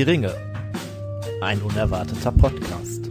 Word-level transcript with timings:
Die 0.00 0.04
Ringe. 0.04 0.34
Ein 1.42 1.60
unerwarteter 1.60 2.32
Podcast. 2.32 3.04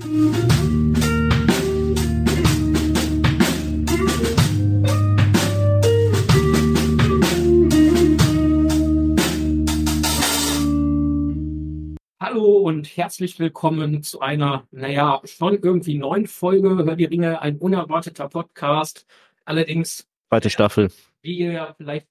Hallo 12.20 12.58
und 12.58 12.98
herzlich 12.98 13.38
willkommen 13.38 14.02
zu 14.02 14.22
einer, 14.22 14.68
naja, 14.72 15.22
schon 15.26 15.60
irgendwie 15.62 15.96
neuen 15.96 16.26
Folge 16.26 16.70
Hör 16.70 16.96
die 16.96 17.06
Ringe, 17.06 17.40
ein 17.40 17.60
unerwarteter 17.60 18.30
Podcast. 18.30 19.06
Allerdings, 19.46 20.08
Zweite 20.30 20.50
Staffel. 20.50 20.92
wie 21.22 21.38
ihr 21.38 21.52
ja 21.52 21.74
vielleicht 21.78 22.08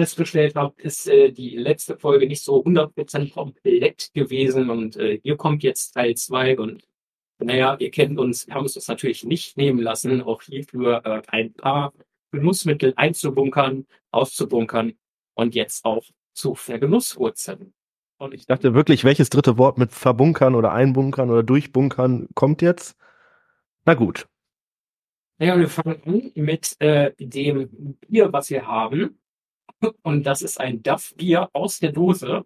festgestellt 0.00 0.54
habt, 0.56 0.80
ist 0.80 1.06
äh, 1.08 1.30
die 1.30 1.56
letzte 1.56 1.98
Folge 1.98 2.26
nicht 2.26 2.42
so 2.42 2.64
100% 2.64 3.34
komplett 3.34 4.10
gewesen 4.14 4.70
und 4.70 4.96
äh, 4.96 5.20
hier 5.22 5.36
kommt 5.36 5.62
jetzt 5.62 5.92
Teil 5.92 6.14
2 6.14 6.58
und 6.58 6.82
naja, 7.38 7.76
ihr 7.78 7.90
kennt 7.90 8.18
uns, 8.18 8.46
wir 8.46 8.54
haben 8.54 8.62
uns 8.62 8.74
das 8.74 8.88
natürlich 8.88 9.24
nicht 9.24 9.58
nehmen 9.58 9.78
lassen, 9.78 10.22
auch 10.22 10.40
hierfür 10.42 11.02
äh, 11.04 11.22
ein 11.28 11.52
paar 11.52 11.92
Genussmittel 12.32 12.94
einzubunkern, 12.96 13.86
auszubunkern 14.10 14.94
und 15.34 15.54
jetzt 15.54 15.84
auch 15.84 16.04
zu 16.32 16.54
vergenusswurzeln. 16.54 17.74
Und 18.16 18.32
ich 18.32 18.40
Ich 18.40 18.46
dachte 18.46 18.72
wirklich, 18.72 19.04
welches 19.04 19.28
dritte 19.28 19.58
Wort 19.58 19.76
mit 19.76 19.92
verbunkern 19.92 20.54
oder 20.54 20.72
einbunkern 20.72 21.30
oder 21.30 21.42
durchbunkern 21.42 22.28
kommt 22.34 22.62
jetzt? 22.62 22.96
Na 23.84 23.92
gut. 23.92 24.26
Naja, 25.38 25.58
wir 25.58 25.68
fangen 25.68 26.02
an 26.06 26.32
mit 26.34 26.76
äh, 26.80 27.12
dem 27.18 27.96
Bier, 28.08 28.32
was 28.32 28.48
wir 28.48 28.66
haben. 28.66 29.19
Und 30.02 30.24
das 30.24 30.42
ist 30.42 30.60
ein 30.60 30.82
Duff-Bier 30.82 31.48
aus 31.52 31.78
der 31.78 31.92
Dose. 31.92 32.44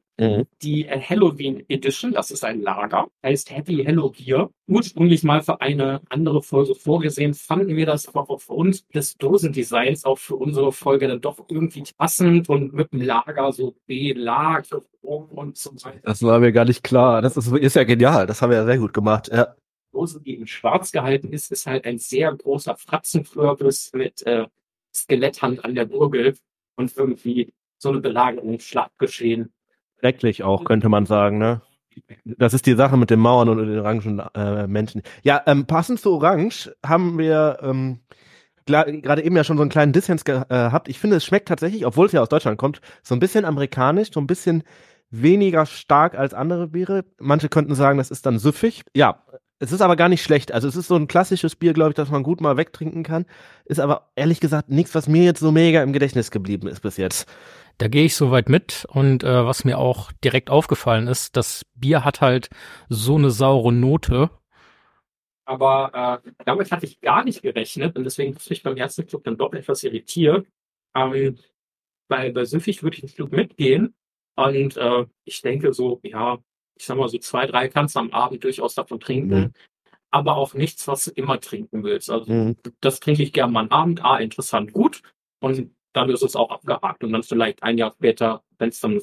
Die 0.62 0.86
äh, 0.86 1.00
Halloween 1.00 1.64
Edition, 1.68 2.12
das 2.12 2.30
ist 2.30 2.44
ein 2.44 2.60
Lager, 2.60 3.08
heißt 3.24 3.50
Happy 3.50 3.82
Hello 3.84 4.10
Bier. 4.10 4.48
Ursprünglich 4.68 5.24
mal 5.24 5.42
für 5.42 5.60
eine 5.60 6.02
andere 6.08 6.40
Folge 6.40 6.76
vorgesehen, 6.76 7.34
fanden 7.34 7.74
wir 7.74 7.86
das 7.86 8.06
aber 8.06 8.30
aufgrund 8.30 8.94
des 8.94 9.16
Dosendesigns 9.16 10.04
auch 10.04 10.18
für 10.18 10.36
unsere 10.36 10.70
Folge 10.70 11.08
dann 11.08 11.20
doch 11.20 11.44
irgendwie 11.48 11.82
passend 11.98 12.48
und 12.48 12.72
mit 12.72 12.92
dem 12.92 13.00
Lager 13.00 13.52
so 13.52 13.74
belag 13.86 14.66
und 15.02 15.58
so 15.58 15.72
weiter. 15.84 15.98
Das 16.04 16.22
war 16.22 16.38
mir 16.38 16.52
gar 16.52 16.64
nicht 16.64 16.84
klar. 16.84 17.20
Das 17.20 17.36
ist, 17.36 17.50
ist 17.52 17.74
ja 17.74 17.82
genial. 17.82 18.28
Das 18.28 18.40
haben 18.40 18.50
wir 18.50 18.58
ja 18.58 18.64
sehr 18.64 18.78
gut 18.78 18.92
gemacht. 18.92 19.30
Ja. 19.32 19.56
Dose, 19.92 20.20
die 20.20 20.34
in 20.34 20.46
schwarz 20.46 20.92
gehalten 20.92 21.32
ist, 21.32 21.50
ist 21.50 21.66
halt 21.66 21.84
ein 21.86 21.98
sehr 21.98 22.32
großer 22.32 22.76
Fratzenflörbis 22.76 23.90
mit 23.94 24.24
äh, 24.26 24.46
Skeletthand 24.94 25.64
an 25.64 25.74
der 25.74 25.86
Gurgel 25.86 26.34
und 26.76 26.96
irgendwie 26.96 27.52
so 27.78 27.90
eine 27.90 28.00
Belagerung, 28.00 28.58
Schlachtgeschehen. 28.58 29.52
Schrecklich 30.00 30.42
auch, 30.42 30.64
könnte 30.64 30.88
man 30.88 31.06
sagen, 31.06 31.38
ne? 31.38 31.62
Das 32.24 32.54
ist 32.54 32.66
die 32.66 32.74
Sache 32.74 32.96
mit 32.96 33.10
den 33.10 33.20
Mauern 33.20 33.48
und 33.48 33.58
den 33.58 33.78
orangen 33.78 34.20
äh, 34.34 34.66
Menschen. 34.66 35.02
Ja, 35.22 35.42
ähm, 35.46 35.66
passend 35.66 36.00
zu 36.00 36.12
Orange 36.14 36.74
haben 36.84 37.18
wir 37.18 37.58
ähm, 37.62 38.00
gerade 38.66 39.22
eben 39.22 39.36
ja 39.36 39.44
schon 39.44 39.56
so 39.56 39.62
einen 39.62 39.70
kleinen 39.70 39.92
Dissens 39.92 40.24
ge- 40.24 40.42
gehabt. 40.48 40.88
Ich 40.88 40.98
finde, 40.98 41.16
es 41.16 41.24
schmeckt 41.24 41.48
tatsächlich, 41.48 41.86
obwohl 41.86 42.06
es 42.06 42.12
ja 42.12 42.20
aus 42.20 42.28
Deutschland 42.28 42.58
kommt, 42.58 42.80
so 43.02 43.14
ein 43.14 43.20
bisschen 43.20 43.44
amerikanisch, 43.44 44.10
so 44.12 44.20
ein 44.20 44.26
bisschen 44.26 44.64
weniger 45.10 45.66
stark 45.66 46.16
als 46.18 46.34
andere 46.34 46.66
Biere. 46.68 47.04
Manche 47.20 47.48
könnten 47.48 47.76
sagen, 47.76 47.98
das 47.98 48.10
ist 48.10 48.26
dann 48.26 48.38
süffig. 48.38 48.82
Ja, 48.96 49.24
es 49.58 49.72
ist 49.72 49.80
aber 49.80 49.96
gar 49.96 50.08
nicht 50.08 50.22
schlecht. 50.22 50.52
Also 50.52 50.68
es 50.68 50.76
ist 50.76 50.88
so 50.88 50.96
ein 50.96 51.06
klassisches 51.06 51.56
Bier, 51.56 51.72
glaube 51.72 51.90
ich, 51.90 51.94
das 51.94 52.10
man 52.10 52.22
gut 52.22 52.40
mal 52.40 52.56
wegtrinken 52.56 53.02
kann. 53.02 53.26
Ist 53.64 53.80
aber 53.80 54.10
ehrlich 54.16 54.40
gesagt 54.40 54.68
nichts, 54.68 54.94
was 54.94 55.08
mir 55.08 55.24
jetzt 55.24 55.40
so 55.40 55.52
mega 55.52 55.82
im 55.82 55.92
Gedächtnis 55.92 56.30
geblieben 56.30 56.68
ist 56.68 56.80
bis 56.80 56.96
jetzt. 56.96 57.28
Da 57.78 57.88
gehe 57.88 58.04
ich 58.04 58.14
soweit 58.14 58.48
mit 58.48 58.86
und 58.88 59.24
äh, 59.24 59.44
was 59.44 59.64
mir 59.64 59.78
auch 59.78 60.12
direkt 60.22 60.50
aufgefallen 60.50 61.08
ist, 61.08 61.36
das 61.36 61.64
Bier 61.74 62.04
hat 62.04 62.20
halt 62.20 62.48
so 62.88 63.16
eine 63.16 63.30
saure 63.30 63.72
Note. 63.72 64.30
Aber 65.44 66.22
äh, 66.24 66.30
damit 66.44 66.70
hatte 66.70 66.86
ich 66.86 67.00
gar 67.00 67.24
nicht 67.24 67.42
gerechnet 67.42 67.96
und 67.96 68.04
deswegen 68.04 68.34
habe 68.34 68.44
ich 68.48 68.62
beim 68.62 68.76
ersten 68.76 69.06
Club 69.06 69.24
dann 69.24 69.36
doch 69.36 69.52
etwas 69.52 69.82
irritiert. 69.82 70.46
Ähm, 70.94 71.38
bei, 72.08 72.30
bei 72.30 72.44
Süffig 72.44 72.82
würde 72.82 72.96
ich 72.96 73.02
einen 73.02 73.12
Club 73.12 73.32
mitgehen 73.32 73.94
und 74.36 74.76
äh, 74.76 75.06
ich 75.24 75.42
denke 75.42 75.72
so, 75.72 76.00
ja, 76.02 76.38
ich 76.76 76.86
sag 76.86 76.96
mal 76.96 77.08
so 77.08 77.18
zwei, 77.18 77.46
drei 77.46 77.68
kannst 77.68 77.96
du 77.96 78.00
am 78.00 78.10
Abend 78.12 78.42
durchaus 78.44 78.74
davon 78.74 79.00
trinken. 79.00 79.34
Mhm. 79.38 79.52
Aber 80.10 80.36
auch 80.36 80.54
nichts, 80.54 80.86
was 80.86 81.06
du 81.06 81.10
immer 81.12 81.40
trinken 81.40 81.82
willst. 81.82 82.10
Also 82.10 82.32
Mhm. 82.32 82.56
das 82.80 83.00
trinke 83.00 83.22
ich 83.22 83.32
gerne 83.32 83.52
mal 83.52 83.60
am 83.64 83.70
Abend. 83.70 84.04
Ah, 84.04 84.18
interessant, 84.18 84.72
gut. 84.72 85.02
Und 85.40 85.70
dann 85.92 86.10
ist 86.10 86.22
es 86.22 86.36
auch 86.36 86.50
abgehakt. 86.50 87.02
Und 87.04 87.12
dann 87.12 87.22
vielleicht 87.22 87.62
ein 87.62 87.78
Jahr 87.78 87.92
später, 87.92 88.42
wenn 88.58 88.68
es 88.68 88.80
dann 88.80 89.00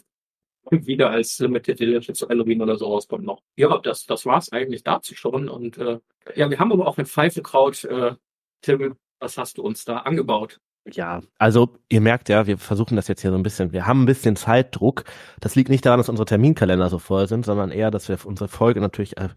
wieder 0.72 1.10
als 1.10 1.40
Limited 1.40 1.82
Edition 1.82 2.16
zu 2.16 2.30
Halloween 2.30 2.62
oder 2.62 2.78
so 2.78 2.86
rauskommt 2.88 3.26
noch. 3.26 3.42
Ja, 3.58 3.78
das, 3.80 4.06
das 4.06 4.26
war's 4.26 4.52
eigentlich 4.52 4.84
dazu 4.84 5.16
schon. 5.16 5.50
Und 5.50 5.78
äh, 5.78 6.00
ja, 6.36 6.50
wir 6.50 6.60
haben 6.60 6.72
aber 6.72 6.88
auch 6.88 6.98
ein 6.98 7.06
Pfeifenkraut. 7.06 7.84
Äh, 7.86 8.16
Tim, 8.62 8.96
was 9.20 9.38
hast 9.38 9.58
du 9.58 9.64
uns 9.64 9.86
da 9.86 9.98
angebaut? 9.98 10.60
Ja, 10.86 11.22
also 11.38 11.78
ihr 11.90 12.02
merkt 12.02 12.28
ja, 12.28 12.48
wir 12.48 12.58
versuchen 12.58 12.96
das 12.96 13.08
jetzt 13.08 13.22
hier 13.22 13.30
so 13.30 13.38
ein 13.38 13.44
bisschen. 13.44 13.72
Wir 13.72 13.86
haben 13.86 14.02
ein 14.02 14.06
bisschen 14.08 14.36
Zeitdruck. 14.36 15.04
Das 15.40 15.56
liegt 15.56 15.70
nicht 15.70 15.86
daran, 15.86 16.00
dass 16.00 16.10
unsere 16.10 16.26
Terminkalender 16.26 16.90
so 16.90 16.98
voll 16.98 17.28
sind, 17.28 17.46
sondern 17.46 17.70
eher, 17.72 17.92
dass 17.92 18.10
wir 18.10 18.18
unsere 18.26 18.48
Folge 18.48 18.82
natürlich 18.82 19.18
äh, 19.18 19.30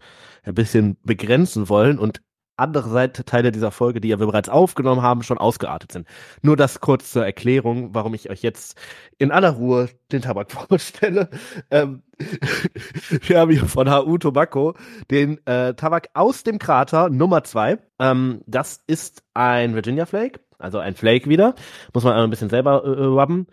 ein 0.43 0.55
bisschen 0.55 0.97
begrenzen 1.03 1.69
wollen 1.69 1.99
und 1.99 2.21
andere 2.57 2.89
Seite, 2.89 3.25
Teile 3.25 3.51
dieser 3.51 3.71
Folge, 3.71 3.99
die 4.01 4.09
wir 4.09 4.17
bereits 4.17 4.49
aufgenommen 4.49 5.01
haben, 5.01 5.23
schon 5.23 5.37
ausgeartet 5.37 5.91
sind. 5.91 6.07
Nur 6.41 6.55
das 6.55 6.79
kurz 6.79 7.11
zur 7.11 7.25
Erklärung, 7.25 7.93
warum 7.93 8.13
ich 8.13 8.29
euch 8.29 8.41
jetzt 8.41 8.77
in 9.17 9.31
aller 9.31 9.51
Ruhe 9.51 9.89
den 10.11 10.21
Tabak 10.21 10.51
vorstelle. 10.69 11.29
Ähm, 11.69 12.03
wir 13.09 13.39
haben 13.39 13.51
hier 13.51 13.65
von 13.65 13.89
HU 13.91 14.17
Tobacco 14.17 14.73
den 15.11 15.45
äh, 15.45 15.73
Tabak 15.73 16.09
aus 16.13 16.43
dem 16.43 16.59
Krater 16.59 17.09
Nummer 17.09 17.43
zwei. 17.43 17.79
Ähm, 17.99 18.41
das 18.47 18.81
ist 18.87 19.23
ein 19.33 19.75
Virginia 19.75 20.05
Flake, 20.05 20.39
also 20.57 20.79
ein 20.79 20.95
Flake 20.95 21.29
wieder. 21.29 21.55
Muss 21.93 22.03
man 22.03 22.13
ein 22.13 22.29
bisschen 22.29 22.49
selber 22.49 22.83
äh, 22.83 23.03
rubben. 23.05 23.47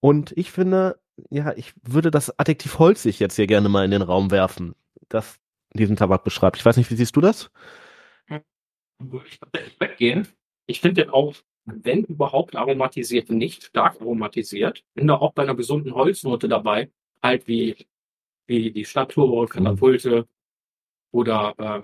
Und 0.00 0.32
ich 0.36 0.50
finde, 0.50 0.98
ja, 1.30 1.52
ich 1.56 1.74
würde 1.82 2.10
das 2.10 2.38
Adjektiv 2.38 2.78
holzig 2.78 3.20
jetzt 3.20 3.36
hier 3.36 3.46
gerne 3.46 3.68
mal 3.68 3.84
in 3.84 3.90
den 3.90 4.02
Raum 4.02 4.30
werfen, 4.30 4.74
das 5.08 5.38
diesen 5.74 5.96
Tabak 5.96 6.24
beschreibt. 6.24 6.56
Ich 6.56 6.64
weiß 6.64 6.76
nicht, 6.76 6.90
wie 6.90 6.96
siehst 6.96 7.16
du 7.16 7.20
das? 7.20 7.50
Würde 8.98 9.26
ich 9.26 9.38
tatsächlich 9.38 9.80
weggehen. 9.80 10.28
Ich 10.66 10.80
finde 10.80 11.02
den 11.02 11.10
auch, 11.10 11.34
wenn 11.64 12.04
überhaupt 12.04 12.56
aromatisiert, 12.56 13.30
nicht 13.30 13.64
stark 13.64 14.00
aromatisiert. 14.00 14.84
Bin 14.94 15.08
da 15.08 15.16
auch 15.16 15.32
bei 15.32 15.42
einer 15.42 15.54
gesunden 15.54 15.94
Holznote 15.94 16.48
dabei. 16.48 16.90
Halt 17.22 17.46
wie, 17.46 17.76
wie 18.46 18.72
die 18.72 18.84
Stadttore, 18.84 19.46
Katapulte 19.46 20.26
oder 21.10 21.54
äh, 21.58 21.82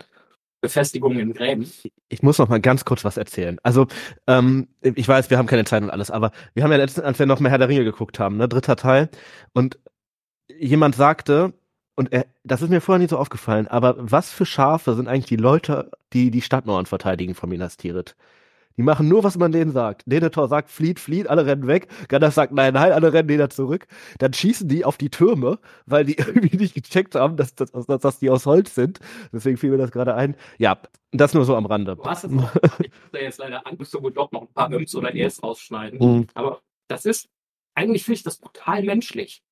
Befestigungen 0.61 1.19
in 1.19 1.33
Gräben. 1.35 1.71
Ich 2.09 2.23
muss 2.23 2.39
noch 2.39 2.49
mal 2.49 2.61
ganz 2.61 2.85
kurz 2.85 3.05
was 3.05 3.17
erzählen. 3.17 3.59
Also, 3.63 3.87
ähm, 4.27 4.69
ich 4.83 5.07
weiß, 5.07 5.31
wir 5.31 5.39
haben 5.39 5.47
keine 5.47 5.65
Zeit 5.65 5.83
und 5.83 5.91
alles, 5.91 6.11
aber 6.11 6.33
wir 6.55 6.65
haben 6.65 6.73
ja 6.73 6.79
letztens, 6.79 7.05
als 7.05 7.19
wir 7.19 7.27
noch 7.27 7.41
mehr 7.41 7.51
Herr 7.51 7.59
der 7.59 7.69
Ringe 7.69 7.85
geguckt 7.85 8.19
haben, 8.19 8.37
ne, 8.37 8.49
dritter 8.49 8.77
Teil, 8.77 9.09
und 9.53 9.79
jemand 10.59 10.97
sagte, 10.97 11.53
und 11.95 12.13
er, 12.13 12.27
das 12.45 12.63
ist 12.63 12.71
mir 12.71 12.81
vorher 12.81 12.99
nicht 13.01 13.11
so 13.11 13.19
aufgefallen, 13.19 13.67
aber 13.69 13.95
was 13.99 14.31
für 14.31 14.47
Schafe 14.47 14.95
sind 14.95 15.09
eigentlich 15.09 15.27
die 15.27 15.37
Leute, 15.37 15.91
die 16.13 16.31
die 16.31 16.43
Stadtmauern 16.43 16.87
verteidigen 16.87 17.35
von 17.35 17.49
Minas 17.49 17.77
Tirith? 17.77 18.17
Die 18.79 18.85
machen 18.85 19.09
nur, 19.09 19.25
was 19.25 19.37
man 19.37 19.51
denen 19.51 19.73
sagt. 19.73 20.05
Denethor 20.07 20.47
sagt, 20.47 20.71
flieht, 20.71 21.01
flieht, 21.01 21.27
alle 21.27 21.45
rennen 21.45 21.67
weg. 21.67 21.89
Gandalf 22.07 22.35
sagt, 22.35 22.53
nein, 22.53 22.75
nein, 22.75 22.93
alle 22.93 23.13
rennen 23.13 23.29
wieder 23.29 23.51
zurück. 23.51 23.89
Dann 24.19 24.33
schießen 24.33 24.69
die 24.69 24.85
auf 24.85 24.97
die 24.97 25.11
Türme, 25.11 25.59
weil 25.85 26.05
die 26.05 26.17
irgendwie 26.19 26.57
nicht 26.57 26.75
gecheckt 26.75 27.17
haben, 27.17 27.37
dass, 27.37 27.57
dass, 27.57 27.73
dass, 27.73 27.87
dass 27.87 28.19
die 28.21 28.31
aus 28.31 28.47
Holz 28.47 28.77
sind. 28.77 29.01
Deswegen 29.33 29.57
fiel 29.57 29.71
mir 29.71 29.79
das 29.79 29.91
gerade 29.91 30.15
ein. 30.15 30.37
Ja, 30.59 30.79
das 31.11 31.35
nur 31.35 31.45
so 31.45 31.57
am 31.57 31.67
Rande. 31.67 31.97
Du 31.97 32.05
hast 32.05 32.25
es 32.25 32.31
auch. 32.33 32.55
Ich 32.79 32.91
muss 32.91 33.11
da 33.11 33.19
jetzt 33.19 33.39
leider 33.39 33.67
Angst, 33.67 33.93
du 33.93 34.11
doch 34.11 34.31
noch 34.31 34.43
ein 34.43 34.53
paar 34.55 34.73
Öms 34.73 34.95
oder 34.95 35.13
Ers 35.13 35.43
rausschneiden. 35.43 35.99
Mhm. 35.99 36.27
Aber 36.35 36.61
das 36.87 37.05
ist, 37.05 37.29
eigentlich 37.75 38.05
finde 38.05 38.19
ich 38.19 38.23
das 38.23 38.39
brutal 38.39 38.85
menschlich. 38.85 39.43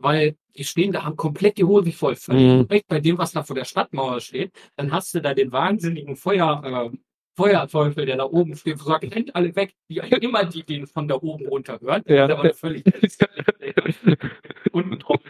Weil 0.00 0.36
die 0.56 0.62
stehen 0.62 0.92
da, 0.92 1.02
haben 1.02 1.16
komplett 1.16 1.58
die 1.58 1.64
Hose 1.64 1.90
voll. 1.90 2.16
Mhm. 2.28 2.68
Bei 2.86 3.00
dem, 3.00 3.18
was 3.18 3.32
da 3.32 3.42
vor 3.42 3.56
der 3.56 3.64
Stadtmauer 3.64 4.20
steht, 4.20 4.52
dann 4.76 4.92
hast 4.92 5.12
du 5.14 5.20
da 5.20 5.34
den 5.34 5.50
wahnsinnigen 5.50 6.14
Feuer, 6.14 6.92
äh, 6.92 6.96
Feuerteufel, 7.38 8.04
der 8.04 8.16
da 8.16 8.24
oben 8.24 8.56
steht, 8.56 8.80
und 8.80 8.84
sagt, 8.84 9.14
rennt 9.14 9.36
alle 9.36 9.54
weg, 9.54 9.74
wie 9.86 9.98
immer 10.20 10.44
die 10.44 10.64
den 10.64 10.88
von 10.88 11.06
da 11.06 11.14
oben 11.14 11.46
runter 11.46 11.78
hören. 11.80 12.02
Ja. 12.06 12.26
Das 12.26 12.38
ist 12.38 12.44
aber 12.44 12.54
völlig 12.54 12.82
drauf. 14.98 15.20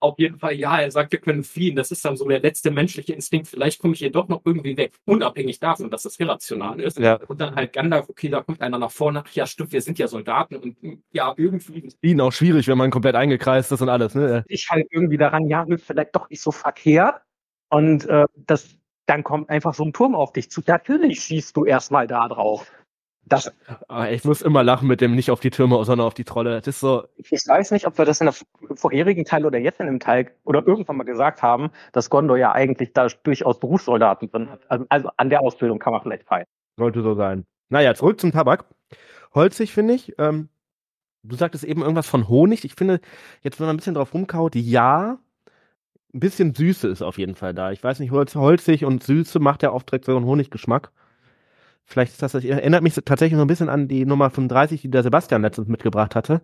Auf 0.00 0.14
jeden 0.18 0.38
Fall, 0.38 0.54
ja, 0.54 0.80
er 0.80 0.92
sagt, 0.92 1.10
wir 1.10 1.18
können 1.18 1.42
fliehen. 1.42 1.74
Das 1.74 1.90
ist 1.90 2.04
dann 2.04 2.16
so 2.16 2.26
der 2.26 2.40
letzte 2.40 2.70
menschliche 2.70 3.12
Instinkt. 3.12 3.48
Vielleicht 3.48 3.80
komme 3.80 3.94
ich 3.94 3.98
hier 3.98 4.12
doch 4.12 4.28
noch 4.28 4.42
irgendwie 4.44 4.76
weg. 4.76 4.92
Unabhängig 5.04 5.58
davon, 5.58 5.90
dass 5.90 6.04
es 6.04 6.20
irrational 6.20 6.80
ist. 6.80 6.98
Ja. 6.98 7.14
Und 7.26 7.40
dann 7.40 7.56
halt 7.56 7.72
Gandalf, 7.72 8.08
okay, 8.08 8.28
da 8.28 8.42
kommt 8.42 8.62
einer 8.62 8.78
nach 8.78 8.92
vorne. 8.92 9.24
Ja, 9.32 9.44
stimmt, 9.44 9.72
wir 9.72 9.82
sind 9.82 9.98
ja 9.98 10.06
Soldaten. 10.06 10.56
Und 10.56 10.76
ja, 11.10 11.34
irgendwie 11.36 11.92
Ihnen 12.00 12.20
auch 12.20 12.32
schwierig, 12.32 12.68
wenn 12.68 12.78
man 12.78 12.92
komplett 12.92 13.16
eingekreist 13.16 13.72
ist 13.72 13.82
und 13.82 13.88
alles, 13.88 14.14
ne? 14.14 14.44
ich 14.46 14.68
halt 14.70 14.86
irgendwie 14.90 15.18
daran, 15.18 15.48
ja, 15.48 15.66
vielleicht 15.76 16.14
doch 16.14 16.30
nicht 16.30 16.40
so 16.40 16.52
verkehrt. 16.52 17.20
Und 17.68 18.06
äh, 18.06 18.26
das, 18.36 18.78
dann 19.08 19.24
kommt 19.24 19.48
einfach 19.48 19.74
so 19.74 19.84
ein 19.84 19.92
Turm 19.92 20.14
auf 20.14 20.32
dich 20.32 20.50
zu. 20.50 20.60
Natürlich 20.66 21.20
schießt 21.20 21.56
du 21.56 21.64
erstmal 21.64 22.06
da 22.06 22.28
drauf. 22.28 22.70
Das, 23.24 23.52
ah, 23.88 24.08
ich 24.08 24.24
muss 24.24 24.40
immer 24.40 24.62
lachen 24.62 24.88
mit 24.88 25.00
dem 25.00 25.14
nicht 25.14 25.30
auf 25.30 25.40
die 25.40 25.50
Türme, 25.50 25.82
sondern 25.84 26.06
auf 26.06 26.14
die 26.14 26.24
Trolle. 26.24 26.56
Das 26.60 26.68
ist 26.68 26.80
so. 26.80 27.04
Ich 27.16 27.30
weiß 27.30 27.72
nicht, 27.72 27.86
ob 27.86 27.98
wir 27.98 28.04
das 28.04 28.20
in 28.20 28.26
der 28.26 28.34
vorherigen 28.74 29.24
Teil 29.24 29.44
oder 29.44 29.58
jetzt 29.58 29.80
in 29.80 29.86
dem 29.86 30.00
Teil 30.00 30.30
oder 30.44 30.66
irgendwann 30.66 30.96
mal 30.96 31.04
gesagt 31.04 31.42
haben, 31.42 31.70
dass 31.92 32.08
Gondor 32.08 32.38
ja 32.38 32.52
eigentlich 32.52 32.92
da 32.92 33.06
durchaus 33.22 33.60
Berufssoldaten 33.60 34.30
drin 34.30 34.50
hat. 34.50 34.60
Also, 34.68 34.86
also 34.88 35.10
an 35.16 35.30
der 35.30 35.40
Ausbildung 35.42 35.78
kann 35.78 35.92
man 35.92 36.02
vielleicht 36.02 36.24
feiern. 36.24 36.46
Sollte 36.78 37.02
so 37.02 37.14
sein. 37.14 37.44
Naja, 37.68 37.94
zurück 37.94 38.20
zum 38.20 38.32
Tabak. 38.32 38.64
Holzig, 39.34 39.72
finde 39.72 39.94
ich. 39.94 40.14
Ähm, 40.18 40.48
du 41.22 41.36
sagtest 41.36 41.64
eben 41.64 41.82
irgendwas 41.82 42.08
von 42.08 42.28
Honig. 42.28 42.64
Ich 42.64 42.74
finde, 42.74 43.00
jetzt, 43.42 43.58
wenn 43.58 43.66
man 43.66 43.76
ein 43.76 43.78
bisschen 43.78 43.94
drauf 43.94 44.14
rumkaut, 44.14 44.54
ja, 44.54 45.18
ein 46.14 46.20
bisschen 46.20 46.54
Süße 46.54 46.88
ist 46.88 47.02
auf 47.02 47.18
jeden 47.18 47.34
Fall 47.34 47.54
da. 47.54 47.70
Ich 47.70 47.82
weiß 47.82 48.00
nicht, 48.00 48.10
Holz, 48.10 48.34
holzig 48.34 48.84
und 48.84 49.02
Süße 49.02 49.40
macht 49.40 49.62
ja 49.62 49.72
oft 49.72 49.90
direkt 49.90 50.06
so 50.06 50.16
einen 50.16 50.26
Honiggeschmack. 50.26 50.90
Vielleicht 51.84 52.12
ist 52.12 52.22
das, 52.22 52.32
das 52.32 52.44
erinnert 52.44 52.82
mich 52.82 52.94
tatsächlich 52.94 53.36
so 53.36 53.42
ein 53.42 53.48
bisschen 53.48 53.68
an 53.68 53.88
die 53.88 54.04
Nummer 54.04 54.30
35, 54.30 54.82
die 54.82 54.90
der 54.90 55.02
Sebastian 55.02 55.42
letztens 55.42 55.68
mitgebracht 55.68 56.14
hatte. 56.14 56.42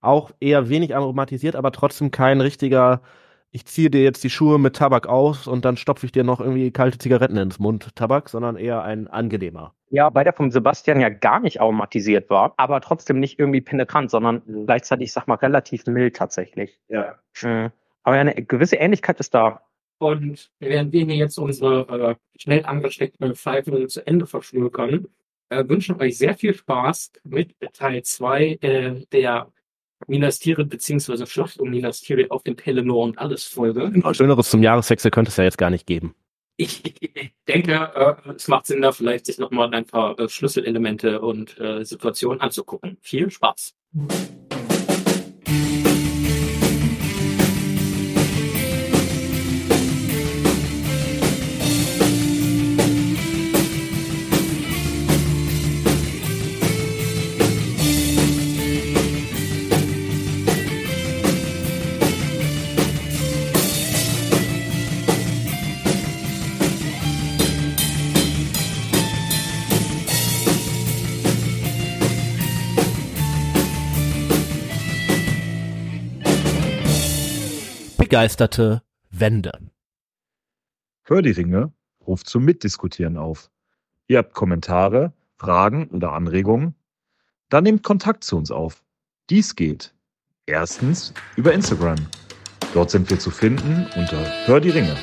Auch 0.00 0.30
eher 0.40 0.68
wenig 0.68 0.94
aromatisiert, 0.94 1.56
aber 1.56 1.72
trotzdem 1.72 2.10
kein 2.10 2.40
richtiger, 2.40 3.00
ich 3.50 3.64
ziehe 3.64 3.90
dir 3.90 4.02
jetzt 4.02 4.22
die 4.22 4.30
Schuhe 4.30 4.58
mit 4.58 4.76
Tabak 4.76 5.08
aus 5.08 5.48
und 5.48 5.64
dann 5.64 5.76
stopfe 5.76 6.06
ich 6.06 6.12
dir 6.12 6.22
noch 6.22 6.40
irgendwie 6.40 6.70
kalte 6.70 6.98
Zigaretten 6.98 7.36
ins 7.36 7.58
Mund 7.58 7.96
Tabak, 7.96 8.28
sondern 8.28 8.56
eher 8.56 8.82
ein 8.82 9.08
angenehmer. 9.08 9.72
Ja, 9.90 10.10
bei 10.10 10.24
der 10.24 10.32
vom 10.32 10.50
Sebastian 10.50 11.00
ja 11.00 11.08
gar 11.08 11.40
nicht 11.40 11.60
aromatisiert 11.60 12.28
war, 12.30 12.54
aber 12.56 12.80
trotzdem 12.80 13.18
nicht 13.18 13.38
irgendwie 13.38 13.60
penetrant, 13.60 14.10
sondern 14.10 14.42
gleichzeitig, 14.66 15.06
ich 15.06 15.12
sag 15.12 15.26
mal, 15.26 15.36
relativ 15.36 15.86
mild 15.86 16.16
tatsächlich. 16.16 16.78
Ja. 16.88 17.16
Mhm. 17.42 17.70
Aber 18.06 18.16
eine 18.16 18.34
gewisse 18.34 18.76
Ähnlichkeit 18.76 19.18
ist 19.18 19.34
da. 19.34 19.62
Und 19.98 20.52
während 20.60 20.92
wir 20.92 21.04
hier 21.06 21.16
jetzt 21.16 21.38
unsere 21.38 22.10
äh, 22.10 22.40
schnell 22.40 22.64
angesteckten 22.64 23.34
Pfeifen 23.34 23.88
zu 23.88 24.06
Ende 24.06 24.26
verschnurkern, 24.26 25.08
äh, 25.48 25.64
wünschen 25.66 26.00
euch 26.00 26.16
sehr 26.16 26.34
viel 26.36 26.54
Spaß 26.54 27.10
mit 27.24 27.56
Teil 27.72 28.04
2 28.04 28.58
äh, 28.60 29.06
der 29.10 29.50
Minas 30.06 30.38
Tirith 30.38 30.68
beziehungsweise 30.68 31.26
Schlacht 31.26 31.58
um 31.58 31.70
Minas 31.70 32.00
Tirith 32.00 32.30
auf 32.30 32.44
dem 32.44 32.54
Pelennor 32.54 33.02
und 33.02 33.18
alles 33.18 33.42
Folge. 33.42 33.90
Genau, 33.90 34.12
Schöneres 34.12 34.50
zum 34.50 34.62
Jahreswechsel 34.62 35.10
könnte 35.10 35.30
es 35.30 35.36
ja 35.36 35.42
jetzt 35.42 35.58
gar 35.58 35.70
nicht 35.70 35.86
geben. 35.86 36.14
Ich, 36.58 36.84
ich 37.00 37.32
denke, 37.48 37.90
äh, 38.24 38.34
es 38.36 38.46
macht 38.46 38.66
Sinn, 38.66 38.82
da 38.82 38.92
vielleicht 38.92 39.26
sich 39.26 39.38
nochmal 39.38 39.74
ein 39.74 39.84
paar 39.84 40.16
äh, 40.20 40.28
Schlüsselelemente 40.28 41.20
und 41.20 41.58
äh, 41.58 41.84
Situationen 41.84 42.40
anzugucken. 42.40 42.98
Viel 43.00 43.32
Spaß! 43.32 43.74
Begeisterte 78.16 78.80
Wände. 79.10 79.52
Hör 81.02 81.20
die 81.20 81.32
Ringe 81.32 81.74
ruft 82.06 82.30
zum 82.30 82.46
Mitdiskutieren 82.46 83.18
auf. 83.18 83.50
Ihr 84.06 84.16
habt 84.16 84.32
Kommentare, 84.32 85.12
Fragen 85.36 85.88
oder 85.88 86.14
Anregungen? 86.14 86.74
Dann 87.50 87.64
nehmt 87.64 87.82
Kontakt 87.82 88.24
zu 88.24 88.38
uns 88.38 88.50
auf. 88.50 88.82
Dies 89.28 89.54
geht 89.54 89.92
erstens 90.46 91.12
über 91.36 91.52
Instagram. 91.52 91.98
Dort 92.72 92.90
sind 92.90 93.10
wir 93.10 93.18
zu 93.18 93.30
finden 93.30 93.86
unter 93.96 94.24
Hör 94.46 94.60
die 94.60 94.70
Ringe. 94.70 94.96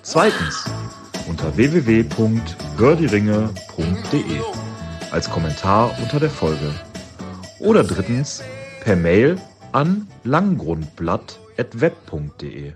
Zweitens 0.00 0.64
unter 1.28 1.54
www.hördieringe.de 1.58 4.40
als 5.10 5.28
Kommentar 5.28 5.94
unter 6.02 6.20
der 6.20 6.30
Folge. 6.30 6.72
Oder 7.58 7.84
drittens 7.84 8.42
per 8.80 8.96
Mail 8.96 9.38
an 9.72 10.08
langgrundblatt 10.24 11.38
web.de. 11.80 12.74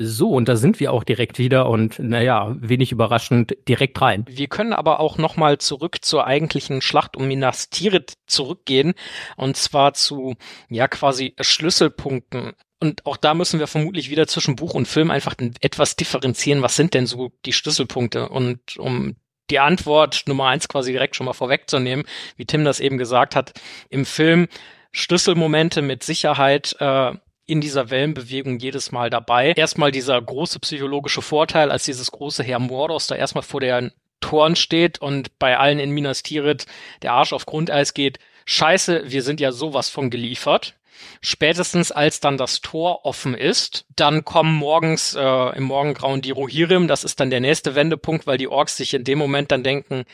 So, 0.00 0.30
und 0.30 0.48
da 0.48 0.54
sind 0.54 0.78
wir 0.78 0.92
auch 0.92 1.02
direkt 1.02 1.40
wieder 1.40 1.68
und 1.68 1.98
naja, 1.98 2.54
wenig 2.60 2.92
überraschend 2.92 3.56
direkt 3.66 4.00
rein. 4.00 4.24
Wir 4.28 4.46
können 4.46 4.72
aber 4.72 5.00
auch 5.00 5.18
nochmal 5.18 5.58
zurück 5.58 5.98
zur 6.02 6.24
eigentlichen 6.24 6.82
Schlacht 6.82 7.16
um 7.16 7.26
Minas 7.26 7.68
Tirith 7.68 8.14
zurückgehen 8.28 8.94
und 9.36 9.56
zwar 9.56 9.94
zu, 9.94 10.36
ja, 10.68 10.86
quasi 10.86 11.34
Schlüsselpunkten. 11.40 12.52
Und 12.78 13.06
auch 13.06 13.16
da 13.16 13.34
müssen 13.34 13.58
wir 13.58 13.66
vermutlich 13.66 14.08
wieder 14.08 14.28
zwischen 14.28 14.54
Buch 14.54 14.74
und 14.74 14.86
Film 14.86 15.10
einfach 15.10 15.34
etwas 15.60 15.96
differenzieren. 15.96 16.62
Was 16.62 16.76
sind 16.76 16.94
denn 16.94 17.06
so 17.06 17.32
die 17.44 17.52
Schlüsselpunkte? 17.52 18.28
Und 18.28 18.76
um 18.76 19.16
die 19.50 19.58
Antwort 19.58 20.22
Nummer 20.26 20.46
eins 20.46 20.68
quasi 20.68 20.92
direkt 20.92 21.16
schon 21.16 21.26
mal 21.26 21.32
vorwegzunehmen, 21.32 22.06
wie 22.36 22.44
Tim 22.44 22.64
das 22.64 22.78
eben 22.78 22.98
gesagt 22.98 23.34
hat, 23.34 23.52
im 23.88 24.04
Film 24.04 24.46
Schlüsselmomente 24.92 25.82
mit 25.82 26.02
Sicherheit 26.02 26.76
äh, 26.80 27.12
in 27.46 27.60
dieser 27.60 27.90
Wellenbewegung 27.90 28.58
jedes 28.58 28.92
Mal 28.92 29.10
dabei. 29.10 29.52
Erstmal 29.56 29.90
dieser 29.90 30.20
große 30.20 30.60
psychologische 30.60 31.22
Vorteil, 31.22 31.70
als 31.70 31.84
dieses 31.84 32.10
große 32.10 32.42
Herr 32.42 32.58
Mordos 32.58 33.06
da 33.06 33.14
erstmal 33.14 33.42
vor 33.42 33.60
der 33.60 33.90
Toren 34.20 34.56
steht 34.56 35.00
und 35.00 35.38
bei 35.38 35.56
allen 35.58 35.78
in 35.78 35.90
Minas 35.90 36.22
Tirith 36.22 36.66
der 37.02 37.12
Arsch 37.12 37.32
auf 37.32 37.46
Grundeis 37.46 37.94
geht. 37.94 38.18
Scheiße, 38.44 39.04
wir 39.06 39.22
sind 39.22 39.40
ja 39.40 39.52
sowas 39.52 39.88
von 39.88 40.10
geliefert. 40.10 40.74
Spätestens 41.20 41.92
als 41.92 42.20
dann 42.20 42.36
das 42.36 42.60
Tor 42.60 43.04
offen 43.04 43.34
ist, 43.34 43.86
dann 43.94 44.24
kommen 44.24 44.54
morgens 44.54 45.14
äh, 45.14 45.56
im 45.56 45.64
Morgengrauen 45.64 46.22
die 46.22 46.32
Rohirrim. 46.32 46.88
Das 46.88 47.04
ist 47.04 47.20
dann 47.20 47.30
der 47.30 47.40
nächste 47.40 47.74
Wendepunkt, 47.74 48.26
weil 48.26 48.38
die 48.38 48.48
Orks 48.48 48.76
sich 48.76 48.94
in 48.94 49.04
dem 49.04 49.18
Moment 49.18 49.52
dann 49.52 49.62
denken, 49.62 50.04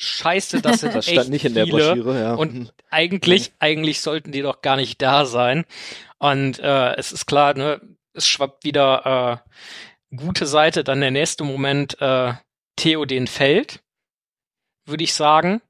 Scheiße, 0.00 0.62
das 0.62 0.80
sind 0.80 0.94
das 0.94 1.10
stand 1.10 1.28
nicht 1.28 1.44
in 1.44 1.54
der 1.54 1.66
Broschüre, 1.66 2.20
ja. 2.20 2.34
Und 2.34 2.54
mhm. 2.54 2.70
eigentlich, 2.88 3.52
eigentlich 3.58 4.00
sollten 4.00 4.30
die 4.30 4.42
doch 4.42 4.62
gar 4.62 4.76
nicht 4.76 5.02
da 5.02 5.26
sein. 5.26 5.64
Und 6.18 6.60
äh, 6.60 6.94
es 6.94 7.10
ist 7.10 7.26
klar, 7.26 7.54
ne, 7.54 7.80
es 8.12 8.28
schwappt 8.28 8.64
wieder 8.64 9.42
äh, 10.12 10.16
gute 10.16 10.46
Seite, 10.46 10.84
dann 10.84 11.00
der 11.00 11.10
nächste 11.10 11.42
Moment 11.42 12.00
äh, 12.00 12.32
Theoden 12.76 13.26
fällt, 13.26 13.80
würde 14.86 15.02
ich 15.02 15.14
sagen. 15.14 15.60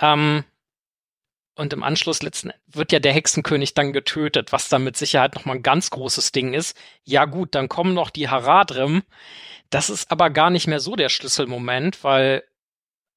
Ähm, 0.00 0.42
und 1.54 1.72
im 1.72 1.84
Anschluss 1.84 2.22
letzten 2.22 2.50
wird 2.66 2.90
ja 2.90 2.98
der 2.98 3.12
Hexenkönig 3.12 3.74
dann 3.74 3.92
getötet, 3.92 4.50
was 4.50 4.68
dann 4.68 4.82
mit 4.82 4.96
Sicherheit 4.96 5.36
nochmal 5.36 5.56
ein 5.56 5.62
ganz 5.62 5.90
großes 5.90 6.32
Ding 6.32 6.54
ist. 6.54 6.76
Ja 7.04 7.24
gut, 7.24 7.54
dann 7.54 7.68
kommen 7.68 7.94
noch 7.94 8.10
die 8.10 8.28
Haradrim. 8.28 9.04
Das 9.68 9.90
ist 9.90 10.10
aber 10.10 10.30
gar 10.30 10.50
nicht 10.50 10.66
mehr 10.66 10.80
so 10.80 10.96
der 10.96 11.08
Schlüsselmoment, 11.08 12.02
weil 12.02 12.42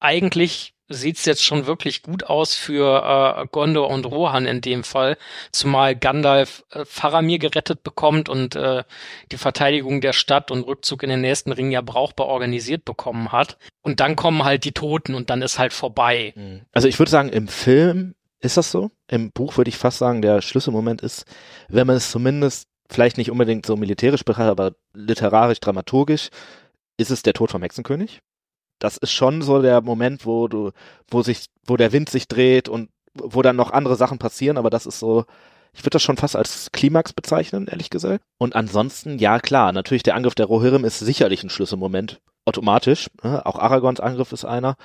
eigentlich 0.04 0.74
sieht's 0.88 1.24
jetzt 1.24 1.42
schon 1.42 1.66
wirklich 1.66 2.02
gut 2.02 2.24
aus 2.24 2.54
für 2.54 3.38
äh, 3.38 3.46
Gondor 3.50 3.88
und 3.88 4.04
Rohan 4.04 4.46
in 4.46 4.60
dem 4.60 4.84
Fall, 4.84 5.16
zumal 5.50 5.96
Gandalf 5.96 6.64
äh, 6.70 6.84
Faramir 6.84 7.38
gerettet 7.38 7.82
bekommt 7.82 8.28
und 8.28 8.54
äh, 8.54 8.84
die 9.32 9.38
Verteidigung 9.38 10.02
der 10.02 10.12
Stadt 10.12 10.50
und 10.50 10.64
Rückzug 10.64 11.02
in 11.02 11.08
den 11.08 11.22
nächsten 11.22 11.52
Ring 11.52 11.70
ja 11.70 11.80
brauchbar 11.80 12.26
organisiert 12.26 12.84
bekommen 12.84 13.32
hat. 13.32 13.56
Und 13.80 14.00
dann 14.00 14.14
kommen 14.14 14.44
halt 14.44 14.64
die 14.64 14.72
Toten 14.72 15.14
und 15.14 15.30
dann 15.30 15.40
ist 15.40 15.58
halt 15.58 15.72
vorbei. 15.72 16.34
Mhm. 16.36 16.62
Also 16.72 16.86
ich 16.86 16.98
würde 16.98 17.10
sagen, 17.10 17.30
im 17.30 17.48
Film 17.48 18.14
ist 18.40 18.58
das 18.58 18.70
so. 18.70 18.90
Im 19.08 19.32
Buch 19.32 19.56
würde 19.56 19.70
ich 19.70 19.78
fast 19.78 19.98
sagen, 19.98 20.20
der 20.20 20.42
Schlüsselmoment 20.42 21.00
ist, 21.00 21.24
wenn 21.68 21.86
man 21.86 21.96
es 21.96 22.10
zumindest 22.10 22.68
vielleicht 22.90 23.16
nicht 23.16 23.30
unbedingt 23.30 23.64
so 23.64 23.76
militärisch 23.76 24.22
betrachtet, 24.22 24.50
aber 24.50 24.72
literarisch, 24.92 25.60
dramaturgisch, 25.60 26.28
ist 26.98 27.10
es 27.10 27.22
der 27.22 27.32
Tod 27.32 27.50
vom 27.50 27.62
Hexenkönig 27.62 28.20
das 28.78 28.96
ist 28.96 29.12
schon 29.12 29.42
so 29.42 29.62
der 29.62 29.80
Moment, 29.80 30.26
wo 30.26 30.48
du, 30.48 30.70
wo 31.08 31.22
sich, 31.22 31.46
wo 31.66 31.76
der 31.76 31.92
Wind 31.92 32.10
sich 32.10 32.28
dreht 32.28 32.68
und 32.68 32.90
wo 33.14 33.42
dann 33.42 33.56
noch 33.56 33.70
andere 33.72 33.96
Sachen 33.96 34.18
passieren, 34.18 34.58
aber 34.58 34.70
das 34.70 34.86
ist 34.86 34.98
so, 34.98 35.24
ich 35.72 35.80
würde 35.80 35.90
das 35.90 36.02
schon 36.02 36.16
fast 36.16 36.36
als 36.36 36.70
Klimax 36.72 37.12
bezeichnen, 37.12 37.66
ehrlich 37.66 37.90
gesagt. 37.90 38.22
Und 38.38 38.54
ansonsten, 38.54 39.18
ja 39.18 39.38
klar, 39.38 39.72
natürlich 39.72 40.02
der 40.02 40.14
Angriff 40.14 40.34
der 40.34 40.46
Rohirrim 40.46 40.84
ist 40.84 41.00
sicherlich 41.00 41.42
ein 41.42 41.50
Schlüsselmoment, 41.50 42.20
automatisch. 42.44 43.08
Ne? 43.22 43.44
Auch 43.44 43.58
Aragons 43.58 44.00
Angriff 44.00 44.32
ist 44.32 44.44
einer. 44.44 44.76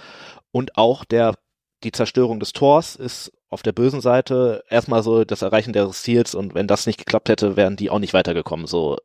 Und 0.52 0.78
auch 0.78 1.06
der, 1.06 1.36
die 1.84 1.92
Zerstörung 1.92 2.40
des 2.40 2.54
Tors 2.54 2.96
ist 2.96 3.32
auf 3.50 3.62
der 3.64 3.72
bösen 3.72 4.02
Seite 4.02 4.64
erstmal 4.70 5.04
so 5.04 5.24
das 5.24 5.42
Erreichen 5.42 5.74
des 5.74 6.04
Ziels 6.04 6.36
und 6.36 6.54
wenn 6.54 6.68
das 6.68 6.86
nicht 6.86 7.00
geklappt 7.00 7.30
hätte, 7.30 7.56
wären 7.56 7.76
die 7.76 7.90
auch 7.90 8.00
nicht 8.00 8.14
weitergekommen. 8.14 8.68
So 8.68 8.98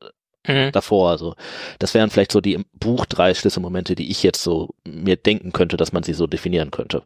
mhm. 0.47 0.73
davor. 0.73 1.11
Also 1.11 1.35
das 1.79 1.95
wären 1.95 2.11
vielleicht 2.11 2.33
so 2.33 2.41
die 2.41 2.55
im 2.55 2.65
Buch 2.75 3.07
drei 3.07 3.35
Schlüsselmomente, 3.35 3.95
die 3.95 4.11
ich 4.11 4.23
jetzt 4.23 4.43
so 4.43 4.75
mir 4.87 5.17
denken 5.17 5.53
könnte, 5.53 5.77
dass 5.77 5.93
man 5.93 6.03
sie 6.03 6.15
so 6.15 6.27
definieren 6.27 6.71
könnte. 6.71 7.03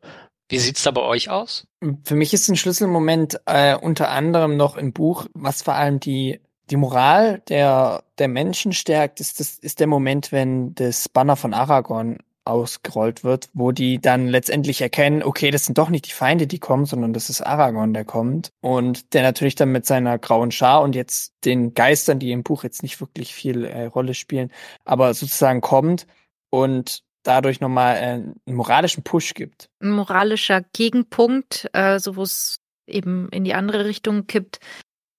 Wie 0.49 0.59
sieht's 0.59 0.83
da 0.83 0.91
bei 0.91 1.03
euch 1.03 1.29
aus? 1.29 1.67
Für 2.05 2.15
mich 2.15 2.33
ist 2.33 2.49
ein 2.49 2.57
Schlüsselmoment 2.57 3.41
äh, 3.45 3.77
unter 3.77 4.11
anderem 4.11 4.57
noch 4.57 4.77
im 4.77 4.93
Buch, 4.93 5.27
was 5.35 5.63
vor 5.63 5.75
allem 5.75 6.01
die 6.01 6.41
die 6.71 6.77
Moral 6.77 7.43
der 7.49 8.03
der 8.19 8.29
Menschen 8.29 8.73
stärkt, 8.73 9.21
ist 9.21 9.41
das 9.41 9.59
ist 9.59 9.81
der 9.81 9.87
Moment, 9.87 10.33
wenn 10.33 10.75
das 10.75 11.09
Banner 11.09 11.37
von 11.37 11.55
Aragorn 11.55 12.19
ausgerollt 12.49 13.25
wird, 13.25 13.49
wo 13.53 13.73
die 13.73 14.01
dann 14.01 14.27
letztendlich 14.27 14.81
erkennen, 14.81 15.23
okay, 15.23 15.51
das 15.51 15.67
sind 15.67 15.79
doch 15.79 15.91
nicht 15.91 16.07
die 16.07 16.13
Feinde, 16.13 16.47
die 16.47 16.59
kommen, 16.59 16.87
sondern 16.87 17.13
das 17.13 17.31
ist 17.31 17.43
Aragorn, 17.43 17.95
der 17.95 18.05
kommt. 18.05 18.51
Und 18.61 19.15
der 19.15 19.23
natürlich 19.23 19.55
dann 19.55 19.71
mit 19.71 19.87
seiner 19.87 20.19
grauen 20.19 20.51
Schar 20.51 20.83
und 20.83 20.95
jetzt 20.95 21.35
den 21.45 21.75
Geistern, 21.75 22.19
die 22.19 22.33
im 22.33 22.43
Buch 22.43 22.65
jetzt 22.65 22.83
nicht 22.83 23.01
wirklich 23.01 23.35
viel 23.35 23.65
äh, 23.65 23.85
Rolle 23.85 24.15
spielen, 24.15 24.51
aber 24.85 25.13
sozusagen 25.15 25.61
kommt 25.61 26.07
und 26.51 27.03
dadurch 27.23 27.61
nochmal 27.61 27.97
äh, 27.97 28.01
einen 28.01 28.41
moralischen 28.47 29.05
Push 29.05 29.35
gibt. 29.35 29.69
Ein 29.81 29.91
moralischer 29.91 30.63
Gegenpunkt, 30.73 31.69
äh, 31.73 31.99
so 31.99 32.17
wo 32.17 32.23
es 32.23 32.61
eben 32.87 33.29
in 33.31 33.45
die 33.45 33.55
andere 33.55 33.85
Richtung 33.85 34.27
kippt, 34.27 34.61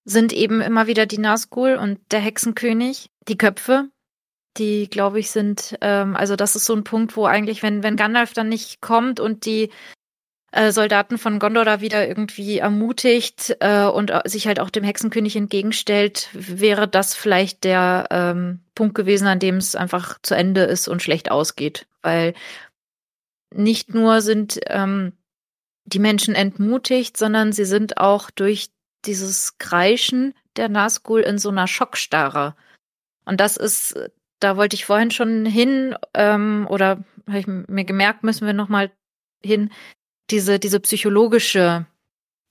sind 0.05 0.33
eben 0.33 0.61
immer 0.61 0.87
wieder 0.87 1.05
die 1.05 1.19
Nazgul 1.19 1.75
und 1.75 1.99
der 2.11 2.19
Hexenkönig, 2.19 3.11
die 3.27 3.37
Köpfe, 3.37 3.89
die, 4.57 4.89
glaube 4.89 5.19
ich, 5.19 5.31
sind, 5.31 5.77
ähm, 5.81 6.15
also 6.15 6.35
das 6.35 6.55
ist 6.55 6.65
so 6.65 6.73
ein 6.75 6.83
Punkt, 6.83 7.15
wo 7.15 7.25
eigentlich, 7.25 7.63
wenn, 7.63 7.83
wenn 7.83 7.95
Gandalf 7.95 8.33
dann 8.33 8.49
nicht 8.49 8.81
kommt 8.81 9.19
und 9.19 9.45
die 9.45 9.69
äh, 10.51 10.71
Soldaten 10.71 11.17
von 11.17 11.39
Gondor 11.39 11.63
da 11.63 11.81
wieder 11.81 12.07
irgendwie 12.07 12.57
ermutigt 12.57 13.55
äh, 13.59 13.85
und 13.85 14.09
äh, 14.09 14.21
sich 14.25 14.47
halt 14.47 14.59
auch 14.59 14.71
dem 14.71 14.83
Hexenkönig 14.83 15.35
entgegenstellt, 15.35 16.29
wäre 16.33 16.87
das 16.87 17.13
vielleicht 17.13 17.63
der 17.63 18.07
ähm, 18.09 18.61
Punkt 18.73 18.95
gewesen, 18.95 19.27
an 19.27 19.39
dem 19.39 19.57
es 19.57 19.75
einfach 19.75 20.17
zu 20.23 20.35
Ende 20.35 20.61
ist 20.61 20.87
und 20.87 21.03
schlecht 21.03 21.29
ausgeht. 21.29 21.87
Weil 22.01 22.33
nicht 23.53 23.93
nur 23.93 24.21
sind 24.21 24.59
ähm, 24.67 25.13
die 25.85 25.99
Menschen 25.99 26.35
entmutigt, 26.35 27.17
sondern 27.17 27.51
sie 27.51 27.65
sind 27.65 27.97
auch 27.97 28.31
durch 28.31 28.69
dieses 29.05 29.57
Kreischen 29.59 30.33
der 30.55 30.69
Nazgul 30.69 31.21
in 31.21 31.37
so 31.37 31.49
einer 31.49 31.67
Schockstarre. 31.67 32.55
Und 33.25 33.39
das 33.39 33.55
ist 33.57 33.95
da 34.39 34.57
wollte 34.57 34.75
ich 34.75 34.85
vorhin 34.85 35.11
schon 35.11 35.45
hin, 35.45 35.95
ähm, 36.13 36.67
oder 36.69 37.03
habe 37.27 37.39
ich 37.39 37.47
mir 37.47 37.85
gemerkt, 37.85 38.23
müssen 38.23 38.45
wir 38.45 38.53
nochmal 38.53 38.91
hin, 39.43 39.71
diese, 40.29 40.59
diese 40.59 40.79
psychologische 40.79 41.85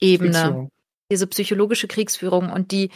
Ebene, 0.00 0.70
diese 1.10 1.26
psychologische 1.26 1.88
Kriegsführung 1.88 2.50
und 2.50 2.72
die, 2.72 2.90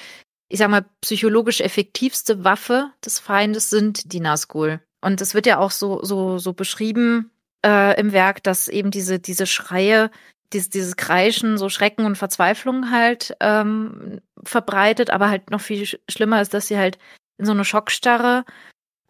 ich 0.48 0.58
sag 0.58 0.70
mal, 0.70 0.84
psychologisch 1.00 1.60
effektivste 1.60 2.44
Waffe 2.44 2.90
des 3.04 3.18
Feindes 3.18 3.70
sind 3.70 4.12
die 4.12 4.20
Nazgul. 4.20 4.80
Und 5.00 5.20
es 5.20 5.34
wird 5.34 5.46
ja 5.46 5.58
auch 5.58 5.70
so, 5.70 6.04
so, 6.04 6.38
so 6.38 6.52
beschrieben 6.52 7.30
äh, 7.64 7.98
im 7.98 8.12
Werk, 8.12 8.42
dass 8.42 8.68
eben 8.68 8.90
diese, 8.90 9.18
diese 9.18 9.46
Schreie, 9.46 10.10
dieses, 10.52 10.70
dieses 10.70 10.96
Kreischen, 10.96 11.58
so 11.58 11.68
Schrecken 11.68 12.04
und 12.04 12.18
Verzweiflung 12.18 12.90
halt 12.90 13.36
ähm, 13.40 14.20
verbreitet, 14.44 15.10
aber 15.10 15.28
halt 15.28 15.50
noch 15.50 15.60
viel 15.60 15.86
schlimmer 16.08 16.40
ist, 16.42 16.54
dass 16.54 16.68
sie 16.68 16.78
halt 16.78 16.98
in 17.38 17.46
so 17.46 17.52
eine 17.52 17.64
Schockstarre 17.64 18.44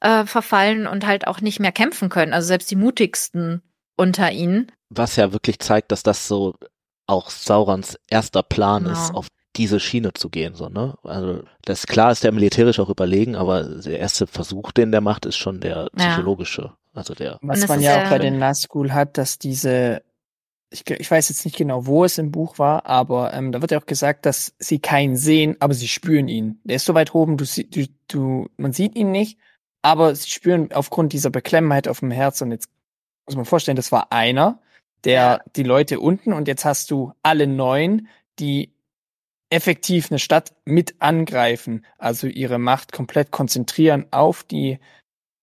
äh, 0.02 0.26
verfallen 0.26 0.86
und 0.86 1.06
halt 1.06 1.26
auch 1.26 1.40
nicht 1.40 1.60
mehr 1.60 1.72
kämpfen 1.72 2.08
können. 2.08 2.32
Also 2.32 2.48
selbst 2.48 2.70
die 2.70 2.76
mutigsten 2.76 3.62
unter 3.96 4.30
ihnen. 4.30 4.70
Was 4.90 5.16
ja 5.16 5.32
wirklich 5.32 5.58
zeigt, 5.60 5.92
dass 5.92 6.02
das 6.02 6.28
so 6.28 6.54
auch 7.06 7.30
Saurons 7.30 7.98
erster 8.08 8.42
Plan 8.42 8.84
genau. 8.84 8.94
ist, 8.94 9.14
auf 9.14 9.28
diese 9.56 9.80
Schiene 9.80 10.14
zu 10.14 10.30
gehen, 10.30 10.54
so, 10.54 10.68
ne? 10.68 10.94
Also, 11.02 11.42
das 11.64 11.86
klar 11.86 12.10
ist 12.10 12.24
der 12.24 12.32
militärisch 12.32 12.80
auch 12.80 12.88
überlegen, 12.88 13.36
aber 13.36 13.62
der 13.62 13.98
erste 13.98 14.26
Versuch, 14.26 14.72
den 14.72 14.92
der 14.92 15.02
macht, 15.02 15.26
ist 15.26 15.36
schon 15.36 15.60
der 15.60 15.90
psychologische. 15.94 16.62
Ja. 16.62 16.76
Also 16.94 17.14
der. 17.14 17.38
Was 17.42 17.68
man 17.68 17.80
ja 17.80 18.02
auch 18.02 18.10
bei 18.10 18.18
den 18.18 18.38
Nazgul 18.38 18.92
hat, 18.92 19.18
dass 19.18 19.38
diese, 19.38 20.02
ich, 20.70 20.88
ich 20.90 21.10
weiß 21.10 21.28
jetzt 21.28 21.44
nicht 21.44 21.56
genau, 21.56 21.86
wo 21.86 22.04
es 22.04 22.16
im 22.16 22.30
Buch 22.30 22.58
war, 22.58 22.86
aber 22.86 23.34
ähm, 23.34 23.52
da 23.52 23.60
wird 23.60 23.72
ja 23.72 23.78
auch 23.78 23.86
gesagt, 23.86 24.24
dass 24.24 24.54
sie 24.58 24.78
keinen 24.78 25.16
sehen, 25.16 25.56
aber 25.60 25.74
sie 25.74 25.88
spüren 25.88 26.28
ihn. 26.28 26.60
Der 26.64 26.76
ist 26.76 26.86
so 26.86 26.94
weit 26.94 27.14
oben, 27.14 27.36
du, 27.36 27.44
du, 27.44 27.86
du, 28.08 28.48
man 28.56 28.72
sieht 28.72 28.96
ihn 28.96 29.10
nicht, 29.10 29.38
aber 29.82 30.14
sie 30.14 30.30
spüren 30.30 30.72
aufgrund 30.72 31.12
dieser 31.12 31.30
Beklemmheit 31.30 31.88
auf 31.88 32.00
dem 32.00 32.10
Herz 32.10 32.40
und 32.40 32.52
jetzt 32.52 32.70
muss 33.26 33.36
man 33.36 33.44
vorstellen, 33.44 33.76
das 33.76 33.92
war 33.92 34.12
einer, 34.12 34.60
der 35.04 35.12
ja. 35.12 35.40
die 35.56 35.62
Leute 35.64 36.00
unten 36.00 36.32
und 36.32 36.48
jetzt 36.48 36.64
hast 36.64 36.90
du 36.90 37.12
alle 37.22 37.46
neun, 37.46 38.08
die 38.38 38.72
effektiv 39.50 40.10
eine 40.10 40.18
Stadt 40.18 40.54
mit 40.64 40.94
angreifen, 41.00 41.84
also 41.98 42.26
ihre 42.26 42.58
Macht 42.58 42.92
komplett 42.92 43.30
konzentrieren 43.30 44.06
auf 44.10 44.44
die 44.44 44.78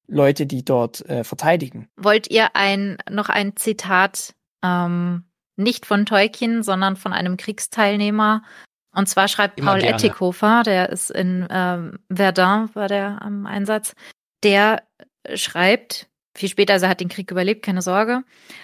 Leute, 0.08 0.48
die 0.48 0.66
dort 0.66 1.08
äh, 1.08 1.24
verteidigen. 1.24 1.88
Wollt 1.96 2.32
ihr 2.32 2.56
ein 2.56 2.98
noch 3.10 3.30
ein 3.30 3.56
Zitat 3.56 4.34
ähm, 4.64 5.26
nicht 5.56 5.86
von 5.86 6.08
Tolkien, 6.08 6.64
sondern 6.64 6.96
von 6.96 7.14
einem 7.14 7.38
Kriegsteilnehmer? 7.38 8.42
Und 8.92 9.08
zwar 9.08 9.28
schreibt 9.28 9.60
Immer 9.60 9.74
Paul 9.74 9.82
gerne. 9.82 9.96
Ettikhofer, 9.96 10.64
der 10.64 10.90
ist 10.90 11.12
in 11.12 11.48
ähm, 11.52 12.00
Verdun, 12.12 12.74
war 12.74 12.88
der 12.88 13.22
am 13.22 13.46
Einsatz 13.46 13.94
der 14.44 14.84
schreibt, 15.36 16.08
viel 16.36 16.50
später, 16.50 16.74
also 16.74 16.86
er 16.86 16.90
hat 16.90 17.02
den 17.02 17.10
Krieg 17.10 17.32
überlebt, 17.32 17.64
keine 17.64 17.82
Sorge. 17.82 18.24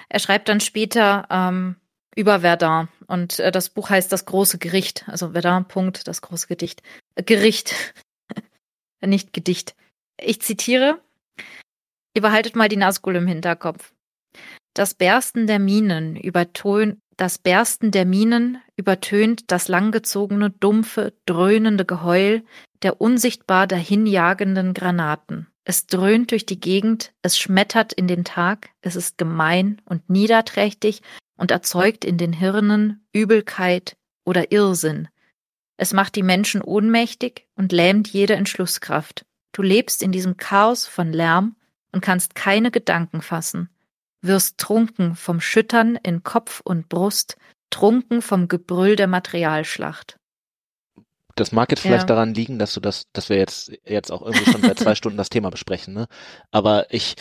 Er 0.10 0.20
schreibt 0.20 0.50
dann 0.50 0.60
später 0.60 1.28
ähm, 1.30 1.76
über 2.16 2.42
Verdun 2.42 2.88
und 3.08 3.40
äh, 3.40 3.52
das 3.52 3.70
Buch 3.70 3.90
heißt 3.90 4.12
Das 4.12 4.26
große 4.26 4.58
Gericht, 4.58 5.08
also 5.08 5.32
Verdun, 5.32 5.68
Punkt, 5.68 6.08
das 6.08 6.22
große 6.22 6.48
Gedicht. 6.48 6.82
Äh, 7.16 7.24
Gericht, 7.24 7.94
nicht 9.06 9.34
Gedicht. 9.34 9.76
Ich 10.20 10.42
zitiere, 10.42 11.02
ihr 12.14 12.22
behaltet 12.22 12.56
mal 12.56 12.70
die 12.70 12.78
Nazgul 12.78 13.16
im 13.18 13.28
Hinterkopf. 13.28 13.94
Das 14.74 14.94
Bersten 14.94 15.48
der 15.48 15.60
Minen 15.60 16.16
übertönt, 16.16 17.00
das 17.18 17.38
Bersten 17.38 17.92
der 17.92 18.06
Minen 18.06 18.62
übertönt 18.76 19.44
das 19.48 19.70
langgezogene, 19.70 20.50
dumpfe, 20.50 21.14
dröhnende 21.26 21.86
Geheul 21.86 22.44
der 22.82 23.00
unsichtbar 23.00 23.68
dahinjagenden 23.68 24.74
Granaten. 24.74 25.48
Es 25.68 25.88
dröhnt 25.88 26.30
durch 26.30 26.46
die 26.46 26.60
Gegend, 26.60 27.12
es 27.24 27.40
schmettert 27.40 27.92
in 27.92 28.08
den 28.08 28.24
Tag, 28.24 28.70
es 28.82 28.96
ist 28.96 29.18
gemein 29.18 29.82
und 29.86 30.08
niederträchtig 30.12 31.02
und 31.38 31.50
erzeugt 31.50 32.06
in 32.06 32.20
den 32.20 32.34
Hirnen 32.34 33.06
Übelkeit 33.12 33.98
oder 34.26 34.52
Irrsinn. 34.52 35.08
Es 35.76 35.92
macht 35.92 36.16
die 36.16 36.24
Menschen 36.24 36.62
ohnmächtig 36.62 37.48
und 37.56 37.72
lähmt 37.72 38.08
jede 38.08 38.36
Entschlusskraft. 38.36 39.26
Du 39.54 39.64
lebst 39.64 40.04
in 40.04 40.12
diesem 40.12 40.38
Chaos 40.38 40.86
von 40.86 41.12
Lärm 41.12 41.56
und 41.92 42.02
kannst 42.02 42.36
keine 42.36 42.70
Gedanken 42.70 43.24
fassen, 43.24 43.70
wirst 44.22 44.60
trunken 44.60 45.16
vom 45.16 45.42
Schüttern 45.42 45.96
in 45.96 46.22
Kopf 46.22 46.62
und 46.64 46.90
Brust, 46.90 47.38
trunken 47.72 48.22
vom 48.22 48.48
Gebrüll 48.48 48.96
der 48.96 49.08
Materialschlacht. 49.08 50.20
Das 51.36 51.52
mag 51.52 51.70
jetzt 51.72 51.82
vielleicht 51.82 52.04
ja. 52.10 52.16
daran 52.16 52.34
liegen, 52.34 52.60
dass 52.60 52.74
du 52.74 52.80
das, 52.80 53.08
dass 53.14 53.30
wir 53.30 53.38
jetzt 53.38 53.72
jetzt 53.86 54.12
auch 54.12 54.22
irgendwie 54.22 54.50
schon 54.50 54.62
seit 54.62 54.80
zwei 54.80 54.96
Stunden 54.96 55.18
das 55.18 55.30
Thema 55.30 55.50
besprechen, 55.50 55.94
ne? 55.94 56.08
Aber 56.52 56.88
ich 56.94 57.16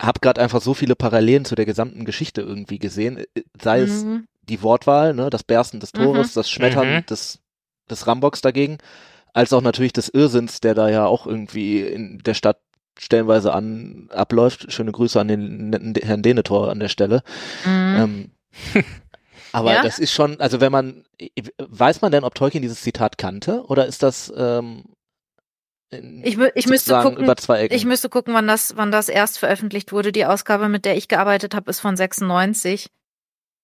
habe 0.00 0.20
gerade 0.20 0.40
einfach 0.40 0.60
so 0.60 0.74
viele 0.74 0.96
Parallelen 0.96 1.44
zu 1.44 1.54
der 1.54 1.66
gesamten 1.66 2.04
Geschichte 2.04 2.40
irgendwie 2.40 2.78
gesehen, 2.78 3.18
äh, 3.18 3.42
sei 3.60 3.80
es 3.80 4.04
mhm. 4.04 4.26
die 4.42 4.62
Wortwahl, 4.62 5.14
ne, 5.14 5.30
das 5.30 5.44
Bersten 5.44 5.78
des 5.78 5.92
Tores, 5.92 6.34
mhm. 6.34 6.40
das 6.40 6.50
Schmettern 6.50 6.94
mhm. 6.94 7.06
des 7.06 7.40
des 7.90 8.06
Rambox 8.06 8.40
dagegen, 8.40 8.78
als 9.32 9.52
auch 9.52 9.62
natürlich 9.62 9.92
des 9.92 10.08
Irrsinns, 10.08 10.60
der 10.60 10.74
da 10.74 10.88
ja 10.88 11.06
auch 11.06 11.26
irgendwie 11.26 11.80
in 11.80 12.18
der 12.18 12.34
Stadt 12.34 12.58
stellenweise 12.98 13.52
an 13.52 14.08
abläuft. 14.10 14.72
Schöne 14.72 14.92
Grüße 14.92 15.20
an 15.20 15.28
den 15.28 15.70
netten 15.70 15.94
Herrn 15.94 16.22
Denetor 16.22 16.70
an 16.70 16.80
der 16.80 16.88
Stelle. 16.88 17.22
Mhm. 17.64 17.96
Ähm, 17.96 18.30
Aber 19.52 19.72
ja? 19.72 19.82
das 19.82 19.98
ist 19.98 20.12
schon, 20.12 20.40
also 20.40 20.60
wenn 20.60 20.72
man, 20.72 21.04
weiß 21.58 22.00
man 22.02 22.12
denn, 22.12 22.24
ob 22.24 22.34
Tolkien 22.34 22.62
dieses 22.62 22.82
Zitat 22.82 23.18
kannte 23.18 23.64
oder 23.66 23.86
ist 23.86 24.02
das 24.02 24.32
ähm, 24.36 24.84
ich, 25.90 26.38
ich 26.54 26.68
müsste 26.68 27.00
gucken, 27.00 27.34
ich 27.70 27.84
müsste 27.84 28.08
gucken, 28.08 28.32
wann 28.32 28.46
das, 28.46 28.76
wann 28.76 28.92
das 28.92 29.08
erst 29.08 29.40
veröffentlicht 29.40 29.90
wurde. 29.90 30.12
Die 30.12 30.24
Ausgabe, 30.24 30.68
mit 30.68 30.84
der 30.84 30.96
ich 30.96 31.08
gearbeitet 31.08 31.54
habe, 31.54 31.68
ist 31.68 31.80
von 31.80 31.96
96. 31.96 32.90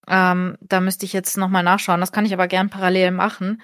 Ähm, 0.09 0.57
da 0.61 0.81
müsste 0.81 1.05
ich 1.05 1.13
jetzt 1.13 1.37
nochmal 1.37 1.63
nachschauen. 1.63 2.01
Das 2.01 2.11
kann 2.11 2.27
ich 2.27 2.33
aber 2.33 2.49
gern 2.49 2.69
parallel 2.69 3.13
machen. 3.13 3.63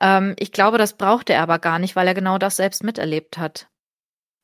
Ähm, 0.00 0.34
ich 0.38 0.50
glaube, 0.50 0.76
das 0.76 0.96
brauchte 0.96 1.34
er 1.34 1.42
aber 1.42 1.60
gar 1.60 1.78
nicht, 1.78 1.94
weil 1.94 2.08
er 2.08 2.14
genau 2.14 2.38
das 2.38 2.56
selbst 2.56 2.82
miterlebt 2.82 3.38
hat. 3.38 3.68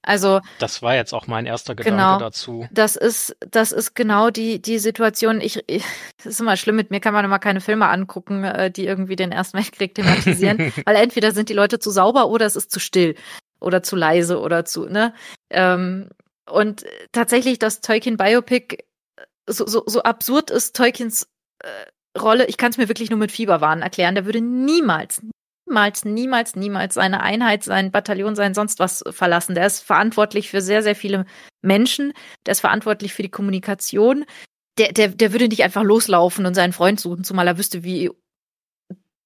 Also 0.06 0.40
das 0.60 0.82
war 0.82 0.94
jetzt 0.94 1.12
auch 1.12 1.26
mein 1.26 1.46
erster 1.46 1.75
Gedanke 1.75 1.96
genau, 1.96 2.18
dazu. 2.18 2.66
Das 2.70 2.94
ist 2.94 3.36
das 3.50 3.72
ist 3.72 3.94
genau 3.94 4.30
die 4.30 4.62
die 4.62 4.78
Situation. 4.78 5.40
Ich, 5.40 5.62
ich 5.66 5.84
das 6.16 6.26
ist 6.26 6.40
immer 6.40 6.56
schlimm 6.56 6.76
mit 6.76 6.90
mir 6.90 7.00
kann 7.00 7.12
man 7.12 7.25
immer 7.25 7.40
keine 7.40 7.60
Filme 7.60 7.88
angucken, 7.88 8.44
äh, 8.44 8.70
die 8.70 8.86
irgendwie 8.86 9.16
den 9.16 9.32
Ersten 9.32 9.58
Weltkrieg 9.58 9.94
thematisieren, 9.94 10.72
weil 10.86 10.96
entweder 10.96 11.32
sind 11.32 11.48
die 11.48 11.54
Leute 11.54 11.80
zu 11.80 11.90
sauber 11.90 12.28
oder 12.28 12.46
es 12.46 12.56
ist 12.56 12.70
zu 12.70 12.78
still 12.78 13.16
oder 13.60 13.82
zu 13.82 13.96
leise 13.96 14.40
oder 14.40 14.64
zu 14.64 14.86
ne. 14.86 15.12
Ähm, 15.50 16.08
und 16.48 16.84
tatsächlich 17.10 17.58
das 17.58 17.80
Tolkien 17.80 18.16
Biopic 18.16 18.84
so 19.48 19.66
so, 19.66 19.82
so 19.86 20.02
absurd 20.04 20.52
ist 20.52 20.76
Tolkiens 20.76 21.28
äh, 21.58 22.18
Rolle. 22.18 22.46
Ich 22.46 22.56
kann 22.56 22.70
es 22.70 22.78
mir 22.78 22.88
wirklich 22.88 23.10
nur 23.10 23.18
mit 23.18 23.32
Fieberwahn 23.32 23.82
erklären. 23.82 24.14
Der 24.14 24.25
würde 24.25 24.40
niemals, 24.40 25.20
niemals, 25.66 26.04
niemals, 26.04 26.56
niemals 26.56 26.94
seine 26.94 27.23
Einheit, 27.23 27.64
sein 27.64 27.90
Bataillon, 27.90 28.37
sein 28.37 28.54
sonst 28.54 28.78
was 28.78 29.04
verlassen. 29.11 29.54
Der 29.54 29.66
ist 29.66 29.80
verantwortlich 29.80 30.50
für 30.50 30.61
sehr, 30.61 30.82
sehr 30.82 30.96
viele 30.96 31.26
Menschen. 31.62 32.12
Der 32.46 32.52
ist 32.52 32.61
verantwortlich 32.61 33.12
für 33.12 33.23
die 33.23 33.30
Kommunikation. 33.30 34.25
Der, 34.78 34.92
der, 34.92 35.08
der 35.08 35.32
würde 35.32 35.49
nicht 35.49 35.64
einfach 35.64 35.82
loslaufen 35.82 36.46
und 36.46 36.54
seinen 36.54 36.73
Freund 36.73 37.00
suchen, 37.00 37.25
zumal 37.25 37.49
er 37.49 37.58
wüsste, 37.58 37.82
wie 37.82 38.11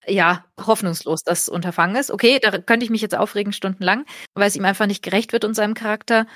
ja, 0.06 0.44
hoffnungslos 0.58 1.24
das 1.24 1.48
Unterfangen 1.48 1.96
ist. 1.96 2.10
Okay, 2.10 2.38
da 2.40 2.58
könnte 2.58 2.84
ich 2.84 2.90
mich 2.90 3.02
jetzt 3.02 3.16
aufregen 3.16 3.52
stundenlang, 3.52 4.06
weil 4.34 4.48
es 4.48 4.56
ihm 4.56 4.64
einfach 4.64 4.86
nicht 4.86 5.02
gerecht 5.02 5.32
wird 5.32 5.44
und 5.44 5.54
seinem 5.54 5.74
Charakter. 5.74 6.26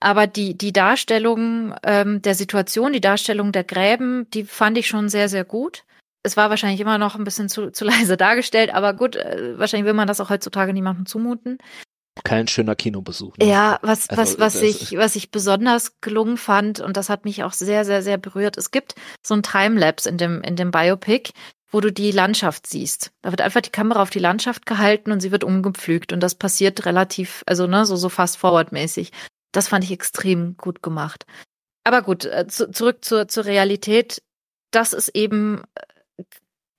Aber 0.00 0.26
die, 0.26 0.56
die 0.56 0.72
Darstellung 0.72 1.74
ähm, 1.82 2.22
der 2.22 2.34
Situation, 2.34 2.92
die 2.92 3.00
Darstellung 3.00 3.50
der 3.50 3.64
Gräben, 3.64 4.30
die 4.30 4.44
fand 4.44 4.78
ich 4.78 4.86
schon 4.86 5.08
sehr, 5.08 5.28
sehr 5.28 5.44
gut. 5.44 5.84
Es 6.28 6.36
war 6.36 6.50
wahrscheinlich 6.50 6.80
immer 6.80 6.98
noch 6.98 7.14
ein 7.14 7.24
bisschen 7.24 7.48
zu, 7.48 7.70
zu 7.70 7.84
leise 7.86 8.16
dargestellt, 8.16 8.72
aber 8.72 8.94
gut, 8.94 9.16
äh, 9.16 9.58
wahrscheinlich 9.58 9.86
will 9.86 9.94
man 9.94 10.06
das 10.06 10.20
auch 10.20 10.30
heutzutage 10.30 10.72
niemandem 10.72 11.06
zumuten. 11.06 11.58
Kein 12.24 12.48
schöner 12.48 12.74
Kinobesuch. 12.74 13.36
Ne? 13.38 13.46
Ja, 13.46 13.78
was, 13.82 14.10
Also, 14.10 14.38
was, 14.38 14.60
ich, 14.60 14.96
was 14.96 15.16
ich 15.16 15.30
besonders 15.30 16.00
gelungen 16.00 16.36
fand, 16.36 16.80
und 16.80 16.96
das 16.96 17.08
hat 17.08 17.24
mich 17.24 17.44
auch 17.44 17.52
sehr, 17.52 17.84
sehr, 17.84 18.02
sehr 18.02 18.18
berührt. 18.18 18.56
Es 18.56 18.70
gibt 18.70 18.94
so 19.24 19.34
ein 19.34 19.42
Timelapse 19.42 20.08
in 20.08 20.18
dem, 20.18 20.42
in 20.42 20.56
dem 20.56 20.70
Biopic, 20.70 21.30
wo 21.70 21.80
du 21.80 21.92
die 21.92 22.10
Landschaft 22.10 22.66
siehst. 22.66 23.12
Da 23.22 23.30
wird 23.30 23.40
einfach 23.40 23.60
die 23.60 23.70
Kamera 23.70 24.02
auf 24.02 24.10
die 24.10 24.18
Landschaft 24.18 24.66
gehalten 24.66 25.12
und 25.12 25.20
sie 25.20 25.30
wird 25.30 25.44
umgepflügt. 25.44 26.12
Und 26.12 26.20
das 26.20 26.34
passiert 26.34 26.84
relativ, 26.86 27.44
also 27.46 27.66
ne, 27.66 27.84
so, 27.84 27.96
so 27.96 28.08
fast 28.08 28.36
forward-mäßig. 28.38 29.12
Das 29.52 29.68
fand 29.68 29.84
ich 29.84 29.92
extrem 29.92 30.56
gut 30.56 30.82
gemacht. 30.82 31.24
Aber 31.84 32.02
gut, 32.02 32.24
äh, 32.24 32.46
zu, 32.48 32.70
zurück 32.70 33.04
zur, 33.04 33.28
zur 33.28 33.44
Realität. 33.44 34.22
Das 34.70 34.92
ist 34.92 35.08
eben 35.10 35.62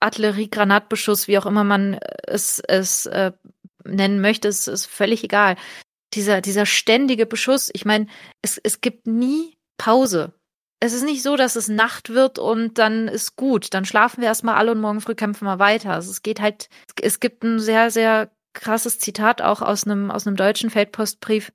Artillerie, 0.00 0.50
Granatbeschuss, 0.50 1.28
wie 1.28 1.38
auch 1.38 1.46
immer 1.46 1.64
man 1.64 1.98
es, 2.26 2.60
es 2.60 3.06
äh, 3.06 3.32
nennen 3.84 4.20
möchte, 4.20 4.48
ist, 4.48 4.66
ist 4.66 4.86
völlig 4.86 5.24
egal. 5.24 5.56
Dieser, 6.14 6.40
dieser 6.40 6.66
ständige 6.66 7.26
Beschuss, 7.26 7.70
ich 7.72 7.84
meine, 7.84 8.06
es, 8.42 8.58
es 8.58 8.80
gibt 8.80 9.06
nie 9.06 9.56
Pause. 9.78 10.32
Es 10.80 10.94
ist 10.94 11.04
nicht 11.04 11.22
so, 11.22 11.36
dass 11.36 11.56
es 11.56 11.68
Nacht 11.68 12.08
wird 12.08 12.38
und 12.38 12.78
dann 12.78 13.06
ist 13.06 13.36
gut. 13.36 13.74
Dann 13.74 13.84
schlafen 13.84 14.22
wir 14.22 14.28
erstmal 14.28 14.56
alle 14.56 14.72
und 14.72 14.80
morgen 14.80 15.02
früh 15.02 15.14
kämpfen 15.14 15.44
wir 15.44 15.58
weiter. 15.58 15.92
Also 15.92 16.10
es 16.10 16.22
geht 16.22 16.40
halt, 16.40 16.68
es 17.00 17.20
gibt 17.20 17.44
ein 17.44 17.60
sehr, 17.60 17.90
sehr 17.90 18.30
krasses 18.54 18.98
Zitat 18.98 19.42
auch 19.42 19.60
aus 19.62 19.84
einem, 19.84 20.10
aus 20.10 20.26
einem 20.26 20.36
deutschen 20.36 20.70
Feldpostbrief. 20.70 21.52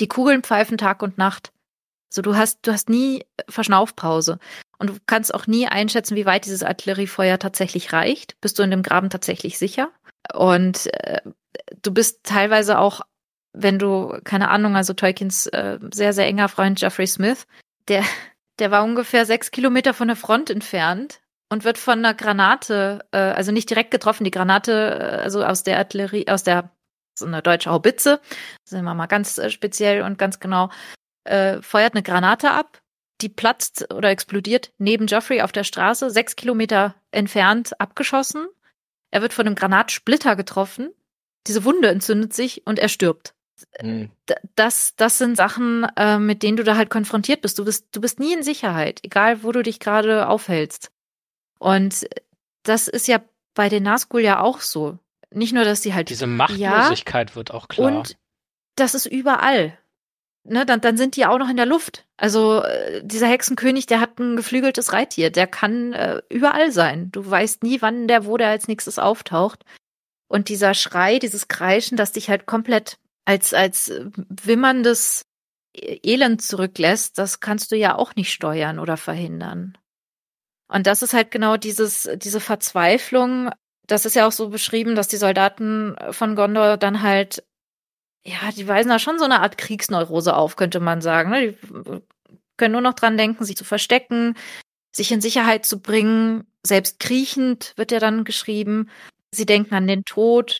Die 0.00 0.08
Kugeln 0.08 0.42
pfeifen 0.42 0.78
Tag 0.78 1.02
und 1.02 1.18
Nacht. 1.18 1.52
Also 2.10 2.22
du 2.22 2.36
hast, 2.36 2.66
du 2.66 2.72
hast 2.72 2.88
nie 2.88 3.24
Verschnaufpause. 3.48 4.38
Und 4.78 4.90
du 4.90 4.96
kannst 5.06 5.32
auch 5.32 5.46
nie 5.46 5.66
einschätzen, 5.66 6.16
wie 6.16 6.26
weit 6.26 6.44
dieses 6.44 6.62
Artilleriefeuer 6.62 7.38
tatsächlich 7.38 7.92
reicht. 7.92 8.40
Bist 8.40 8.58
du 8.58 8.62
in 8.62 8.70
dem 8.70 8.82
Graben 8.82 9.10
tatsächlich 9.10 9.58
sicher? 9.58 9.90
Und 10.32 10.92
äh, 10.94 11.20
du 11.82 11.92
bist 11.92 12.24
teilweise 12.24 12.78
auch, 12.78 13.02
wenn 13.52 13.78
du, 13.78 14.18
keine 14.24 14.48
Ahnung, 14.48 14.76
also 14.76 14.92
Tolkiens 14.92 15.46
äh, 15.46 15.78
sehr, 15.92 16.12
sehr 16.12 16.26
enger 16.26 16.48
Freund 16.48 16.80
Jeffrey 16.80 17.06
Smith, 17.06 17.46
der, 17.88 18.04
der 18.58 18.70
war 18.70 18.84
ungefähr 18.84 19.26
sechs 19.26 19.50
Kilometer 19.50 19.94
von 19.94 20.08
der 20.08 20.16
Front 20.16 20.50
entfernt 20.50 21.20
und 21.50 21.64
wird 21.64 21.78
von 21.78 21.98
einer 21.98 22.14
Granate, 22.14 23.04
äh, 23.12 23.18
also 23.18 23.52
nicht 23.52 23.70
direkt 23.70 23.90
getroffen, 23.90 24.24
die 24.24 24.30
Granate, 24.30 24.72
äh, 24.72 25.22
also 25.22 25.44
aus 25.44 25.62
der 25.62 25.78
Artillerie, 25.78 26.26
aus 26.28 26.42
der, 26.42 26.70
so 27.18 27.26
eine 27.26 27.42
deutsche 27.42 27.70
Haubitze, 27.70 28.20
sind 28.64 28.84
wir 28.84 28.94
mal 28.94 29.06
ganz 29.06 29.36
äh, 29.38 29.50
speziell 29.50 30.02
und 30.02 30.16
ganz 30.16 30.40
genau, 30.40 30.70
äh, 31.30 31.62
feuert 31.62 31.94
eine 31.94 32.02
Granate 32.02 32.50
ab, 32.50 32.82
die 33.20 33.28
platzt 33.28 33.92
oder 33.92 34.10
explodiert 34.10 34.72
neben 34.78 35.06
Joffrey 35.06 35.42
auf 35.42 35.52
der 35.52 35.64
Straße, 35.64 36.10
sechs 36.10 36.36
Kilometer 36.36 36.94
entfernt 37.10 37.78
abgeschossen. 37.80 38.46
Er 39.10 39.22
wird 39.22 39.32
von 39.32 39.46
einem 39.46 39.56
Granatsplitter 39.56 40.36
getroffen. 40.36 40.90
Diese 41.46 41.64
Wunde 41.64 41.88
entzündet 41.88 42.32
sich 42.32 42.66
und 42.66 42.78
er 42.78 42.88
stirbt. 42.88 43.34
Hm. 43.78 44.10
Das, 44.56 44.94
das 44.96 45.18
sind 45.18 45.36
Sachen, 45.36 45.84
äh, 45.96 46.18
mit 46.18 46.42
denen 46.42 46.56
du 46.56 46.64
da 46.64 46.76
halt 46.76 46.90
konfrontiert 46.90 47.42
bist. 47.42 47.58
Du 47.58 47.64
bist, 47.64 47.88
du 47.92 48.00
bist 48.00 48.18
nie 48.18 48.32
in 48.32 48.42
Sicherheit, 48.42 49.00
egal 49.02 49.42
wo 49.42 49.52
du 49.52 49.62
dich 49.62 49.80
gerade 49.80 50.28
aufhältst. 50.28 50.90
Und 51.58 52.08
das 52.62 52.88
ist 52.88 53.06
ja 53.06 53.20
bei 53.54 53.68
den 53.68 53.82
Nazgul 53.82 54.22
ja 54.22 54.40
auch 54.40 54.60
so. 54.60 54.98
Nicht 55.30 55.52
nur, 55.52 55.64
dass 55.64 55.82
die 55.82 55.94
halt 55.94 56.08
Diese 56.08 56.26
Machtlosigkeit 56.26 57.36
wird 57.36 57.52
auch 57.52 57.68
klar. 57.68 57.86
und 57.86 58.16
das 58.76 58.94
ist 58.94 59.06
überall. 59.06 59.78
Ne, 60.44 60.64
dann, 60.64 60.80
dann 60.80 60.96
sind 60.96 61.16
die 61.16 61.26
auch 61.26 61.38
noch 61.38 61.50
in 61.50 61.56
der 61.56 61.66
Luft. 61.66 62.06
Also 62.16 62.62
äh, 62.62 63.02
dieser 63.04 63.28
Hexenkönig, 63.28 63.86
der 63.86 64.00
hat 64.00 64.18
ein 64.18 64.36
geflügeltes 64.36 64.92
Reittier, 64.92 65.30
der 65.30 65.46
kann 65.46 65.92
äh, 65.92 66.22
überall 66.30 66.72
sein. 66.72 67.10
Du 67.12 67.28
weißt 67.28 67.62
nie, 67.62 67.82
wann 67.82 68.08
der, 68.08 68.24
wo 68.24 68.38
der 68.38 68.48
als 68.48 68.66
nächstes 68.66 68.98
auftaucht. 68.98 69.64
Und 70.28 70.48
dieser 70.48 70.74
Schrei, 70.74 71.18
dieses 71.18 71.48
Kreischen, 71.48 71.96
das 71.96 72.12
dich 72.12 72.30
halt 72.30 72.46
komplett 72.46 72.98
als, 73.26 73.52
als 73.52 73.92
wimmerndes 74.14 75.26
Elend 75.74 76.42
zurücklässt, 76.42 77.18
das 77.18 77.40
kannst 77.40 77.70
du 77.70 77.76
ja 77.76 77.96
auch 77.96 78.14
nicht 78.14 78.32
steuern 78.32 78.78
oder 78.78 78.96
verhindern. 78.96 79.76
Und 80.68 80.86
das 80.86 81.02
ist 81.02 81.12
halt 81.12 81.30
genau 81.30 81.56
dieses, 81.56 82.08
diese 82.16 82.40
Verzweiflung. 82.40 83.50
Das 83.86 84.06
ist 84.06 84.14
ja 84.14 84.26
auch 84.26 84.32
so 84.32 84.48
beschrieben, 84.48 84.94
dass 84.94 85.08
die 85.08 85.16
Soldaten 85.16 85.96
von 86.12 86.34
Gondor 86.34 86.76
dann 86.76 87.02
halt 87.02 87.44
ja, 88.24 88.50
die 88.54 88.68
weisen 88.68 88.88
da 88.90 88.98
schon 88.98 89.18
so 89.18 89.24
eine 89.24 89.40
Art 89.40 89.56
Kriegsneurose 89.58 90.34
auf, 90.36 90.56
könnte 90.56 90.80
man 90.80 91.00
sagen. 91.00 91.30
ne? 91.30 91.52
Die 91.52 92.00
können 92.56 92.72
nur 92.72 92.80
noch 92.82 92.94
dran 92.94 93.16
denken, 93.16 93.44
sich 93.44 93.56
zu 93.56 93.64
verstecken, 93.64 94.36
sich 94.94 95.10
in 95.12 95.20
Sicherheit 95.20 95.64
zu 95.64 95.80
bringen. 95.80 96.46
Selbst 96.64 97.00
kriechend 97.00 97.72
wird 97.76 97.90
ja 97.92 97.98
dann 98.00 98.24
geschrieben. 98.24 98.90
Sie 99.30 99.46
denken 99.46 99.74
an 99.74 99.86
den 99.86 100.04
Tod. 100.04 100.58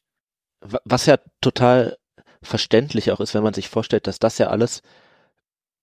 Wa- 0.60 0.80
Was 0.84 1.06
ja 1.06 1.18
total 1.40 1.98
verständlich 2.42 3.10
auch 3.12 3.20
ist, 3.20 3.34
wenn 3.34 3.42
man 3.42 3.52
sich 3.54 3.68
vorstellt, 3.68 4.06
dass 4.06 4.18
das 4.18 4.38
ja 4.38 4.46
alles, 4.48 4.80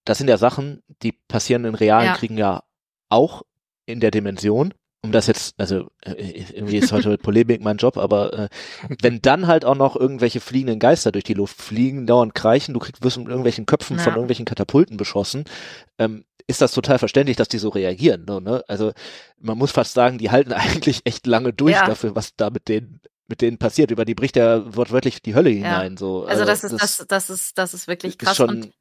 das 0.06 0.18
sind 0.18 0.28
ja 0.28 0.38
Sachen, 0.38 0.82
die 1.04 1.12
passieren 1.12 1.66
in 1.66 1.76
realen 1.76 2.08
Ja. 2.08 2.16
Kriegen 2.16 2.38
ja 2.38 2.64
auch 3.10 3.44
in 3.86 4.00
der 4.00 4.10
Dimension. 4.12 4.74
Um 5.04 5.12
das 5.12 5.28
jetzt, 5.28 5.54
also 5.60 5.90
äh, 6.02 6.14
irgendwie 6.54 6.78
ist 6.78 6.92
heute 6.92 7.18
Polemik 7.18 7.62
mein 7.62 7.78
Job, 7.78 7.98
aber 7.98 8.34
äh, 8.34 8.50
wenn 9.02 9.22
dann 9.22 9.46
halt 9.48 9.64
auch 9.64 9.76
noch 9.76 9.96
irgendwelche 9.96 10.40
fliegenden 10.40 10.80
Geister 10.80 11.12
durch 11.12 11.24
die 11.24 11.36
Luft 11.36 11.62
fliegen, 11.62 12.08
dauernd 12.08 12.34
kreischen, 12.34 12.74
du 12.74 12.80
kriegst, 12.80 13.04
wirst 13.04 13.18
mit 13.18 13.28
irgendwelchen 13.28 13.66
Köpfen 13.68 13.98
von 14.00 14.12
Ja. 14.14 14.16
irgendwelchen 14.16 14.46
Katapulten 14.46 14.98
beschossen, 14.98 15.46
ähm, 16.00 16.26
ist 16.48 16.62
das 16.62 16.72
total 16.72 16.98
verständlich, 16.98 17.38
dass 17.38 17.48
die 17.48 17.58
so 17.60 17.70
reagieren. 17.70 18.26
So, 18.28 18.40
ne? 18.40 18.64
Also 18.68 18.92
man 19.40 19.58
muss 19.58 19.72
fast 19.72 19.94
sagen, 19.94 20.18
die 20.18 20.32
halten 20.32 20.52
eigentlich 20.54 21.02
echt 21.06 21.28
lange 21.28 21.54
durch 21.54 21.74
Ja. 21.76 21.86
dafür, 21.86 22.16
was 22.16 22.36
da 22.36 22.50
mit 22.50 22.68
denen 22.68 23.00
mit 23.30 23.42
denen 23.42 23.58
passiert. 23.58 23.92
Über 23.92 24.06
die 24.06 24.16
bricht 24.16 24.38
ja 24.38 24.74
wortwörtlich 24.76 25.22
die 25.22 25.36
Hölle 25.36 25.50
hinein. 25.50 25.98
So. 25.98 26.24
Also 26.26 26.46
das 26.46 26.64
ist, 26.64 26.82
das, 26.82 27.06
das 27.08 27.30
ist, 27.30 27.58
das 27.58 27.74
ist 27.74 27.88
wirklich 27.88 28.14
ist 28.14 28.20
krass. 28.20 28.38
schon 28.38 28.50
und 28.50 28.74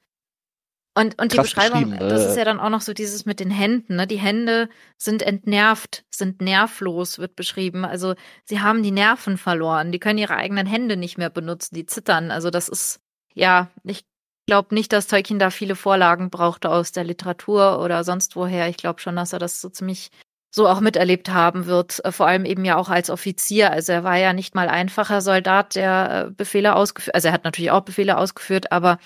Und, 0.97 1.21
und 1.21 1.35
die 1.35 1.37
Beschreibung, 1.37 1.91
beschrieben, 1.91 2.09
das 2.09 2.25
ist 2.25 2.37
ja 2.39 2.45
dann 2.47 2.59
auch 2.59 2.71
noch 2.71 2.81
so 2.81 2.95
dieses 2.95 3.27
mit 3.27 3.39
den 3.39 3.51
Händen. 3.51 3.97
Ne? 3.97 4.07
Die 4.07 4.17
Hände 4.17 4.71
sind 4.97 5.21
entnervt, 5.21 6.07
sind 6.11 6.41
nervlos, 6.41 7.19
wird 7.19 7.37
beschrieben. 7.37 7.85
Also 7.85 8.15
sie 8.45 8.61
haben 8.61 8.83
die 8.83 8.93
Nerven 8.93 9.37
verloren. 9.37 9.93
Die 9.93 9.99
können 9.99 10.19
ihre 10.19 10.37
eigenen 10.37 10.67
Hände 10.67 10.97
nicht 10.97 11.19
mehr 11.19 11.29
benutzen. 11.29 11.75
Die 11.75 11.85
zittern. 11.85 12.31
Also 12.31 12.49
das 12.49 12.71
ist, 12.71 13.01
ja, 13.35 13.69
ich 13.85 14.07
glaube 14.47 14.75
nicht, 14.75 14.91
dass 14.95 15.07
Tolkien 15.07 15.39
da 15.39 15.51
viele 15.51 15.77
Vorlagen 15.77 16.31
brauchte 16.31 16.71
aus 16.71 16.93
der 16.93 17.05
Literatur 17.05 17.83
oder 17.83 18.03
sonst 18.03 18.35
woher. 18.35 18.71
Ich 18.71 18.79
glaube 18.79 19.01
schon, 19.01 19.17
dass 19.17 19.35
er 19.35 19.39
das 19.39 19.61
so 19.61 19.69
ziemlich 19.69 20.11
so 20.51 20.67
auch 20.67 20.81
miterlebt 20.81 21.29
haben 21.29 21.67
wird. 21.67 22.03
Äh, 22.07 22.13
Vor 22.13 22.27
allem 22.27 22.47
eben 22.47 22.65
ja 22.65 22.77
auch 22.79 22.89
als 22.89 23.11
Offizier. 23.11 23.71
Also 23.71 23.93
er 23.93 24.03
war 24.03 24.17
ja 24.17 24.33
nicht 24.33 24.55
mal 24.55 24.71
einfacher 24.71 25.21
Soldat, 25.21 25.75
der 25.75 26.29
äh, 26.29 26.31
Befehle 26.31 26.75
ausgeführt, 26.75 27.15
also 27.15 27.29
er 27.29 27.35
hat 27.35 27.45
natürlich 27.45 27.71
auch 27.71 27.83
Befehle 27.83 28.17
ausgeführt, 28.17 28.73
aber 28.73 28.99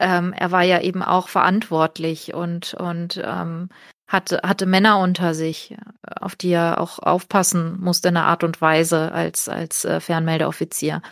ähm, 0.00 0.32
er 0.32 0.50
war 0.50 0.62
ja 0.62 0.80
eben 0.80 1.02
auch 1.02 1.28
verantwortlich 1.28 2.34
und, 2.34 2.74
und 2.74 3.20
ähm, 3.24 3.68
hatte, 4.08 4.40
hatte 4.42 4.66
Männer 4.66 4.98
unter 4.98 5.34
sich, 5.34 5.76
auf 6.02 6.34
die 6.34 6.50
er 6.50 6.80
auch 6.80 6.98
aufpassen 6.98 7.78
musste 7.80 8.08
in 8.08 8.16
einer 8.16 8.26
Art 8.26 8.42
und 8.42 8.60
Weise 8.60 9.12
als, 9.12 9.48
als 9.48 9.84
äh, 9.84 10.00
Fernmeldeoffizier. 10.00 11.02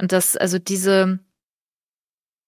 Und 0.00 0.12
das, 0.12 0.36
also 0.36 0.58
diese, 0.58 1.18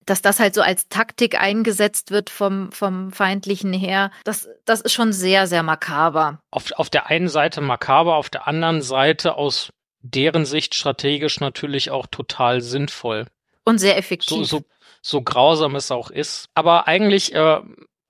dass 0.04 0.20
das 0.20 0.40
halt 0.40 0.54
so 0.54 0.62
als 0.62 0.88
Taktik 0.88 1.40
eingesetzt 1.40 2.10
wird 2.10 2.28
vom, 2.28 2.70
vom 2.72 3.12
feindlichen 3.12 3.72
Heer, 3.72 4.10
das, 4.24 4.48
das 4.64 4.80
ist 4.80 4.92
schon 4.92 5.12
sehr, 5.12 5.46
sehr 5.46 5.62
makaber. 5.62 6.42
Auf, 6.50 6.72
auf 6.72 6.90
der 6.90 7.06
einen 7.06 7.28
Seite 7.28 7.60
makaber, 7.60 8.16
auf 8.16 8.28
der 8.28 8.46
anderen 8.46 8.82
Seite 8.82 9.36
aus 9.36 9.72
deren 10.02 10.44
Sicht 10.44 10.74
strategisch 10.74 11.40
natürlich 11.40 11.90
auch 11.90 12.06
total 12.06 12.60
sinnvoll. 12.60 13.26
Und 13.64 13.78
sehr 13.78 13.96
effektiv. 13.96 14.38
So, 14.38 14.44
so, 14.44 14.64
so 15.02 15.22
grausam 15.22 15.76
es 15.76 15.90
auch 15.90 16.10
ist. 16.10 16.46
Aber 16.54 16.88
eigentlich 16.88 17.34
äh, 17.34 17.60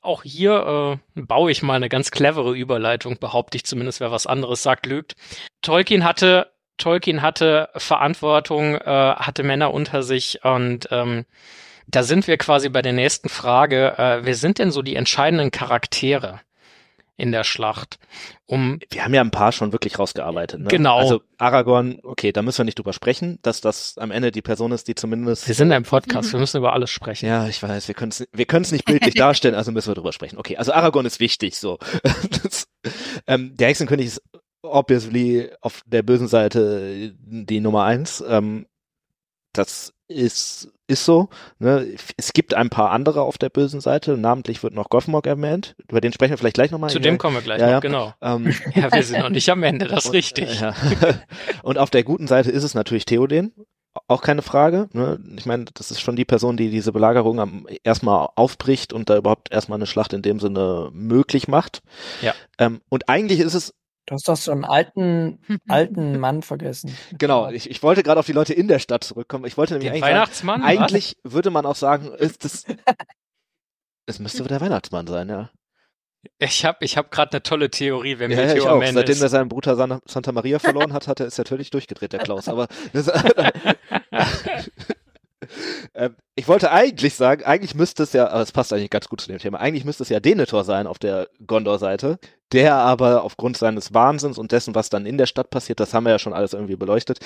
auch 0.01 0.23
hier 0.23 0.99
äh, 1.17 1.21
baue 1.21 1.51
ich 1.51 1.63
mal 1.63 1.75
eine 1.75 1.89
ganz 1.89 2.11
clevere 2.11 2.55
Überleitung, 2.55 3.19
behaupte 3.19 3.57
ich 3.57 3.65
zumindest, 3.65 4.01
wer 4.01 4.11
was 4.11 4.27
anderes 4.27 4.63
sagt, 4.63 4.87
lügt. 4.87 5.15
Tolkien 5.63 6.05
hatte 6.05 6.53
Tolkien 6.79 7.21
hatte 7.21 7.69
Verantwortung, 7.77 8.75
äh, 8.75 9.15
hatte 9.17 9.43
Männer 9.43 9.73
unter 9.73 10.03
sich 10.03 10.43
und 10.45 10.89
ähm, 10.91 11.27
da 11.87 12.03
sind 12.03 12.27
wir 12.27 12.39
quasi 12.39 12.69
bei 12.69 12.83
der 12.83 12.93
nächsten 12.93 13.29
Frage. 13.29 13.99
Äh, 13.99 14.25
wer 14.25 14.35
sind 14.35 14.59
denn 14.59 14.71
so 14.71 14.81
die 14.83 14.97
entscheidenden 14.97 15.51
Charaktere 15.51 16.41
in 17.21 17.33
der 17.33 17.45
Schlacht? 17.45 17.99
Um 18.47 18.81
wir 18.91 19.05
haben 19.05 19.15
ja 19.15 19.21
ein 19.21 19.31
paar 19.31 19.53
schon 19.53 19.73
wirklich 19.73 19.99
rausgearbeitet. 19.99 20.61
Ne? 20.61 20.69
Genau. 20.69 20.99
Also 20.99 21.23
Aragorn, 21.39 22.01
okay, 22.03 22.33
da 22.33 22.43
müssen 22.43 22.59
wir 22.59 22.65
nicht 22.65 22.79
drüber 22.79 22.93
sprechen, 22.93 23.39
dass 23.43 23.61
das 23.61 23.97
am 23.99 24.11
Ende 24.11 24.33
die 24.33 24.43
Person 24.43 24.73
ist, 24.73 24.89
die 24.89 24.95
zumindest. 24.95 25.47
wir 25.47 25.55
sind 25.55 25.73
ein 25.73 25.85
Podcast, 25.85 26.33
wir 26.33 26.41
müssen 26.41 26.59
über 26.59 26.73
alles 26.73 26.91
sprechen. 26.91 27.27
Ja, 27.27 27.47
ich 27.47 27.63
weiß, 27.63 27.89
wir 27.89 27.95
können 27.95 28.11
es 28.11 28.27
wir 28.33 28.47
können's 28.47 28.73
nicht 28.73 28.85
bildlich 28.85 29.15
darstellen, 29.17 29.55
also 29.55 29.73
müssen 29.73 29.89
wir 29.89 29.95
drüber 29.95 30.13
sprechen. 30.13 30.39
Okay, 30.39 30.57
also 30.57 30.73
Aragorn 30.73 31.07
ist 31.07 31.21
wichtig, 31.21 31.57
so. 31.57 31.79
Das, 32.43 32.69
ähm, 33.27 33.57
der 33.57 33.69
Hexenkönig 33.69 34.07
ist 34.07 34.23
obviously 34.63 35.51
auf 35.61 35.83
der 35.87 36.03
bösen 36.03 36.29
Seite 36.29 37.13
die 37.19 37.61
Nummer 37.61 37.85
eins. 37.85 38.23
Ähm, 38.27 38.67
das 39.53 39.93
ist, 40.09 40.73
ist 40.91 41.05
so. 41.05 41.29
Ne? 41.59 41.87
Es 42.17 42.33
gibt 42.33 42.55
ein 42.55 42.69
paar 42.69 42.91
andere 42.91 43.23
auf 43.23 43.39
der 43.39 43.49
bösen 43.49 43.81
Seite. 43.81 44.17
Namentlich 44.17 44.63
wird 44.63 44.75
noch 44.75 44.91
Goffmog 44.91 45.27
erwähnt. 45.27 45.77
Über 45.89 46.01
den 46.01 46.13
sprechen 46.13 46.33
wir 46.33 46.39
vielleicht 46.39 46.55
gleich 46.55 46.71
nochmal. 46.71 46.91
Zu 46.91 46.99
dem 46.99 47.19
kommen 47.19 47.37
wir 47.37 47.43
gleich 47.43 47.61
ja, 47.61 47.75
noch, 47.75 47.81
genau. 47.81 48.15
Ähm, 48.21 48.53
ja, 48.75 48.93
wir 48.93 49.03
sind 49.03 49.21
noch 49.21 49.31
nicht 49.31 49.49
am 49.49 49.63
Ende, 49.63 49.87
das 49.87 50.07
ist 50.07 50.13
richtig. 50.13 50.61
Ja. 50.61 50.75
Und 51.63 51.79
auf 51.79 51.91
der 51.91 52.03
guten 52.03 52.27
Seite 52.27 52.51
ist 52.51 52.65
es 52.65 52.75
natürlich 52.75 53.05
Theoden. 53.05 53.53
Auch 54.07 54.23
keine 54.23 54.43
Frage. 54.43 54.89
Ne? 54.93 55.19
Ich 55.37 55.47
meine, 55.47 55.65
das 55.75 55.91
ist 55.91 56.01
schon 56.01 56.15
die 56.15 56.25
Person, 56.25 56.57
die 56.57 56.71
diese 56.71 56.93
Belagerung 56.93 57.41
am, 57.41 57.67
erstmal 57.83 58.29
aufbricht 58.37 58.93
und 58.93 59.11
da 59.11 59.17
überhaupt 59.17 59.51
erstmal 59.51 59.79
eine 59.79 59.87
Schlacht 59.87 60.13
in 60.13 60.23
dem 60.23 60.39
Sinne 60.39 60.91
möglich 60.93 61.49
macht. 61.49 61.83
Ja. 62.23 62.35
Ähm, 62.59 62.81
und 62.89 63.09
eigentlich 63.09 63.41
ist 63.41 63.55
es 63.55 63.75
Du 64.11 64.15
hast 64.17 64.29
doch 64.29 64.37
so 64.37 64.51
einen 64.51 64.65
alten, 64.65 65.39
alten 65.69 66.19
Mann 66.19 66.43
vergessen. 66.43 66.97
Genau, 67.17 67.49
ich, 67.49 67.71
ich 67.71 67.81
wollte 67.85 68.03
gerade 68.03 68.19
auf 68.19 68.27
die 68.27 68.33
Leute 68.33 68.53
in 68.53 68.67
der 68.67 68.81
Stadt 68.81 69.05
zurückkommen. 69.05 69.45
Ich 69.45 69.57
wollte 69.57 69.75
nämlich 69.75 69.89
Den 69.93 70.03
eigentlich 70.03 70.15
Weihnachtsmann? 70.17 70.63
sagen, 70.63 70.73
eigentlich 70.83 71.17
würde 71.23 71.51
man 71.51 71.65
auch 71.65 71.77
sagen, 71.77 72.13
ist 72.15 72.45
das 72.45 72.65
es 74.07 74.19
müsste 74.19 74.43
der 74.43 74.61
Weihnachtsmann 74.61 75.07
sein, 75.07 75.29
ja. 75.29 75.51
Ich 76.39 76.65
habe 76.65 76.79
ich 76.85 76.97
hab 76.97 77.13
gerade 77.13 77.35
eine 77.35 77.43
tolle 77.45 77.71
Theorie, 77.71 78.19
wer 78.19 78.29
Ja, 78.29 78.37
ja, 78.41 78.43
ich 78.49 78.55
Meteor 78.57 78.73
auch. 78.73 78.81
Man 78.81 78.95
Seitdem 78.95 79.13
ist. 79.15 79.23
er 79.23 79.29
seinen 79.29 79.49
Bruder 79.49 79.77
San- 79.77 80.01
Santa 80.07 80.33
Maria 80.33 80.59
verloren 80.59 80.93
hat, 80.93 81.07
hat 81.07 81.21
er 81.21 81.27
ist 81.27 81.39
er 81.39 81.47
völlig 81.47 81.71
durchgedreht, 81.71 82.13
der 82.13 82.21
Klaus. 82.21 82.49
Aber 82.49 82.67
das, 82.93 83.07
ähm, 85.95 86.17
ich 86.35 86.49
wollte 86.49 86.71
eigentlich 86.73 87.15
sagen, 87.15 87.45
eigentlich 87.45 87.75
müsste 87.75 88.03
es 88.03 88.13
ja, 88.13 88.29
aber 88.29 88.43
es 88.43 88.53
passt 88.53 88.73
eigentlich 88.73 88.91
ganz 88.91 89.09
gut 89.09 89.21
zu 89.21 89.29
dem 89.29 89.39
Thema, 89.39 89.61
eigentlich 89.61 89.85
müsste 89.85 90.03
es 90.03 90.09
ja 90.09 90.21
Denethor 90.21 90.65
sein 90.65 90.87
auf 90.87 90.99
der 90.99 91.29
Gondor-Seite, 91.47 92.19
der 92.53 92.75
aber 92.77 93.23
aufgrund 93.25 93.57
seines 93.57 93.93
Wahnsinns 93.95 94.39
und 94.39 94.53
dessen, 94.53 94.75
was 94.75 94.89
dann 94.89 95.07
in 95.07 95.19
der 95.19 95.27
Stadt 95.27 95.51
passiert, 95.51 95.81
das 95.81 95.95
haben 95.95 96.05
wir 96.05 96.11
ja 96.13 96.19
schon 96.19 96.33
alles 96.33 96.53
irgendwie 96.53 96.77
beleuchtet, 96.77 97.19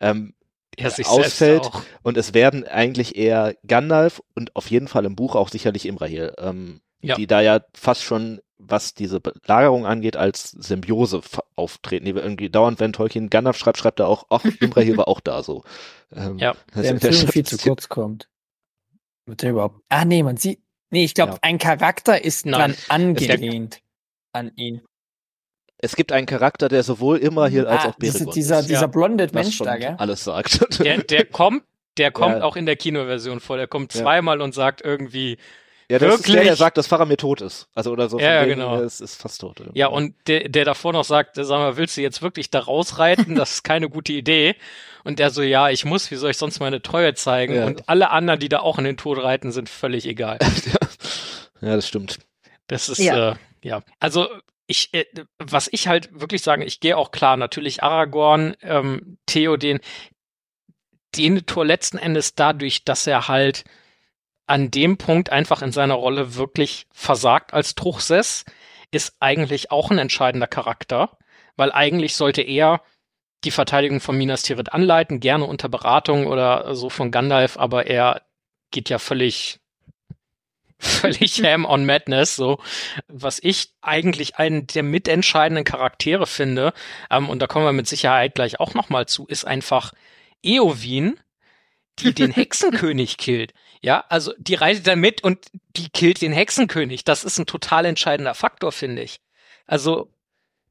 ähm, 0.00 0.34
er 0.76 0.90
sich 0.90 1.06
ausfällt. 1.06 1.70
und 2.02 2.16
es 2.16 2.32
werden 2.32 2.66
eigentlich 2.66 3.16
eher 3.16 3.54
Gandalf 3.66 4.22
und 4.34 4.56
auf 4.56 4.70
jeden 4.70 4.88
Fall 4.88 5.04
im 5.04 5.16
Buch 5.16 5.36
auch 5.36 5.48
sicherlich 5.50 5.84
Imrahil, 5.86 6.32
ähm, 6.38 6.80
Ja. 7.02 7.16
die 7.16 7.26
da 7.26 7.40
ja 7.40 7.60
fast 7.74 8.02
schon, 8.02 8.40
was 8.66 8.94
diese 8.94 9.20
Belagerung 9.20 9.86
angeht, 9.86 10.16
als 10.16 10.50
Symbiose 10.50 11.20
auftreten. 11.56 12.04
Die 12.06 12.14
wir 12.14 12.22
irgendwie 12.22 12.50
dauernd, 12.50 12.80
wenn 12.80 12.92
Tolkien 12.92 13.28
Gandalf 13.30 13.56
schreibt, 13.56 13.78
schreibt 13.78 14.00
er 14.00 14.08
auch, 14.08 14.26
ach, 14.30 14.44
Imrahil 14.60 14.96
war 14.96 15.08
auch 15.08 15.20
da 15.20 15.42
so. 15.42 15.64
Ähm, 16.14 16.38
Ja. 16.38 16.54
das- 16.74 16.82
Der 16.82 16.90
im 16.92 16.98
der 17.00 17.12
Film 17.12 17.28
viel 17.28 17.44
zu 17.46 17.56
kurz 17.58 17.88
kommt. 17.88 18.28
Wird 19.26 19.42
der 19.42 19.50
überhaupt. 19.50 19.80
Ah, 19.88 20.04
nee, 20.04 20.22
man 20.22 20.36
sieht. 20.36 20.60
Nee, 20.90 21.04
ich 21.04 21.14
glaube, 21.14 21.32
Ja. 21.32 21.38
ein 21.42 21.58
Charakter 21.58 22.22
ist 22.24 22.44
Nein. 22.46 22.72
dran 22.72 22.76
angelehnt 22.88 23.80
an 24.32 24.52
ihn. 24.56 24.82
Es 25.78 25.96
gibt 25.96 26.12
einen 26.12 26.26
Charakter, 26.26 26.68
der 26.68 26.82
sowohl 26.84 27.18
Imrahil 27.18 27.66
als 27.66 27.84
ah, 27.84 27.88
auch 27.88 27.94
diese, 27.96 28.18
Beregond 28.18 28.36
dieser, 28.36 28.58
ist, 28.60 28.68
dieser 28.68 28.80
Ja. 28.82 28.86
blonde 28.86 29.28
Mensch 29.32 29.58
da, 29.58 29.76
gell? 29.76 29.96
alles 29.98 30.24
sagt. 30.24 30.78
Der, 30.78 30.98
der 31.02 31.24
kommt, 31.30 31.64
der 31.98 32.12
kommt 32.12 32.36
Ja. 32.36 32.44
auch 32.44 32.56
in 32.56 32.66
der 32.66 32.76
Kinoversion 32.76 33.40
vor. 33.40 33.56
Der 33.56 33.66
kommt 33.66 33.92
Ja. 33.94 34.02
zweimal 34.02 34.40
und 34.40 34.54
sagt 34.54 34.82
irgendwie, 34.84 35.38
ja, 35.92 35.98
das 35.98 36.14
ist 36.14 36.26
der, 36.26 36.32
der 36.36 36.44
Wirklich? 36.44 36.58
sagt, 36.58 36.78
dass 36.78 36.86
Faramir 36.86 37.18
tot 37.18 37.42
ist. 37.42 37.68
Also 37.74 37.92
oder 37.92 38.08
so. 38.08 38.18
Ja, 38.18 38.32
ja, 38.32 38.44
genau. 38.46 38.80
Es 38.80 39.02
ist 39.02 39.20
fast 39.20 39.42
tot. 39.42 39.62
ja, 39.74 39.88
und 39.88 40.14
der, 40.26 40.48
der 40.48 40.64
davor 40.64 40.94
noch 40.94 41.04
sagt, 41.04 41.34
sag 41.34 41.48
mal, 41.50 41.76
willst 41.76 41.98
du 41.98 42.00
jetzt 42.00 42.22
wirklich 42.22 42.48
da 42.48 42.60
rausreiten? 42.60 43.34
Das 43.34 43.52
ist 43.56 43.62
keine 43.62 43.90
gute 43.90 44.14
Idee. 44.14 44.56
Und 45.04 45.18
der 45.18 45.28
so, 45.28 45.42
ja, 45.42 45.68
ich 45.68 45.84
muss, 45.84 46.10
wie 46.10 46.16
soll 46.16 46.30
ich 46.30 46.38
sonst 46.38 46.60
meine 46.60 46.80
Treue 46.80 47.12
zeigen? 47.12 47.54
Ja. 47.54 47.66
Und 47.66 47.90
alle 47.90 48.08
anderen, 48.08 48.40
die 48.40 48.48
da 48.48 48.60
auch 48.60 48.78
in 48.78 48.84
den 48.84 48.96
Tod 48.96 49.18
reiten, 49.22 49.52
sind 49.52 49.68
völlig 49.68 50.06
egal. 50.06 50.38
ja, 51.60 51.76
das 51.76 51.86
stimmt. 51.86 52.20
Das 52.68 52.88
ist, 52.88 52.98
Ja. 52.98 53.32
Äh, 53.32 53.34
ja. 53.62 53.82
Also, 54.00 54.28
ich, 54.66 54.94
äh, 54.94 55.04
was 55.38 55.68
ich 55.72 55.88
halt 55.88 56.08
wirklich 56.18 56.40
sage, 56.40 56.64
ich 56.64 56.80
gehe 56.80 56.96
auch 56.96 57.10
klar, 57.10 57.36
natürlich 57.36 57.82
Aragorn, 57.82 58.56
ähm, 58.62 59.18
Theoden, 59.26 59.80
Denethor 61.14 61.66
letzten 61.66 61.98
Endes 61.98 62.34
dadurch, 62.34 62.84
dass 62.84 63.06
er 63.06 63.28
halt 63.28 63.64
an 64.46 64.70
dem 64.70 64.96
Punkt 64.98 65.30
einfach 65.30 65.62
in 65.62 65.72
seiner 65.72 65.94
Rolle 65.94 66.34
wirklich 66.34 66.86
versagt 66.92 67.54
als 67.54 67.74
Truchsess, 67.74 68.44
ist 68.90 69.16
eigentlich 69.20 69.70
auch 69.70 69.90
ein 69.90 69.98
entscheidender 69.98 70.46
Charakter, 70.46 71.16
weil 71.56 71.72
eigentlich 71.72 72.14
sollte 72.14 72.42
er 72.42 72.82
die 73.44 73.50
Verteidigung 73.50 74.00
von 74.00 74.16
Minas 74.16 74.42
Tirith 74.42 74.72
anleiten, 74.72 75.20
gerne 75.20 75.46
unter 75.46 75.68
Beratung 75.68 76.26
oder 76.26 76.74
so 76.74 76.90
von 76.90 77.10
Gandalf, 77.10 77.56
aber 77.58 77.86
er 77.86 78.22
geht 78.70 78.88
ja 78.88 78.98
völlig 78.98 79.58
völlig 80.82 81.42
ham 81.44 81.64
on 81.64 81.86
madness, 81.86 82.34
so 82.34 82.58
was 83.06 83.38
ich 83.40 83.72
eigentlich 83.82 84.36
einen 84.36 84.66
der 84.66 84.82
mitentscheidenden 84.82 85.64
Charaktere 85.64 86.26
finde, 86.26 86.72
ähm, 87.08 87.28
und 87.28 87.40
da 87.40 87.46
kommen 87.46 87.64
wir 87.64 87.72
mit 87.72 87.86
Sicherheit 87.86 88.34
gleich 88.34 88.58
auch 88.58 88.74
noch 88.74 88.88
mal 88.88 89.06
zu, 89.06 89.26
ist 89.26 89.44
einfach 89.44 89.92
Eowyn, 90.42 91.20
die 92.00 92.12
den 92.12 92.32
Hexenkönig 92.34 93.16
killt. 93.16 93.54
Ja, 93.84 94.04
also 94.08 94.32
die 94.38 94.54
reitet 94.54 94.86
da 94.86 94.94
mit 94.96 95.24
und 95.24 95.46
die 95.76 95.88
killt 95.88 96.22
den 96.22 96.32
Hexenkönig. 96.32 97.04
Das 97.04 97.24
ist 97.24 97.38
ein 97.38 97.46
total 97.46 97.84
entscheidender 97.84 98.34
Faktor, 98.34 98.70
finde 98.72 99.02
ich. 99.02 99.20
Also 99.66 100.08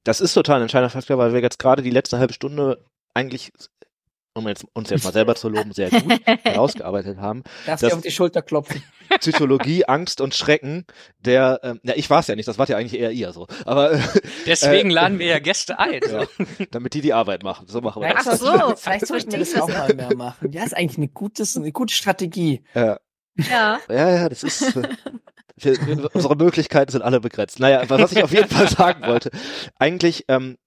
Das 0.04 0.22
ist 0.22 0.34
total 0.34 0.58
ein 0.58 0.62
entscheidender 0.64 0.90
Faktor, 0.90 1.18
weil 1.18 1.34
wir 1.34 1.42
jetzt 1.42 1.60
gerade 1.60 1.82
die 1.84 1.90
letzte 1.90 2.18
halbe 2.20 2.34
Stunde 2.34 2.86
eigentlich, 3.14 3.52
um 4.34 4.48
jetzt, 4.48 4.66
uns 4.74 4.90
jetzt 4.90 5.04
mal 5.04 5.12
selber 5.14 5.36
zu 5.36 5.50
loben, 5.50 5.72
sehr 5.74 5.90
gut 5.90 6.04
herausgearbeitet 6.44 7.18
haben. 7.20 7.44
Darf 7.66 7.80
Das- 7.82 7.90
dir 7.92 7.96
auf 7.98 8.02
die 8.02 8.12
Schulter 8.12 8.42
klopfen. 8.42 8.82
Psychologie, 9.20 9.84
Angst 9.86 10.22
und 10.22 10.34
Schrecken, 10.36 10.86
der, 11.20 11.60
ähm, 11.64 11.80
ja, 11.84 11.94
ich 11.98 12.10
war 12.10 12.20
es 12.22 12.28
ja 12.28 12.36
nicht, 12.36 12.48
das 12.48 12.58
war 12.58 12.68
ja 12.70 12.78
eigentlich 12.78 13.00
eher 13.00 13.12
ihr 13.12 13.34
so. 13.34 13.46
Aber 13.66 13.92
äh, 13.94 14.00
deswegen 14.46 14.90
laden 14.90 15.20
wir 15.20 15.26
ja 15.28 15.40
Gäste 15.40 15.78
ein. 15.80 16.00
ja, 16.10 16.22
So. 16.22 16.66
damit 16.72 16.94
die 16.94 17.02
die 17.02 17.14
Arbeit 17.14 17.44
machen. 17.44 17.68
So 17.68 17.82
machen 17.82 18.02
wir 18.02 18.14
Ach 18.16 18.24
das. 18.24 18.40
so, 18.40 18.76
vielleicht 18.78 19.08
sollten 19.08 19.32
wir 19.34 19.40
das 19.40 19.54
auch 19.60 19.68
mal 19.68 19.94
mehr 19.94 20.16
machen. 20.16 20.52
Ja, 20.54 20.64
ist 20.64 20.76
eigentlich 20.78 20.98
eine, 20.98 21.10
gutes, 21.10 21.58
eine 21.58 21.72
gute 21.74 21.94
Strategie. 21.94 22.64
Ja, 22.74 23.00
Ja. 23.36 23.80
ja, 23.90 24.10
ja, 24.16 24.30
das 24.30 24.44
ist. 24.44 24.78
äh, 24.78 24.88
Wir, 25.58 25.78
unsere 26.14 26.36
Möglichkeiten 26.38 26.92
sind 26.92 27.02
alle 27.02 27.20
begrenzt. 27.20 27.60
Naja, 27.60 27.84
was 27.90 28.14
ich 28.14 28.24
auf 28.24 28.32
jeden 28.32 28.50
Fall 28.50 28.68
sagen 28.70 29.06
wollte, 29.06 29.30
eigentlich 29.78 30.24
ähm, 30.30 30.58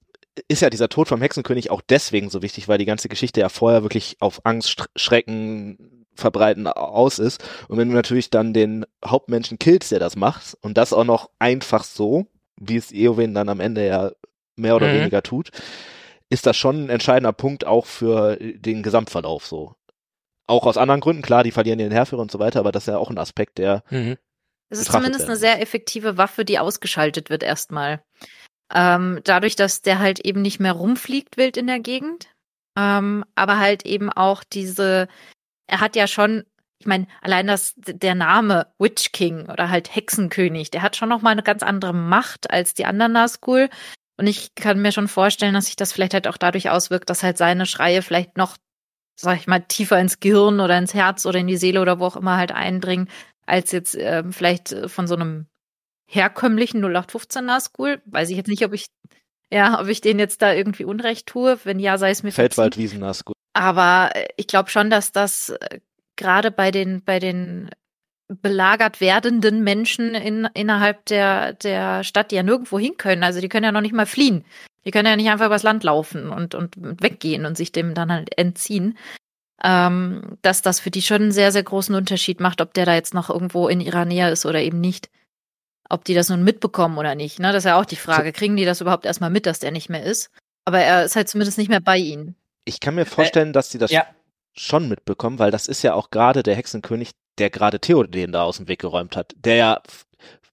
ist 0.48 0.62
ja 0.62 0.70
dieser 0.70 0.88
Tod 0.88 1.08
vom 1.08 1.20
Hexenkönig 1.20 1.70
auch 1.70 1.80
deswegen 1.80 2.30
so 2.30 2.42
wichtig, 2.42 2.66
weil 2.68 2.78
die 2.78 2.84
ganze 2.84 3.08
Geschichte 3.08 3.40
ja 3.40 3.48
vorher 3.48 3.82
wirklich 3.82 4.16
auf 4.20 4.44
Angst, 4.44 4.68
Sch- 4.70 4.88
Schrecken 4.96 6.06
verbreiten 6.14 6.66
aus 6.66 7.18
ist. 7.18 7.42
Und 7.68 7.78
wenn 7.78 7.88
du 7.88 7.94
natürlich 7.94 8.30
dann 8.30 8.52
den 8.52 8.84
Hauptmenschen 9.04 9.58
killst, 9.58 9.92
der 9.92 9.98
das 9.98 10.16
macht, 10.16 10.56
und 10.60 10.76
das 10.78 10.92
auch 10.92 11.04
noch 11.04 11.30
einfach 11.38 11.84
so, 11.84 12.26
wie 12.60 12.76
es 12.76 12.92
Eowyn 12.92 13.34
dann 13.34 13.48
am 13.48 13.60
Ende 13.60 13.86
ja 13.86 14.12
mehr 14.56 14.76
oder 14.76 14.88
Mhm. 14.88 14.94
weniger 15.00 15.22
tut, 15.22 15.50
ist 16.30 16.46
das 16.46 16.56
schon 16.56 16.84
ein 16.86 16.90
entscheidender 16.90 17.32
Punkt 17.32 17.66
auch 17.66 17.86
für 17.86 18.36
den 18.36 18.82
Gesamtverlauf 18.82 19.46
so. 19.46 19.74
Auch 20.46 20.66
aus 20.66 20.76
anderen 20.76 21.00
Gründen, 21.00 21.22
klar, 21.22 21.42
die 21.42 21.50
verlieren 21.52 21.78
den 21.78 21.92
Heerführer 21.92 22.22
und 22.22 22.30
so 22.30 22.38
weiter, 22.38 22.60
aber 22.60 22.70
das 22.72 22.84
ist 22.84 22.92
ja 22.92 22.98
auch 22.98 23.10
ein 23.10 23.18
Aspekt, 23.18 23.58
der 23.58 23.82
Mhm. 23.90 24.16
Es 24.70 24.78
ist 24.80 24.90
zumindest 24.90 25.20
werden. 25.20 25.30
eine 25.30 25.36
sehr 25.36 25.60
effektive 25.60 26.16
Waffe, 26.16 26.44
die 26.44 26.58
ausgeschaltet 26.58 27.30
wird 27.30 27.42
erstmal. 27.42 28.02
Ähm, 28.72 29.20
dadurch, 29.24 29.56
dass 29.56 29.82
der 29.82 29.98
halt 29.98 30.20
eben 30.20 30.42
nicht 30.42 30.60
mehr 30.60 30.72
rumfliegt 30.72 31.36
wild 31.36 31.56
in 31.56 31.66
der 31.66 31.80
Gegend, 31.80 32.28
ähm, 32.76 33.24
aber 33.34 33.58
halt 33.58 33.84
eben 33.86 34.10
auch 34.10 34.42
diese, 34.44 35.08
er 35.66 35.80
hat 35.80 35.96
ja 35.96 36.06
schon, 36.06 36.44
ich 36.78 36.86
meine, 36.86 37.06
allein 37.22 37.46
das, 37.46 37.74
der 37.76 38.14
Name 38.14 38.66
Witch 38.78 39.12
King 39.12 39.48
oder 39.48 39.70
halt 39.70 39.94
Hexenkönig, 39.94 40.70
der 40.70 40.82
hat 40.82 40.96
schon 40.96 41.08
noch 41.08 41.22
mal 41.22 41.30
eine 41.30 41.42
ganz 41.42 41.62
andere 41.62 41.94
Macht 41.94 42.50
als 42.50 42.74
die 42.74 42.86
anderen 42.86 43.12
Nazgul. 43.12 43.68
Und 44.16 44.26
ich 44.26 44.54
kann 44.54 44.80
mir 44.80 44.92
schon 44.92 45.08
vorstellen, 45.08 45.54
dass 45.54 45.66
sich 45.66 45.76
das 45.76 45.92
vielleicht 45.92 46.14
halt 46.14 46.28
auch 46.28 46.36
dadurch 46.36 46.70
auswirkt, 46.70 47.10
dass 47.10 47.22
halt 47.22 47.38
seine 47.38 47.66
Schreie 47.66 48.02
vielleicht 48.02 48.36
noch, 48.36 48.56
sag 49.18 49.38
ich 49.38 49.46
mal, 49.46 49.60
tiefer 49.60 49.98
ins 49.98 50.20
Gehirn 50.20 50.60
oder 50.60 50.78
ins 50.78 50.94
Herz 50.94 51.26
oder 51.26 51.40
in 51.40 51.46
die 51.46 51.56
Seele 51.56 51.80
oder 51.80 51.98
wo 51.98 52.06
auch 52.06 52.16
immer 52.16 52.36
halt 52.36 52.52
eindringen, 52.52 53.08
als 53.46 53.72
jetzt 53.72 53.96
ähm, 53.98 54.32
vielleicht 54.32 54.72
äh, 54.72 54.88
von 54.88 55.06
so 55.06 55.14
einem 55.16 55.46
herkömmlichen 56.06 56.80
0815 56.82 57.44
Nazgul. 57.44 58.02
Weiß 58.06 58.30
ich 58.30 58.36
jetzt 58.36 58.48
nicht, 58.48 58.64
ob 58.64 58.72
ich, 58.72 58.86
ja, 59.50 59.80
ob 59.80 59.88
ich 59.88 60.00
den 60.00 60.18
jetzt 60.18 60.42
da 60.42 60.52
irgendwie 60.52 60.84
Unrecht 60.84 61.26
tue. 61.26 61.58
Wenn 61.64 61.78
ja, 61.78 61.98
sei 61.98 62.10
es 62.10 62.22
mir. 62.22 62.32
Feldwaldwiesen 62.32 63.00
Nazgul. 63.00 63.34
Aber 63.52 64.10
äh, 64.14 64.28
ich 64.36 64.46
glaube 64.46 64.70
schon, 64.70 64.90
dass 64.90 65.12
das 65.12 65.50
äh, 65.50 65.80
gerade 66.16 66.50
bei 66.50 66.70
den, 66.70 67.02
bei 67.04 67.18
den 67.18 67.70
belagert 68.28 69.00
werdenden 69.00 69.62
Menschen 69.62 70.14
in, 70.14 70.48
innerhalb 70.54 71.04
der, 71.06 71.52
der 71.52 72.04
Stadt, 72.04 72.30
die 72.30 72.36
ja 72.36 72.42
nirgendwo 72.42 72.78
hin 72.78 72.96
können, 72.96 73.22
also 73.22 73.40
die 73.40 73.48
können 73.48 73.64
ja 73.64 73.72
noch 73.72 73.80
nicht 73.80 73.94
mal 73.94 74.06
fliehen. 74.06 74.44
Die 74.84 74.90
können 74.90 75.08
ja 75.08 75.16
nicht 75.16 75.30
einfach 75.30 75.46
übers 75.46 75.62
Land 75.62 75.84
laufen 75.84 76.28
und, 76.30 76.54
und 76.54 76.74
weggehen 76.78 77.46
und 77.46 77.56
sich 77.56 77.72
dem 77.72 77.94
dann 77.94 78.12
halt 78.12 78.36
entziehen. 78.36 78.98
Ähm, 79.62 80.36
dass 80.42 80.62
das 80.62 80.80
für 80.80 80.90
die 80.90 81.00
schon 81.00 81.22
einen 81.22 81.32
sehr, 81.32 81.52
sehr 81.52 81.62
großen 81.62 81.94
Unterschied 81.94 82.40
macht, 82.40 82.60
ob 82.60 82.74
der 82.74 82.84
da 82.84 82.94
jetzt 82.94 83.14
noch 83.14 83.30
irgendwo 83.30 83.68
in 83.68 83.80
ihrer 83.80 84.04
Nähe 84.04 84.30
ist 84.30 84.44
oder 84.44 84.60
eben 84.60 84.80
nicht. 84.80 85.08
Ob 85.88 86.04
die 86.04 86.14
das 86.14 86.28
nun 86.28 86.42
mitbekommen 86.42 86.98
oder 86.98 87.14
nicht, 87.14 87.38
ne? 87.38 87.52
Das 87.52 87.64
ist 87.64 87.68
ja 87.68 87.78
auch 87.78 87.84
die 87.84 87.96
Frage. 87.96 88.32
Kriegen 88.32 88.56
die 88.56 88.64
das 88.64 88.80
überhaupt 88.80 89.04
erstmal 89.04 89.30
mit, 89.30 89.46
dass 89.46 89.58
der 89.58 89.70
nicht 89.70 89.90
mehr 89.90 90.02
ist? 90.02 90.30
Aber 90.64 90.78
er 90.78 91.04
ist 91.04 91.16
halt 91.16 91.28
zumindest 91.28 91.58
nicht 91.58 91.68
mehr 91.68 91.80
bei 91.80 91.98
ihnen. 91.98 92.36
Ich 92.64 92.80
kann 92.80 92.94
mir 92.94 93.04
vorstellen, 93.04 93.52
dass 93.52 93.70
sie 93.70 93.78
das 93.78 93.90
ja. 93.90 94.06
schon 94.54 94.88
mitbekommen, 94.88 95.38
weil 95.38 95.50
das 95.50 95.68
ist 95.68 95.82
ja 95.82 95.94
auch 95.94 96.10
gerade 96.10 96.42
der 96.42 96.54
Hexenkönig, 96.54 97.10
der 97.38 97.50
gerade 97.50 97.80
Theoden 97.80 98.32
da 98.32 98.44
aus 98.44 98.56
dem 98.56 98.68
Weg 98.68 98.80
geräumt 98.80 99.16
hat, 99.16 99.34
der 99.36 99.56
ja 99.56 99.82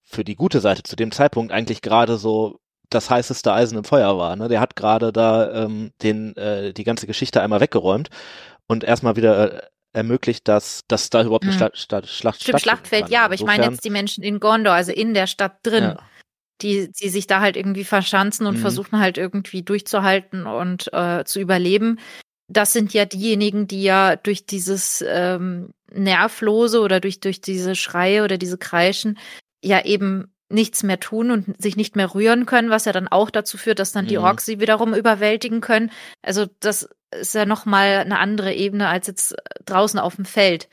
für 0.03 0.25
die 0.25 0.35
gute 0.35 0.59
Seite 0.59 0.83
zu 0.83 0.97
dem 0.97 1.11
Zeitpunkt 1.11 1.53
eigentlich 1.53 1.81
gerade 1.81 2.17
so 2.17 2.59
das 2.89 3.09
heißeste 3.09 3.53
Eisen 3.53 3.77
im 3.77 3.85
Feuer 3.85 4.17
war. 4.17 4.35
Ne? 4.35 4.49
Der 4.49 4.59
hat 4.59 4.75
gerade 4.75 5.13
da 5.13 5.63
ähm, 5.63 5.91
den 6.01 6.35
äh, 6.35 6.73
die 6.73 6.83
ganze 6.83 7.07
Geschichte 7.07 7.41
einmal 7.41 7.61
weggeräumt 7.61 8.09
und 8.67 8.83
erstmal 8.83 9.15
wieder 9.15 9.53
äh, 9.53 9.67
ermöglicht, 9.93 10.47
dass, 10.47 10.81
dass 10.87 11.09
da 11.09 11.21
überhaupt 11.23 11.43
eine 11.43 11.53
Mhm. 11.53 11.57
Schlacht, 11.57 11.77
Schlacht, 11.77 12.09
Schlacht 12.09 12.41
Stimmt, 12.41 12.61
Schlachtfeld, 12.61 13.03
kann. 13.03 13.11
ja, 13.11 13.25
aber 13.25 13.33
ich 13.33 13.41
meine 13.41 13.57
Insofern- 13.57 13.73
jetzt 13.73 13.85
die 13.85 13.89
Menschen 13.89 14.23
in 14.23 14.39
Gondor, 14.39 14.73
also 14.73 14.91
in 14.91 15.13
der 15.13 15.27
Stadt 15.27 15.57
drin, 15.63 15.83
Ja. 15.83 15.97
die, 16.61 16.91
die 16.91 17.09
sich 17.09 17.27
da 17.27 17.41
halt 17.41 17.57
irgendwie 17.57 17.83
verschanzen 17.83 18.45
und 18.45 18.55
Mhm. 18.57 18.61
versuchen 18.61 18.99
halt 18.99 19.17
irgendwie 19.17 19.63
durchzuhalten 19.63 20.45
und 20.45 20.91
äh, 20.93 21.23
zu 21.25 21.39
überleben. 21.39 21.99
Das 22.47 22.73
sind 22.73 22.93
ja 22.93 23.05
diejenigen, 23.05 23.67
die 23.67 23.83
ja 23.83 24.15
durch 24.15 24.45
dieses 24.45 25.03
ähm, 25.07 25.71
Nervlose 25.93 26.81
oder 26.81 26.99
durch, 26.99 27.19
durch 27.19 27.41
diese 27.41 27.75
Schreie 27.75 28.23
oder 28.23 28.37
diese 28.37 28.57
Kreischen 28.57 29.17
ja 29.63 29.83
eben 29.85 30.33
nichts 30.49 30.83
mehr 30.83 30.99
tun 30.99 31.31
und 31.31 31.61
sich 31.61 31.77
nicht 31.77 31.95
mehr 31.95 32.13
rühren 32.13 32.45
können, 32.45 32.69
was 32.69 32.83
ja 32.85 32.91
dann 32.91 33.07
auch 33.07 33.29
dazu 33.29 33.57
führt, 33.57 33.79
dass 33.79 33.93
dann 33.93 34.07
die 34.07 34.17
Mhm. 34.17 34.23
Orks 34.25 34.45
sie 34.45 34.59
wiederum 34.59 34.93
überwältigen 34.93 35.61
können. 35.61 35.91
Also 36.21 36.45
das 36.59 36.89
ist 37.11 37.35
ja 37.35 37.45
noch 37.45 37.65
mal 37.65 37.99
eine 37.99 38.19
andere 38.19 38.53
Ebene 38.53 38.87
als 38.87 39.07
jetzt 39.07 39.35
draußen 39.65 39.99
auf 39.99 40.15
dem 40.15 40.25
Feld. 40.25 40.69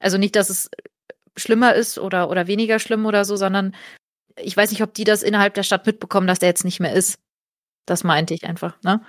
Also 0.00 0.18
nicht, 0.18 0.36
dass 0.36 0.50
es 0.50 0.70
schlimmer 1.36 1.74
ist 1.74 1.98
oder, 1.98 2.30
oder 2.30 2.46
weniger 2.46 2.78
schlimm 2.78 3.06
oder 3.06 3.24
so, 3.24 3.36
sondern 3.36 3.74
ich 4.36 4.56
weiß 4.56 4.70
nicht, 4.70 4.82
ob 4.82 4.94
die 4.94 5.04
das 5.04 5.22
innerhalb 5.22 5.54
der 5.54 5.62
Stadt 5.62 5.86
mitbekommen, 5.86 6.26
dass 6.26 6.38
der 6.38 6.48
jetzt 6.48 6.64
nicht 6.64 6.80
mehr 6.80 6.92
ist. 6.92 7.18
Das 7.86 8.04
meinte 8.04 8.34
ich 8.34 8.44
einfach, 8.44 8.80
ne? 8.82 9.04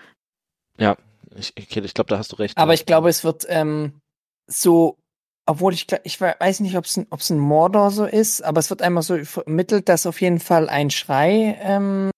Ich, 1.35 1.53
okay, 1.59 1.81
ich 1.83 1.93
glaube, 1.93 2.09
da 2.09 2.17
hast 2.17 2.31
du 2.31 2.37
recht. 2.37 2.57
Aber 2.57 2.71
ja. 2.71 2.75
ich 2.75 2.85
glaube, 2.85 3.09
es 3.09 3.23
wird 3.23 3.45
ähm, 3.49 3.99
so, 4.47 4.97
obwohl 5.45 5.73
ich 5.73 5.87
ich 6.03 6.19
we- 6.21 6.35
weiß 6.39 6.61
nicht, 6.61 6.77
ob 6.77 6.85
es 6.85 6.97
ein, 6.97 7.07
ob's 7.09 7.29
ein 7.29 7.39
Mordor 7.39 7.91
so 7.91 8.05
ist, 8.05 8.41
aber 8.41 8.59
es 8.59 8.69
wird 8.69 8.81
einmal 8.81 9.03
so 9.03 9.23
vermittelt, 9.23 9.89
dass 9.89 10.05
auf 10.05 10.21
jeden 10.21 10.39
Fall 10.39 10.69
ein 10.69 10.89
Schrei 10.89 11.57
ähm, 11.61 12.09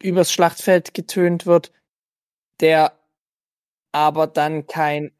übers 0.00 0.32
Schlachtfeld 0.32 0.94
getönt 0.94 1.46
wird, 1.46 1.72
der 2.60 2.92
aber 3.92 4.26
dann 4.26 4.66
kein 4.66 5.12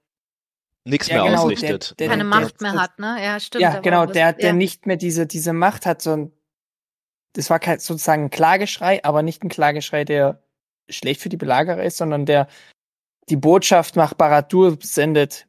nichts 0.84 1.08
mehr 1.08 1.22
genau, 1.22 1.44
ausrichtet. 1.44 1.94
der- 2.00 2.08
ne? 2.08 2.10
Keine 2.16 2.24
der- 2.30 2.40
Macht 2.40 2.60
der- 2.60 2.72
mehr 2.72 2.82
hat, 2.82 2.98
ne? 2.98 3.16
Ja, 3.22 3.38
stimmt. 3.40 3.62
ja 3.62 3.78
genau, 3.80 4.06
der 4.06 4.32
der 4.32 4.48
ja. 4.48 4.52
nicht 4.52 4.86
mehr 4.86 4.96
diese 4.96 5.26
diese 5.26 5.52
Macht 5.52 5.86
hat, 5.86 6.02
sondern 6.02 6.32
das 7.34 7.48
war 7.50 7.58
kein 7.60 7.78
sozusagen 7.78 8.24
ein 8.24 8.30
Klageschrei, 8.30 9.02
aber 9.04 9.22
nicht 9.22 9.42
ein 9.44 9.48
Klageschrei, 9.48 10.04
der 10.04 10.42
schlecht 10.90 11.20
für 11.20 11.28
die 11.28 11.36
Belagerer 11.36 11.82
ist, 11.82 11.96
sondern 11.98 12.26
der 12.26 12.48
die 13.28 13.36
Botschaft 13.36 13.94
nach 13.96 14.14
Baradur 14.14 14.76
sendet, 14.82 15.46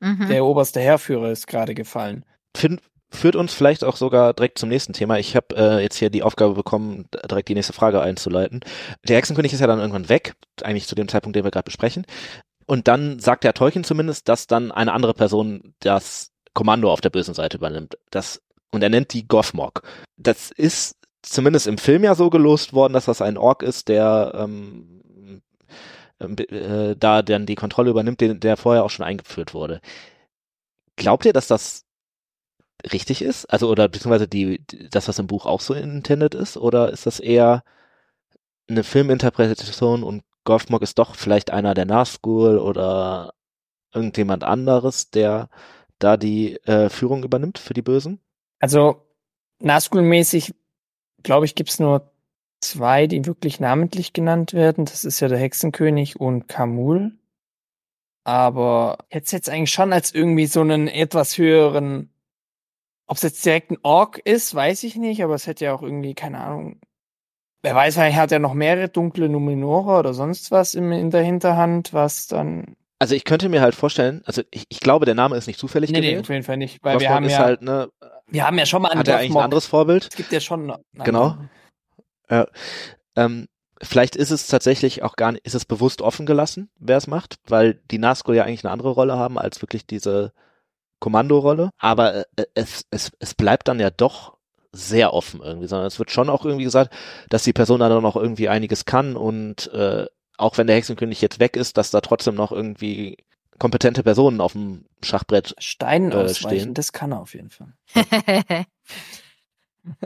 Mhm. 0.00 0.28
der 0.28 0.44
oberste 0.44 0.78
Heerführer 0.80 1.30
ist 1.30 1.46
gerade 1.48 1.74
gefallen. 1.74 2.24
Fin- 2.56 2.80
führt 3.10 3.34
uns 3.34 3.54
vielleicht 3.54 3.82
auch 3.82 3.96
sogar 3.96 4.34
direkt 4.34 4.58
zum 4.58 4.68
nächsten 4.68 4.92
Thema. 4.92 5.18
Ich 5.18 5.34
habe 5.34 5.56
äh, 5.56 5.82
jetzt 5.82 5.96
hier 5.96 6.10
die 6.10 6.22
Aufgabe 6.22 6.52
bekommen, 6.54 7.08
direkt 7.28 7.48
die 7.48 7.54
nächste 7.54 7.72
Frage 7.72 8.00
einzuleiten. 8.02 8.60
Der 9.08 9.16
Hexenkönig 9.16 9.52
ist 9.54 9.60
ja 9.60 9.66
dann 9.66 9.80
irgendwann 9.80 10.10
weg, 10.10 10.34
eigentlich 10.62 10.86
zu 10.86 10.94
dem 10.94 11.08
Zeitpunkt, 11.08 11.34
den 11.34 11.42
wir 11.44 11.50
gerade 11.50 11.64
besprechen. 11.64 12.04
Und 12.68 12.86
dann 12.86 13.18
sagt 13.18 13.44
der 13.44 13.54
Tolkien 13.54 13.82
zumindest, 13.82 14.28
dass 14.28 14.46
dann 14.46 14.70
eine 14.70 14.92
andere 14.92 15.14
Person 15.14 15.74
das 15.80 16.32
Kommando 16.52 16.92
auf 16.92 17.00
der 17.00 17.08
bösen 17.10 17.32
Seite 17.32 17.56
übernimmt. 17.56 17.96
Das, 18.10 18.42
und 18.72 18.82
er 18.82 18.90
nennt 18.90 19.14
die 19.14 19.26
Gothmog. 19.26 19.82
Das 20.18 20.50
ist 20.50 20.96
zumindest 21.22 21.66
im 21.66 21.78
Film 21.78 22.04
ja 22.04 22.14
so 22.14 22.28
gelost 22.28 22.74
worden, 22.74 22.92
dass 22.92 23.06
das 23.06 23.22
ein 23.22 23.38
Ork 23.38 23.62
ist, 23.62 23.88
der 23.88 24.32
ähm, 24.34 25.02
ähm, 26.20 26.36
äh, 26.36 26.94
da 26.94 27.22
dann 27.22 27.46
die 27.46 27.54
Kontrolle 27.54 27.90
übernimmt, 27.90 28.20
den, 28.20 28.38
der 28.38 28.58
vorher 28.58 28.84
auch 28.84 28.90
schon 28.90 29.06
eingeführt 29.06 29.54
wurde. 29.54 29.80
Glaubt 30.96 31.24
ihr, 31.24 31.32
dass 31.32 31.46
das 31.46 31.86
richtig 32.92 33.22
ist? 33.22 33.46
Also, 33.46 33.68
oder 33.70 33.88
beziehungsweise 33.88 34.28
die, 34.28 34.58
die- 34.66 34.90
das, 34.90 35.08
was 35.08 35.18
im 35.18 35.26
Buch 35.26 35.46
auch 35.46 35.60
so 35.60 35.74
intended 35.74 36.34
ist? 36.34 36.56
Oder 36.58 36.90
ist 36.92 37.06
das 37.06 37.18
eher 37.20 37.62
eine 38.68 38.84
Filminterpretation 38.84 40.02
und 40.02 40.22
Gothmog 40.48 40.80
ist 40.80 40.98
doch 40.98 41.14
vielleicht 41.14 41.50
einer 41.50 41.74
der 41.74 41.84
Nazgul 41.84 42.56
oder 42.56 43.34
irgendjemand 43.92 44.44
anderes, 44.44 45.10
der 45.10 45.50
da 45.98 46.16
die 46.16 46.54
äh, 46.64 46.88
Führung 46.88 47.22
übernimmt 47.22 47.58
für 47.58 47.74
die 47.74 47.82
Bösen? 47.82 48.18
Also 48.58 49.06
Nazgul-mäßig, 49.60 50.54
glaube 51.22 51.44
ich, 51.44 51.54
gibt's 51.54 51.78
nur 51.78 52.10
zwei, 52.62 53.06
die 53.06 53.26
wirklich 53.26 53.60
namentlich 53.60 54.14
genannt 54.14 54.54
werden. 54.54 54.86
Das 54.86 55.04
ist 55.04 55.20
ja 55.20 55.28
der 55.28 55.36
Hexenkönig 55.36 56.18
und 56.18 56.48
Kamul. 56.48 57.18
Aber 58.24 58.96
jetzt 59.10 59.32
jetzt 59.32 59.50
eigentlich 59.50 59.70
schon 59.70 59.92
als 59.92 60.14
irgendwie 60.14 60.46
so 60.46 60.62
einen 60.62 60.88
etwas 60.88 61.36
höheren, 61.36 62.10
ob 63.06 63.18
es 63.18 63.22
jetzt 63.22 63.44
direkt 63.44 63.70
ein 63.70 63.78
Ork 63.82 64.18
ist, 64.24 64.54
weiß 64.54 64.82
ich 64.84 64.96
nicht, 64.96 65.22
aber 65.22 65.34
es 65.34 65.46
hätte 65.46 65.66
ja 65.66 65.74
auch 65.74 65.82
irgendwie, 65.82 66.14
keine 66.14 66.40
Ahnung, 66.40 66.80
wer 67.62 67.74
weiß, 67.74 67.96
er 67.96 68.14
hat 68.14 68.30
ja 68.30 68.38
noch 68.38 68.54
mehrere 68.54 68.88
dunkle 68.88 69.28
Numenora 69.28 69.98
oder 70.00 70.14
sonst 70.14 70.50
was 70.50 70.74
im, 70.74 70.92
in 70.92 71.10
der 71.10 71.22
Hinterhand, 71.22 71.92
was 71.92 72.26
dann. 72.26 72.76
Also 72.98 73.14
ich 73.14 73.24
könnte 73.24 73.48
mir 73.48 73.60
halt 73.60 73.74
vorstellen, 73.74 74.22
also 74.24 74.42
ich, 74.50 74.66
ich 74.68 74.80
glaube, 74.80 75.06
der 75.06 75.14
Name 75.14 75.36
ist 75.36 75.46
nicht 75.46 75.58
zufällig 75.60 75.90
Nee, 75.90 76.00
nee, 76.00 76.18
auf 76.18 76.28
jeden 76.28 76.42
Fall 76.42 76.56
nicht, 76.56 76.82
weil 76.82 76.98
wir 76.98 77.10
haben 77.10 77.26
ist 77.26 77.32
ja, 77.32 77.38
halt, 77.38 77.62
ne, 77.62 77.90
wir 78.26 78.46
haben 78.46 78.58
ja 78.58 78.66
schon 78.66 78.82
mal 78.82 78.90
einen 78.90 79.00
hat 79.00 79.08
er 79.08 79.18
eigentlich 79.18 79.36
ein 79.36 79.42
anderes 79.42 79.66
Vorbild? 79.66 80.08
Es 80.10 80.16
gibt 80.16 80.32
ja 80.32 80.40
schon. 80.40 80.70
einen 80.70 80.82
Genau. 81.04 81.36
anderen. 82.28 82.46
Ähm, 83.16 83.48
vielleicht 83.82 84.16
ist 84.16 84.30
es 84.30 84.46
tatsächlich 84.46 85.02
auch 85.02 85.16
gar 85.16 85.32
nicht, 85.32 85.46
ist 85.46 85.54
es 85.54 85.64
bewusst 85.64 86.02
offen 86.02 86.26
gelassen, 86.26 86.70
wer 86.78 86.96
es 86.96 87.06
macht, 87.06 87.36
weil 87.46 87.80
die 87.90 87.98
Nazgul 87.98 88.36
ja 88.36 88.44
eigentlich 88.44 88.64
eine 88.64 88.72
andere 88.72 88.90
Rolle 88.90 89.16
haben 89.16 89.38
als 89.38 89.62
wirklich 89.62 89.86
diese 89.86 90.32
Kommandorolle. 91.00 91.70
Aber 91.78 92.26
äh, 92.36 92.44
es, 92.54 92.84
es, 92.90 93.12
es 93.18 93.34
bleibt 93.34 93.68
dann 93.68 93.80
ja 93.80 93.90
doch 93.90 94.37
sehr 94.78 95.12
offen 95.12 95.40
irgendwie, 95.42 95.66
sondern 95.66 95.86
es 95.86 95.98
wird 95.98 96.10
schon 96.10 96.30
auch 96.30 96.44
irgendwie 96.44 96.64
gesagt, 96.64 96.94
dass 97.28 97.44
die 97.44 97.52
Person 97.52 97.80
dann 97.80 98.02
noch 98.02 98.16
irgendwie 98.16 98.48
einiges 98.48 98.84
kann 98.84 99.16
und 99.16 99.72
äh, 99.72 100.06
auch 100.36 100.56
wenn 100.56 100.66
der 100.68 100.76
Hexenkönig 100.76 101.20
jetzt 101.20 101.40
weg 101.40 101.56
ist, 101.56 101.76
dass 101.76 101.90
da 101.90 102.00
trotzdem 102.00 102.36
noch 102.36 102.52
irgendwie 102.52 103.16
kompetente 103.58 104.02
Personen 104.04 104.40
auf 104.40 104.52
dem 104.52 104.84
Schachbrett 105.02 105.54
Steinen 105.58 106.12
äh, 106.12 106.16
ausweichen, 106.16 106.60
stehen. 106.60 106.74
das 106.74 106.92
kann 106.92 107.12
er 107.12 107.20
auf 107.20 107.34
jeden 107.34 107.50
Fall. 107.50 107.74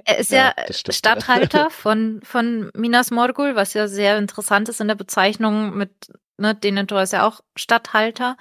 er 0.05 0.19
ist 0.19 0.33
Ja, 0.33 0.55
ja. 0.57 0.73
Statthalter 0.73 1.71
von, 1.71 2.21
von 2.23 2.71
Minas 2.75 3.11
Morgul, 3.11 3.55
was 3.55 3.75
ja 3.75 3.89
sehr 3.89 4.19
interessant 4.19 4.69
ist 4.69 4.81
in 4.81 4.89
der 4.89 4.95
Bezeichnung 4.95 5.77
mit, 5.77 5.93
ne, 6.39 6.55
Denethor 6.55 7.03
ist 7.03 7.13
ja 7.13 7.27
auch 7.27 7.41
Statthalter. 7.57 8.37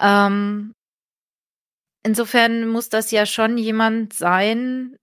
Ähm, 0.00 0.74
insofern 2.02 2.68
muss 2.68 2.88
das 2.88 3.10
ja 3.10 3.26
schon 3.26 3.58
jemand 3.58 4.14
sein, 4.14 4.96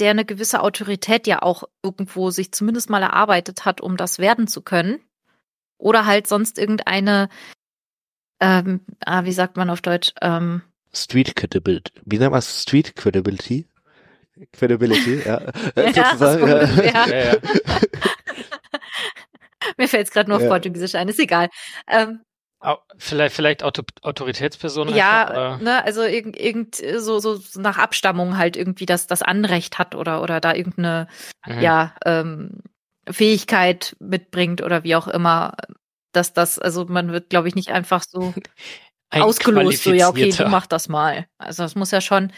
der 0.00 0.10
eine 0.10 0.24
gewisse 0.24 0.62
Autorität 0.62 1.26
ja 1.26 1.42
auch 1.42 1.64
irgendwo 1.82 2.30
sich 2.30 2.52
zumindest 2.52 2.90
mal 2.90 3.02
erarbeitet 3.02 3.64
hat, 3.64 3.80
um 3.80 3.96
das 3.96 4.18
werden 4.18 4.46
zu 4.48 4.62
können. 4.62 5.00
Oder 5.78 6.06
halt 6.06 6.26
sonst 6.26 6.58
irgendeine, 6.58 7.28
ähm, 8.40 8.80
ah, 9.04 9.24
wie 9.24 9.32
sagt 9.32 9.56
man 9.56 9.70
auf 9.70 9.80
Deutsch, 9.80 10.12
ähm, 10.20 10.62
Street 10.92 11.36
Credibility. 11.36 11.92
Wie 12.04 12.18
nennt 12.18 12.30
man 12.32 12.38
es? 12.38 12.62
Street 12.62 12.96
Credibility? 12.96 13.66
Credibility, 14.52 15.22
ja. 15.24 15.40
Ja, 15.76 15.92
das 15.92 16.18
Sozusagen, 16.18 16.48
ja. 16.48 17.06
Ja, 17.06 17.32
ja. 17.32 17.36
Mir 19.76 19.88
fällt 19.88 20.06
es 20.06 20.12
gerade 20.12 20.30
nur 20.30 20.38
auf 20.38 20.44
Ja. 20.44 20.48
Portugiesisch 20.48 20.94
ein, 20.94 21.08
ist 21.08 21.18
egal. 21.20 21.48
Ähm, 21.86 22.20
Vielleicht, 22.96 23.34
vielleicht 23.36 23.62
Auto 23.62 23.82
Autoritätsperson 24.02 24.88
ja, 24.88 25.26
einfach, 25.26 25.60
ne, 25.60 25.84
also 25.84 26.02
irgend, 26.02 26.36
irgend 26.36 26.74
so, 26.74 27.20
so 27.20 27.40
nach 27.60 27.78
Abstammung 27.78 28.36
halt 28.36 28.56
irgendwie 28.56 28.86
das, 28.86 29.06
das 29.06 29.22
Anrecht 29.22 29.78
hat 29.78 29.94
oder, 29.94 30.22
oder 30.22 30.40
da 30.40 30.54
irgendeine, 30.54 31.06
Mhm. 31.46 31.60
ja, 31.60 31.94
ähm, 32.04 32.62
Fähigkeit 33.08 33.96
mitbringt 34.00 34.60
oder 34.62 34.82
wie 34.84 34.96
auch 34.96 35.08
immer. 35.08 35.54
Dass 36.12 36.32
das, 36.32 36.58
also 36.58 36.84
man 36.86 37.12
wird, 37.12 37.30
glaube 37.30 37.48
ich, 37.48 37.54
nicht 37.54 37.70
einfach 37.70 38.02
so 38.02 38.34
Ein 39.10 39.22
ausgelost, 39.22 39.84
so 39.84 39.92
ja, 39.92 40.08
okay, 40.08 40.30
du 40.30 40.48
mach 40.48 40.66
das 40.66 40.88
mal. 40.88 41.26
Also 41.38 41.62
das 41.62 41.74
muss 41.74 41.90
ja 41.92 42.00
schon 42.00 42.32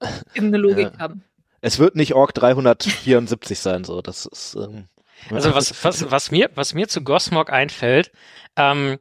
irgendeine 0.34 0.58
Logik 0.58 0.92
Ja. 0.94 0.98
haben. 0.98 1.24
Es 1.60 1.78
wird 1.78 1.94
nicht 1.94 2.14
Org 2.14 2.34
374 2.34 3.58
sein, 3.58 3.84
so. 3.84 4.02
Das 4.02 4.26
ist. 4.26 4.54
Ähm, 4.56 4.88
Also 5.30 5.54
was, 5.54 5.84
was, 5.84 6.10
was 6.10 6.30
mir, 6.30 6.50
was 6.54 6.74
mir 6.74 6.88
zu 6.88 7.02
Gosmog 7.02 7.50
einfällt, 7.50 8.12
ähm, 8.56 8.98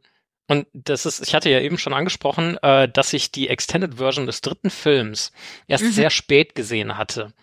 und 0.47 0.67
das 0.73 1.05
ist, 1.05 1.25
ich 1.25 1.33
hatte 1.33 1.49
ja 1.49 1.59
eben 1.61 1.77
schon 1.77 1.93
angesprochen, 1.93 2.57
äh, 2.61 2.89
dass 2.89 3.13
ich 3.13 3.31
die 3.31 3.47
Extended 3.49 3.95
Version 3.95 4.25
des 4.25 4.41
dritten 4.41 4.69
Films 4.69 5.31
erst 5.67 5.85
Mhm. 5.85 5.91
sehr 5.91 6.09
spät 6.09 6.53
gesehen 6.53 6.97
hatte. 6.97 7.33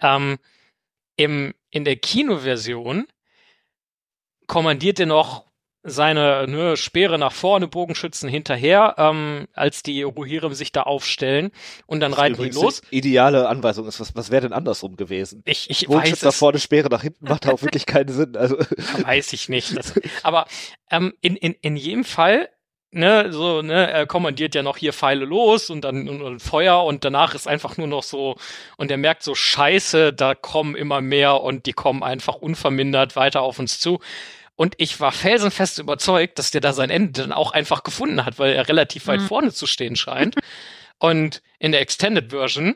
Ähm, 0.00 0.38
im, 1.16 1.54
in 1.70 1.84
der 1.84 1.96
Kinoversion 1.96 3.06
kommandiert 4.46 4.98
er 4.98 5.06
noch 5.06 5.44
seine 5.82 6.46
ne, 6.48 6.76
Speere 6.76 7.18
nach 7.18 7.32
vorne, 7.32 7.68
Bogenschützen 7.68 8.28
hinterher, 8.28 8.94
ähm, 8.98 9.46
als 9.54 9.82
die 9.82 10.02
Rohirrim 10.02 10.52
sich 10.54 10.72
da 10.72 10.82
aufstellen 10.82 11.50
und 11.86 12.00
dann 12.00 12.12
reiten 12.12 12.42
die 12.42 12.50
los. 12.50 12.82
ideale 12.90 13.48
Anweisung 13.48 13.86
ist, 13.86 14.00
was, 14.00 14.14
was 14.14 14.30
wäre 14.30 14.42
denn 14.42 14.52
andersrum 14.52 14.96
gewesen? 14.96 15.42
Ich, 15.44 15.70
ich 15.70 15.88
weiß 15.88 16.22
nach 16.22 16.34
vorne, 16.34 16.58
Speere 16.58 16.88
nach 16.88 17.02
hinten 17.02 17.26
macht 17.28 17.46
auch 17.46 17.62
wirklich 17.62 17.86
keinen 17.86 18.08
Sinn. 18.08 18.36
Also, 18.36 18.56
Weiß 19.02 19.32
ich 19.32 19.48
nicht. 19.48 19.76
Das, 19.76 19.94
aber 20.22 20.46
ähm, 20.90 21.14
in, 21.20 21.36
in, 21.36 21.54
in 21.60 21.76
jedem 21.76 22.04
Fall, 22.04 22.48
ne, 22.90 23.32
so, 23.32 23.62
ne, 23.62 23.90
er 23.90 24.06
kommandiert 24.06 24.54
ja 24.54 24.62
noch 24.62 24.76
hier 24.76 24.92
Pfeile 24.92 25.24
los 25.24 25.70
und 25.70 25.82
dann 25.82 26.08
und, 26.08 26.22
und 26.22 26.40
Feuer 26.40 26.84
und 26.84 27.04
danach 27.04 27.34
ist 27.34 27.46
einfach 27.46 27.76
nur 27.76 27.86
noch 27.86 28.02
so, 28.02 28.36
und 28.76 28.90
er 28.90 28.96
merkt 28.96 29.22
so, 29.22 29.34
scheiße, 29.34 30.12
da 30.12 30.34
kommen 30.34 30.74
immer 30.74 31.00
mehr 31.00 31.40
und 31.42 31.66
die 31.66 31.72
kommen 31.72 32.02
einfach 32.02 32.34
unvermindert 32.34 33.16
weiter 33.16 33.42
auf 33.42 33.58
uns 33.58 33.78
zu. 33.78 34.00
Und 34.58 34.74
ich 34.78 34.98
war 34.98 35.12
felsenfest 35.12 35.78
überzeugt, 35.78 36.38
dass 36.40 36.50
der 36.50 36.60
da 36.60 36.72
sein 36.72 36.90
Ende 36.90 37.12
dann 37.22 37.32
auch 37.32 37.52
einfach 37.52 37.84
gefunden 37.84 38.24
hat, 38.24 38.40
weil 38.40 38.52
er 38.54 38.66
relativ 38.66 39.06
weit 39.06 39.20
Mhm. 39.20 39.26
vorne 39.26 39.52
zu 39.52 39.66
stehen 39.68 39.94
scheint. 39.94 40.34
Und 40.98 41.42
in 41.60 41.70
der 41.70 41.80
Extended 41.80 42.30
Version 42.30 42.74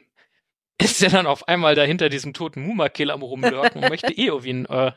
ist 0.81 1.03
er 1.03 1.11
dann 1.11 1.27
auf 1.27 1.49
einmal 1.49 1.75
da 1.75 1.83
hinter 1.83 2.09
diesem 2.09 2.35
toten 2.35 2.63
Muma-Kill 2.63 3.11
am 3.11 3.23
rumlurken 3.23 3.83
und 3.83 3.91
möchte 3.91 4.13
Eowyn 4.17 4.67
äh, 4.67 4.93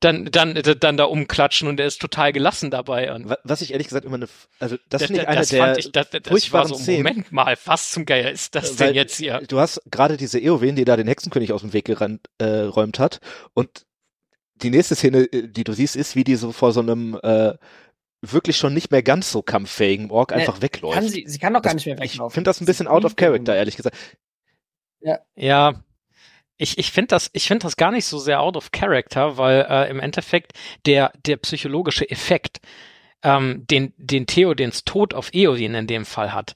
dann, 0.00 0.24
dann, 0.30 0.54
dann 0.80 0.96
da 0.96 1.04
umklatschen 1.04 1.68
und 1.68 1.78
er 1.78 1.86
ist 1.86 2.00
total 2.00 2.32
gelassen 2.32 2.70
dabei. 2.70 3.12
Und 3.12 3.28
Wa- 3.28 3.38
Was 3.44 3.60
ich 3.60 3.72
ehrlich 3.72 3.88
gesagt 3.88 4.06
immer 4.06 4.16
eine, 4.16 4.28
also 4.60 4.76
das 4.88 5.02
das, 5.02 5.06
finde 5.08 5.20
ich 5.20 5.26
das, 5.26 5.28
eine 5.28 5.40
das 5.40 5.48
der 5.50 5.58
fand 5.66 5.78
ich, 5.78 5.92
das, 5.92 6.08
das 6.10 6.22
war 6.24 6.30
furchtbaren 6.30 6.68
so, 6.68 6.74
Szenen. 6.76 7.02
Moment 7.04 7.32
mal, 7.32 7.56
was 7.66 7.90
zum 7.90 8.06
Geier 8.06 8.30
ist 8.30 8.54
das 8.54 8.78
Weil 8.80 8.88
denn 8.88 8.96
jetzt 8.96 9.16
hier? 9.18 9.42
Du 9.46 9.60
hast 9.60 9.82
gerade 9.90 10.16
diese 10.16 10.38
Eowyn, 10.40 10.74
die 10.74 10.86
da 10.86 10.96
den 10.96 11.06
Hexenkönig 11.06 11.52
aus 11.52 11.60
dem 11.60 11.74
Weg 11.74 11.84
geräumt 11.84 12.28
äh, 12.38 12.44
räumt 12.60 12.98
hat 12.98 13.20
und 13.52 13.84
die 14.56 14.70
nächste 14.70 14.94
Szene, 14.94 15.20
äh, 15.32 15.48
die 15.48 15.64
du 15.64 15.72
siehst, 15.72 15.96
ist, 15.96 16.16
wie 16.16 16.24
die 16.24 16.36
so 16.36 16.52
vor 16.52 16.72
so 16.72 16.80
einem 16.80 17.18
äh, 17.22 17.54
wirklich 18.22 18.56
schon 18.56 18.72
nicht 18.74 18.90
mehr 18.90 19.02
ganz 19.02 19.30
so 19.30 19.42
kampffähigen 19.42 20.10
Ork 20.10 20.30
Nee, 20.30 20.36
einfach 20.40 20.62
wegläuft. 20.62 20.94
Kann 20.94 21.08
sie, 21.08 21.24
sie 21.26 21.38
kann 21.38 21.52
doch 21.54 21.60
gar 21.62 21.72
Das- 21.74 21.84
nicht 21.84 21.86
mehr 21.86 21.96
ich 22.02 22.12
weglaufen. 22.14 22.34
finde 22.34 22.48
das 22.48 22.60
ein 22.60 22.66
bisschen 22.66 22.88
out 22.88 23.04
of 23.04 23.16
character, 23.16 23.54
ehrlich 23.54 23.76
gesagt. 23.76 23.96
Ja, 25.36 25.74
ich, 26.56 26.78
ich 26.78 26.90
finde 26.92 27.08
das, 27.08 27.28
ich 27.34 27.46
finde 27.46 27.64
das 27.64 27.76
gar 27.76 27.90
nicht 27.90 28.06
so 28.06 28.18
sehr 28.18 28.40
out 28.40 28.56
of 28.56 28.70
character, 28.72 29.36
weil 29.36 29.66
äh, 29.68 29.90
im 29.90 30.00
Endeffekt 30.00 30.52
der, 30.86 31.12
der 31.26 31.36
psychologische 31.38 32.08
Effekt, 32.08 32.60
ähm, 33.22 33.66
den, 33.68 33.92
den 33.98 34.26
Theodens 34.26 34.84
Tod 34.84 35.12
auf 35.12 35.34
Eowyn 35.34 35.74
in 35.74 35.86
dem 35.86 36.06
Fall 36.06 36.32
hat, 36.32 36.54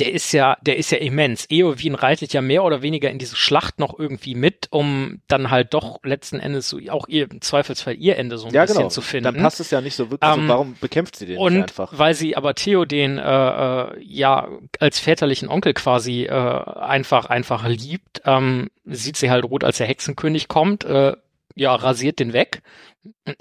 der 0.00 0.12
ist 0.12 0.32
ja, 0.32 0.56
der 0.62 0.76
ist 0.76 0.90
ja 0.90 0.98
immens. 0.98 1.46
Eowyn 1.50 1.94
reitet 1.94 2.32
ja 2.32 2.40
mehr 2.40 2.64
oder 2.64 2.82
weniger 2.82 3.10
in 3.10 3.18
diese 3.18 3.36
Schlacht 3.36 3.78
noch 3.78 3.96
irgendwie 3.98 4.34
mit, 4.34 4.66
um 4.70 5.20
dann 5.28 5.50
halt 5.50 5.72
doch 5.72 6.00
letzten 6.02 6.40
Endes 6.40 6.68
so 6.68 6.78
auch 6.90 7.06
ihr, 7.06 7.30
im 7.30 7.40
Zweifelsfall 7.40 7.94
ihr 7.94 8.16
Ende 8.18 8.36
so 8.38 8.48
ein 8.48 8.54
Ja, 8.54 8.62
bisschen 8.62 8.78
genau. 8.78 8.88
zu 8.88 9.02
finden. 9.02 9.24
Dann 9.24 9.36
passt 9.36 9.60
es 9.60 9.70
ja 9.70 9.80
nicht 9.80 9.94
so 9.94 10.10
wirklich. 10.10 10.28
Ähm, 10.28 10.40
also 10.40 10.48
warum 10.48 10.76
bekämpft 10.80 11.14
sie 11.16 11.26
den 11.26 11.38
Und 11.38 11.54
nicht 11.54 11.62
einfach? 11.62 11.96
weil 11.96 12.14
sie 12.14 12.36
aber 12.36 12.54
Theoden 12.54 13.18
äh, 13.18 13.22
äh, 13.22 14.02
ja 14.02 14.48
als 14.80 14.98
väterlichen 14.98 15.48
Onkel 15.48 15.74
quasi 15.74 16.24
äh, 16.24 16.30
einfach 16.30 17.26
einfach 17.26 17.66
liebt, 17.68 18.22
ähm, 18.24 18.70
sieht 18.84 19.16
sie 19.16 19.30
halt 19.30 19.44
rot, 19.44 19.62
als 19.62 19.78
der 19.78 19.86
Hexenkönig 19.86 20.48
kommt, 20.48 20.84
äh, 20.84 21.12
ja 21.54 21.74
rasiert 21.74 22.18
den 22.18 22.32
weg. 22.32 22.62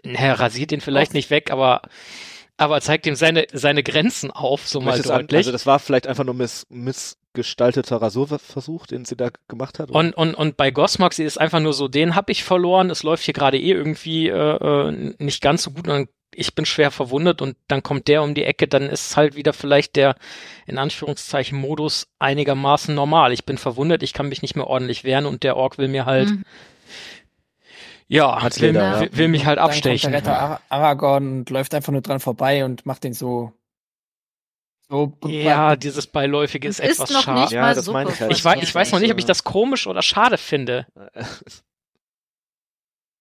Er 0.04 0.39
rasiert 0.39 0.72
den 0.72 0.82
vielleicht 0.82 1.13
nicht 1.16 1.30
weg, 1.30 1.50
aber 1.50 1.82
aber 2.58 2.82
zeigt 2.82 3.06
ihm 3.06 3.16
seine 3.16 3.48
seine 3.52 3.84
Grenzen 3.84 4.32
auf, 4.32 4.68
so 4.68 4.80
mal 4.82 5.02
deutlich. 5.02 5.38
Also 5.38 5.52
das 5.52 5.66
war 5.66 5.80
vielleicht 5.80 6.08
einfach 6.08 6.24
nur 6.24 6.36
miss, 6.36 6.66
missgestalteter 6.70 7.98
Rasurversuch, 8.02 8.86
den 8.88 9.06
sie 9.06 9.16
da 9.16 9.30
gemacht 9.48 9.80
hat. 9.80 9.89
oder? 9.89 10.00
Und, 10.00 10.13
und, 10.16 10.36
und 10.36 10.58
bei 10.58 10.72
Gosmox 10.72 11.20
ist 11.20 11.39
einfach 11.39 11.60
nur 11.60 11.74
so, 11.74 11.88
den 11.88 12.16
hab 12.16 12.30
ich 12.30 12.44
verloren, 12.44 12.89
es 12.89 13.04
läuft 13.04 13.24
hier 13.24 13.34
gerade 13.34 13.58
eh 13.60 13.72
irgendwie 13.72 14.30
äh, 14.30 14.34
äh, 14.38 15.13
nicht 15.18 15.42
ganz 15.42 15.63
so 15.63 15.72
gut 15.72 15.88
und 15.88 16.10
ich 16.36 16.56
bin 16.56 16.66
schwer 16.66 16.89
verwundet 16.89 17.44
und 17.44 17.56
dann 17.68 17.84
kommt 17.84 18.08
der 18.08 18.24
um 18.24 18.34
die 18.34 18.44
Ecke, 18.44 18.68
dann 18.68 18.84
ist 18.84 19.16
halt 19.16 19.36
wieder 19.36 19.54
vielleicht 19.54 19.96
der 19.96 20.16
in 20.66 20.80
Anführungszeichen 20.80 21.58
Modus 21.60 22.08
einigermaßen 22.18 22.96
normal. 22.96 23.34
Ich 23.34 23.46
bin 23.46 23.60
verwundet, 23.60 24.02
ich 24.02 24.13
kann 24.13 24.30
mich 24.30 24.42
nicht 24.42 24.56
mehr 24.56 24.66
ordentlich 24.66 25.04
wehren 25.04 25.28
und 25.28 25.44
der 25.44 25.58
Ork 25.58 25.78
will 25.78 25.88
mir 25.88 26.06
halt, 26.06 26.30
Mhm. 26.32 26.44
Ja, 28.08 28.30
Als 28.34 28.60
will, 28.62 28.68
Leder, 28.72 29.00
will, 29.02 29.10
will 29.18 29.28
mich 29.30 29.46
halt 29.46 29.58
Dann 29.58 29.66
abstechen. 29.66 30.12
kommt 30.12 30.26
der 30.26 30.34
Retter 30.34 30.42
Ar 30.42 30.62
Aragorn 30.70 31.39
und 31.39 31.50
läuft 31.50 31.74
einfach 31.74 31.92
nur 31.92 32.02
dran 32.02 32.20
vorbei 32.20 32.63
und 32.66 32.86
macht 32.86 33.04
den 33.04 33.13
so. 33.13 33.52
so 34.89 35.13
Ja, 35.26 35.76
dieses 35.76 36.08
Beiläufige 36.08 36.68
ist 36.68 36.80
ist 36.80 36.92
etwas 37.00 37.10
noch 37.12 37.24
schade. 37.24 37.42
nicht 37.42 37.52
Ja, 37.54 37.74
das 37.74 37.88
meine 37.88 38.12
ich 38.12 38.20
halt. 38.22 38.32
Ich 38.32 38.46
ich 38.46 38.76
weiß 38.76 38.92
noch 38.92 39.00
nicht, 39.00 39.12
ob 39.12 39.18
ich 39.20 39.26
das 39.26 39.44
komisch 39.44 39.88
oder 39.88 40.02
schade 40.02 40.38
finde. 40.38 40.86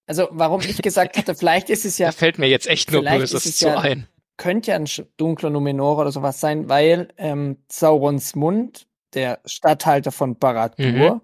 Also, 0.08 0.28
warum 0.32 0.60
ich 0.60 0.82
gesagt 0.82 1.16
hatte, 1.16 1.34
vielleicht 1.34 1.70
ist 1.70 1.84
es 1.84 1.96
ja, 1.96 2.08
Da 2.08 2.12
fällt 2.12 2.38
mir 2.38 2.48
jetzt 2.48 2.66
echt 2.66 2.90
nur 2.90 3.02
Böses 3.02 3.56
zu 3.56 3.68
ja- 3.68 3.78
ein. 3.78 4.08
könnte 4.36 4.72
ja 4.72 4.76
ein 4.76 4.86
dunkler 5.16 5.48
Numenor 5.50 5.98
oder 5.98 6.10
sowas 6.10 6.40
sein, 6.40 6.68
weil 6.68 7.08
ähm, 7.18 7.58
Saurons 7.70 8.34
Mund, 8.34 8.88
der 9.14 9.40
Statthalter 9.46 10.10
von 10.10 10.36
Barad-dûr, 10.36 11.20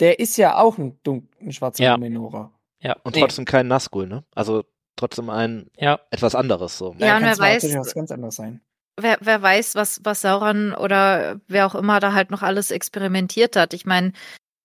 der 0.00 0.18
ist 0.18 0.36
ja 0.38 0.58
auch 0.58 0.76
ein, 0.76 0.98
ein 1.40 1.52
schwarzer 1.52 1.84
Ja. 1.84 1.92
Numenorer. 1.96 2.52
Und 3.02 3.14
Nee. 3.14 3.20
trotzdem 3.20 3.44
kein 3.44 3.68
Nazgul, 3.68 4.06
ne? 4.06 4.24
Also 4.34 4.64
trotzdem 4.96 5.30
ein 5.30 5.70
Ja. 5.76 6.00
etwas 6.10 6.34
anderes 6.34 6.78
so. 6.78 6.94
Ja, 6.98 7.16
und 7.16 7.22
kann 7.22 7.38
wer 7.38 7.46
weiß- 7.46 7.78
was 7.78 7.94
ganz 7.94 8.10
anderes 8.10 8.36
sein. 8.36 8.60
wer, 8.98 9.18
wer 9.20 9.42
weiß, 9.42 9.74
was, 9.74 10.00
was 10.04 10.20
Sauron 10.22 10.72
oder 10.74 11.40
wer 11.48 11.66
auch 11.66 11.74
immer 11.74 12.00
da 12.00 12.12
halt 12.12 12.30
noch 12.30 12.42
alles 12.42 12.70
experimentiert 12.70 13.56
hat. 13.56 13.74
Ich 13.74 13.84
meine, 13.86 14.12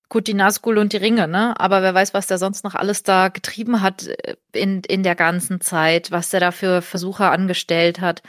gut, 0.09 0.27
die 0.27 0.33
Nazgul 0.33 0.77
und 0.77 0.93
die 0.93 0.97
Ringe, 0.97 1.27
ne? 1.27 1.59
Aber 1.59 1.81
wer 1.81 1.93
weiß, 1.93 2.13
was 2.13 2.27
der 2.27 2.37
sonst 2.37 2.63
noch 2.63 2.75
alles 2.75 3.03
da 3.03 3.27
getrieben 3.29 3.81
hat 3.81 4.07
äh, 4.07 4.35
in, 4.53 4.81
in 4.87 5.03
der 5.03 5.15
ganzen 5.15 5.59
Zeit, 5.61 6.11
was 6.11 6.29
der 6.29 6.39
da 6.39 6.51
für 6.51 6.81
Versuche 6.81 7.29
angestellt 7.29 7.99
hat. 8.01 8.21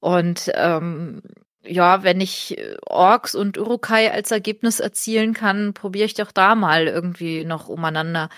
Und 0.00 0.50
ähm, 0.54 1.22
ja, 1.62 2.02
wenn 2.04 2.20
ich 2.20 2.58
äh, 2.58 2.76
Orks 2.86 3.34
und 3.34 3.58
Urukai 3.58 4.10
als 4.12 4.30
Ergebnis 4.30 4.80
erzielen 4.80 5.34
kann, 5.34 5.74
probiere 5.74 6.06
ich 6.06 6.14
doch 6.14 6.32
da 6.32 6.54
mal 6.54 6.86
irgendwie 6.86 7.44
noch 7.44 7.68
umeinander. 7.68 8.28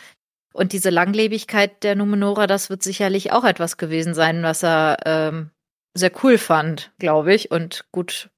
Und 0.53 0.73
diese 0.73 0.91
Langlebigkeit 0.91 1.83
der 1.83 1.95
Numenora, 1.95 2.47
das 2.47 2.71
wird 2.71 2.83
sicherlich 2.83 3.33
auch 3.33 3.45
etwas 3.45 3.77
gewesen 3.77 4.15
sein, 4.15 4.43
was 4.43 4.63
er 4.63 4.99
ähm, 5.07 5.51
sehr 5.95 6.13
cool 6.23 6.39
fand, 6.39 6.93
glaube 6.99 7.35
ich, 7.35 7.51
und 7.51 7.87
gut 7.93 8.31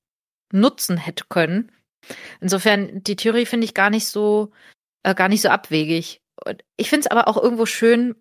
nutzen 0.53 0.97
hätte 0.97 1.25
können. 1.29 1.73
Insofern, 2.41 3.03
die 3.03 3.17
Theorie 3.17 3.47
finde 3.47 3.65
ich 3.65 3.75
gar 3.75 3.91
nicht 3.91 4.07
so, 4.07 4.53
äh, 5.03 5.15
gar 5.15 5.29
nicht 5.29 5.43
so 5.43 5.49
abwegig. 5.49 6.21
Und 6.45 6.63
ich 6.77 6.91
finde 6.91 7.07
es 7.07 7.11
aber 7.11 7.29
auch 7.29 7.43
irgendwo 7.43 7.67
schön, 7.67 8.15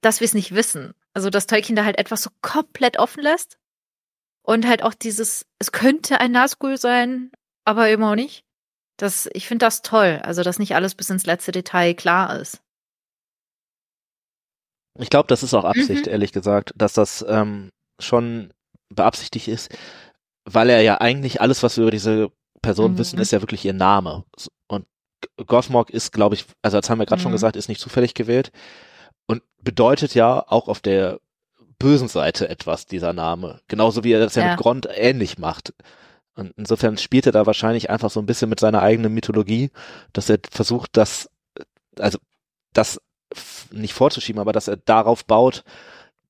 dass 0.00 0.20
wir 0.20 0.26
es 0.26 0.34
nicht 0.34 0.54
wissen. 0.54 0.94
Also, 1.14 1.30
dass 1.30 1.46
Tolkien 1.46 1.76
da 1.76 1.84
halt 1.84 1.98
etwas 1.98 2.22
so 2.22 2.30
komplett 2.42 2.98
offen 2.98 3.22
lässt. 3.22 3.58
Und 4.42 4.66
halt 4.66 4.82
auch 4.82 4.94
dieses, 4.94 5.46
es 5.58 5.72
könnte 5.72 6.20
ein 6.20 6.32
Nazgul 6.32 6.76
sein, 6.76 7.30
aber 7.64 7.88
eben 7.88 8.04
auch 8.04 8.14
nicht. 8.14 8.44
Das, 8.98 9.28
ich 9.32 9.48
finde 9.48 9.64
das 9.64 9.82
toll. 9.82 10.20
Also, 10.22 10.42
dass 10.42 10.58
nicht 10.58 10.74
alles 10.74 10.94
bis 10.94 11.10
ins 11.10 11.26
letzte 11.26 11.52
Detail 11.52 11.94
klar 11.94 12.38
ist. 12.38 12.60
Ich 14.98 15.10
glaube, 15.10 15.26
das 15.28 15.42
ist 15.42 15.54
auch 15.54 15.64
Absicht, 15.64 16.06
Mhm. 16.06 16.12
ehrlich 16.12 16.32
gesagt, 16.32 16.72
dass 16.76 16.92
das 16.92 17.24
ähm, 17.28 17.70
schon 17.98 18.52
beabsichtigt 18.90 19.48
ist, 19.48 19.70
weil 20.44 20.70
er 20.70 20.82
ja 20.82 21.00
eigentlich 21.00 21.40
alles, 21.40 21.62
was 21.62 21.76
wir 21.76 21.82
über 21.82 21.90
diese 21.90 22.30
Person 22.62 22.92
Mhm. 22.92 22.98
wissen, 22.98 23.18
ist 23.18 23.32
ja 23.32 23.40
wirklich 23.42 23.64
ihr 23.64 23.72
Name. 23.72 24.24
Und 24.68 24.86
Gothmog 25.46 25.90
ist, 25.90 26.12
glaube 26.12 26.34
ich, 26.36 26.44
also 26.62 26.78
das 26.80 26.88
haben 26.90 26.98
wir 26.98 27.06
gerade 27.06 27.20
schon 27.22 27.32
Mhm. 27.32 27.36
gesagt, 27.36 27.56
ist 27.56 27.68
nicht 27.68 27.80
zufällig 27.80 28.14
gewählt 28.14 28.52
und 29.26 29.42
bedeutet 29.62 30.14
ja 30.14 30.44
auch 30.46 30.68
auf 30.68 30.80
der 30.80 31.18
bösen 31.78 32.08
Seite 32.08 32.48
etwas, 32.48 32.86
dieser 32.86 33.12
Name. 33.12 33.60
Genauso 33.68 34.04
wie 34.04 34.12
er 34.12 34.20
das 34.20 34.34
ja, 34.36 34.42
Ja. 34.44 34.50
mit 34.50 34.58
Grond 34.58 34.88
ähnlich 34.94 35.38
macht. 35.38 35.74
Und 36.36 36.52
insofern 36.56 36.98
spielt 36.98 37.26
er 37.26 37.32
da 37.32 37.46
wahrscheinlich 37.46 37.90
einfach 37.90 38.10
so 38.10 38.20
ein 38.20 38.26
bisschen 38.26 38.48
mit 38.48 38.60
seiner 38.60 38.82
eigenen 38.82 39.12
Mythologie, 39.12 39.70
dass 40.12 40.28
er 40.30 40.38
versucht, 40.50 40.96
das, 40.96 41.28
also 41.98 42.18
das 42.72 43.00
nicht 43.72 43.94
vorzuschieben, 43.94 44.40
aber 44.40 44.52
dass 44.52 44.68
er 44.68 44.76
darauf 44.76 45.24
baut, 45.24 45.64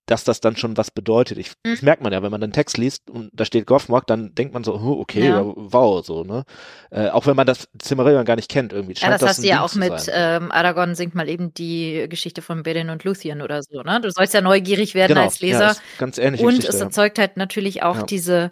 dass 0.06 0.22
das 0.22 0.40
dann 0.40 0.54
schon 0.54 0.76
was 0.76 0.90
bedeutet. 0.90 1.38
Ich, 1.38 1.52
Das 1.62 1.80
Mhm. 1.80 1.86
merkt 1.86 2.02
man 2.02 2.12
ja, 2.12 2.22
wenn 2.22 2.30
man 2.30 2.40
den 2.42 2.52
Text 2.52 2.76
liest 2.76 3.08
und 3.08 3.30
da 3.32 3.46
steht 3.46 3.66
Gothmog, 3.66 4.06
dann 4.06 4.34
denkt 4.34 4.52
man 4.52 4.62
so, 4.62 4.74
oh, 4.74 5.00
okay, 5.00 5.28
Ja. 5.28 5.40
ja. 5.40 5.52
wow, 5.56 6.04
so, 6.04 6.24
ne? 6.24 6.44
Äh, 6.90 7.08
auch 7.08 7.26
wenn 7.26 7.34
man 7.36 7.46
das 7.46 7.68
Silmarillion 7.82 8.26
gar 8.26 8.36
nicht 8.36 8.50
kennt 8.50 8.74
irgendwie. 8.74 8.92
Ja, 8.92 8.98
scheint 9.08 9.14
das 9.22 9.22
hast 9.30 9.42
du 9.42 9.46
ja 9.48 9.54
Ding 9.56 9.64
auch 9.64 9.74
mit 9.76 10.10
ähm, 10.12 10.52
Aragorn 10.52 10.94
singt 10.94 11.14
mal 11.14 11.26
eben 11.30 11.54
die 11.54 12.04
Geschichte 12.10 12.42
von 12.42 12.62
Beren 12.64 12.90
und 12.90 13.02
Luthien 13.04 13.40
oder 13.40 13.62
so, 13.62 13.80
ne? 13.82 13.98
Du 14.02 14.10
sollst 14.10 14.34
ja 14.34 14.42
neugierig 14.42 14.94
werden 14.94 15.16
als 15.16 15.38
Genau, 15.38 15.52
ja, 15.52 15.58
Leser. 15.58 15.70
ist 15.70 15.82
ganz 15.98 16.18
ähnliche 16.18 16.44
und 16.44 16.50
Geschichte. 16.50 16.70
es 16.74 16.80
ja. 16.80 16.84
erzeugt 16.84 17.18
halt 17.18 17.38
natürlich 17.38 17.82
auch 17.82 17.96
Ja. 17.96 18.02
diese, 18.02 18.50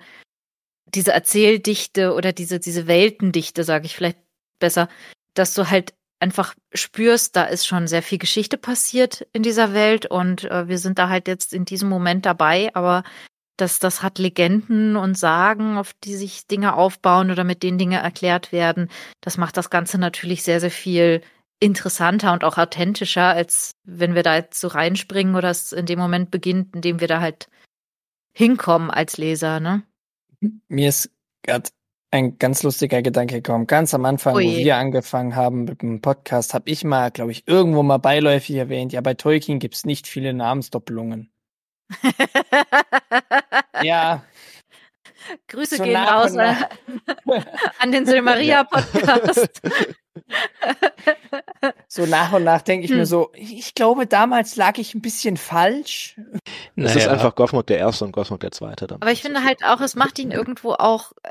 diese 0.86 1.12
Erzähldichte 1.12 2.14
oder 2.14 2.32
diese, 2.32 2.60
diese 2.60 2.86
Weltendichte, 2.86 3.62
sage 3.64 3.84
ich 3.84 3.94
vielleicht 3.94 4.18
besser, 4.58 4.88
dass 5.34 5.52
du 5.52 5.68
halt 5.68 5.92
einfach 6.22 6.54
spürst, 6.72 7.36
da 7.36 7.44
ist 7.44 7.66
schon 7.66 7.86
sehr 7.86 8.02
viel 8.02 8.18
Geschichte 8.18 8.56
passiert 8.56 9.26
in 9.32 9.42
dieser 9.42 9.74
Welt 9.74 10.06
und 10.06 10.44
äh, 10.44 10.68
wir 10.68 10.78
sind 10.78 10.98
da 10.98 11.08
halt 11.08 11.28
jetzt 11.28 11.52
in 11.52 11.64
diesem 11.64 11.88
Moment 11.88 12.24
dabei, 12.24 12.70
aber 12.74 13.02
das, 13.56 13.78
das 13.78 14.02
hat 14.02 14.18
Legenden 14.18 14.96
und 14.96 15.18
Sagen, 15.18 15.76
auf 15.76 15.92
die 16.04 16.14
sich 16.14 16.46
Dinge 16.46 16.74
aufbauen 16.74 17.30
oder 17.30 17.44
mit 17.44 17.62
denen 17.62 17.76
Dinge 17.76 17.98
erklärt 17.98 18.50
werden. 18.52 18.88
Das 19.20 19.36
macht 19.36 19.56
das 19.56 19.68
Ganze 19.68 19.98
natürlich 19.98 20.42
sehr, 20.42 20.60
sehr 20.60 20.70
viel 20.70 21.22
interessanter 21.60 22.32
und 22.32 22.44
auch 22.44 22.56
authentischer, 22.56 23.26
als 23.26 23.72
wenn 23.84 24.14
wir 24.14 24.22
da 24.22 24.36
jetzt 24.36 24.60
so 24.60 24.68
reinspringen 24.68 25.34
oder 25.36 25.50
es 25.50 25.72
in 25.72 25.86
dem 25.86 25.98
Moment 25.98 26.30
beginnt, 26.30 26.74
in 26.74 26.80
dem 26.80 27.00
wir 27.00 27.08
da 27.08 27.20
halt 27.20 27.48
hinkommen 28.32 28.90
als 28.90 29.16
Leser, 29.16 29.60
ne? 29.60 29.82
Mir 30.68 30.88
ist 30.88 31.10
gerade 31.42 31.70
ein 32.12 32.38
ganz 32.38 32.62
lustiger 32.62 33.02
Gedanke 33.02 33.36
gekommen. 33.42 33.66
Ganz 33.66 33.92
am 33.94 34.04
Anfang, 34.04 34.34
Oh 34.34 34.38
wo 34.38 34.40
wir 34.40 34.76
angefangen 34.76 35.34
haben 35.34 35.64
mit 35.64 35.82
dem 35.82 36.00
Podcast, 36.00 36.54
habe 36.54 36.70
ich 36.70 36.84
mal, 36.84 37.10
glaube 37.10 37.32
ich, 37.32 37.48
irgendwo 37.48 37.82
mal 37.82 37.98
beiläufig 37.98 38.54
erwähnt, 38.56 38.92
ja, 38.92 39.00
bei 39.00 39.14
Tolkien 39.14 39.58
gibt's 39.58 39.84
nicht 39.84 40.06
viele 40.06 40.32
Namensdoppelungen. 40.34 41.32
Ja, 43.82 44.22
Grüße 45.48 45.76
So 45.76 45.82
gehen 45.84 45.92
nach 45.94 46.24
raus 46.24 46.32
und 46.32 46.40
an, 46.40 46.56
nach. 47.26 47.46
an 47.78 47.92
den 47.92 48.06
Silmaria 48.06 48.64
Podcast. 48.64 49.60
So 51.88 52.06
nach 52.06 52.32
und 52.32 52.44
nach 52.44 52.62
denke 52.62 52.84
ich 52.84 52.90
Hm. 52.90 52.98
mir 52.98 53.06
so, 53.06 53.30
ich 53.34 53.74
glaube, 53.74 54.06
damals 54.06 54.56
lag 54.56 54.78
ich 54.78 54.94
ein 54.94 55.00
bisschen 55.02 55.36
falsch. 55.36 56.16
Es 56.76 56.96
ist 56.96 57.08
einfach 57.08 57.34
Gothmog 57.34 57.66
der 57.66 57.78
Erste 57.78 58.04
und 58.04 58.12
Gothmog 58.12 58.40
der 58.40 58.50
Zweite. 58.52 58.86
Dann. 58.86 59.00
Aber 59.00 59.10
ich 59.12 59.22
finde 59.22 59.42
halt 59.44 59.64
auch, 59.64 59.80
es 59.80 59.94
macht 59.96 60.18
ihn 60.18 60.30
irgendwo 60.30 60.72
auch 60.72 61.12
äh, 61.22 61.30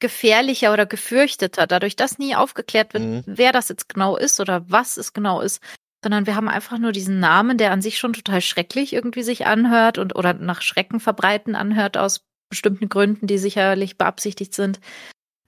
gefährlicher 0.00 0.72
oder 0.72 0.86
gefürchteter, 0.86 1.66
dadurch, 1.66 1.96
dass 1.96 2.18
nie 2.18 2.34
aufgeklärt 2.36 2.94
wird, 2.94 3.04
Mhm. 3.04 3.22
wer 3.26 3.52
das 3.52 3.68
jetzt 3.68 3.88
genau 3.88 4.16
ist 4.16 4.40
oder 4.40 4.64
was 4.70 4.96
es 4.96 5.12
genau 5.12 5.40
ist, 5.40 5.62
sondern 6.04 6.26
wir 6.26 6.36
haben 6.36 6.48
einfach 6.48 6.78
nur 6.78 6.92
diesen 6.92 7.18
Namen, 7.18 7.58
der 7.58 7.72
an 7.72 7.82
sich 7.82 7.98
schon 7.98 8.12
total 8.12 8.40
schrecklich 8.40 8.92
irgendwie 8.92 9.22
sich 9.22 9.46
anhört 9.46 9.98
und 9.98 10.14
oder 10.14 10.34
nach 10.34 10.62
Schrecken 10.62 11.00
verbreiten 11.00 11.56
anhört 11.56 11.96
aus 11.96 12.20
bestimmten 12.50 12.88
Gründen, 12.88 13.26
die 13.26 13.38
sicherlich 13.38 13.98
beabsichtigt 13.98 14.54
sind. 14.54 14.80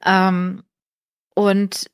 Ähm, 0.05 0.65
und 1.35 1.91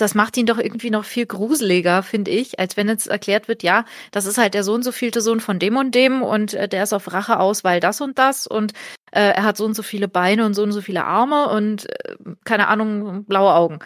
das 0.00 0.14
macht 0.14 0.36
ihn 0.36 0.46
doch 0.46 0.58
irgendwie 0.58 0.90
noch 0.90 1.04
viel 1.04 1.26
gruseliger, 1.26 2.02
finde 2.02 2.30
ich, 2.30 2.58
als 2.58 2.76
wenn 2.76 2.88
jetzt 2.88 3.06
erklärt 3.08 3.48
wird, 3.48 3.62
ja, 3.62 3.84
das 4.10 4.26
ist 4.26 4.38
halt 4.38 4.54
der 4.54 4.64
so 4.64 4.72
und 4.74 4.82
so 4.82 4.92
vielte 4.92 5.20
Sohn 5.20 5.40
von 5.40 5.58
dem 5.58 5.76
und 5.76 5.94
dem 5.94 6.22
und 6.22 6.54
äh, 6.54 6.68
der 6.68 6.82
ist 6.84 6.92
auf 6.92 7.12
Rache 7.12 7.38
aus, 7.40 7.64
weil 7.64 7.80
das 7.80 8.00
und 8.00 8.18
das 8.18 8.46
und 8.46 8.72
äh, 9.12 9.20
er 9.32 9.42
hat 9.44 9.56
so 9.56 9.64
und 9.64 9.74
so 9.74 9.82
viele 9.82 10.08
Beine 10.08 10.46
und 10.46 10.54
so 10.54 10.62
und 10.62 10.72
so 10.72 10.80
viele 10.80 11.04
Arme 11.04 11.48
und 11.50 11.88
äh, 11.90 12.14
keine 12.44 12.68
Ahnung, 12.68 13.24
blaue 13.24 13.54
Augen. 13.54 13.78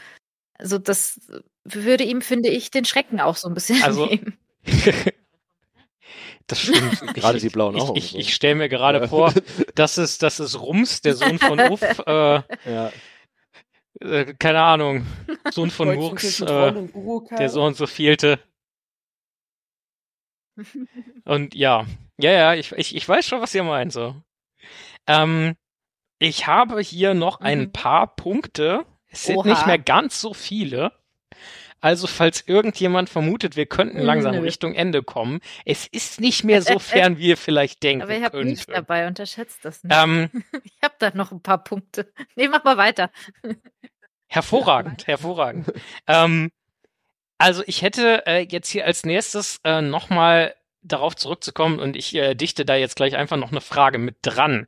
Also 0.59 0.79
das 0.79 1.21
würde 1.65 2.05
ihm, 2.05 2.23
finde 2.23 2.49
ich, 2.51 2.71
den 2.71 2.85
Schrecken 2.85 3.21
auch 3.21 3.37
so 3.37 3.49
ein 3.49 3.55
bisschen 3.55 3.83
Also, 3.83 4.07
nehmen. 4.07 4.37
Das 6.47 6.59
stimmt. 6.61 7.01
Gerade 7.15 7.39
ich, 7.39 7.43
die 7.45 7.49
blauen 7.51 7.77
ich, 7.77 7.83
Augen, 7.83 7.97
Ich, 7.97 8.11
so. 8.11 8.19
ich 8.19 8.35
stelle 8.35 8.57
mir 8.57 8.69
gerade 8.69 9.01
Ja. 9.01 9.09
vor, 9.09 9.33
das 9.75 9.97
ist, 9.99 10.23
das 10.23 10.41
ist 10.41 10.61
Rums, 10.61 11.01
der 11.01 11.15
Sohn 11.15 11.39
von 11.39 11.59
Uff, 11.61 11.81
äh, 12.07 12.41
Ja. 12.71 12.93
Äh, 14.03 14.35
keine 14.39 14.63
Ahnung, 14.63 15.07
Sohn 15.53 15.71
von 15.71 15.95
Murks, 15.95 16.41
äh, 16.41 16.89
der 17.39 17.49
so 17.49 17.65
und 17.65 17.77
so 17.77 17.87
vielte. 17.87 18.39
Und 21.25 21.55
ja, 21.55 21.87
ja, 22.21 22.31
ja, 22.31 22.55
ich, 22.55 22.73
ich, 22.73 22.95
ich 22.95 23.09
weiß 23.09 23.27
schon, 23.27 23.41
was 23.41 23.55
ihr 23.55 23.65
meint, 23.65 23.93
so. 23.93 24.15
Ähm, 25.07 25.57
ich 26.19 26.47
habe 26.47 26.81
hier 26.81 27.15
noch 27.15 27.41
ein 27.41 27.61
Mhm. 27.61 27.73
paar 27.73 28.15
Punkte. 28.15 28.85
Es 29.09 29.25
sind 29.25 29.39
Oha. 29.39 29.49
nicht 29.49 29.67
mehr 29.67 29.79
ganz 29.79 30.21
so 30.21 30.35
viele. 30.35 30.93
Also, 31.83 32.07
falls 32.07 32.45
irgendjemand 32.47 33.11
vermutet, 33.11 33.57
wir 33.57 33.67
könnten 33.67 33.99
langsam 33.99 34.37
Nö. 34.37 34.41
Richtung 34.43 34.73
Ende 34.75 35.03
kommen, 35.03 35.41
es 35.67 35.87
ist 35.89 36.21
nicht 36.21 36.45
mehr 36.45 36.63
so 36.63 36.79
fern, 36.79 37.19
wie 37.19 37.27
ihr 37.29 37.37
vielleicht 37.37 37.83
denken 37.83 38.03
Aber 38.05 38.17
ich 38.17 38.23
habe 38.23 38.39
könnte. 38.39 38.65
dabei, 38.73 39.07
unterschätzt 39.09 39.65
das 39.65 39.83
nicht. 39.85 39.95
Ähm, 39.95 40.31
Ich 40.65 40.79
habe 40.83 40.95
da 40.99 41.11
noch 41.15 41.33
ein 41.33 41.43
paar 41.43 41.63
Punkte. 41.63 42.11
Nee, 42.37 42.49
mach 42.49 42.65
mal 42.65 42.77
weiter. 42.79 43.11
Hervorragend, 44.29 45.07
hervorragend. 45.07 45.73
ähm, 46.07 46.51
also 47.39 47.63
ich 47.67 47.83
hätte 47.83 48.25
äh, 48.27 48.47
jetzt 48.49 48.69
hier 48.69 48.87
als 48.87 49.05
nächstes 49.05 49.59
äh, 49.65 49.83
nochmal 49.83 50.55
darauf 50.83 51.17
zurückzukommen 51.17 51.79
und 51.81 51.97
ich 51.97 52.15
äh, 52.15 52.35
dichte 52.35 52.65
da 52.65 52.77
jetzt 52.77 52.97
gleich 52.97 53.17
einfach 53.17 53.37
noch 53.37 53.51
eine 53.51 53.61
Frage 53.61 53.99
mit 53.99 54.17
dran. 54.23 54.67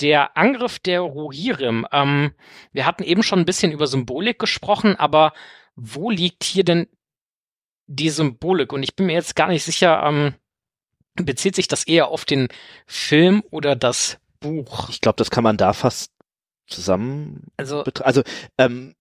Der 0.00 0.36
Angriff 0.36 0.78
der 0.78 1.00
Rohirrim, 1.00 1.86
ähm, 1.92 2.32
wir 2.72 2.86
hatten 2.86 3.02
eben 3.02 3.22
schon 3.22 3.38
ein 3.40 3.44
bisschen 3.46 3.72
über 3.72 3.86
Symbolik 3.86 4.38
gesprochen, 4.38 4.96
aber 4.96 5.32
wo 5.76 6.10
liegt 6.10 6.44
hier 6.44 6.64
denn 6.64 6.88
die 7.86 8.10
Symbolik? 8.10 8.72
Und 8.72 8.82
ich 8.82 8.94
bin 8.96 9.06
mir 9.06 9.14
jetzt 9.14 9.36
gar 9.36 9.48
nicht 9.48 9.64
sicher, 9.64 10.02
ähm, 10.04 10.34
bezieht 11.14 11.54
sich 11.54 11.68
das 11.68 11.84
eher 11.84 12.08
auf 12.08 12.24
den 12.24 12.48
Film 12.86 13.42
oder 13.50 13.76
das 13.76 14.18
Buch? 14.40 14.88
Ich 14.88 15.00
glaube, 15.00 15.16
das 15.16 15.30
kann 15.30 15.44
man 15.44 15.56
da 15.56 15.72
fast 15.72 16.12
zusammen 16.66 17.48
Also 17.56 17.82
Also, 18.02 18.22
ähm, 18.58 18.94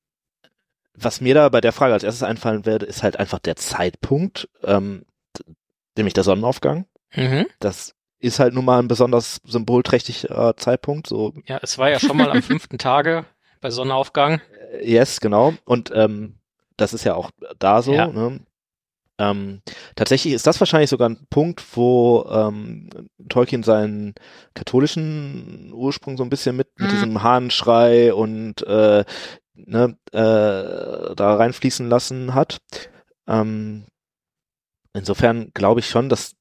was 0.94 1.22
mir 1.22 1.34
da 1.34 1.50
bei 1.50 1.62
der 1.62 1.72
Frage 1.72 1.94
als 1.94 2.04
erstes 2.04 2.24
einfallen 2.24 2.66
würde, 2.66 2.86
ist 2.86 3.04
halt 3.04 3.18
einfach 3.18 3.40
der 3.40 3.56
Zeitpunkt, 3.56 4.50
ähm, 4.64 5.06
nämlich 5.96 6.14
der 6.14 6.24
Sonnenaufgang. 6.24 6.88
mhm. 7.14 7.46
Das 7.60 7.96
ist 8.20 8.40
halt 8.40 8.54
nun 8.54 8.66
mal 8.66 8.80
ein 8.80 8.90
besonders 8.90 9.40
symbolträchtiger 9.46 10.58
Zeitpunkt, 10.58 11.08
so 11.08 11.34
ja, 11.46 11.60
es 11.62 11.78
war 11.78 11.90
ja 11.90 12.00
schon 12.00 12.18
mal 12.18 12.30
am 12.32 12.42
fünften 12.42 12.78
Tage 12.78 13.26
bei 13.62 13.70
Sonnenaufgang. 13.70 14.42
Äh, 14.52 14.92
Yes, 14.92 15.20
genau. 15.20 15.56
Und 15.66 15.92
ähm, 15.96 16.39
das 16.80 16.94
ist 16.94 17.04
ja 17.04 17.16
auch 17.16 17.32
da 17.60 17.82
so. 17.82 17.94
Ja. 17.94 18.08
Ne? 18.08 18.40
Ähm, 19.20 19.62
tatsächlich 19.96 20.34
ist 20.34 20.48
das 20.48 20.60
wahrscheinlich 20.62 20.90
sogar 20.90 21.10
ein 21.10 21.28
Punkt, 21.30 21.62
wo 21.76 22.26
ähm, 22.32 22.90
Tolkien 23.28 23.64
seinen 23.64 24.16
katholischen 24.54 25.72
Ursprung 25.74 26.16
so 26.18 26.24
ein 26.24 26.30
bisschen 26.30 26.56
mit, 26.56 26.70
mit 26.80 26.88
Mhm. 26.88 26.94
diesem 26.94 27.22
Hahnschrei 27.24 28.14
und 28.14 28.62
äh, 28.66 29.04
ne, 29.56 29.98
äh, 30.14 31.16
da 31.16 31.36
reinfließen 31.36 31.90
lassen 31.90 32.34
hat. 32.34 32.60
Ähm, 33.28 33.86
insofern 34.94 35.52
glaube 35.54 35.82
ich 35.82 35.90
schon, 35.90 36.08
dass 36.10 36.36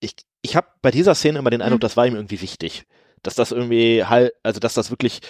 ich, 0.00 0.14
ich 0.42 0.56
habe 0.56 0.68
bei 0.82 0.90
dieser 0.90 1.14
Szene 1.14 1.38
immer 1.38 1.50
den 1.50 1.62
Eindruck, 1.62 1.78
Mhm. 1.80 1.82
das 1.82 1.96
war 1.96 2.06
ihm 2.06 2.16
irgendwie 2.16 2.40
wichtig. 2.40 2.86
Dass 3.22 3.34
das 3.34 3.52
irgendwie 3.52 4.04
halt, 4.04 4.32
also 4.42 4.60
dass 4.60 4.74
das 4.74 4.90
wirklich 4.90 5.20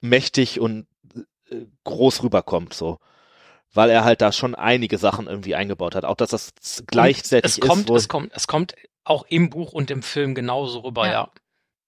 mächtig 0.00 0.60
und 0.60 0.86
äh, 1.50 1.66
groß 1.84 2.22
rüberkommt, 2.22 2.72
so. 2.74 2.98
Weil 3.72 3.90
er 3.90 4.04
halt 4.04 4.20
da 4.20 4.32
schon 4.32 4.54
einige 4.54 4.98
Sachen 4.98 5.26
irgendwie 5.28 5.54
eingebaut 5.54 5.94
hat. 5.94 6.04
Auch 6.04 6.16
dass 6.16 6.30
das 6.30 6.52
gleichzeitig 6.86 7.58
es 7.58 7.60
kommt, 7.60 7.88
ist. 7.90 7.96
Es 7.96 8.08
kommt, 8.08 8.32
es 8.34 8.46
kommt 8.46 8.74
auch 9.04 9.24
im 9.28 9.50
Buch 9.50 9.72
und 9.72 9.90
im 9.90 10.02
Film 10.02 10.34
genauso 10.34 10.80
rüber, 10.80 11.06
Ja. 11.06 11.12
ja. 11.12 11.30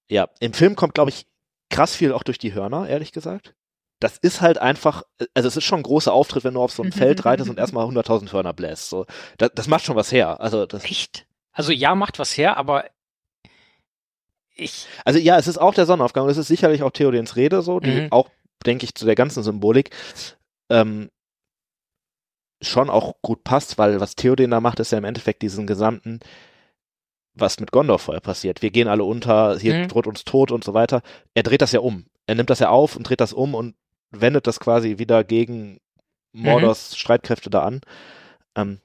Ja, 0.08 0.28
im 0.40 0.52
Film 0.52 0.76
kommt, 0.76 0.94
glaube 0.94 1.10
ich, 1.10 1.26
krass 1.70 1.96
viel 1.96 2.12
auch 2.12 2.22
durch 2.22 2.36
die 2.38 2.52
Hörner, 2.52 2.86
ehrlich 2.88 3.12
gesagt. 3.12 3.54
Das 3.98 4.18
ist 4.18 4.40
halt 4.42 4.58
einfach, 4.58 5.04
also 5.32 5.48
es 5.48 5.56
ist 5.56 5.64
schon 5.64 5.80
ein 5.80 5.84
großer 5.84 6.12
Auftritt, 6.12 6.44
wenn 6.44 6.54
du 6.54 6.60
auf 6.60 6.72
so 6.72 6.82
ein 6.82 6.92
Feld 6.92 7.24
reitest 7.24 7.48
und 7.48 7.58
erstmal 7.58 7.86
100.000 7.86 8.30
Hörner 8.32 8.52
bläst. 8.52 8.90
So, 8.90 9.06
das, 9.38 9.50
das 9.54 9.68
macht 9.68 9.84
schon 9.84 9.96
was 9.96 10.12
her. 10.12 10.40
Also 10.40 10.66
das, 10.66 10.84
Echt? 10.84 11.26
Also 11.52 11.72
ja, 11.72 11.94
macht 11.94 12.18
was 12.18 12.36
her, 12.36 12.56
aber 12.58 12.84
ich, 14.54 14.86
Also 15.04 15.18
ja, 15.18 15.38
es 15.38 15.46
ist 15.46 15.58
auch 15.58 15.72
der 15.74 15.86
Sonnenaufgang 15.86 16.24
und 16.24 16.30
es 16.30 16.36
ist 16.36 16.48
sicherlich 16.48 16.82
auch 16.82 16.90
Theodens 16.90 17.36
Rede 17.36 17.62
so, 17.62 17.80
die 17.80 18.02
Mhm. 18.02 18.12
auch, 18.12 18.28
denke 18.66 18.84
ich, 18.84 18.94
zu 18.94 19.06
der 19.06 19.14
ganzen 19.14 19.42
Symbolik 19.42 19.90
ähm, 20.68 21.10
schon 22.62 22.90
auch 22.90 23.16
gut 23.22 23.44
passt, 23.44 23.78
weil 23.78 24.00
was 24.00 24.14
Theoden 24.16 24.50
da 24.50 24.60
macht, 24.60 24.80
ist 24.80 24.92
ja 24.92 24.98
im 24.98 25.04
Endeffekt 25.04 25.42
diesen 25.42 25.66
gesamten, 25.66 26.20
was 27.34 27.60
mit 27.60 27.72
Gondor 27.72 27.98
vorher 27.98 28.20
passiert. 28.20 28.62
Wir 28.62 28.70
gehen 28.70 28.88
alle 28.88 29.04
unter, 29.04 29.58
hier 29.58 29.74
Mhm. 29.74 29.88
droht 29.88 30.06
uns 30.06 30.24
Tod 30.24 30.50
und 30.52 30.64
so 30.64 30.74
weiter. 30.74 31.02
Er 31.34 31.42
dreht 31.42 31.62
das 31.62 31.72
ja 31.72 31.80
um. 31.80 32.06
Er 32.26 32.34
nimmt 32.34 32.50
das 32.50 32.58
ja 32.60 32.68
auf 32.68 32.96
und 32.96 33.08
dreht 33.08 33.20
das 33.20 33.32
um 33.32 33.54
und 33.54 33.74
wendet 34.10 34.46
das 34.46 34.60
quasi 34.60 34.98
wieder 34.98 35.24
gegen 35.24 35.80
Mordors 36.32 36.96
Streitkräfte 36.96 37.50
da 37.50 37.62
an. 37.62 37.80
Ähm, 38.54 38.80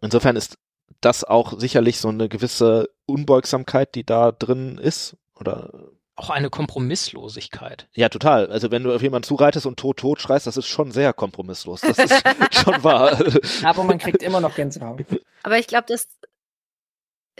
insofern 0.00 0.36
ist 0.36 0.58
das 1.00 1.24
auch 1.24 1.58
sicherlich 1.58 1.98
so 1.98 2.08
eine 2.08 2.28
gewisse 2.28 2.88
Unbeugsamkeit, 3.06 3.94
die 3.94 4.04
da 4.04 4.32
drin 4.32 4.78
ist. 4.78 5.16
Oder 5.38 5.70
auch 6.16 6.30
eine 6.30 6.48
Kompromisslosigkeit. 6.50 7.88
ja, 7.94 8.08
total. 8.08 8.50
Also 8.50 8.70
wenn 8.70 8.84
du 8.84 8.94
auf 8.94 9.02
jemanden 9.02 9.26
zureitest 9.26 9.66
und 9.66 9.78
tot, 9.78 9.98
tot 9.98 10.20
schreist, 10.20 10.46
das 10.46 10.56
ist 10.56 10.66
schon 10.66 10.92
sehr 10.92 11.12
kompromisslos. 11.12 11.80
Das 11.80 11.98
ist 11.98 12.22
schon 12.52 12.84
wahr. 12.84 13.18
Aber 13.64 13.82
man 13.82 13.98
kriegt 13.98 14.22
immer 14.22 14.40
noch 14.40 14.54
Gänsehaut. 14.54 15.04
Aber 15.42 15.58
ich 15.58 15.66
glaube, 15.66 15.86
dass 15.88 16.06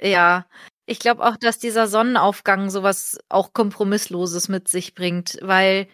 ja, 0.02 0.46
ich 0.86 0.98
glaube 0.98 1.24
auch, 1.24 1.36
dass 1.36 1.58
dieser 1.58 1.86
Sonnenaufgang 1.86 2.68
sowas 2.68 3.18
auch 3.28 3.52
kompromissloses 3.52 4.48
mit 4.48 4.66
sich 4.66 4.94
bringt, 4.94 5.38
weil 5.40 5.86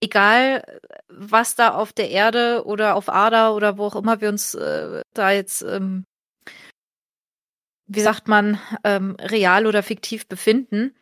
egal 0.00 0.80
was 1.08 1.54
da 1.54 1.74
auf 1.74 1.92
der 1.92 2.10
Erde 2.10 2.64
oder 2.66 2.96
auf 2.96 3.08
Ada 3.08 3.52
oder 3.52 3.78
wo 3.78 3.86
auch 3.86 3.96
immer 3.96 4.20
wir 4.20 4.28
uns 4.28 4.54
äh, 4.54 5.02
da 5.14 5.30
jetzt 5.30 5.62
ähm, 5.62 6.04
wie 7.86 8.00
sagt 8.00 8.28
man 8.28 8.58
ähm, 8.82 9.16
real 9.20 9.66
oder 9.66 9.82
fiktiv 9.82 10.26
befinden, 10.26 10.96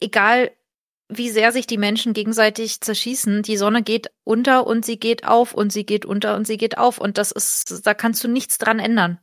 egal 0.00 0.50
wie 1.16 1.30
sehr 1.30 1.52
sich 1.52 1.66
die 1.66 1.78
Menschen 1.78 2.12
gegenseitig 2.12 2.80
zerschießen, 2.80 3.42
die 3.42 3.56
Sonne 3.56 3.82
geht 3.82 4.10
unter 4.24 4.66
und 4.66 4.84
sie 4.84 4.98
geht 4.98 5.26
auf 5.26 5.54
und 5.54 5.72
sie 5.72 5.84
geht 5.84 6.04
unter 6.04 6.36
und 6.36 6.46
sie 6.46 6.56
geht 6.56 6.78
auf 6.78 6.98
und 6.98 7.18
das 7.18 7.32
ist 7.32 7.86
da 7.86 7.94
kannst 7.94 8.22
du 8.24 8.28
nichts 8.28 8.58
dran 8.58 8.78
ändern. 8.78 9.18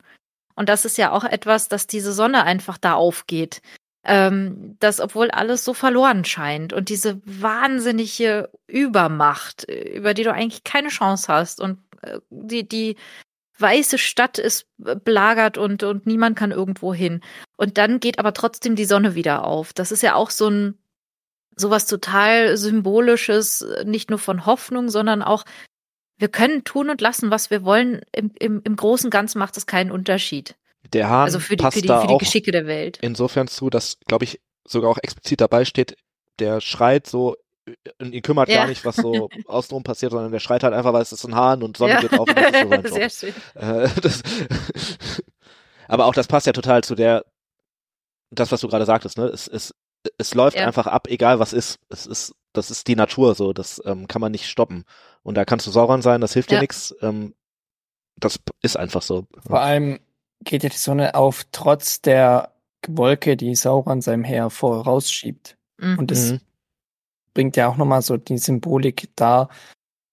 Und 0.54 0.68
das 0.68 0.84
ist 0.84 0.98
ja 0.98 1.12
auch 1.12 1.24
etwas, 1.24 1.68
dass 1.68 1.86
diese 1.86 2.12
Sonne 2.12 2.44
einfach 2.44 2.76
da 2.78 2.94
aufgeht. 2.94 3.62
Ähm, 4.02 4.76
dass 4.80 4.98
obwohl 4.98 5.30
alles 5.30 5.62
so 5.62 5.74
verloren 5.74 6.24
scheint 6.24 6.72
und 6.72 6.88
diese 6.88 7.20
wahnsinnige 7.26 8.48
Übermacht, 8.66 9.64
über 9.64 10.14
die 10.14 10.22
du 10.22 10.32
eigentlich 10.32 10.64
keine 10.64 10.88
Chance 10.88 11.28
hast 11.28 11.60
und 11.60 11.80
äh, 12.00 12.18
die, 12.30 12.66
die 12.66 12.96
weiße 13.58 13.98
Stadt 13.98 14.38
ist 14.38 14.66
belagert 14.78 15.58
und, 15.58 15.82
und 15.82 16.06
niemand 16.06 16.36
kann 16.36 16.50
irgendwo 16.50 16.94
hin. 16.94 17.20
Und 17.56 17.78
dann 17.78 18.00
geht 18.00 18.18
aber 18.18 18.32
trotzdem 18.32 18.74
die 18.74 18.86
Sonne 18.86 19.14
wieder 19.14 19.44
auf. 19.44 19.72
Das 19.72 19.92
ist 19.92 20.02
ja 20.02 20.14
auch 20.14 20.30
so 20.30 20.48
ein, 20.48 20.78
sowas 21.60 21.86
total 21.86 22.56
symbolisches, 22.56 23.62
äh, 23.62 23.84
nicht 23.84 24.10
nur 24.10 24.18
von 24.18 24.46
Hoffnung, 24.46 24.88
sondern 24.88 25.22
auch, 25.22 25.44
wir 26.18 26.28
können 26.28 26.64
tun 26.64 26.90
und 26.90 27.00
lassen, 27.00 27.30
was 27.30 27.50
wir 27.50 27.64
wollen. 27.64 28.02
Im, 28.12 28.32
im, 28.38 28.60
im 28.64 28.76
Großen 28.76 29.06
und 29.06 29.10
Ganzen 29.10 29.38
macht 29.38 29.56
es 29.56 29.66
keinen 29.66 29.90
Unterschied. 29.90 30.56
Der 30.92 31.08
Hahn 31.08 31.24
Also 31.24 31.38
für 31.38 31.56
die, 31.56 31.62
passt 31.62 31.76
für 31.76 31.82
die, 31.82 31.88
für 31.88 32.06
die 32.08 32.14
auch 32.14 32.18
Geschicke 32.18 32.50
der 32.52 32.66
Welt. 32.66 32.98
insofern 33.00 33.48
zu, 33.48 33.70
dass, 33.70 33.98
glaube 34.06 34.24
ich, 34.24 34.40
sogar 34.66 34.90
auch 34.90 34.98
explizit 35.02 35.40
dabei 35.40 35.64
steht, 35.64 35.96
der 36.38 36.60
schreit 36.60 37.06
so 37.06 37.36
ihn 38.00 38.22
kümmert 38.22 38.48
Ja. 38.48 38.56
gar 38.56 38.66
nicht, 38.66 38.84
was 38.84 38.96
so 38.96 39.28
außenrum 39.46 39.84
passiert, 39.84 40.12
sondern 40.12 40.32
der 40.32 40.40
schreit 40.40 40.62
halt 40.64 40.74
einfach, 40.74 40.92
weil 40.92 41.02
es 41.02 41.12
ist 41.12 41.24
ein 41.24 41.34
Hahn 41.34 41.62
und 41.62 41.76
Sonne 41.76 41.92
Ja. 41.92 42.00
geht 42.00 42.12
auf 42.12 42.28
und 42.28 42.36
das 42.36 42.50
ist 42.50 42.88
so. 42.88 42.94
Sehr 42.96 43.10
schön. 43.10 43.34
Äh, 43.54 43.88
das, 44.02 44.22
aber 45.88 46.06
auch 46.06 46.14
das 46.14 46.26
passt 46.26 46.46
ja 46.46 46.52
total 46.52 46.82
zu 46.82 46.94
der, 46.94 47.24
das, 48.30 48.50
was 48.52 48.60
du 48.60 48.68
gerade 48.68 48.84
sagtest, 48.86 49.18
ne? 49.18 49.24
Es, 49.26 49.48
es, 49.48 49.74
es 50.18 50.34
läuft 50.34 50.56
Ja. 50.56 50.66
einfach 50.66 50.86
ab, 50.86 51.06
egal 51.08 51.38
was 51.38 51.52
ist. 51.52 51.78
Es 51.88 52.06
ist, 52.06 52.34
das 52.52 52.70
ist 52.70 52.88
die 52.88 52.96
Natur 52.96 53.34
so, 53.34 53.52
das 53.52 53.80
ähm, 53.84 54.08
kann 54.08 54.20
man 54.20 54.32
nicht 54.32 54.48
stoppen. 54.48 54.84
Und 55.22 55.34
da 55.36 55.44
kannst 55.44 55.66
du 55.66 55.70
Sauron 55.70 56.02
sein, 56.02 56.20
das 56.20 56.32
hilft 56.32 56.50
dir 56.50 56.54
Ja. 56.56 56.60
nichts. 56.60 56.94
Ähm, 57.02 57.34
das 58.16 58.38
ist 58.62 58.76
einfach 58.76 59.02
so. 59.02 59.26
Vor 59.46 59.60
allem 59.60 59.98
geht 60.44 60.62
ja 60.62 60.68
die 60.68 60.76
Sonne 60.76 61.14
auf, 61.14 61.44
trotz 61.52 62.00
der 62.00 62.54
Wolke, 62.88 63.36
die 63.36 63.54
Sauron 63.54 64.00
seinem 64.00 64.24
Heer 64.24 64.48
vorausschiebt. 64.50 65.56
Mhm. 65.78 65.98
Und 65.98 66.10
das 66.10 66.32
Mhm. 66.32 66.40
bringt 67.34 67.56
ja 67.56 67.68
auch 67.68 67.76
nochmal 67.76 68.02
so 68.02 68.16
die 68.16 68.38
Symbolik 68.38 69.10
dar. 69.16 69.48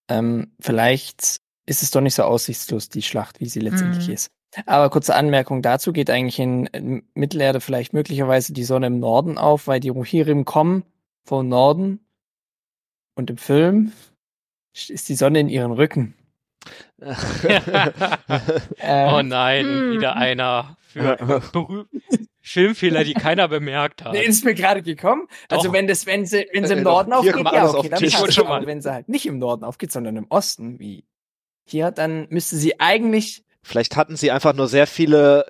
Ähm, 0.09 0.53
vielleicht 0.59 1.37
ist 1.65 1.83
es 1.83 1.91
doch 1.91 2.01
nicht 2.01 2.15
so 2.15 2.23
aussichtslos, 2.23 2.89
die 2.89 3.01
Schlacht, 3.01 3.39
wie 3.39 3.47
sie 3.47 3.59
letztendlich 3.59 4.07
Mhm. 4.07 4.13
ist. 4.13 4.27
Aber 4.65 4.89
kurze 4.89 5.15
Anmerkung 5.15 5.61
dazu 5.61 5.93
geht 5.93 6.09
eigentlich 6.09 6.39
in, 6.39 7.03
Mittelerde 7.13 7.61
vielleicht 7.61 7.93
möglicherweise 7.93 8.53
die 8.53 8.63
Sonne 8.63 8.87
im 8.87 8.99
Norden 8.99 9.37
auf, 9.37 9.67
weil 9.67 9.79
die 9.79 9.89
Rohirrim 9.89 10.45
kommen 10.45 10.83
vom 11.25 11.47
Norden 11.47 11.99
und 13.15 13.29
im 13.29 13.37
Film 13.37 13.91
ist 14.73 15.09
die 15.09 15.15
Sonne 15.15 15.39
in 15.39 15.49
ihren 15.49 15.71
Rücken. 15.71 16.13
Äh, 18.79 19.13
oh 19.13 19.21
nein, 19.21 19.65
Hm. 19.65 19.91
wieder 19.93 20.15
einer 20.15 20.77
für 20.87 21.45
Filmfehler, 22.41 23.03
die 23.03 23.13
keiner 23.13 23.47
bemerkt 23.47 24.03
hat. 24.03 24.13
Nee, 24.13 24.23
ist 24.25 24.43
mir 24.45 24.53
gerade 24.53 24.81
gekommen. 24.81 25.27
Also 25.49 25.67
Doch. 25.67 25.73
wenn 25.73 25.87
das, 25.87 26.05
wenn 26.05 26.25
sie, 26.25 26.47
wenn 26.53 26.65
sie 26.65 26.73
im 26.73 26.79
Äh, 26.79 26.83
Norden 26.83 27.13
aufgeht, 27.13 27.35
ja, 27.35 27.69
okay, 27.69 27.89
dann 27.89 28.09
Schon 28.09 28.29
es. 28.29 28.37
mal. 28.37 28.57
Aber 28.57 28.65
wenn 28.65 28.81
sie 28.81 28.91
halt 28.91 29.09
nicht 29.09 29.25
im 29.25 29.37
Norden 29.37 29.63
aufgeht, 29.63 29.91
sondern 29.91 30.15
im 30.17 30.27
Osten, 30.29 30.79
wie 30.79 31.05
hier, 31.65 31.91
dann 31.91 32.27
müsste 32.29 32.55
sie 32.55 32.79
eigentlich 32.79 33.43
Vielleicht 33.67 33.97
hatten 33.97 34.15
sie 34.15 34.31
einfach 34.31 34.53
nur 34.53 34.69
sehr 34.69 34.87
viele. 34.87 35.45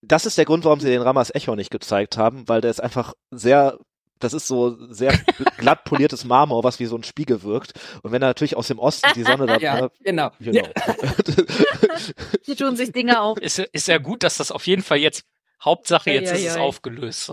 Das 0.00 0.24
ist 0.24 0.38
der 0.38 0.46
Grund, 0.46 0.64
warum 0.64 0.80
sie 0.80 0.88
den 0.88 1.02
Ramas 1.02 1.34
Echo 1.34 1.54
nicht 1.54 1.70
gezeigt 1.70 2.16
haben, 2.16 2.48
weil 2.48 2.62
der 2.62 2.70
ist 2.70 2.80
einfach 2.80 3.12
sehr. 3.30 3.78
Das 4.18 4.34
ist 4.34 4.46
so 4.46 4.76
sehr 4.92 5.12
glatt 5.58 5.84
poliertes 5.84 6.24
Marmor, 6.24 6.64
was 6.64 6.78
wie 6.78 6.86
so 6.86 6.96
ein 6.96 7.04
Spiegel 7.04 7.42
wirkt. 7.42 7.72
Und 8.02 8.12
wenn 8.12 8.22
er 8.22 8.28
natürlich 8.28 8.56
aus 8.56 8.68
dem 8.68 8.78
Osten 8.78 9.10
die 9.14 9.22
Sonne 9.24 9.46
da. 9.46 9.56
ja, 9.60 9.80
ne, 9.82 9.90
genau. 10.02 10.30
genau. 10.40 10.68
Hier 12.42 12.56
tun 12.56 12.76
sich 12.76 12.92
Dinge 12.92 13.20
auf. 13.20 13.38
Ist, 13.38 13.58
ist 13.58 13.88
ja 13.88 13.98
gut, 13.98 14.22
dass 14.22 14.38
das 14.38 14.50
auf 14.50 14.66
jeden 14.66 14.82
Fall 14.82 14.98
jetzt, 14.98 15.24
Hauptsache 15.62 16.10
jetzt 16.10 16.32
Ei, 16.32 16.36
ist 16.36 16.42
ei, 16.44 16.48
es 16.48 16.56
ei. 16.56 16.60
aufgelöst. 16.60 17.32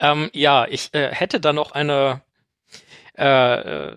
ähm, 0.00 0.30
ja, 0.32 0.66
ich 0.68 0.92
äh, 0.94 1.12
hätte 1.12 1.40
da 1.40 1.52
noch 1.52 1.72
eine 1.72 2.22
äh, 3.16 3.88
äh, 3.90 3.94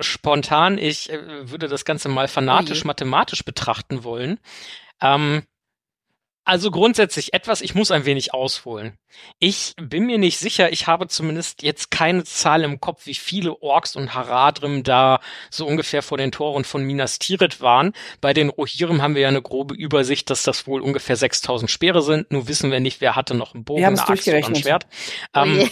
spontan, 0.00 0.78
ich 0.78 1.10
äh, 1.10 1.50
würde 1.50 1.68
das 1.68 1.84
Ganze 1.84 2.08
mal 2.08 2.28
fanatisch 2.28 2.84
mathematisch 2.84 3.44
betrachten 3.44 4.04
wollen. 4.04 4.38
Ähm, 5.00 5.42
also 6.48 6.70
grundsätzlich 6.70 7.34
etwas, 7.34 7.60
ich 7.60 7.74
muss 7.74 7.90
ein 7.90 8.06
wenig 8.06 8.32
ausholen. 8.32 8.96
Ich 9.38 9.74
bin 9.76 10.06
mir 10.06 10.16
nicht 10.16 10.38
sicher, 10.38 10.72
ich 10.72 10.86
habe 10.86 11.06
zumindest 11.06 11.62
jetzt 11.62 11.90
keine 11.90 12.24
Zahl 12.24 12.64
im 12.64 12.80
Kopf, 12.80 13.04
wie 13.04 13.14
viele 13.14 13.60
Orks 13.60 13.96
und 13.96 14.14
Haradrim 14.14 14.82
da 14.82 15.20
so 15.50 15.66
ungefähr 15.66 16.02
vor 16.02 16.16
den 16.16 16.32
Toren 16.32 16.64
von 16.64 16.84
Minas 16.84 17.18
Tirith 17.18 17.60
waren. 17.60 17.92
Bei 18.22 18.32
den 18.32 18.48
Rohirrim 18.48 19.02
haben 19.02 19.14
wir 19.14 19.20
ja 19.20 19.28
eine 19.28 19.42
grobe 19.42 19.74
Übersicht, 19.74 20.30
dass 20.30 20.42
das 20.42 20.66
wohl 20.66 20.80
ungefähr 20.80 21.16
6000 21.16 21.70
Speere 21.70 22.00
sind. 22.00 22.30
Nur 22.32 22.48
wissen 22.48 22.70
wir 22.70 22.80
nicht, 22.80 23.02
wer 23.02 23.14
hatte 23.14 23.34
noch 23.34 23.54
einen 23.54 23.64
Bogen, 23.64 23.84
eine 23.84 24.08
Axt 24.08 24.26
oder 24.26 24.38
ein. 24.38 24.54
Schwert. 24.54 24.86
Oh 25.34 25.40
Ähm, 25.40 25.54
je. 25.60 25.68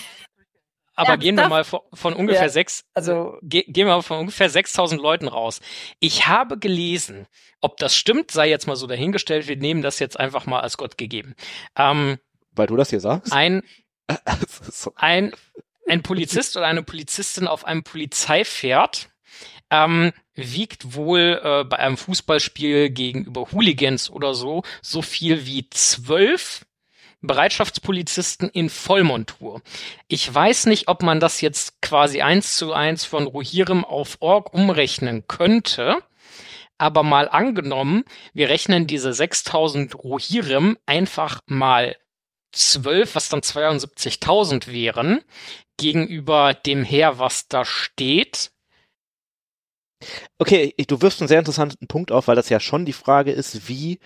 Aber 0.97 1.17
gehen 1.19 1.37
wir 1.37 1.49
mal 1.49 1.65
von, 1.65 1.81
ungefähr 2.15 2.43
Ja, 2.45 2.49
sechs, 2.49 2.85
Also 2.95 3.39
ge 3.43 3.65
gehen 3.69 3.87
wir 3.87 3.95
mal 3.95 4.03
von 4.03 4.19
ungefähr 4.19 4.51
6000 4.51 5.01
Leuten 5.01 5.29
raus. 5.29 5.61
Ich 6.01 6.27
habe 6.27 6.59
gelesen, 6.59 7.27
ob 7.61 7.77
das 7.77 7.95
stimmt, 7.95 8.31
sei 8.31 8.49
jetzt 8.49 8.67
mal 8.67 8.77
so 8.77 8.87
dahingestellt, 8.87 9.47
wir 9.47 9.57
nehmen 9.57 9.83
das 9.83 9.99
jetzt 9.99 10.19
einfach 10.19 10.47
mal 10.47 10.61
als 10.61 10.77
Gott 10.77 10.99
gegeben. 10.99 11.35
Ähm, 11.77 12.19
Weil 12.53 12.67
du 12.67 12.77
das 12.77 12.91
hier 12.91 13.01
sagst? 13.01 13.33
ein, 13.33 13.63
ein, 14.97 15.33
ein 15.87 16.03
Polizist 16.03 16.57
oder 16.57 16.67
eine 16.67 16.83
Polizistin 16.83 17.47
auf 17.47 17.65
einem 17.65 17.85
Polizeipferd 17.85 19.09
ähm, 19.71 20.13
wiegt 20.35 20.95
wohl 20.95 21.41
äh, 21.43 21.65
bei 21.65 21.79
einem 21.79 21.97
Fußballspiel 21.97 22.91
gegenüber 22.91 23.51
Hooligans 23.53 24.11
oder 24.11 24.35
so 24.35 24.63
so 24.83 25.03
viel 25.03 25.47
wie 25.47 25.69
zwölf 25.71 26.66
Bereitschaftspolizisten 27.27 28.49
in 28.49 28.71
Vollmontur. 28.71 29.63
Ich 30.09 30.33
weiß 30.33 30.67
nicht, 30.67 30.89
ob 30.89 31.03
man 31.03 31.21
das 31.21 31.41
jetzt 31.41 31.81
quasi 31.83 32.23
eins 32.23 32.57
zu 32.57 32.73
eins 32.73 33.05
von 33.05 33.27
Rohirrim 33.27 33.85
auf 33.85 34.19
Ork 34.21 34.55
umrechnen 34.55 35.27
könnte. 35.27 35.99
Aber 36.79 37.03
mal 37.03 37.29
angenommen, 37.29 38.05
wir 38.35 38.49
rechnen 38.49 38.87
diese 38.87 39.13
6000 39.13 39.95
Rohirrim 39.95 40.77
einfach 40.85 41.41
mal 41.47 41.97
12, 42.53 43.15
was 43.15 43.29
dann 43.29 43.41
72.000 43.41 44.71
wären, 44.71 45.23
gegenüber 45.79 46.55
dem 46.55 46.85
Heer, 46.85 47.19
was 47.19 47.49
da 47.49 47.65
steht. 47.65 48.51
Okay, 50.39 50.75
du 50.87 51.01
wirfst 51.01 51.21
einen 51.21 51.29
sehr 51.29 51.39
interessanten 51.39 51.87
Punkt 51.87 52.13
auf, 52.13 52.29
weil 52.29 52.37
das 52.37 52.49
ja 52.49 52.61
schon 52.61 52.85
die 52.85 52.93
Frage 52.93 53.33
ist, 53.33 53.69
wie, 53.69 53.99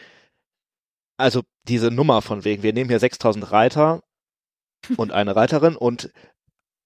also 1.20 1.42
diese 1.68 1.90
Nummer 1.90 2.22
von 2.22 2.44
wegen, 2.44 2.62
wir 2.62 2.72
nehmen 2.72 2.90
hier 2.90 2.98
6000 2.98 3.50
Reiter 3.52 4.02
und 4.96 5.12
eine 5.12 5.36
Reiterin 5.36 5.76
und 5.76 6.10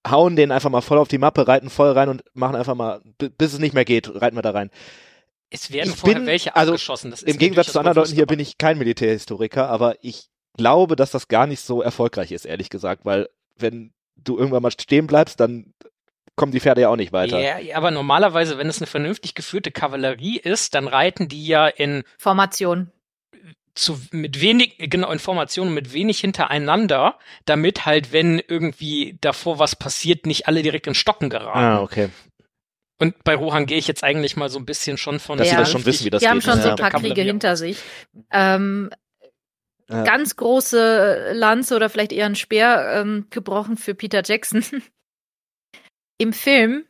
hauen 0.07 0.37
den 0.37 0.53
einfach 0.53 0.71
mal 0.71 0.81
voll 0.83 0.99
auf 0.99 1.09
die 1.09 1.19
Mappe, 1.19 1.49
reiten 1.49 1.71
voll 1.71 1.93
rein 1.93 2.09
und 2.09 2.23
machen 2.35 2.57
einfach 2.57 2.75
mal, 2.75 3.01
bi- 3.19 3.31
bis 3.31 3.55
es 3.55 3.59
nicht 3.59 3.73
mehr 3.75 3.85
geht, 3.85 4.09
reiten 4.21 4.37
wir 4.37 4.43
da 4.43 4.51
rein. 4.51 4.71
Es 5.51 5.71
werden 5.73 5.91
Ich 5.91 5.97
vorher 5.97 6.19
bin- 6.19 6.27
welche 6.27 6.55
also 6.57 6.73
abgeschossen. 6.73 7.11
Das 7.11 7.23
ist 7.23 7.31
Im 7.33 7.39
Gegensatz 7.39 7.73
zu 7.73 7.79
anderen 7.79 7.97
Leuten 7.97 8.13
hier 8.15 8.27
bin 8.27 8.41
ich 8.41 8.59
kein 8.59 8.77
Militärhistoriker, 8.79 9.69
aber 9.69 9.97
ich 10.03 10.29
glaube, 10.57 10.97
dass 10.97 11.11
das 11.11 11.29
gar 11.29 11.47
nicht 11.47 11.61
so 11.61 11.81
erfolgreich 11.83 12.33
ist, 12.33 12.45
ehrlich 12.45 12.69
gesagt, 12.71 13.05
weil 13.05 13.29
wenn 13.57 13.93
du 14.17 14.37
irgendwann 14.37 14.63
mal 14.63 14.71
stehen 14.73 15.07
bleibst, 15.07 15.41
dann 15.41 15.73
kommen 16.37 16.53
die 16.53 16.61
Pferde 16.61 16.81
ja 16.83 16.89
auch 16.89 16.97
nicht 16.97 17.13
weiter. 17.13 17.41
Ja, 17.41 17.59
ja, 17.59 17.77
aber 17.77 17.91
normalerweise, 17.93 18.59
wenn 18.59 18.69
es 18.69 18.79
eine 18.79 18.87
vernünftig 18.89 19.35
geführte 19.35 19.71
Kavallerie 19.71 20.39
ist, 20.39 20.75
dann 20.75 20.89
reiten 20.89 21.29
die 21.29 21.47
ja 21.47 21.69
in 21.69 22.03
Formation. 22.19 22.91
Zu 23.75 24.01
mit 24.13 24.41
wenig 24.41 24.77
genau 24.79 25.11
Informationen 25.11 25.75
mit 25.75 25.93
wenig 25.93 26.21
hintereinander, 26.21 27.19
damit 27.45 27.87
halt 27.87 28.13
wenn 28.13 28.39
irgendwie 28.39 29.19
davor 29.21 29.59
was 29.59 29.75
passiert, 29.77 30.27
nicht 30.27 30.47
alle 30.47 30.63
direkt 30.63 30.87
in 30.87 30.95
Stocken 30.95 31.29
geraten. 31.31 31.59
Ah, 31.59 31.83
okay. 31.83 32.09
Und 33.01 33.23
bei 33.25 33.35
Rohan 33.35 33.67
gehe 33.67 33.77
ich 33.79 33.89
jetzt 33.89 34.05
eigentlich 34.05 34.37
mal 34.37 34.49
so 34.49 34.59
ein 34.61 34.65
bisschen 34.67 34.97
schon 34.99 35.19
von 35.19 35.37
Dass 35.39 35.49
sie 35.49 35.55
sie 35.55 35.57
das 35.59 35.69
Ja. 35.69 35.73
schon 35.73 35.87
wissen, 35.87 36.05
wie 36.05 36.11
das 36.11 36.23
Die 36.23 36.29
haben 36.29 36.39
geht. 36.39 36.45
schon 36.49 36.61
so 36.63 36.69
ja. 36.69 36.75
ein 36.75 36.79
paar 36.79 36.93
Kriege 37.01 37.23
hinter 37.23 37.57
sich. 37.57 37.79
Ähm, 38.31 38.91
Ja. 39.91 40.03
Ganz 40.05 40.37
große 40.37 41.33
Lanze 41.35 41.77
oder 41.77 41.91
vielleicht 41.91 42.13
eher 42.13 42.25
ein 42.27 42.37
Speer 42.37 43.01
ähm, 43.03 43.27
gebrochen 43.31 43.77
für 43.77 43.95
Peter 43.95 44.23
Jackson. 44.25 44.65
Im 46.19 46.33
Film 46.33 46.87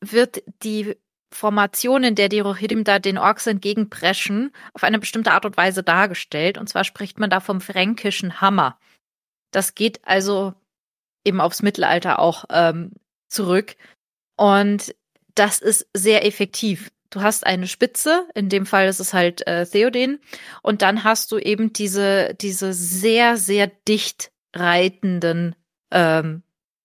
wird 0.00 0.42
die 0.62 0.96
Formation, 1.30 2.04
in 2.04 2.14
der 2.14 2.28
die 2.28 2.40
Rohirrim 2.40 2.84
da 2.84 2.98
den 2.98 3.18
Orks 3.18 3.46
entgegenpreschen, 3.46 4.52
auf 4.72 4.82
eine 4.82 4.98
bestimmte 4.98 5.32
Art 5.32 5.44
und 5.44 5.56
Weise 5.56 5.82
dargestellt. 5.82 6.58
Und 6.58 6.68
zwar 6.68 6.84
spricht 6.84 7.18
man 7.18 7.30
da 7.30 7.40
vom 7.40 7.60
fränkischen 7.60 8.40
Hammer. 8.40 8.78
Das 9.50 9.74
geht 9.74 10.00
also 10.06 10.54
eben 11.24 11.40
aufs 11.40 11.62
Mittelalter 11.62 12.18
auch 12.18 12.44
ähm, 12.50 12.92
zurück. 13.28 13.76
Und 14.36 14.94
das 15.34 15.60
ist 15.60 15.86
sehr 15.94 16.24
effektiv. 16.26 16.90
Du 17.10 17.22
hast 17.22 17.46
eine 17.46 17.66
Spitze, 17.68 18.28
in 18.34 18.48
dem 18.48 18.66
Fall 18.66 18.88
ist 18.88 19.00
es 19.00 19.14
halt 19.14 19.46
äh, 19.46 19.66
Theoden, 19.66 20.20
und 20.62 20.82
dann 20.82 21.04
hast 21.04 21.32
du 21.32 21.38
eben 21.38 21.72
diese, 21.72 22.34
diese 22.34 22.72
sehr, 22.74 23.36
sehr 23.36 23.66
dicht 23.66 24.30
reitenden, 24.54 25.54
ähm, 25.90 26.42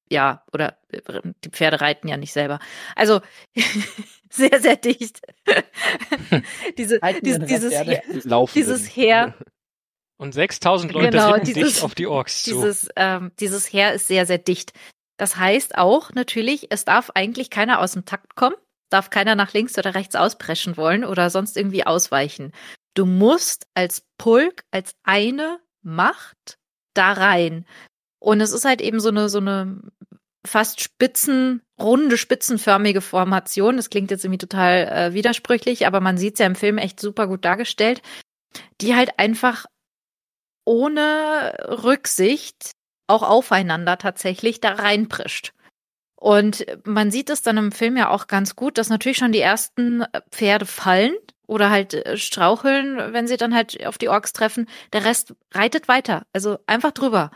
ja, 0.09 0.43
oder 0.53 0.77
äh, 0.89 1.21
die 1.43 1.49
Pferde 1.49 1.81
reiten 1.81 2.07
ja 2.07 2.15
nicht 2.15 2.31
selber. 2.31 2.59
Also 2.95 3.21
sehr, 4.33 4.59
sehr 4.61 4.75
dicht. 4.77 5.21
Diese, 6.77 6.99
Halten 7.01 7.23
diese, 7.25 7.39
ihre 7.45 8.01
dieses, 8.07 8.25
Laufen 8.25 8.53
dieses. 8.57 8.95
Heer, 8.95 9.35
Und 10.17 10.33
6000 10.33 10.91
Leute 10.93 11.09
Genau, 11.11 11.31
ritten 11.33 11.45
dieses- 11.47 11.73
dicht 11.73 11.83
auf 11.83 11.95
die 11.95 12.07
Orks 12.07 12.43
zu. 12.43 12.51
dieses, 12.51 12.87
ähm, 12.95 13.31
dieses 13.39 13.71
Heer 13.73 13.93
ist 13.93 14.07
sehr, 14.07 14.25
sehr 14.25 14.37
dicht. 14.37 14.71
Das 15.17 15.35
heißt 15.37 15.77
auch 15.77 16.11
natürlich, 16.13 16.67
es 16.71 16.85
darf 16.85 17.09
eigentlich 17.11 17.49
keiner 17.49 17.79
aus 17.79 17.93
dem 17.93 18.05
Takt 18.05 18.35
kommen, 18.35 18.55
darf 18.89 19.09
keiner 19.09 19.35
nach 19.35 19.53
links 19.53 19.77
oder 19.77 19.95
rechts 19.95 20.15
auspreschen 20.15 20.77
wollen 20.77 21.03
oder 21.03 21.29
sonst 21.29 21.57
irgendwie 21.57 21.85
ausweichen. 21.85 22.51
Du 22.93 23.05
musst 23.05 23.65
als 23.73 24.05
Pulk, 24.17 24.63
als 24.71 24.95
eine 25.03 25.59
Macht 25.81 26.57
da 26.93 27.11
rein. 27.13 27.65
Und 28.19 28.39
es 28.39 28.51
ist 28.53 28.65
halt 28.65 28.81
eben 28.81 28.99
so 28.99 29.09
eine, 29.09 29.27
so 29.29 29.39
eine 29.39 29.81
fast 30.45 30.81
spitzen, 30.81 31.61
runde, 31.79 32.17
spitzenförmige 32.17 33.01
Formation. 33.01 33.77
Das 33.77 33.89
klingt 33.89 34.11
jetzt 34.11 34.25
irgendwie 34.25 34.39
total 34.39 34.87
äh, 34.87 35.13
widersprüchlich, 35.13 35.87
aber 35.87 36.01
man 36.01 36.17
sieht 36.17 36.33
es 36.33 36.39
ja 36.39 36.45
im 36.45 36.55
Film 36.55 36.77
echt 36.77 36.99
super 36.99 37.27
gut 37.27 37.45
dargestellt, 37.45 38.01
die 38.81 38.95
halt 38.95 39.19
einfach 39.19 39.65
ohne 40.65 41.57
Rücksicht 41.83 42.71
auch 43.07 43.23
aufeinander 43.23 43.97
tatsächlich 43.97 44.61
da 44.61 44.73
reinprischt. 44.73 45.53
Und 46.15 46.65
man 46.85 47.11
sieht 47.11 47.29
es 47.29 47.41
dann 47.41 47.57
im 47.57 47.71
Film 47.73 47.97
ja 47.97 48.09
auch 48.09 48.27
ganz 48.27 48.55
gut, 48.55 48.77
dass 48.77 48.89
natürlich 48.89 49.17
schon 49.17 49.33
die 49.33 49.41
ersten 49.41 50.05
Pferde 50.31 50.65
fallen 50.65 51.13
oder 51.47 51.69
halt 51.69 51.93
äh, 51.93 52.17
straucheln, 52.17 53.13
wenn 53.13 53.27
sie 53.27 53.35
dann 53.35 53.53
halt 53.53 53.85
auf 53.85 53.97
die 53.97 54.07
Orks 54.07 54.31
treffen. 54.31 54.67
Der 54.93 55.03
Rest 55.03 55.35
reitet 55.51 55.89
weiter, 55.89 56.25
also 56.31 56.59
einfach 56.65 56.91
drüber. 56.91 57.31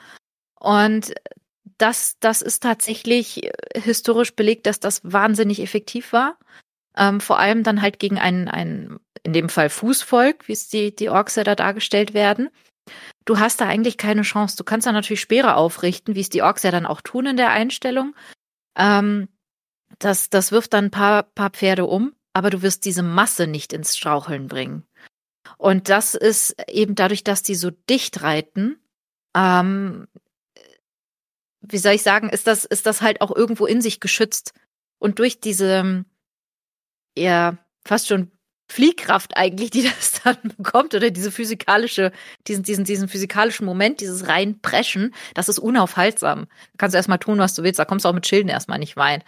Und 0.59 1.13
das, 1.77 2.17
das 2.19 2.41
ist 2.41 2.63
tatsächlich 2.63 3.43
äh, 3.43 3.51
historisch 3.79 4.35
belegt, 4.35 4.65
dass 4.65 4.79
das 4.79 5.01
wahnsinnig 5.03 5.61
effektiv 5.61 6.13
war. 6.13 6.37
Ähm, 6.95 7.21
vor 7.21 7.39
allem 7.39 7.63
dann 7.63 7.81
halt 7.81 7.99
gegen 7.99 8.17
ein, 8.17 8.47
ein, 8.47 8.99
in 9.23 9.33
dem 9.33 9.49
Fall 9.49 9.69
Fußvolk, 9.69 10.47
wie 10.47 10.53
es 10.53 10.67
die, 10.67 10.95
die 10.95 11.09
Orks 11.09 11.35
da 11.35 11.55
dargestellt 11.55 12.13
werden. 12.13 12.49
Du 13.25 13.39
hast 13.39 13.61
da 13.61 13.67
eigentlich 13.67 13.97
keine 13.97 14.23
Chance. 14.23 14.55
Du 14.57 14.63
kannst 14.63 14.87
da 14.87 14.91
natürlich 14.91 15.21
Speere 15.21 15.55
aufrichten, 15.55 16.15
wie 16.15 16.21
es 16.21 16.29
die 16.29 16.41
Orks 16.41 16.63
ja 16.63 16.71
dann 16.71 16.85
auch 16.85 17.01
tun 17.01 17.27
in 17.27 17.37
der 17.37 17.51
Einstellung. 17.51 18.15
Ähm, 18.77 19.27
das, 19.99 20.29
das 20.29 20.51
wirft 20.51 20.73
dann 20.73 20.85
ein 20.85 20.91
paar, 20.91 21.23
paar 21.23 21.49
Pferde 21.51 21.85
um, 21.85 22.13
aber 22.33 22.49
du 22.49 22.61
wirst 22.61 22.85
diese 22.85 23.03
Masse 23.03 23.47
nicht 23.47 23.73
ins 23.73 23.95
Straucheln 23.95 24.47
bringen. 24.47 24.83
Und 25.57 25.89
das 25.89 26.15
ist 26.15 26.55
eben 26.67 26.95
dadurch, 26.95 27.23
dass 27.23 27.43
die 27.43 27.55
so 27.55 27.71
dicht 27.71 28.21
reiten, 28.21 28.79
ähm, 29.35 30.07
wie 31.61 31.77
soll 31.77 31.93
ich 31.93 32.03
sagen, 32.03 32.29
ist 32.29 32.47
das, 32.47 32.65
ist 32.65 32.85
das 32.85 33.01
halt 33.01 33.21
auch 33.21 33.35
irgendwo 33.35 33.65
in 33.65 33.81
sich 33.81 33.99
geschützt. 33.99 34.53
Und 34.99 35.19
durch 35.19 35.39
diese, 35.39 36.05
ja, 37.17 37.57
fast 37.85 38.07
schon 38.07 38.31
Fliehkraft 38.69 39.37
eigentlich, 39.37 39.71
die 39.71 39.83
das 39.97 40.21
dann 40.23 40.37
bekommt, 40.57 40.93
oder 40.93 41.09
diese 41.09 41.31
physikalische, 41.31 42.11
diesen, 42.47 42.63
diesen, 42.63 42.85
diesen 42.85 43.07
physikalischen 43.07 43.65
Moment, 43.65 44.01
dieses 44.01 44.27
reinpreschen, 44.27 45.13
das 45.33 45.49
ist 45.49 45.59
unaufhaltsam. 45.59 46.45
Da 46.45 46.77
kannst 46.77 46.93
du 46.93 46.97
erstmal 46.97 47.19
tun, 47.19 47.39
was 47.39 47.53
du 47.55 47.63
willst, 47.63 47.79
da 47.79 47.85
kommst 47.85 48.05
du 48.05 48.09
auch 48.09 48.13
mit 48.13 48.27
Schilden 48.27 48.49
erstmal 48.49 48.79
nicht 48.79 48.97
rein. 48.97 49.23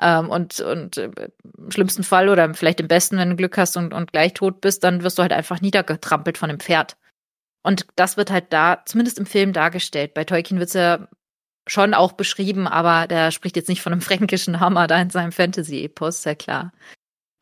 Ähm, 0.00 0.30
und, 0.30 0.60
und 0.60 0.96
äh, 0.96 1.10
im 1.56 1.70
schlimmsten 1.70 2.04
Fall 2.04 2.28
oder 2.28 2.54
vielleicht 2.54 2.80
im 2.80 2.88
besten, 2.88 3.18
wenn 3.18 3.30
du 3.30 3.36
Glück 3.36 3.58
hast 3.58 3.76
und, 3.76 3.92
und 3.92 4.12
gleich 4.12 4.32
tot 4.32 4.60
bist, 4.60 4.84
dann 4.84 5.02
wirst 5.02 5.18
du 5.18 5.22
halt 5.22 5.32
einfach 5.32 5.60
niedergetrampelt 5.60 6.38
von 6.38 6.48
dem 6.48 6.60
Pferd. 6.60 6.96
Und 7.64 7.86
das 7.96 8.16
wird 8.16 8.30
halt 8.30 8.52
da, 8.52 8.82
zumindest 8.86 9.18
im 9.18 9.26
Film 9.26 9.52
dargestellt. 9.52 10.14
Bei 10.14 10.24
Tolkien 10.24 10.60
wird 10.60 10.68
es 10.68 10.74
ja 10.74 11.08
schon 11.68 11.94
auch 11.94 12.12
beschrieben, 12.12 12.66
aber 12.66 13.06
der 13.06 13.30
spricht 13.30 13.56
jetzt 13.56 13.68
nicht 13.68 13.82
von 13.82 13.92
einem 13.92 14.02
fränkischen 14.02 14.60
Hammer 14.60 14.86
da 14.86 15.00
in 15.00 15.10
seinem 15.10 15.32
Fantasy-Epos, 15.32 16.22
sehr 16.22 16.36
klar. 16.36 16.72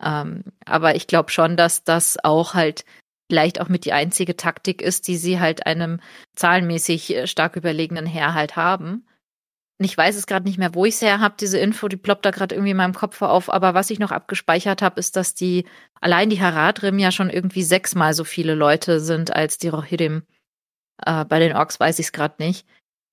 Ähm, 0.03 0.45
aber 0.65 0.95
ich 0.95 1.07
glaube 1.07 1.31
schon, 1.31 1.57
dass 1.57 1.85
das 1.85 2.19
auch 2.23 2.55
halt 2.55 2.85
vielleicht 3.31 3.61
auch 3.61 3.69
mit 3.69 3.85
die 3.85 3.93
einzige 3.93 4.37
Taktik 4.37 4.83
ist, 4.83 5.09
die 5.09 5.17
sie 5.17 5.41
halt 5.41 5.67
einem 5.67 6.01
zahlenmäßig 6.37 7.15
äh, 7.15 7.27
stark 7.27 7.57
überlegenen 7.57 8.07
Heer 8.07 8.35
halt 8.35 8.57
haben. 8.57 9.07
Und 9.79 9.85
ich 9.85 9.97
weiß 9.97 10.17
es 10.17 10.27
gerade 10.27 10.47
nicht 10.47 10.59
mehr, 10.59 10.75
wo 10.75 10.87
ich 10.87 10.95
es 10.95 11.03
her 11.03 11.21
habe, 11.21 11.35
diese 11.39 11.59
Info, 11.59 11.89
die 11.89 11.99
ploppt 11.99 12.25
da 12.25 12.31
gerade 12.31 12.55
irgendwie 12.55 12.71
in 12.71 12.79
meinem 12.79 12.95
Kopf 12.95 13.21
auf. 13.21 13.53
Aber 13.53 13.75
was 13.75 13.91
ich 13.91 13.99
noch 13.99 14.11
abgespeichert 14.11 14.81
habe, 14.81 14.99
ist, 14.99 15.17
dass 15.17 15.35
die 15.35 15.67
allein 16.01 16.31
die 16.31 16.41
Haradrim 16.41 16.99
ja 16.99 17.13
schon 17.13 17.29
irgendwie 17.29 17.63
sechsmal 17.63 18.15
so 18.15 18.25
viele 18.25 18.55
Leute 18.55 19.01
sind 19.01 19.35
als 19.35 19.59
die 19.59 19.69
Rohirrim. 19.69 20.23
Äh, 21.05 21.25
bei 21.27 21.39
den 21.41 21.55
Orks 21.55 21.79
weiß 21.79 21.99
ich 21.99 22.07
es 22.07 22.13
gerade 22.13 22.37
nicht. 22.39 22.67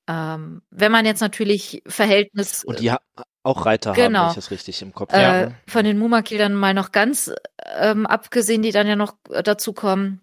Ähm, 0.08 0.62
wenn 0.70 0.92
man 0.92 1.06
jetzt 1.06 1.22
natürlich 1.22 1.82
Verhältnis. 1.88 2.64
Und 2.64 2.80
die 2.80 2.92
ha 2.92 3.00
auch 3.46 3.66
Reiter 3.66 3.92
genau. 3.92 4.20
haben, 4.20 4.26
wenn 4.26 4.30
ich 4.32 4.36
das 4.36 4.52
richtig 4.52 4.82
im 4.82 4.94
Kopf 4.94 5.14
äh, 5.14 5.26
habe. 5.26 5.56
Von 5.68 5.84
den 5.84 5.98
Mumakil 5.98 6.38
dann 6.38 6.54
mal 6.54 6.74
noch 6.74 6.94
ganz 6.94 7.30
ähm, 7.78 8.06
abgesehen, 8.06 8.62
die 8.62 8.72
dann 8.72 8.88
ja 8.88 8.96
noch 8.96 9.16
dazu 9.44 9.74
kommen 9.74 10.22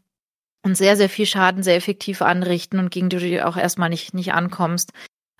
und 0.62 0.74
sehr, 0.74 0.96
sehr 0.96 1.10
viel 1.10 1.26
Schaden 1.26 1.62
sehr 1.62 1.76
effektiv 1.76 2.22
anrichten 2.22 2.78
und 2.78 2.90
gegen 2.90 3.10
die 3.10 3.18
du 3.18 3.46
auch 3.46 3.58
erstmal 3.58 3.90
nicht, 3.90 4.14
nicht 4.14 4.32
ankommst. 4.32 4.92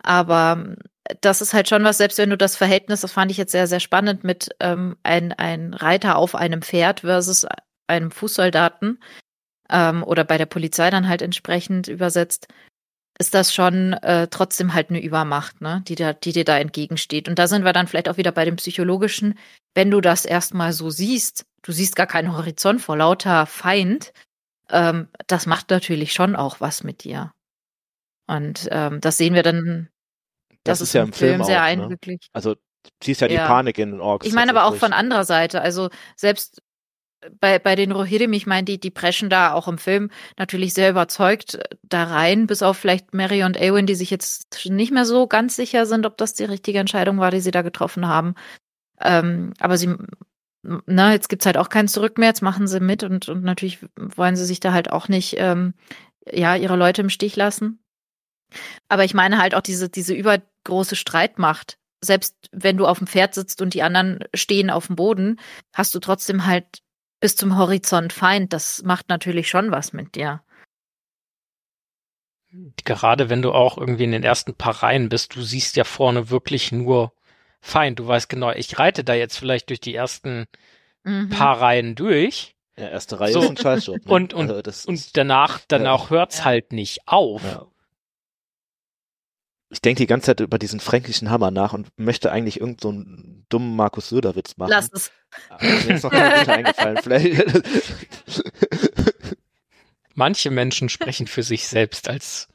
Aber 0.03 0.59
ähm, 0.59 0.77
das 1.21 1.41
ist 1.41 1.55
halt 1.55 1.69
schon 1.69 1.85
was, 1.85 1.99
selbst 1.99 2.19
wenn 2.19 2.31
du 2.31 2.37
das 2.37 2.57
Verhältnis, 2.57 3.01
das 3.01 3.13
fand 3.13 3.31
ich 3.31 3.37
jetzt 3.37 3.53
sehr, 3.53 3.67
sehr 3.67 3.81
spannend, 3.81 4.25
mit 4.25 4.51
ähm, 4.61 4.97
ein, 5.03 5.33
ein 5.33 5.75
Reiter 5.75 6.17
auf 6.17 6.35
einem 6.35 6.63
Pferd 6.63 7.01
versus 7.01 7.47
einem 7.87 8.11
Fußsoldaten 8.11 9.03
ähm, 9.71 10.03
oder 10.03 10.25
bei 10.25 10.39
der 10.39 10.47
Polizei 10.47 10.91
dann 10.91 11.09
halt 11.09 11.23
entsprechend 11.23 11.89
übersetzt, 11.89 12.49
ist 13.21 13.35
das 13.35 13.55
schon 13.55 13.93
äh, 13.93 14.29
trotzdem 14.29 14.73
halt 14.73 14.89
eine 14.89 15.03
Übermacht, 15.03 15.61
ne, 15.61 15.83
die, 15.87 15.95
da, 15.95 16.15
die 16.15 16.33
dir 16.33 16.45
da 16.45 16.59
entgegensteht. 16.59 17.29
Und 17.29 17.39
da 17.39 17.49
sind 17.49 17.65
wir 17.65 17.75
dann 17.75 17.87
vielleicht 17.87 18.09
auch 18.09 18.17
wieder 18.17 18.33
bei 18.33 18.47
dem 18.47 18.57
Psychologischen, 18.57 19.39
wenn 19.75 19.91
du 19.91 20.01
das 20.01 20.25
erstmal 20.25 20.73
so 20.73 20.89
siehst, 20.89 21.45
du 21.63 21.71
siehst 21.71 21.97
gar 21.97 22.07
keinen 22.07 22.35
Horizont 22.35 22.81
vor 22.81 22.97
lauter 22.97 23.45
Feind, 23.45 24.15
ähm, 24.71 25.09
das 25.27 25.45
macht 25.45 25.69
natürlich 25.69 26.15
schon 26.15 26.35
auch 26.35 26.63
was 26.63 26.83
mit 26.83 27.05
dir. 27.05 27.33
Und 28.27 28.69
ähm, 28.71 29.03
das 29.03 29.19
sehen 29.19 29.35
wir 29.35 29.43
dann. 29.43 29.91
Das, 30.65 30.79
das 30.79 30.81
ist, 30.81 30.89
ist 30.89 30.95
ja 30.95 31.03
im 31.03 31.13
Film, 31.13 31.35
Film 31.35 31.45
sehr 31.45 31.59
auch, 31.59 31.65
ne? 31.65 31.67
eindrücklich. 31.67 32.29
Also 32.33 32.57
siehst 33.03 33.21
ja 33.21 33.29
die 33.29 33.35
ja. 33.35 33.47
Panik 33.47 33.77
in 33.77 33.91
den 33.91 34.01
Orks. 34.01 34.27
Ich 34.27 34.33
meine 34.33 34.51
aber 34.51 34.65
auch 34.65 34.77
von 34.77 34.95
anderer 34.95 35.25
Seite. 35.25 35.61
Also 35.61 35.91
selbst 36.17 36.63
bei, 37.41 37.59
bei 37.59 37.77
den 37.77 37.93
Rohirrim, 37.93 38.33
ich 38.33 38.47
meine, 38.47 38.65
die, 38.65 38.81
die 38.81 38.91
preschen 38.91 39.29
da 39.31 39.53
auch 39.53 39.69
im 39.69 39.79
Film 39.79 40.11
natürlich 40.39 40.75
sehr 40.75 40.91
überzeugt 40.91 41.59
da 41.83 42.05
rein, 42.05 42.47
bis 42.47 42.63
auf 42.63 42.79
vielleicht 42.79 43.13
Mary 43.15 43.43
und 43.45 43.61
Eowyn, 43.61 43.87
die 43.87 43.95
sich 43.95 44.11
jetzt 44.11 44.67
nicht 44.67 44.93
mehr 44.93 45.05
so 45.05 45.27
ganz 45.27 45.57
sicher 45.57 45.87
sind, 45.87 46.07
ob 46.07 46.17
das 46.17 46.35
die 46.35 46.45
richtige 46.45 46.79
Entscheidung 46.79 47.19
war, 47.19 47.31
die 47.31 47.41
sie 47.41 47.51
da 47.51 47.63
getroffen 47.63 48.07
haben. 48.07 48.35
Ähm, 49.01 49.53
aber 49.59 49.77
sie, 49.77 49.95
na, 50.63 51.13
jetzt 51.13 51.29
gibt's 51.29 51.47
halt 51.47 51.57
auch 51.57 51.69
kein 51.69 51.89
Zurück 51.89 52.19
mehr, 52.19 52.29
jetzt 52.29 52.43
machen 52.43 52.67
sie 52.67 52.81
mit 52.81 53.03
und, 53.03 53.29
und 53.29 53.43
natürlich 53.43 53.79
wollen 53.97 54.37
sie 54.37 54.45
sich 54.45 54.61
da 54.61 54.73
halt 54.73 54.91
auch 54.91 55.09
nicht, 55.09 55.35
ähm, 55.39 55.75
ja, 56.31 56.57
ihre 56.57 56.77
Leute 56.77 57.03
im 57.03 57.11
Stich 57.11 57.37
lassen. 57.37 57.83
Aber 58.89 59.05
ich 59.05 59.15
meine 59.15 59.39
halt 59.39 59.55
auch 59.55 59.61
diese, 59.61 59.89
diese 59.89 60.15
übergroße 60.15 60.97
Streitmacht. 60.97 61.79
Selbst 62.03 62.35
wenn 62.51 62.79
du 62.79 62.87
auf 62.87 62.99
dem 62.99 63.07
Pferd 63.07 63.35
sitzt 63.35 63.61
und 63.61 63.75
die 63.75 63.83
anderen 63.83 64.25
stehen 64.35 64.71
auf 64.71 64.87
dem 64.87 64.97
Boden, 64.97 65.39
hast 65.75 65.95
du 65.95 65.99
trotzdem 65.99 66.47
halt 66.47 66.83
bis 67.21 67.37
zum 67.37 67.57
Horizont 67.57 68.13
Feind, 68.13 68.53
das 68.53 68.83
macht 68.83 69.09
natürlich 69.09 69.49
schon 69.49 69.71
was 69.71 69.93
mit 69.93 70.15
dir. 70.15 70.43
Gerade 72.85 73.31
wenn 73.31 73.43
du 73.43 73.53
auch 73.53 73.79
irgendwie 73.79 74.05
in 74.05 74.13
den 74.13 74.25
ersten 74.25 74.55
paar 74.55 74.83
Reihen 74.83 75.09
bist, 75.09 75.37
du 75.37 75.43
siehst 75.43 75.77
ja 75.77 75.85
vorne 75.85 76.31
wirklich 76.31 76.73
nur 76.73 77.13
Feind. 77.61 77.99
Du 77.99 78.07
weißt 78.07 78.29
genau, 78.29 78.51
ich 78.51 78.79
reite 78.79 79.05
da 79.05 79.15
jetzt 79.15 79.37
vielleicht 79.37 79.69
durch 79.69 79.81
die 79.81 79.95
ersten 79.95 80.47
mhm. 81.05 81.29
paar 81.29 81.61
Reihen 81.61 81.95
durch. 81.95 82.57
Ja, 82.77 82.89
erste 82.89 83.21
Reihe 83.21 83.33
so. 83.33 83.43
ist 83.43 83.51
ein 83.51 83.57
Scheißjob. 83.57 84.07
Ne? 84.07 84.13
Und, 84.13 84.35
und, 84.35 84.51
also 84.51 84.89
und 84.89 85.17
danach, 85.17 85.61
danach 85.69 86.05
ja. 86.05 86.11
hört's 86.11 86.39
ja. 86.39 86.45
halt 86.47 86.73
nicht 86.73 87.07
auf. 87.07 87.45
Ja 87.45 87.67
ich 89.71 89.81
denke 89.81 90.03
die 90.03 90.07
ganze 90.07 90.27
Zeit 90.27 90.41
über 90.41 90.59
diesen 90.59 90.81
fränkischen 90.81 91.31
Hammer 91.31 91.51
nach 91.51 91.73
und 91.73 91.89
möchte 91.97 92.33
eigentlich 92.33 92.61
irgendeinen 92.61 93.45
so 93.45 93.45
dummen 93.49 93.77
Markus 93.77 94.09
Söder-Witz 94.09 94.57
machen. 94.57 94.71
Lass 94.71 94.91
es. 94.93 95.11
Aber 95.49 95.65
mir 95.65 95.95
ist 95.95 96.03
noch 96.03 96.11
kein 96.11 96.41
guter 96.41 96.53
eingefallen. 96.53 96.99
Vielleicht. 97.03 97.45
Manche 100.15 100.51
Menschen 100.51 100.89
sprechen 100.89 101.27
für 101.29 101.45
sich 101.45 101.69
selbst 101.69 102.09
als 102.09 102.49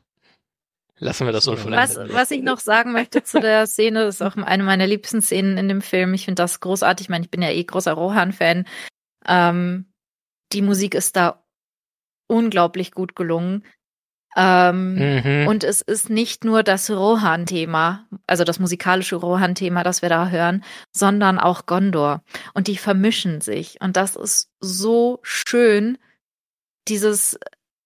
Lassen 0.97 1.25
wir 1.25 1.33
das 1.33 1.47
unvollendet. 1.47 1.97
Was, 1.97 2.13
was 2.13 2.31
ich 2.31 2.41
noch 2.41 2.59
sagen 2.59 2.93
möchte 2.93 3.21
zu 3.21 3.41
der 3.41 3.67
Szene, 3.67 4.05
das 4.05 4.15
ist 4.15 4.21
auch 4.21 4.37
eine 4.37 4.63
meiner 4.63 4.87
liebsten 4.87 5.21
Szenen 5.21 5.57
in 5.57 5.67
dem 5.67 5.81
Film. 5.81 6.13
Ich 6.13 6.23
finde 6.23 6.41
das 6.41 6.61
großartig. 6.61 7.05
Ich 7.05 7.09
meine, 7.09 7.25
ich 7.25 7.31
bin 7.31 7.41
ja 7.41 7.49
eh 7.49 7.63
großer 7.63 7.91
Rohan-Fan. 7.91 8.65
Ähm, 9.27 9.91
die 10.53 10.61
Musik 10.61 10.95
ist 10.95 11.17
da 11.17 11.43
unglaublich 12.27 12.93
gut 12.93 13.15
gelungen. 13.15 13.65
Ähm, 14.35 14.95
mhm. 14.95 15.47
Und 15.47 15.63
es 15.63 15.81
ist 15.81 16.09
nicht 16.09 16.43
nur 16.43 16.61
das 16.61 16.89
Rohan-Thema, 16.89 18.05
also 18.27 18.43
das 18.43 18.59
musikalische 18.59 19.15
Rohan-Thema, 19.15 19.83
das 19.83 20.01
wir 20.01 20.09
da 20.09 20.29
hören, 20.29 20.63
sondern 20.91 21.39
auch 21.39 21.65
Gondor. 21.65 22.21
Und 22.53 22.67
die 22.67 22.77
vermischen 22.77 23.41
sich. 23.41 23.77
Und 23.79 23.95
das 23.95 24.15
ist 24.15 24.49
so 24.59 25.19
schön, 25.23 25.97
dieses, 26.87 27.39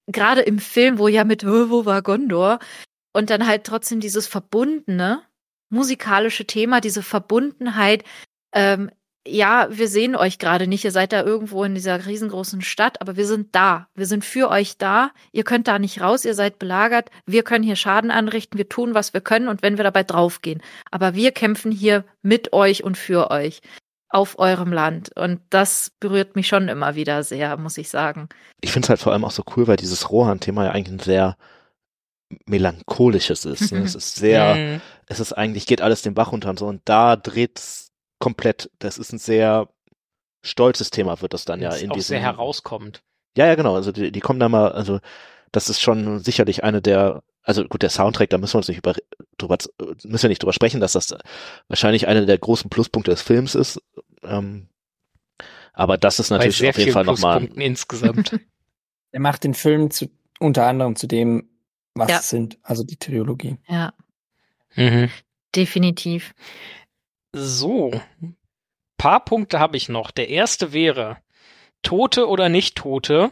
gerade 0.08 0.42
im 0.42 0.60
Film, 0.60 0.98
wo 0.98 1.08
ja 1.08 1.24
mit, 1.24 1.46
wo 1.46 1.86
war 1.86 2.02
Gondor? 2.02 2.60
Und 3.14 3.30
dann 3.30 3.48
halt 3.48 3.64
trotzdem 3.64 4.00
dieses 4.00 4.28
verbundene 4.28 5.22
musikalische 5.70 6.46
Thema, 6.46 6.82
diese 6.82 7.04
Verbundenheit, 7.04 8.04
ähm, 8.54 8.90
ja, 9.30 9.68
wir 9.70 9.88
sehen 9.88 10.16
euch 10.16 10.40
gerade 10.40 10.68
nicht, 10.68 10.84
ihr 10.84 10.92
seid 10.92 11.14
da 11.14 11.24
irgendwo 11.24 11.64
in 11.64 11.76
dieser 11.76 12.06
riesengroßen 12.06 12.62
Stadt, 12.62 13.02
aber 13.02 13.16
wir 13.16 13.28
sind 13.28 13.56
da. 13.56 13.88
Wir 13.96 14.06
sind 14.06 14.26
für 14.26 14.50
euch 14.50 14.78
da. 14.78 15.12
Ihr 15.32 15.44
könnt 15.44 15.68
da 15.68 15.80
nicht 15.80 16.02
raus, 16.02 16.26
ihr 16.26 16.34
seid 16.36 16.60
belagert. 16.60 17.10
Wir 17.26 17.44
können 17.44 17.64
hier 17.64 17.76
Schaden 17.76 18.12
anrichten, 18.12 18.58
wir 18.58 18.70
tun, 18.70 18.94
was 18.94 19.14
wir 19.14 19.22
können 19.22 19.48
und 19.48 19.62
wenn 19.62 19.78
wir 19.78 19.84
dabei 19.84 20.04
draufgehen. 20.04 20.62
Aber 20.92 21.16
wir 21.16 21.32
kämpfen 21.32 21.72
hier 21.72 22.06
mit 22.22 22.54
euch 22.54 22.84
und 22.84 22.98
für 22.98 23.32
euch 23.32 23.62
auf 24.10 24.40
eurem 24.40 24.74
Land. 24.74 25.16
Und 25.16 25.42
das 25.50 25.92
berührt 26.00 26.36
mich 26.36 26.48
schon 26.48 26.68
immer 26.68 26.96
wieder 26.96 27.24
sehr, 27.24 27.58
muss 27.58 27.78
ich 27.78 27.90
sagen. 27.90 28.28
Ich 28.62 28.72
finde 28.72 28.88
es 28.88 28.90
halt 28.90 29.00
vor 29.00 29.14
allem 29.14 29.24
auch 29.24 29.32
so 29.32 29.44
cool, 29.56 29.68
weil 29.68 29.78
dieses 29.78 30.10
Rohan-Thema 30.10 30.66
ja 30.66 30.72
eigentlich 30.72 30.96
ein 30.96 31.00
sehr 31.00 31.38
melancholisches 32.46 33.46
ist. 33.46 33.72
Ne? 33.72 33.80
es 33.86 33.96
ist 33.96 34.16
sehr, 34.16 34.56
mhm. 34.56 34.82
es 35.06 35.20
ist 35.20 35.34
eigentlich, 35.34 35.68
geht 35.68 35.82
alles 35.82 36.02
den 36.02 36.16
Bach 36.16 36.32
runter 36.32 36.50
und 36.50 36.60
so. 36.60 36.68
Und 36.68 36.82
da 36.86 37.16
dreht's 37.16 37.89
komplett. 38.20 38.70
Das 38.80 38.98
ist 38.98 39.14
ein 39.14 39.20
sehr 39.20 39.70
stolzes 40.42 40.92
Thema, 40.92 41.22
wird 41.22 41.34
das 41.34 41.46
dann 41.46 41.62
ja 41.62 41.74
in 41.74 41.92
auch 41.92 41.96
diesem. 41.96 42.10
sehr 42.10 42.22
herauskommt. 42.22 43.04
Ja, 43.38 43.46
ja, 43.46 43.56
genau. 43.56 43.76
Also 43.76 43.92
die, 43.92 44.12
die 44.12 44.20
kommen 44.20 44.40
da 44.40 44.50
mal, 44.50 44.72
also 44.72 45.00
das 45.52 45.70
ist 45.70 45.82
schon 45.82 46.20
sicherlich 46.20 46.64
eine 46.64 46.82
der 46.82 47.24
also 47.50 47.66
gut, 47.66 47.82
der 47.82 47.90
Soundtrack, 47.90 48.30
da 48.30 48.38
müssen 48.38 48.54
wir 48.54 48.58
uns 48.60 48.68
nicht 48.68 48.78
über, 48.78 48.94
drüber, 49.38 49.58
müssen 50.04 50.24
wir 50.24 50.30
nicht 50.30 50.44
drüber 50.44 50.54
sprechen, 50.54 50.80
dass 50.80 50.92
das 50.92 51.16
wahrscheinlich 51.68 52.08
einer 52.08 52.28
der 52.28 52.38
großen 52.38 52.70
Pluspunkte 52.70 53.10
des 53.10 53.24
Films 53.24 53.56
ist. 53.56 53.82
Ähm, 54.22 54.68
aber 55.74 55.98
das 55.98 56.20
ist 56.20 56.30
natürlich 56.30 56.70
auf 56.70 56.78
jeden 56.78 56.92
Fall 56.92 57.06
nochmal. 57.06 57.46
insgesamt. 57.56 58.40
Er 59.12 59.22
macht 59.22 59.44
den 59.44 59.56
Film 59.56 59.90
zu, 59.90 60.08
unter 60.40 60.68
anderem 60.68 60.96
zu 60.96 61.08
dem, 61.08 61.50
was 61.96 62.12
ja. 62.12 62.20
es 62.20 62.30
sind, 62.30 62.60
also 62.62 62.84
die 62.84 62.98
Trilogie. 62.98 63.58
Ja. 63.68 63.92
Mhm. 64.76 65.10
Definitiv. 65.56 66.36
So. 67.34 67.92
Paar 68.98 69.24
Punkte 69.24 69.60
habe 69.60 69.78
ich 69.78 69.90
noch. 69.90 70.12
Der 70.12 70.30
erste 70.30 70.74
wäre 70.74 71.18
Tote 71.82 72.28
oder 72.28 72.50
nicht 72.50 72.76
Tote. 72.76 73.32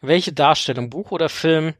Welche 0.00 0.32
Darstellung, 0.32 0.90
Buch 0.90 1.10
oder 1.10 1.28
Film, 1.28 1.74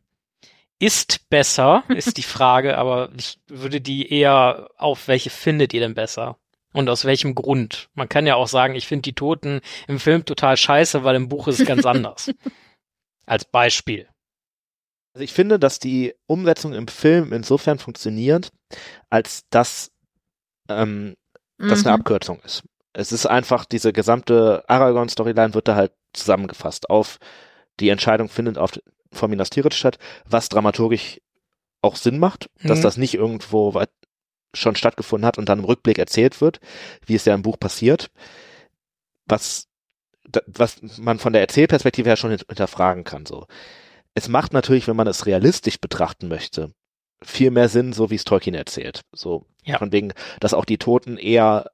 ist 0.78 1.28
besser, 1.30 1.84
ist 1.88 2.16
die 2.16 2.22
Frage, 2.22 2.78
aber 2.78 3.11
ich 3.16 3.38
würde 3.47 3.80
die 3.80 4.11
eher 4.11 4.70
auf 4.76 5.09
welche 5.09 5.30
findet 5.30 5.72
ihr 5.72 5.80
denn 5.80 5.94
besser? 5.94 6.38
Und 6.72 6.90
aus 6.90 7.07
welchem 7.07 7.34
Grund? 7.34 7.88
Man 7.94 8.09
kann 8.09 8.26
ja 8.26 8.34
auch 8.34 8.49
sagen, 8.49 8.74
ich 8.74 8.86
finde 8.86 9.03
die 9.03 9.14
Toten 9.14 9.62
im 9.88 9.99
Film 9.99 10.26
total 10.26 10.59
scheiße, 10.59 11.05
weil 11.05 11.16
im 11.16 11.28
Buch 11.28 11.49
ist 11.49 11.61
es 11.61 11.66
ganz 11.66 11.86
anders. 11.86 12.30
Als 13.24 13.47
Beispiel. 13.47 14.09
Also 15.14 15.24
ich 15.24 15.32
finde, 15.32 15.59
dass 15.59 15.78
die 15.78 16.14
Umsetzung 16.26 16.74
im 16.74 16.88
Film 16.88 17.32
insofern 17.32 17.78
funktioniert, 17.78 18.51
als 19.09 19.49
dass 19.49 19.90
ähm, 20.68 21.16
mhm. 21.59 21.68
das 21.68 21.84
eine. 21.84 21.94
Abkürzung 21.94 22.40
ist. 22.44 22.62
Es 22.92 23.12
ist 23.12 23.26
einfach, 23.26 23.66
diese 23.66 23.92
gesamte 23.92 24.64
Aragorn-Storyline 24.68 25.54
wird 25.54 25.68
da 25.68 25.76
halt 25.76 25.92
zusammengefasst 26.12 26.88
auf 26.88 27.18
die 27.78 27.90
Entscheidung 27.90 28.28
findet 28.28 28.57
auf 28.57 28.72
von 29.12 29.30
Minas 29.30 29.50
Tirith 29.50 29.74
statt, 29.74 29.98
was 30.28 30.48
dramaturgisch 30.48 31.20
auch 31.82 31.96
Sinn 31.96 32.18
macht, 32.18 32.50
mhm. 32.61 32.68
dass 32.68 32.80
das 32.80 32.96
nicht 32.96 33.14
irgendwo 33.14 33.74
weit 33.74 33.90
schon 34.54 34.76
stattgefunden 34.76 35.26
hat 35.26 35.38
und 35.38 35.48
dann 35.48 35.61
im 35.61 35.64
Rückblick 35.64 35.98
erzählt 35.98 36.40
wird, 36.40 36.61
wie 37.04 37.14
es 37.14 37.24
ja 37.24 37.34
im 37.34 37.42
Buch 37.42 37.59
passiert, 37.59 38.11
was 39.26 39.68
was 40.46 40.80
man 40.98 41.20
von 41.20 41.32
der 41.32 41.42
Erzählperspektive 41.42 42.09
her 42.09 42.16
schon 42.16 42.30
hinterfragen 42.30 43.04
kann. 43.04 43.26
So, 43.26 43.46
es 44.14 44.28
macht 44.28 44.52
natürlich, 44.52 44.88
wenn 44.88 44.96
man 44.96 45.07
es 45.07 45.26
realistisch 45.26 45.80
betrachten 45.80 46.26
möchte, 46.26 46.72
viel 47.22 47.50
mehr 47.50 47.68
Sinn, 47.68 47.92
so 47.92 48.10
wie 48.10 48.14
es 48.16 48.24
Tolkien 48.24 48.54
erzählt. 48.54 49.02
So 49.12 49.46
ja. 49.64 49.78
von 49.78 49.92
wegen, 49.92 50.12
dass 50.40 50.54
auch 50.54 50.64
die 50.64 50.78
Toten 50.78 51.16
eher 51.16 51.70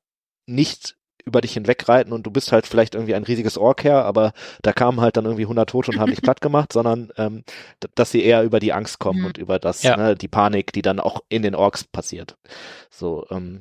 nicht 0.46 0.96
über 1.24 1.40
dich 1.40 1.52
hinwegreiten 1.52 2.12
und 2.12 2.24
du 2.26 2.30
bist 2.30 2.50
halt 2.50 2.66
vielleicht 2.66 2.94
irgendwie 2.94 3.14
ein 3.14 3.22
riesiges 3.22 3.56
Ork 3.56 3.84
her, 3.84 4.04
aber 4.04 4.32
da 4.62 4.72
kamen 4.72 5.00
halt 5.00 5.16
dann 5.16 5.24
irgendwie 5.24 5.44
100 5.44 5.70
Tote 5.70 5.92
und 5.92 6.00
haben 6.00 6.10
dich 6.10 6.22
platt 6.22 6.40
gemacht, 6.40 6.72
sondern 6.72 7.12
ähm, 7.16 7.44
dass 7.94 8.10
sie 8.10 8.24
eher 8.24 8.42
über 8.42 8.58
die 8.58 8.72
Angst 8.72 8.98
kommen 8.98 9.20
mhm. 9.20 9.26
und 9.26 9.38
über 9.38 9.58
das, 9.58 9.82
ja. 9.82 9.96
ne, 9.96 10.16
die 10.16 10.28
Panik, 10.28 10.72
die 10.72 10.82
dann 10.82 10.98
auch 10.98 11.20
in 11.28 11.42
den 11.42 11.54
Orks 11.54 11.84
passiert. 11.84 12.36
So, 12.90 13.26
ähm, 13.30 13.60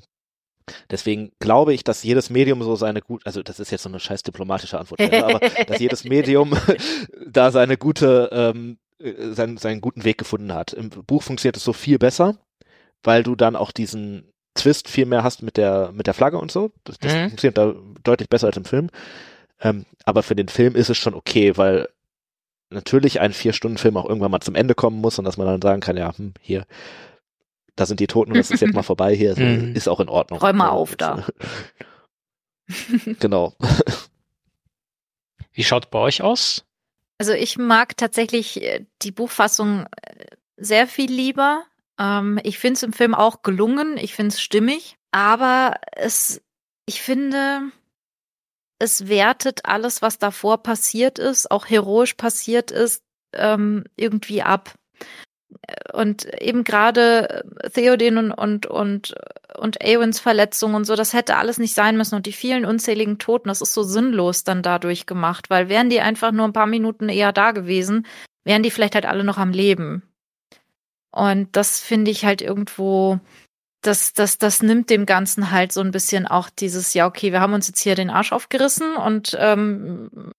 Deswegen 0.89 1.31
glaube 1.39 1.73
ich, 1.73 1.83
dass 1.83 2.03
jedes 2.03 2.29
Medium 2.29 2.61
so 2.63 2.75
seine 2.75 3.01
gut, 3.01 3.25
also 3.25 3.41
das 3.43 3.59
ist 3.59 3.71
jetzt 3.71 3.83
so 3.83 3.89
eine 3.89 3.99
scheiß 3.99 4.23
diplomatische 4.23 4.79
Antwort, 4.79 5.01
aber 5.01 5.39
dass 5.67 5.79
jedes 5.79 6.03
Medium 6.05 6.53
da 7.27 7.51
seine 7.51 7.77
gute, 7.77 8.29
ähm, 8.31 8.77
äh, 9.03 9.33
seinen, 9.33 9.57
seinen 9.57 9.81
guten 9.81 10.03
Weg 10.03 10.17
gefunden 10.17 10.53
hat. 10.53 10.73
Im 10.73 10.89
Buch 10.89 11.23
funktioniert 11.23 11.57
es 11.57 11.63
so 11.63 11.73
viel 11.73 11.97
besser, 11.99 12.37
weil 13.03 13.23
du 13.23 13.35
dann 13.35 13.55
auch 13.55 13.71
diesen 13.71 14.31
Twist 14.55 14.89
viel 14.89 15.05
mehr 15.05 15.23
hast 15.23 15.43
mit 15.43 15.57
der, 15.57 15.91
mit 15.93 16.07
der 16.07 16.13
Flagge 16.13 16.37
und 16.37 16.51
so. 16.51 16.71
Das, 16.83 16.97
das 16.99 17.13
mhm. 17.13 17.29
funktioniert 17.29 17.57
da 17.57 17.73
deutlich 18.03 18.29
besser 18.29 18.47
als 18.47 18.57
im 18.57 18.65
Film. 18.65 18.89
Ähm, 19.61 19.85
aber 20.05 20.23
für 20.23 20.35
den 20.35 20.47
Film 20.47 20.75
ist 20.75 20.89
es 20.89 20.97
schon 20.97 21.13
okay, 21.13 21.55
weil 21.57 21.87
natürlich 22.69 23.19
ein 23.19 23.33
Vier-Stunden-Film 23.33 23.97
auch 23.97 24.05
irgendwann 24.05 24.31
mal 24.31 24.39
zum 24.41 24.55
Ende 24.55 24.75
kommen 24.75 24.99
muss 24.99 25.19
und 25.19 25.25
dass 25.25 25.37
man 25.37 25.47
dann 25.47 25.61
sagen 25.61 25.81
kann, 25.81 25.97
ja, 25.97 26.17
hm, 26.17 26.33
hier, 26.41 26.65
da 27.75 27.85
sind 27.85 27.99
die 27.99 28.07
Toten 28.07 28.31
und 28.31 28.37
das 28.37 28.51
ist 28.51 28.61
jetzt 28.61 28.73
mal 28.73 28.83
vorbei 28.83 29.15
hier, 29.15 29.31
also, 29.31 29.43
mhm. 29.43 29.75
ist 29.75 29.87
auch 29.87 29.99
in 29.99 30.09
Ordnung. 30.09 30.39
Räum 30.39 30.57
mal 30.57 30.69
auf 30.69 30.95
da. 30.95 31.25
genau. 33.19 33.53
Wie 35.53 35.63
schaut 35.63 35.91
bei 35.91 35.99
euch 35.99 36.21
aus? 36.21 36.65
Also 37.21 37.33
ich 37.33 37.59
mag 37.59 37.97
tatsächlich 37.97 38.63
äh, 38.63 38.83
die 39.03 39.11
Buchfassung 39.11 39.85
äh, 40.01 40.25
sehr 40.57 40.87
viel 40.87 41.11
lieber. 41.11 41.63
Ähm, 41.99 42.39
ich 42.41 42.57
finde 42.57 42.77
es 42.77 42.81
im 42.81 42.93
Film 42.93 43.13
auch 43.13 43.43
gelungen, 43.43 43.95
ich 43.97 44.15
finde 44.15 44.29
es 44.29 44.41
stimmig, 44.41 44.95
aber 45.11 45.75
es, 45.91 46.41
ich 46.87 47.03
finde, 47.03 47.69
es 48.79 49.07
wertet 49.07 49.65
alles, 49.65 50.01
was 50.01 50.17
davor 50.17 50.63
passiert 50.63 51.19
ist, 51.19 51.51
auch 51.51 51.69
heroisch 51.69 52.15
passiert 52.15 52.71
ist, 52.71 53.03
ähm, 53.33 53.83
irgendwie 53.95 54.41
ab. 54.41 54.73
Und 55.93 56.25
eben 56.41 56.63
gerade 56.63 57.43
Theoden 57.73 58.17
und, 58.17 58.31
und, 58.31 58.65
und, 58.65 59.15
und 59.57 59.83
Aewins 59.83 60.19
Verletzung 60.19 60.73
und 60.73 60.85
so, 60.85 60.95
das 60.95 61.13
hätte 61.13 61.37
alles 61.37 61.57
nicht 61.57 61.73
sein 61.73 61.97
müssen. 61.97 62.15
Und 62.15 62.25
die 62.25 62.31
vielen 62.31 62.65
unzähligen 62.65 63.19
Toten, 63.19 63.49
das 63.49 63.61
ist 63.61 63.73
so 63.73 63.83
sinnlos 63.83 64.43
dann 64.43 64.63
dadurch 64.63 65.05
gemacht, 65.05 65.49
weil 65.49 65.69
wären 65.69 65.89
die 65.89 66.01
einfach 66.01 66.31
nur 66.31 66.45
ein 66.45 66.53
paar 66.53 66.67
Minuten 66.67 67.09
eher 67.09 67.33
da 67.33 67.51
gewesen, 67.51 68.05
wären 68.43 68.63
die 68.63 68.71
vielleicht 68.71 68.95
halt 68.95 69.05
alle 69.05 69.23
noch 69.23 69.37
am 69.37 69.51
Leben. 69.51 70.03
Und 71.11 71.55
das 71.55 71.79
finde 71.79 72.09
ich 72.11 72.23
halt 72.25 72.41
irgendwo, 72.41 73.19
das, 73.81 74.13
das, 74.13 74.37
das 74.37 74.61
nimmt 74.61 74.89
dem 74.89 75.05
Ganzen 75.05 75.51
halt 75.51 75.71
so 75.73 75.81
ein 75.81 75.91
bisschen 75.91 76.25
auch 76.27 76.49
dieses, 76.49 76.93
ja, 76.93 77.05
okay, 77.05 77.31
wir 77.31 77.41
haben 77.41 77.53
uns 77.53 77.67
jetzt 77.67 77.81
hier 77.81 77.95
den 77.95 78.09
Arsch 78.09 78.31
aufgerissen 78.31 78.95
und 78.95 79.35
ähm, 79.39 80.31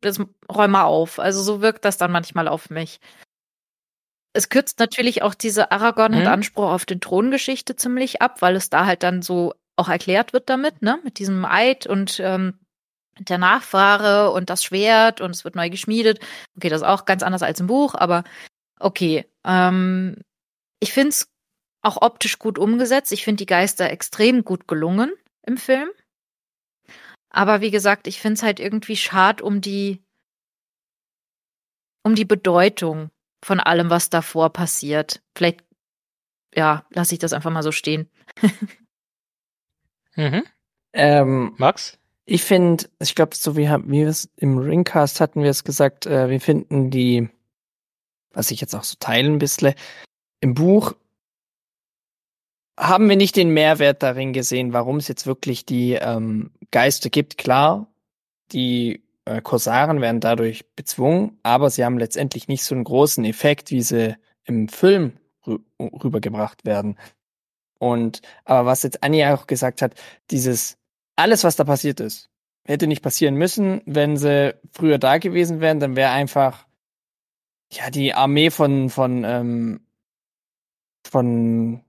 das 0.00 0.18
räum 0.50 0.70
mal 0.70 0.84
auf. 0.84 1.18
Also 1.18 1.42
so 1.42 1.60
wirkt 1.60 1.84
das 1.84 1.96
dann 1.96 2.10
manchmal 2.10 2.48
auf 2.48 2.70
mich. 2.70 3.00
Es 4.36 4.48
kürzt 4.48 4.78
natürlich 4.78 5.22
auch 5.22 5.34
diese 5.34 5.72
Aragorn 5.72 6.12
mhm. 6.12 6.16
hat 6.18 6.26
Anspruch 6.26 6.70
auf 6.70 6.84
den 6.84 7.00
Throngeschichte 7.00 7.76
ziemlich 7.76 8.22
ab, 8.22 8.42
weil 8.42 8.56
es 8.56 8.70
da 8.70 8.86
halt 8.86 9.02
dann 9.02 9.22
so 9.22 9.54
auch 9.76 9.88
erklärt 9.88 10.32
wird 10.32 10.48
damit, 10.48 10.82
ne, 10.82 10.98
mit 11.04 11.18
diesem 11.18 11.44
Eid 11.44 11.86
und 11.86 12.20
ähm, 12.20 12.58
der 13.18 13.38
Nachfahre 13.38 14.30
und 14.30 14.50
das 14.50 14.62
Schwert 14.62 15.20
und 15.20 15.30
es 15.30 15.44
wird 15.44 15.54
neu 15.54 15.70
geschmiedet. 15.70 16.20
Okay, 16.56 16.68
das 16.68 16.82
ist 16.82 16.86
auch 16.86 17.04
ganz 17.04 17.22
anders 17.22 17.42
als 17.42 17.60
im 17.60 17.66
Buch, 17.66 17.94
aber 17.94 18.24
Okay. 18.78 19.24
Ähm, 19.44 20.16
ich 20.80 20.92
finde 20.92 21.10
es 21.10 21.28
auch 21.82 22.02
optisch 22.02 22.38
gut 22.38 22.58
umgesetzt. 22.58 23.12
Ich 23.12 23.24
finde 23.24 23.38
die 23.38 23.46
Geister 23.46 23.90
extrem 23.90 24.44
gut 24.44 24.68
gelungen 24.68 25.12
im 25.42 25.56
Film. 25.56 25.88
Aber 27.30 27.60
wie 27.60 27.70
gesagt, 27.70 28.06
ich 28.06 28.20
finde 28.20 28.34
es 28.34 28.42
halt 28.42 28.60
irgendwie 28.60 28.96
schad 28.96 29.42
um 29.42 29.60
die, 29.60 30.02
um 32.02 32.14
die 32.14 32.24
Bedeutung 32.24 33.10
von 33.46 33.60
allem, 33.60 33.90
was 33.90 34.10
davor 34.10 34.52
passiert. 34.52 35.22
Vielleicht, 35.36 35.64
ja, 36.54 36.84
lasse 36.90 37.14
ich 37.14 37.18
das 37.18 37.32
einfach 37.32 37.50
mal 37.50 37.62
so 37.62 37.72
stehen. 37.72 38.10
mhm. 40.16 40.42
ähm, 40.92 41.54
Max? 41.56 41.98
Ich 42.24 42.42
finde, 42.42 42.88
ich 42.98 43.14
glaube, 43.14 43.36
so 43.36 43.56
wie, 43.56 43.68
wie 43.68 44.00
wir 44.00 44.08
es 44.08 44.28
im 44.36 44.58
Ringcast 44.58 45.20
hatten 45.20 45.42
wir 45.42 45.50
es 45.50 45.62
gesagt, 45.62 46.06
äh, 46.06 46.28
wir 46.28 46.40
finden 46.40 46.90
die 46.90 47.28
was 48.36 48.50
ich 48.50 48.60
jetzt 48.60 48.74
auch 48.74 48.84
so 48.84 48.96
teilen 49.00 49.34
ein 49.34 49.38
bisschen. 49.38 49.74
Im 50.40 50.54
Buch 50.54 50.94
haben 52.78 53.08
wir 53.08 53.16
nicht 53.16 53.34
den 53.34 53.48
Mehrwert 53.48 54.02
darin 54.02 54.34
gesehen, 54.34 54.74
warum 54.74 54.98
es 54.98 55.08
jetzt 55.08 55.26
wirklich 55.26 55.64
die 55.64 55.94
ähm, 55.94 56.50
Geister 56.70 57.08
gibt. 57.08 57.38
Klar, 57.38 57.88
die 58.52 59.02
äh, 59.26 59.42
Korsaren 59.42 60.00
werden 60.00 60.20
dadurch 60.20 60.64
bezwungen, 60.76 61.38
aber 61.42 61.68
sie 61.68 61.84
haben 61.84 61.98
letztendlich 61.98 62.48
nicht 62.48 62.64
so 62.64 62.74
einen 62.74 62.84
großen 62.84 63.24
Effekt, 63.24 63.70
wie 63.70 63.82
sie 63.82 64.16
im 64.44 64.68
Film 64.68 65.18
rü 65.46 65.58
rübergebracht 65.80 66.64
werden. 66.64 66.96
Und 67.78 68.22
aber 68.44 68.66
was 68.66 68.82
jetzt 68.84 69.02
Anja 69.02 69.34
auch 69.34 69.46
gesagt 69.46 69.82
hat, 69.82 69.94
dieses 70.30 70.78
alles, 71.16 71.44
was 71.44 71.56
da 71.56 71.64
passiert 71.64 72.00
ist, 72.00 72.30
hätte 72.64 72.86
nicht 72.86 73.02
passieren 73.02 73.34
müssen, 73.34 73.82
wenn 73.84 74.16
sie 74.16 74.54
früher 74.72 74.98
da 74.98 75.18
gewesen 75.18 75.60
wären, 75.60 75.80
dann 75.80 75.96
wäre 75.96 76.10
einfach 76.10 76.66
ja, 77.72 77.90
die 77.90 78.14
Armee 78.14 78.50
von, 78.50 78.90
von, 78.90 79.24
ähm, 79.24 79.80
von, 81.06 81.84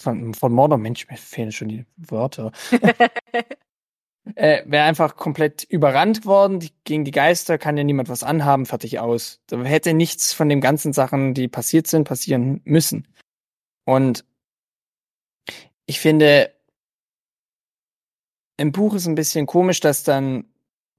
von, 0.00 0.34
von 0.34 0.52
Mordor, 0.52 0.78
Mensch, 0.78 1.08
mir 1.08 1.16
fehlen 1.16 1.52
schon 1.52 1.68
die 1.68 1.86
Wörter. 1.96 2.52
äh, 4.34 4.62
Wäre 4.66 4.84
einfach 4.84 5.16
komplett 5.16 5.64
überrannt 5.64 6.26
worden. 6.26 6.60
Die, 6.60 6.70
gegen 6.84 7.04
die 7.04 7.10
Geister 7.10 7.58
kann 7.58 7.76
ja 7.76 7.84
niemand 7.84 8.08
was 8.08 8.22
anhaben, 8.22 8.66
fertig 8.66 9.00
aus. 9.00 9.40
Da 9.46 9.62
hätte 9.62 9.94
nichts 9.94 10.32
von 10.32 10.48
den 10.48 10.60
ganzen 10.60 10.92
Sachen, 10.92 11.34
die 11.34 11.48
passiert 11.48 11.86
sind, 11.86 12.04
passieren 12.08 12.60
müssen. 12.64 13.06
Und 13.84 14.24
ich 15.86 16.00
finde, 16.00 16.52
im 18.58 18.72
Buch 18.72 18.94
ist 18.94 19.06
ein 19.06 19.14
bisschen 19.14 19.46
komisch, 19.46 19.80
dass 19.80 20.02
dann 20.02 20.44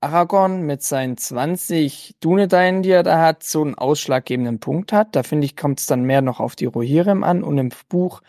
Aragorn 0.02 0.66
mit 0.66 0.82
seinen 0.82 1.18
20 1.18 2.16
Dunedain, 2.22 2.84
die 2.84 2.92
er 2.92 3.04
da 3.04 3.20
hat, 3.22 3.44
so 3.44 3.62
einen 3.62 3.76
ausschlaggebenden 3.76 4.60
Punkt 4.60 4.94
hat. 4.94 5.16
Da 5.16 5.24
finde 5.24 5.46
ich, 5.46 5.58
kommt 5.58 5.80
es 5.82 5.86
dann 5.86 6.04
mehr 6.04 6.22
noch 6.22 6.40
auf 6.40 6.56
die 6.56 6.66
Rohirrim 6.66 7.24
an 7.24 7.44
und 7.44 7.58
im 7.58 7.70
Buch, 7.90 8.22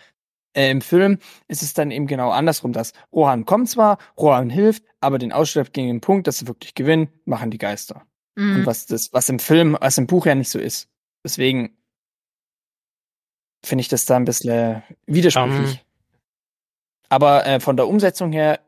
äh, 0.54 0.70
im 0.70 0.80
Film 0.80 1.18
ist 1.48 1.62
es 1.62 1.74
dann 1.74 1.90
eben 1.90 2.06
genau 2.06 2.30
andersrum, 2.30 2.72
dass 2.72 2.92
Rohan 3.12 3.44
kommt 3.44 3.68
zwar, 3.68 3.98
Rohan 4.18 4.50
hilft, 4.50 4.84
aber 5.00 5.18
den 5.18 5.32
ausschlaggebenden 5.32 6.00
Punkt, 6.00 6.26
dass 6.26 6.38
sie 6.38 6.48
wirklich 6.48 6.74
gewinnen, 6.74 7.08
machen 7.24 7.50
die 7.50 7.58
Geister. 7.58 8.06
Mhm. 8.36 8.56
Und 8.56 8.66
was 8.66 8.86
das, 8.86 9.12
was 9.12 9.28
im 9.28 9.38
Film, 9.38 9.76
was 9.80 9.98
im 9.98 10.06
Buch 10.06 10.26
ja 10.26 10.34
nicht 10.34 10.50
so 10.50 10.58
ist. 10.58 10.88
Deswegen 11.24 11.76
finde 13.64 13.82
ich 13.82 13.88
das 13.88 14.06
da 14.06 14.16
ein 14.16 14.24
bisschen 14.24 14.82
widersprüchlich. 15.06 15.72
Ähm. 15.72 15.78
Aber 17.08 17.46
äh, 17.46 17.60
von 17.60 17.76
der 17.76 17.88
Umsetzung 17.88 18.32
her, 18.32 18.60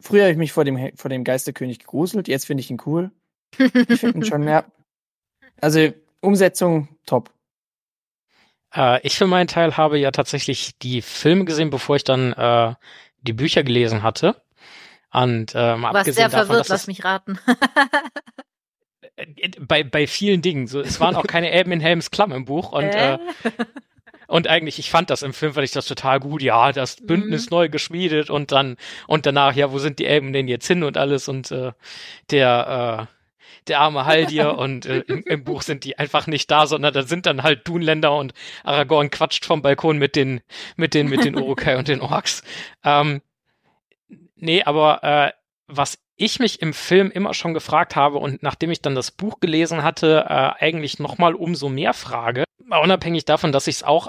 früher 0.00 0.22
habe 0.22 0.32
ich 0.32 0.38
mich 0.38 0.52
vor 0.52 0.64
dem, 0.64 0.96
vor 0.96 1.08
dem 1.08 1.24
Geisterkönig 1.24 1.78
gegruselt, 1.78 2.28
jetzt 2.28 2.46
finde 2.46 2.60
ich 2.60 2.70
ihn 2.70 2.80
cool. 2.86 3.10
Ich 3.58 4.00
finde 4.00 4.18
ihn 4.18 4.24
schon, 4.24 4.46
ja. 4.46 4.64
Also 5.62 5.92
Umsetzung 6.22 6.88
top. 7.04 7.30
Äh, 8.74 9.00
ich 9.06 9.16
für 9.16 9.26
meinen 9.26 9.46
Teil 9.48 9.76
habe 9.76 9.98
ja 9.98 10.10
tatsächlich 10.10 10.78
die 10.78 11.02
Filme 11.02 11.44
gesehen, 11.44 11.70
bevor 11.70 11.96
ich 11.96 12.04
dann 12.04 12.32
äh, 12.32 12.74
die 13.22 13.32
Bücher 13.32 13.62
gelesen 13.62 14.02
hatte. 14.02 14.40
Und 15.12 15.54
äh, 15.54 15.76
mal 15.76 15.90
Du 15.90 15.94
warst 15.94 15.96
abgesehen 15.96 16.14
sehr 16.14 16.28
davon, 16.28 16.46
verwirrt, 16.46 16.60
dass 16.60 16.68
lass 16.68 16.86
mich 16.86 17.04
raten. 17.04 17.38
äh, 19.16 19.50
bei, 19.60 19.82
bei 19.82 20.06
vielen 20.06 20.42
Dingen, 20.42 20.66
so, 20.66 20.80
es 20.80 21.00
waren 21.00 21.16
auch 21.16 21.26
keine 21.26 21.50
Elben 21.52 21.72
in 21.72 21.80
Helms 21.80 22.10
Klamm 22.10 22.32
im 22.32 22.44
Buch 22.44 22.72
und 22.72 22.84
äh, 22.84 23.14
Äh? 23.14 23.18
Und 24.26 24.46
eigentlich, 24.46 24.78
ich 24.78 24.90
fand 24.90 25.10
das 25.10 25.22
im 25.22 25.32
Film, 25.32 25.54
fand 25.54 25.64
ich 25.64 25.72
das 25.72 25.86
total 25.86 26.20
gut. 26.20 26.40
Ja, 26.40 26.70
das 26.70 26.96
Bündnis 27.04 27.46
Mhm. 27.50 27.56
neu 27.56 27.68
geschmiedet 27.68 28.30
und 28.30 28.52
dann, 28.52 28.76
und 29.08 29.26
danach, 29.26 29.56
ja, 29.56 29.72
wo 29.72 29.78
sind 29.80 29.98
die 29.98 30.06
Elben 30.06 30.32
denn 30.32 30.46
jetzt 30.46 30.68
hin 30.68 30.84
und 30.84 30.96
alles 30.96 31.26
und 31.26 31.50
äh, 31.50 31.72
der, 32.30 33.08
äh, 33.10 33.14
der 33.68 33.80
arme 33.80 34.06
Haldir 34.06 34.58
und 34.58 34.86
äh, 34.86 35.00
im, 35.06 35.22
im 35.24 35.44
Buch 35.44 35.62
sind 35.62 35.84
die 35.84 35.98
einfach 35.98 36.26
nicht 36.26 36.50
da, 36.50 36.66
sondern 36.66 36.92
da 36.92 37.02
sind 37.02 37.26
dann 37.26 37.42
halt 37.42 37.66
Dunländer 37.66 38.16
und 38.16 38.32
Aragorn 38.64 39.10
quatscht 39.10 39.44
vom 39.44 39.62
Balkon 39.62 39.98
mit 39.98 40.16
den, 40.16 40.40
mit 40.76 40.94
den, 40.94 41.08
mit 41.08 41.24
den 41.24 41.36
Urukai 41.40 41.76
und 41.76 41.88
den 41.88 42.00
Orks. 42.00 42.42
Ähm, 42.84 43.22
nee, 44.36 44.62
aber 44.62 45.02
äh, 45.02 45.32
was 45.66 45.98
ich 46.16 46.38
mich 46.38 46.60
im 46.60 46.74
Film 46.74 47.10
immer 47.10 47.32
schon 47.32 47.54
gefragt 47.54 47.96
habe 47.96 48.18
und 48.18 48.42
nachdem 48.42 48.70
ich 48.70 48.82
dann 48.82 48.94
das 48.94 49.10
Buch 49.10 49.40
gelesen 49.40 49.82
hatte, 49.82 50.26
äh, 50.28 50.64
eigentlich 50.64 50.98
nochmal 50.98 51.34
umso 51.34 51.68
mehr 51.68 51.94
frage, 51.94 52.44
unabhängig 52.68 53.24
davon, 53.24 53.52
dass 53.52 53.66
ich 53.66 53.76
es 53.76 53.82
auch 53.82 54.08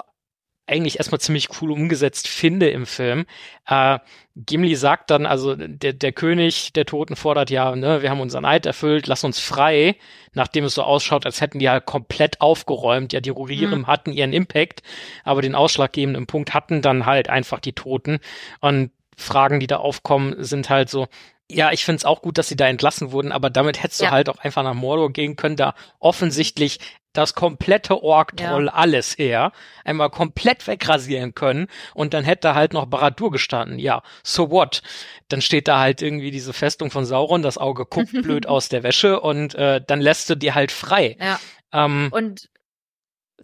eigentlich 0.72 0.98
erstmal 0.98 1.20
ziemlich 1.20 1.48
cool 1.60 1.70
umgesetzt 1.70 2.26
finde 2.28 2.70
im 2.70 2.86
Film. 2.86 3.26
Äh, 3.66 3.98
Gimli 4.34 4.74
sagt 4.76 5.10
dann, 5.10 5.26
also 5.26 5.54
der, 5.54 5.92
der 5.92 6.12
König 6.12 6.72
der 6.72 6.86
Toten 6.86 7.16
fordert 7.16 7.50
ja, 7.50 7.76
ne, 7.76 8.02
wir 8.02 8.10
haben 8.10 8.20
unseren 8.20 8.44
Eid 8.46 8.64
erfüllt, 8.66 9.06
lass 9.06 9.24
uns 9.24 9.38
frei, 9.38 9.96
nachdem 10.32 10.64
es 10.64 10.74
so 10.74 10.82
ausschaut, 10.82 11.26
als 11.26 11.40
hätten 11.40 11.58
die 11.58 11.68
halt 11.68 11.84
komplett 11.84 12.40
aufgeräumt. 12.40 13.12
Ja, 13.12 13.20
die 13.20 13.30
Rohirrim 13.30 13.80
Mhm. 13.80 13.86
hatten 13.86 14.12
ihren 14.12 14.32
Impact, 14.32 14.82
aber 15.24 15.42
den 15.42 15.54
ausschlaggebenden 15.54 16.26
Punkt 16.26 16.54
hatten 16.54 16.80
dann 16.82 17.04
halt 17.06 17.28
einfach 17.28 17.60
die 17.60 17.74
Toten. 17.74 18.18
Und 18.60 18.90
Fragen, 19.16 19.60
die 19.60 19.66
da 19.66 19.76
aufkommen, 19.76 20.42
sind 20.42 20.70
halt 20.70 20.88
so, 20.88 21.06
ja, 21.50 21.70
ich 21.70 21.84
find's 21.84 22.06
auch 22.06 22.22
gut, 22.22 22.38
dass 22.38 22.48
sie 22.48 22.56
da 22.56 22.66
entlassen 22.66 23.12
wurden, 23.12 23.30
aber 23.30 23.50
damit 23.50 23.82
hättest 23.82 24.00
du 24.00 24.04
Ja. 24.06 24.10
halt 24.10 24.30
auch 24.30 24.38
einfach 24.38 24.62
nach 24.62 24.72
Mordor 24.72 25.12
gehen 25.12 25.36
können, 25.36 25.56
da 25.56 25.74
offensichtlich 26.00 26.78
das 27.12 27.34
komplette 27.34 28.02
Ork-Troll 28.02 28.68
alles 28.68 29.18
her, 29.18 29.52
einmal 29.84 30.10
komplett 30.10 30.66
wegrasieren 30.66 31.34
können 31.34 31.68
und 31.94 32.14
dann 32.14 32.24
hätte 32.24 32.54
halt 32.54 32.72
noch 32.72 32.86
Baradur 32.86 33.30
gestanden. 33.30 33.78
Ja, 33.78 34.02
so 34.22 34.50
what? 34.50 34.82
Dann 35.28 35.42
steht 35.42 35.68
da 35.68 35.78
halt 35.78 36.02
irgendwie 36.02 36.30
diese 36.30 36.52
Festung 36.52 36.90
von 36.90 37.04
Sauron, 37.04 37.42
das 37.42 37.58
Auge 37.58 37.86
guckt 37.86 38.12
blöd 38.22 38.46
aus 38.46 38.68
der 38.68 38.82
Wäsche 38.82 39.20
und 39.20 39.54
äh, 39.54 39.80
dann 39.86 40.00
lässt 40.00 40.30
du 40.30 40.34
die 40.36 40.52
halt 40.52 40.72
frei. 40.72 41.16
ja. 41.20 41.38
Ähm, 41.74 42.10
Und 42.12 42.50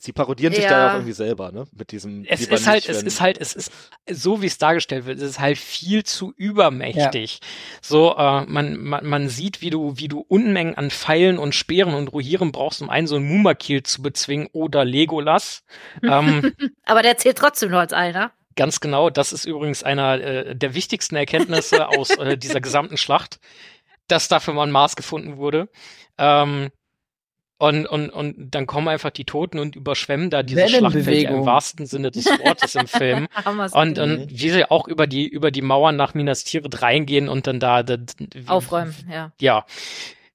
Sie 0.01 0.13
parodieren 0.13 0.53
sich 0.55 0.65
Ja. 0.65 0.71
da 0.71 0.79
ja 0.79 0.91
auch 0.91 0.95
irgendwie 0.95 1.13
selber, 1.13 1.53
ne? 1.53 1.67
Mit 1.73 1.93
diesem. 1.93 2.25
es 2.29 2.47
ist 2.47 2.67
halt, 2.67 2.89
es 2.89 3.03
ist 3.03 3.21
halt, 3.21 3.39
es 3.39 3.55
ist 3.55 3.73
so 4.09 4.41
wie 4.43 4.47
es 4.47 4.59
dargestellt 4.59 5.07
wird, 5.07 5.19
es 5.19 5.25
ist 5.31 5.41
halt 5.41 5.59
viel 5.59 6.05
zu 6.05 6.33
übermächtig. 6.37 7.41
So, 7.83 8.15
äh, 8.17 8.45
man, 8.47 8.79
man, 8.79 9.07
man 9.07 9.29
sieht, 9.29 9.61
wie 9.61 9.71
du, 9.71 9.95
wie 9.97 10.09
du 10.09 10.25
Unmengen 10.29 10.77
an 10.77 10.91
Pfeilen 10.91 11.39
und 11.39 11.55
Speeren 11.55 11.95
und 11.95 12.09
Rohieren 12.09 12.53
brauchst, 12.53 12.81
um 12.83 12.91
einen 12.91 13.07
so 13.07 13.17
einen 13.17 13.27
Mumakil 13.27 13.83
zu 13.83 14.03
bezwingen 14.03 14.49
oder 14.53 14.85
Legolas. 14.85 15.65
ähm, 16.03 16.55
aber 16.85 17.03
der 17.03 17.17
zählt 17.19 17.39
trotzdem 17.39 17.71
nur 17.71 17.81
als 17.81 17.93
einer. 17.93 18.33
Ganz 18.57 18.81
genau, 18.81 19.11
das 19.11 19.33
ist 19.33 19.45
übrigens 19.45 19.83
einer 19.83 20.21
äh, 20.21 20.57
der 20.57 20.75
wichtigsten 20.75 21.17
Erkenntnisse 21.17 21.89
aus 21.89 22.11
äh, 22.11 22.37
dieser 22.37 22.61
gesamten 22.61 22.97
Schlacht, 22.97 23.39
dass 24.09 24.29
dafür 24.29 24.55
mal 24.55 24.65
ein 24.67 24.73
Maß 24.73 24.97
gefunden 24.97 25.37
wurde. 25.37 25.69
Ähm, 26.19 26.71
und, 27.59 27.87
und, 27.87 28.11
und 28.11 28.55
dann 28.55 28.67
kommen 28.67 28.87
einfach 28.87 29.11
die 29.11 29.25
Toten 29.25 29.59
und 29.59 29.75
überschwemmen 29.75 30.31
da 30.31 30.45
diese 30.45 30.69
Schlachtfeld 30.69 31.29
im 31.29 31.45
wahrsten 31.45 31.87
Sinne 31.87 32.13
des 32.13 32.27
Wortes 32.27 32.77
im 32.77 32.87
Film. 32.87 33.27
Und, 33.73 33.99
und 33.99 34.29
wie 34.31 34.51
sie 34.51 34.71
auch 34.71 34.87
über 34.87 35.07
die, 35.07 35.27
über 35.27 35.51
die 35.51 35.63
Mauern 35.63 35.97
nach 35.97 36.15
Minas 36.15 36.45
Tirith 36.45 36.83
reingehen 36.83 37.29
und 37.29 37.47
dann 37.47 37.61
da, 37.61 37.83
da 37.83 37.97
Aufräumen, 38.47 38.95
ja. 39.11 39.33
ja, 39.41 39.65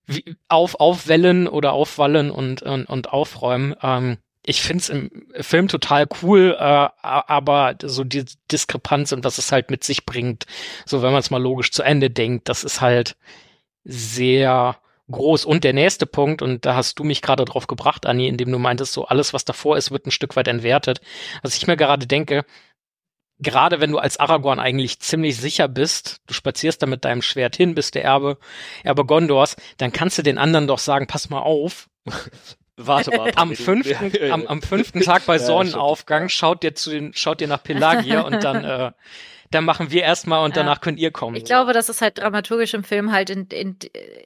wie, 0.06 0.36
auf, 0.48 0.76
aufwellen 0.76 1.48
oder 1.48 1.74
aufwallen 1.74 2.32
und, 2.32 2.62
und, 2.62 2.86
und 2.86 3.12
aufräumen. 3.12 3.76
Ähm, 3.82 4.18
ich 4.46 4.62
find's 4.62 4.90
im 4.90 5.10
Film 5.40 5.68
total 5.68 6.08
cool, 6.22 6.56
äh, 6.60 6.88
aber 7.02 7.76
so 7.84 8.04
die 8.04 8.26
Diskrepanz 8.52 9.12
und 9.12 9.24
was 9.24 9.38
es 9.38 9.52
halt 9.52 9.70
mit 9.70 9.84
sich 9.84 10.06
bringt, 10.06 10.46
so 10.86 11.02
wenn 11.02 11.12
man 11.12 11.20
es 11.20 11.32
mal 11.32 11.42
logisch 11.42 11.72
zu 11.72 11.84
Ende 11.84 12.10
denkt, 12.10 12.50
das 12.50 12.64
ist 12.64 12.82
halt 12.82 13.16
sehr 13.86 14.78
groß. 15.14 15.46
Und 15.46 15.64
der 15.64 15.74
nächste 15.74 16.06
Punkt, 16.06 16.42
und 16.42 16.66
da 16.66 16.76
hast 16.76 17.00
du 17.00 17.04
mich 17.04 17.22
gerade 17.22 17.46
drauf 17.46 17.68
gebracht, 17.68 18.06
Anni, 18.06 18.28
indem 18.28 18.52
du 18.52 18.60
meintest, 18.60 18.94
so 18.94 19.06
alles, 19.06 19.34
was 19.34 19.46
davor 19.46 19.78
ist, 19.78 19.92
wird 19.92 20.06
ein 20.06 20.12
Stück 20.12 20.36
weit 20.36 20.48
entwertet. 20.48 21.02
Was 21.42 21.56
ich 21.56 21.68
mir 21.68 21.78
gerade 21.78 22.06
denke, 22.08 22.46
gerade 23.40 23.80
wenn 23.80 23.92
du 23.92 23.98
als 24.00 24.18
Aragorn 24.18 24.60
eigentlich 24.60 25.00
ziemlich 25.00 25.38
sicher 25.38 25.68
bist, 25.68 26.22
du 26.28 26.34
spazierst 26.34 26.82
da 26.82 26.88
mit 26.88 27.06
deinem 27.06 27.22
Schwert 27.22 27.56
hin, 27.56 27.76
bist 27.76 27.96
der 27.96 28.04
Erbe, 28.04 28.38
Erbe 28.84 29.06
Gondors, 29.06 29.56
dann 29.78 29.92
kannst 29.92 30.18
du 30.18 30.24
den 30.24 30.38
anderen 30.38 30.68
doch 30.68 30.80
sagen, 30.80 31.08
pass 31.08 31.30
mal 31.30 31.42
auf, 31.42 31.90
Warte 32.76 33.12
mal. 33.12 33.32
am 33.36 33.56
fünften, 33.56 34.12
Ja, 34.12 34.28
ja, 34.28 34.34
am, 34.34 34.44
ja. 34.44 34.50
am 34.50 34.62
fünften 34.62 35.02
Tag 35.02 35.26
bei 35.28 35.38
Sonnenaufgang 35.38 36.28
schaut 36.30 36.64
ihr 36.64 36.74
zu 36.74 36.90
den, 36.90 37.14
schaut 37.14 37.40
ihr 37.40 37.48
nach 37.48 37.62
Pelagia 37.62 38.22
und 38.22 38.44
dann, 38.44 38.64
äh, 38.64 38.92
dann 39.54 39.66
machen 39.66 39.92
wir 39.92 40.04
erstmal 40.04 40.44
und 40.44 40.56
Ja. 40.56 40.64
danach 40.64 40.82
könnt 40.82 41.00
ihr 41.00 41.12
kommen. 41.12 41.36
Ich 41.36 41.46
glaube, 41.46 41.74
dass 41.74 41.90
es 41.90 42.02
halt 42.02 42.18
dramaturgisch 42.18 42.74
im 42.74 42.84
Film 42.84 43.12
halt 43.12 43.30
in, 43.30 43.48
in, 43.48 43.78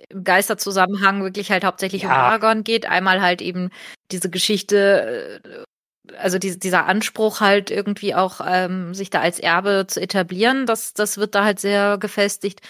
im 0.09 0.23
Geisterzusammenhang 0.23 1.23
wirklich 1.23 1.51
halt 1.51 1.63
hauptsächlich 1.63 2.03
um 2.05 2.09
Ja. 2.11 2.17
Aragorn 2.17 2.63
geht. 2.63 2.86
Einmal 2.88 3.21
halt 3.21 3.41
eben 3.41 3.69
diese 4.11 4.30
Geschichte, 4.30 5.41
äh, 5.43 6.15
also 6.17 6.39
die, 6.39 6.57
dieser 6.57 6.86
Anspruch 6.86 7.41
halt 7.41 7.69
irgendwie 7.71 8.15
auch, 8.15 8.39
ähm, 8.45 8.93
sich 8.93 9.09
da 9.09 9.19
als 9.21 9.39
Erbe 9.39 9.86
zu 9.88 10.01
etablieren, 10.01 10.65
das, 10.65 10.93
das 10.93 11.17
wird 11.17 11.36
da 11.36 11.43
halt 11.43 11.59
sehr 11.59 11.97
gefestigt. 11.97 12.61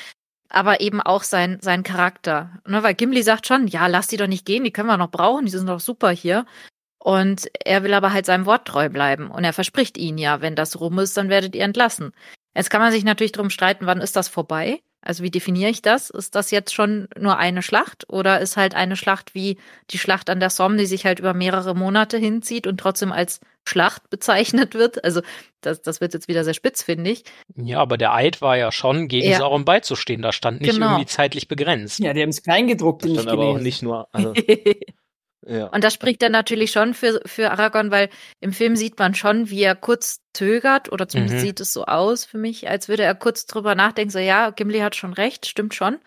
Aber 0.50 0.80
eben 0.80 1.02
auch 1.02 1.24
sein, 1.24 1.60
sein 1.62 1.84
Charakter. 1.84 2.52
Ne, 2.66 2.82
weil 2.82 2.94
Gimli 2.96 3.22
sagt 3.22 3.48
schon, 3.48 3.68
ja, 3.68 3.88
lass 3.88 4.08
die 4.08 4.16
doch 4.18 4.28
nicht 4.28 4.46
gehen, 4.46 4.64
die 4.64 4.72
können 4.72 4.88
wir 4.88 4.96
noch 4.98 5.12
brauchen, 5.12 5.46
die 5.46 5.52
sind 5.52 5.68
doch 5.68 5.82
super 5.82 6.10
hier. 6.10 6.46
Und 7.00 7.48
er 7.64 7.84
will 7.84 7.94
aber 7.94 8.12
halt 8.14 8.26
seinem 8.26 8.46
Wort 8.46 8.66
treu 8.68 8.90
bleiben. 8.90 9.30
Und 9.30 9.44
er 9.44 9.54
verspricht 9.54 9.98
ihnen 9.98 10.18
ja, 10.18 10.42
wenn 10.42 10.56
das 10.56 10.80
rum 10.80 11.00
ist, 11.00 11.16
dann 11.18 11.30
werdet 11.30 11.54
ihr 11.56 11.64
entlassen. 11.64 12.12
Jetzt 12.58 12.70
kann 12.70 12.82
man 12.82 12.92
sich 12.92 13.04
natürlich 13.06 13.32
drum 13.32 13.50
streiten, 13.50 13.86
wann 13.86 14.02
ist 14.02 14.16
das 14.16 14.28
vorbei? 14.28 14.80
Also 15.02 15.24
wie 15.24 15.32
definiere 15.32 15.70
ich 15.70 15.82
das? 15.82 16.10
Ist 16.10 16.36
das 16.36 16.52
jetzt 16.52 16.74
schon 16.74 17.08
nur 17.18 17.38
eine 17.38 17.62
Schlacht 17.62 18.06
oder 18.10 18.42
ist 18.42 18.58
halt 18.58 18.76
eine 18.76 18.98
Schlacht 18.98 19.34
wie 19.36 19.58
die 19.92 20.00
Schlacht 20.00 20.30
an 20.30 20.40
der 20.42 20.50
Somme, 20.50 20.76
die 20.78 20.86
sich 20.88 21.06
halt 21.06 21.20
über 21.20 21.34
mehrere 21.34 21.76
Monate 21.76 22.18
hinzieht 22.18 22.68
und 22.68 22.78
trotzdem 22.80 23.14
als 23.14 23.40
Schlacht 23.64 24.10
bezeichnet 24.10 24.74
wird? 24.74 25.04
Also 25.06 25.22
das, 25.62 25.82
das 25.82 26.02
wird 26.02 26.14
jetzt 26.14 26.28
wieder 26.28 26.44
sehr 26.44 26.56
spitz, 26.56 26.82
finde 26.84 27.12
ich. 27.12 27.24
Ja, 27.56 27.80
aber 27.80 27.98
der 27.98 28.14
Eid 28.14 28.42
war 28.42 28.58
ja 28.58 28.72
schon, 28.72 29.08
gegen 29.08 29.30
Ja. 29.30 29.38
Sauron 29.38 29.64
beizustehen. 29.64 30.22
Da 30.24 30.32
stand 30.34 30.60
nicht 30.62 30.74
Genau. 30.74 30.88
irgendwie 30.88 31.06
zeitlich 31.06 31.48
begrenzt. 31.48 32.00
Ja, 32.00 32.12
die 32.14 32.22
haben 32.22 32.30
es 32.30 32.44
kleingedruckt 32.44 33.04
Das 33.04 33.12
nicht 33.12 33.22
stand 33.22 33.32
aber 33.34 33.44
auch 33.46 33.54
gelesen. 33.58 33.64
nicht 33.66 33.84
nur. 33.84 34.08
Also, 34.12 34.34
ja. 35.48 35.68
Und 35.68 35.84
das 35.84 35.94
spricht 35.94 36.22
dann 36.22 36.34
natürlich 36.34 36.72
schon 36.72 36.94
für, 36.94 37.22
für 37.26 37.52
Aragorn, 37.52 37.90
weil 37.90 38.10
im 38.42 38.52
Film 38.52 38.76
sieht 38.76 39.00
man 39.00 39.16
schon, 39.16 39.50
wie 39.50 39.64
er 39.64 39.76
kurz 39.76 40.20
zögert, 40.34 40.92
oder 40.92 41.08
zumindest 41.08 41.38
Mhm. 41.38 41.42
sieht 41.42 41.60
es 41.62 41.72
so 41.72 41.86
aus 41.86 42.26
für 42.26 42.38
mich, 42.38 42.70
als 42.70 42.90
würde 42.90 43.04
er 43.04 43.16
kurz 43.16 43.46
drüber 43.46 43.74
nachdenken, 43.74 44.12
so 44.12 44.20
ja, 44.20 44.50
Gimli 44.50 44.80
hat 44.80 44.96
schon 44.96 45.14
recht, 45.14 45.46
stimmt 45.46 45.74
schon. 45.74 46.00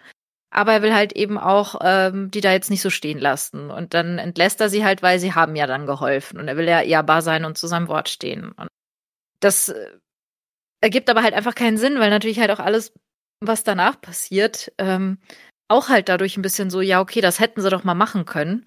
Aber 0.52 0.72
er 0.72 0.82
will 0.82 0.92
halt 0.92 1.12
eben 1.12 1.38
auch 1.38 1.76
ähm, 1.82 2.30
die 2.30 2.40
da 2.40 2.52
jetzt 2.52 2.70
nicht 2.70 2.82
so 2.82 2.90
stehen 2.90 3.18
lassen. 3.18 3.70
Und 3.70 3.94
dann 3.94 4.18
entlässt 4.18 4.60
er 4.60 4.68
sie 4.68 4.84
halt, 4.84 5.00
weil 5.00 5.18
sie 5.20 5.32
haben 5.32 5.54
ja 5.56 5.66
dann 5.66 5.86
geholfen. 5.86 6.40
Und 6.40 6.48
er 6.48 6.56
will 6.56 6.68
ja 6.68 6.82
ehrbar 6.82 7.22
sein 7.22 7.44
und 7.44 7.56
zu 7.56 7.66
seinem 7.66 7.88
Wort 7.88 8.08
stehen. 8.08 8.50
Und 8.52 8.68
das 9.40 9.68
äh, 9.68 9.90
ergibt 10.82 11.08
aber 11.08 11.22
halt 11.22 11.34
einfach 11.34 11.54
keinen 11.54 11.78
Sinn, 11.78 12.00
weil 12.00 12.10
natürlich 12.10 12.40
halt 12.40 12.50
auch 12.50 12.58
alles, 12.58 12.92
was 13.40 13.62
danach 13.62 14.00
passiert, 14.00 14.72
ähm, 14.78 15.18
auch 15.68 15.88
halt 15.88 16.08
dadurch 16.08 16.36
ein 16.36 16.42
bisschen 16.42 16.68
so, 16.68 16.80
ja, 16.80 17.00
okay, 17.00 17.20
das 17.20 17.38
hätten 17.38 17.60
sie 17.62 17.70
doch 17.70 17.84
mal 17.84 17.94
machen 17.94 18.26
können 18.26 18.66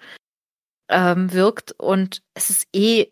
ähm, 0.89 1.31
wirkt. 1.34 1.71
Und 1.73 2.21
es 2.34 2.49
ist 2.49 2.67
eh 2.73 3.07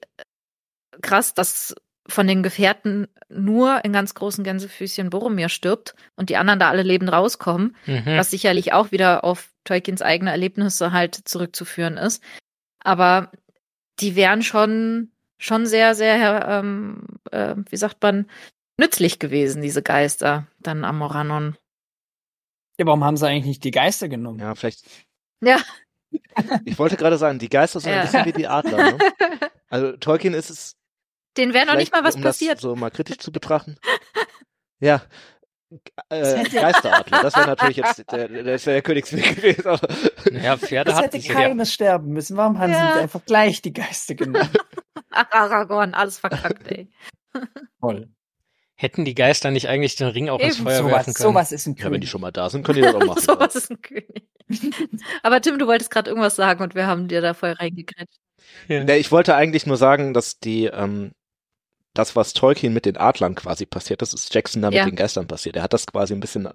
krass, 1.02 1.34
dass 1.34 1.76
von 2.08 2.28
den 2.28 2.44
Gefährten 2.44 3.08
nur 3.30 3.86
in 3.86 3.94
ganz 3.94 4.14
großen 4.14 4.44
Gänsefüßchen 4.44 5.10
Boromir 5.10 5.50
stirbt 5.50 5.96
und 6.16 6.30
die 6.30 6.36
anderen 6.38 6.60
da 6.60 6.70
alle 6.70 6.84
lebend 6.84 7.12
rauskommen, 7.12 7.76
Mhm. 7.86 8.18
was 8.18 8.32
sicherlich 8.32 8.74
auch 8.74 8.92
wieder 8.92 9.24
auf 9.24 9.50
Tolkiens 9.64 10.02
eigene 10.02 10.32
Erlebnisse 10.32 10.92
halt 10.92 11.16
zurückzuführen 11.16 11.98
ist. 11.98 12.22
Aber 12.84 13.32
die 14.00 14.16
wären 14.16 14.42
schon, 14.42 15.12
schon 15.38 15.66
sehr, 15.66 15.96
sehr, 15.96 16.48
ähm, 16.50 17.06
äh, 17.32 17.56
wie 17.70 17.78
sagt 17.78 18.02
man, 18.02 18.26
nützlich 18.78 19.20
gewesen, 19.20 19.62
diese 19.62 19.84
Geister, 19.84 20.48
dann 20.60 20.84
am 20.84 20.98
Moranon. 20.98 21.56
Ja, 22.80 22.86
warum 22.88 23.04
haben 23.04 23.16
sie 23.18 23.28
eigentlich 23.28 23.46
nicht 23.46 23.64
die 23.64 23.72
Geister 23.72 24.10
genommen? 24.10 24.40
ja, 24.40 24.56
vielleicht. 24.56 24.84
Ja. 25.44 25.60
Ich 26.66 26.78
wollte 26.80 26.98
gerade 26.98 27.18
sagen, 27.18 27.40
die 27.40 27.50
Geister 27.50 27.80
sind 27.80 27.92
Ja. 27.94 28.00
ein 28.02 28.06
bisschen 28.06 28.26
wie 28.26 28.34
die 28.34 28.48
Adler. 28.48 28.78
Ne? 28.92 28.98
Also 29.70 29.94
Tolkien 29.96 30.34
ist 30.34 30.50
es 30.50 30.76
Den 31.38 31.54
wäre 31.54 31.66
noch 31.66 31.76
nicht 31.78 31.94
mal 31.94 32.04
was 32.04 32.16
um 32.16 32.22
passiert. 32.22 32.56
Das 32.56 32.62
so 32.62 32.76
mal 32.76 32.92
kritisch 32.92 33.18
zu 33.20 33.32
betrachten. 33.32 33.78
ja. 34.80 35.02
Äh, 36.10 36.44
Geisteradler, 36.50 37.22
das 37.22 37.34
wäre 37.34 37.48
natürlich 37.48 37.78
jetzt 37.78 38.04
der, 38.12 38.28
das 38.28 38.66
wäre 38.66 38.74
der 38.76 38.82
Königsweg 38.82 39.38
gewesen. 39.38 39.66
Aber 39.68 39.88
Naja, 40.32 40.58
Pferde 40.58 40.90
Das 40.92 40.98
hatten 41.00 41.06
hätte 41.14 41.22
sie 41.22 41.30
ja. 41.30 41.34
keines 41.34 41.72
sterben 41.72 42.10
müssen. 42.10 42.36
Warum 42.36 42.60
haben 42.60 42.74
sie 42.74 42.78
Ja. 42.78 42.88
nicht 42.88 42.98
einfach 43.04 43.24
gleich 43.26 43.62
die 43.62 43.72
Geister 43.72 44.16
genommen? 44.16 44.50
Ach, 45.12 45.32
Aragorn, 45.32 45.94
alles 45.94 46.20
verkackt, 46.20 46.70
ey. 46.70 46.90
Toll. 47.80 48.10
Hätten 48.76 49.06
die 49.06 49.16
Geister 49.16 49.50
nicht 49.52 49.70
eigentlich 49.70 49.96
den 49.96 50.08
Ring 50.10 50.28
auch 50.28 50.42
ins 50.42 50.56
Eben, 50.58 50.66
Feuer 50.66 50.80
Sowas, 50.80 50.92
werfen 50.92 51.14
können? 51.14 51.30
sowas 51.32 51.52
ist 51.54 51.68
ein 51.68 51.76
ja, 51.78 51.86
wenn 51.86 51.92
die 51.94 51.98
König. 52.00 52.10
schon 52.10 52.20
mal 52.22 52.32
da 52.32 52.50
sind, 52.50 52.66
können 52.66 52.76
die 52.78 52.82
das 52.82 52.96
auch 52.96 53.06
machen. 53.06 53.22
so 53.22 53.40
was 53.40 53.56
ist 53.56 53.72
ein 53.72 53.82
König. 53.82 54.28
Aber 55.24 55.42
Tim, 55.42 55.60
du 55.60 55.68
wolltest 55.68 55.92
gerade 55.92 56.10
irgendwas 56.10 56.36
sagen 56.36 56.64
und 56.64 56.76
wir 56.76 56.88
haben 56.88 57.08
dir 57.08 57.22
da 57.22 57.34
voll 57.34 57.52
reingekriegt. 57.52 58.14
Ne, 58.68 58.98
ich 58.98 59.12
wollte 59.12 59.36
eigentlich 59.36 59.66
nur 59.66 59.78
sagen, 59.78 60.14
dass 60.14 60.40
die, 60.40 60.66
ähm, 60.66 61.12
das, 61.94 62.16
was 62.16 62.34
Tolkien 62.34 62.74
mit 62.74 62.86
den 62.86 62.98
Adlern 62.98 63.36
quasi 63.36 63.66
passiert, 63.66 64.02
das 64.02 64.14
ist 64.14 64.34
Jackson 64.34 64.62
da 64.62 64.70
mit 64.70 64.78
Ja. 64.78 64.86
den 64.86 64.96
Geistern 64.96 65.28
passiert. 65.28 65.56
Er 65.58 65.64
hat 65.64 65.74
das 65.74 65.86
quasi 65.86 66.14
ein 66.14 66.20
bisschen 66.22 66.48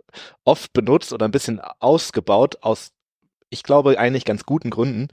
oft 0.44 0.72
benutzt 0.72 1.12
oder 1.12 1.26
ein 1.26 1.30
bisschen 1.30 1.60
ausgebaut 1.60 2.58
aus, 2.62 2.92
ich 3.50 3.62
glaube, 3.62 3.98
eigentlich 3.98 4.24
ganz 4.24 4.44
guten 4.46 4.70
Gründen. 4.70 5.08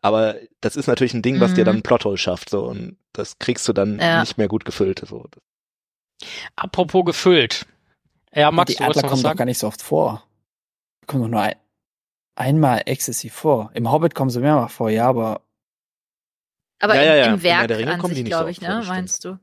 Aber 0.00 0.36
das 0.60 0.76
ist 0.76 0.86
natürlich 0.86 1.14
ein 1.14 1.22
Ding, 1.22 1.40
was 1.40 1.52
Mhm. 1.52 1.54
dir 1.56 1.64
dann 1.64 1.76
ein 1.76 1.82
Plothole 1.82 2.18
schafft, 2.18 2.50
so. 2.50 2.64
Und 2.66 2.98
das 3.12 3.38
kriegst 3.38 3.66
du 3.68 3.72
dann 3.72 3.98
Ja. 3.98 4.20
nicht 4.20 4.38
mehr 4.38 4.48
gut 4.48 4.64
gefüllt, 4.64 5.02
so. 5.06 5.26
Apropos 6.56 7.04
gefüllt. 7.04 7.66
Ja, 8.34 8.50
Max, 8.50 8.74
die 8.74 8.82
Adler 8.82 9.02
kommen 9.02 9.22
doch 9.22 9.28
sagen? 9.30 9.38
gar 9.38 9.44
nicht 9.44 9.58
so 9.58 9.66
oft 9.66 9.82
vor. 9.82 10.24
Die 11.02 11.06
kommen 11.06 11.22
doch 11.24 11.30
nur 11.30 11.40
ein, 11.40 11.54
einmal 12.36 12.82
exzessiv 12.86 13.32
vor. 13.34 13.70
Im 13.74 13.90
Hobbit 13.90 14.14
kommen 14.14 14.30
sie 14.30 14.40
mehrmals 14.40 14.72
vor, 14.72 14.90
ja, 14.90 15.06
aber 15.08 15.42
Aber 16.80 16.94
Ja, 16.94 17.02
im, 17.02 17.08
ja, 17.08 17.14
ja. 17.16 17.26
im 17.26 17.34
In 17.34 17.42
Werk 17.42 17.68
der 17.68 17.78
Ringe 17.78 17.94
an 17.94 18.00
sich, 18.02 18.18
so 18.18 18.24
glaube 18.24 18.50
ich, 18.50 18.58
vor, 18.58 18.68
ne? 18.68 18.84
Meinst 18.86 19.24
du? 19.24 19.38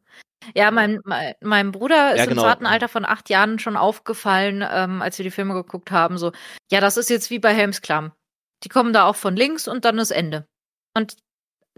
Ja, 0.55 0.71
mein, 0.71 0.99
mein, 1.03 1.35
mein 1.41 1.71
Bruder 1.71 2.13
ist 2.13 2.17
Ja, 2.19 2.23
im 2.23 2.29
genau. 2.31 2.43
zarten 2.43 2.65
Alter 2.65 2.87
von 2.87 3.05
acht 3.05 3.29
Jahren 3.29 3.59
schon 3.59 3.77
aufgefallen, 3.77 4.65
ähm, 4.67 5.01
als 5.01 5.17
wir 5.17 5.23
die 5.23 5.31
Filme 5.31 5.53
geguckt 5.53 5.91
haben, 5.91 6.17
so, 6.17 6.31
ja, 6.71 6.81
das 6.81 6.97
ist 6.97 7.09
jetzt 7.09 7.29
wie 7.29 7.39
bei 7.39 7.53
Helms 7.53 7.81
Klamm. 7.81 8.11
Die 8.63 8.69
kommen 8.69 8.91
da 8.93 9.05
auch 9.05 9.15
von 9.15 9.35
links 9.35 9.67
und 9.67 9.85
dann 9.85 9.99
ist 9.99 10.11
Ende. 10.11 10.47
Und 10.95 11.17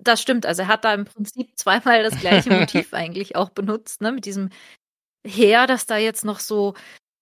das 0.01 0.21
stimmt, 0.21 0.45
also 0.45 0.63
er 0.63 0.67
hat 0.69 0.85
da 0.85 0.93
im 0.93 1.05
Prinzip 1.05 1.51
zweimal 1.57 2.03
das 2.03 2.19
gleiche 2.19 2.49
Motiv 2.51 2.93
eigentlich 2.93 3.35
auch 3.35 3.49
benutzt, 3.49 4.01
ne, 4.01 4.11
mit 4.13 4.25
diesem 4.25 4.49
Heer, 5.25 5.67
das 5.67 5.85
da 5.85 5.97
jetzt 5.97 6.25
noch 6.25 6.39
so 6.39 6.73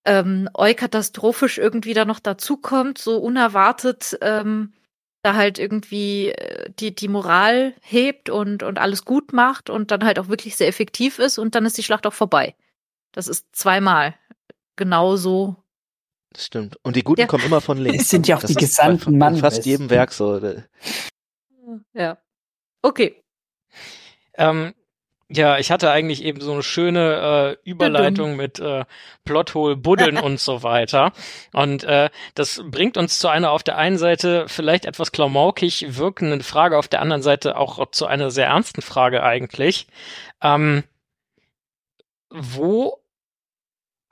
ähm, 0.04 0.48
eukatastrophisch 0.54 1.58
irgendwie 1.58 1.94
da 1.94 2.04
noch 2.04 2.20
dazukommt, 2.20 2.98
so 2.98 3.18
unerwartet 3.18 4.18
ähm, 4.20 4.72
da 5.22 5.34
halt 5.34 5.58
irgendwie 5.58 6.30
äh, 6.30 6.70
die, 6.78 6.94
die 6.94 7.08
Moral 7.08 7.74
hebt 7.80 8.28
und, 8.28 8.62
und 8.62 8.78
alles 8.78 9.04
gut 9.04 9.32
macht 9.32 9.70
und 9.70 9.90
dann 9.90 10.04
halt 10.04 10.18
auch 10.18 10.28
wirklich 10.28 10.56
sehr 10.56 10.66
effektiv 10.68 11.18
ist 11.18 11.38
und 11.38 11.54
dann 11.54 11.64
ist 11.64 11.78
die 11.78 11.84
Schlacht 11.84 12.06
auch 12.06 12.12
vorbei. 12.12 12.56
Das 13.12 13.28
ist 13.28 13.54
zweimal 13.54 14.14
genauso. 14.76 15.56
Das 16.32 16.46
stimmt. 16.46 16.78
Und 16.82 16.96
die 16.96 17.04
Guten 17.04 17.20
Ja. 17.20 17.26
kommen 17.26 17.44
immer 17.44 17.60
von 17.60 17.78
links. 17.78 18.04
Es 18.04 18.10
sind 18.10 18.26
ja 18.26 18.36
auch 18.36 18.40
Das 18.40 18.50
die 18.50 18.56
gesandten 18.56 19.18
Mann. 19.18 19.34
In 19.34 19.40
fast 19.40 19.64
jedem 19.66 19.90
Werk 19.90 20.12
so. 20.12 20.40
Ja. 21.92 22.18
Okay. 22.80 23.22
Ähm, 24.34 24.74
ja, 25.34 25.58
ich 25.58 25.70
hatte 25.70 25.90
eigentlich 25.90 26.22
eben 26.24 26.40
so 26.40 26.52
eine 26.52 26.62
schöne 26.62 27.56
äh, 27.64 27.68
Überleitung 27.68 28.36
mit 28.36 28.58
äh, 28.58 28.84
Plothole, 29.24 29.76
Buddeln 29.76 30.16
und 30.22 30.38
so 30.38 30.62
weiter. 30.62 31.12
Und 31.52 31.84
äh, 31.84 32.10
das 32.34 32.62
bringt 32.64 32.96
uns 32.96 33.18
zu 33.18 33.28
einer 33.28 33.50
auf 33.50 33.62
der 33.62 33.78
einen 33.78 33.98
Seite 33.98 34.44
vielleicht 34.48 34.84
etwas 34.84 35.12
klamaukig 35.12 35.96
wirkenden 35.96 36.42
Frage, 36.42 36.78
auf 36.78 36.88
der 36.88 37.00
anderen 37.00 37.22
Seite 37.22 37.56
auch 37.56 37.90
zu 37.90 38.06
einer 38.06 38.30
sehr 38.30 38.46
ernsten 38.46 38.82
Frage 38.82 39.22
eigentlich. 39.22 39.86
Ähm, 40.42 40.84
wo 42.30 42.98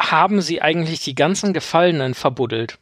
haben 0.01 0.41
Sie 0.41 0.63
eigentlich 0.63 1.01
die 1.01 1.15
ganzen 1.15 1.53
Gefallenen 1.53 2.15
verbuddelt? 2.15 2.79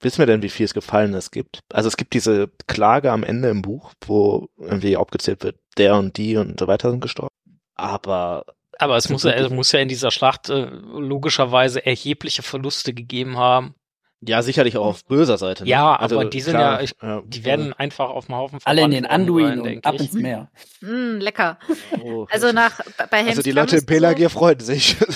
Wissen 0.00 0.18
wir 0.18 0.26
denn, 0.26 0.42
wie 0.42 0.48
viel 0.50 0.64
es 0.66 0.74
Gefallenes 0.74 1.30
gibt? 1.30 1.60
Also 1.72 1.88
es 1.88 1.96
gibt 1.96 2.12
diese 2.14 2.48
Klage 2.66 3.10
am 3.12 3.24
Ende 3.24 3.48
im 3.48 3.62
Buch, 3.62 3.92
wo 4.06 4.48
irgendwie 4.58 4.96
aufgezählt 4.96 5.42
wird, 5.42 5.56
der 5.78 5.96
und 5.96 6.16
die 6.18 6.36
und 6.36 6.60
so 6.60 6.66
weiter 6.66 6.90
sind 6.90 7.00
gestorben. 7.00 7.34
Aber 7.74 8.44
Aber 8.78 8.96
es 8.96 9.08
muss 9.08 9.22
ja, 9.24 9.30
es 9.32 9.48
muss 9.50 9.72
ja 9.72 9.80
in 9.80 9.88
dieser 9.88 10.10
Schlacht 10.10 10.50
äh, 10.50 10.66
logischerweise 10.66 11.84
erhebliche 11.86 12.42
Verluste 12.42 12.92
gegeben 12.92 13.38
haben. 13.38 13.74
ja, 14.20 14.42
sicherlich 14.42 14.76
auch 14.76 14.86
auf 14.86 15.04
böser 15.06 15.38
Seite. 15.38 15.64
Ne? 15.64 15.70
Ja, 15.70 15.98
aber 15.98 16.24
die 16.26 16.40
sind 16.42 16.54
ja- 16.54 16.80
ich- 16.80 16.94
ja, 17.02 17.22
Die 17.26 17.44
werden 17.46 17.72
einfach 17.72 18.10
auf 18.10 18.26
dem 18.26 18.34
Haufen 18.34 18.58
Alle 18.64 18.82
in 18.82 18.90
den 18.90 19.06
Anduin 19.06 19.62
sein, 19.62 19.76
und 19.76 19.86
ab 19.86 19.94
ins 19.94 20.12
Meer. 20.12 20.50
Mm, 20.82 21.18
lecker. 21.20 21.58
oh, 22.02 22.26
Also 22.30 22.52
nach 22.52 22.80
bei 23.10 23.18
Helms 23.18 23.30
also 23.30 23.42
die 23.42 23.50
Klamm 23.52 23.62
Leute 23.64 23.76
in 23.76 23.78
ist 23.78 23.88
so- 23.88 23.94
Pelagier 23.94 24.28
freuen 24.30 24.60
sich. 24.60 24.96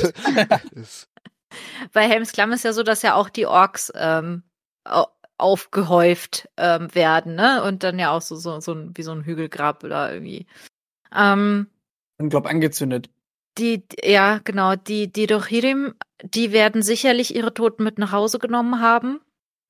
Bei 1.93 2.09
Helms 2.09 2.33
Klamm 2.33 2.53
ist 2.53 2.65
ja 2.65 2.73
so, 2.73 2.83
dass 2.83 3.03
ja 3.03 3.15
auch 3.15 3.29
die 3.29 3.47
Orks 3.47 3.93
ähm, 3.95 4.43
aufgehäuft 5.39 6.49
ähm, 6.57 6.95
werden, 6.95 7.35
ne? 7.35 7.63
Und 7.63 7.83
dann 7.83 7.99
ja 7.99 8.11
auch 8.11 8.23
so, 8.23 8.37
so, 8.37 8.61
so 8.61 8.73
ein, 8.73 8.97
wie 8.97 9.03
so 9.03 9.13
ein 9.13 9.25
Hügelgrab 9.25 9.85
oder 9.85 10.13
irgendwie. 10.13 10.47
Ähm, 11.15 11.69
Und 12.19 12.31
glaub 12.31 12.47
angezündet. 12.47 13.11
die, 13.59 13.85
ja, 14.03 14.39
genau, 14.45 14.77
die, 14.77 15.11
die 15.13 15.27
Dochirim, 15.27 15.95
die 16.23 16.53
werden 16.53 16.83
sicherlich 16.83 17.35
ihre 17.35 17.55
Toten 17.55 17.83
mit 17.85 17.99
nach 17.99 18.13
Hause 18.13 18.39
genommen 18.39 18.81
haben. 18.81 19.21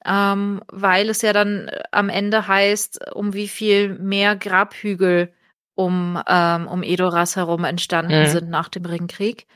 Ähm, 0.04 0.62
weil 0.72 1.10
es 1.10 1.20
ja 1.20 1.34
dann 1.34 1.68
äh, 1.68 1.82
am 1.92 2.08
Ende 2.08 2.48
heißt, 2.48 3.12
um 3.12 3.34
wie 3.34 3.48
viel 3.48 3.98
mehr 3.98 4.34
Grabhügel 4.34 5.32
um, 5.74 6.20
ähm, 6.26 6.66
um 6.68 6.82
Edoras 6.82 7.36
herum 7.36 7.64
entstanden 7.64 8.22
Mhm. 8.22 8.26
sind 8.26 8.48
nach 8.48 8.68
dem 8.70 8.86
Ringkrieg. 8.86 9.46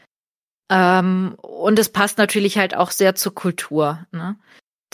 Ähm, 0.70 1.34
und 1.40 1.78
es 1.78 1.90
passt 1.90 2.18
natürlich 2.18 2.58
halt 2.58 2.76
auch 2.76 2.90
sehr 2.90 3.14
zur 3.14 3.34
Kultur. 3.34 4.06
Ne? 4.12 4.36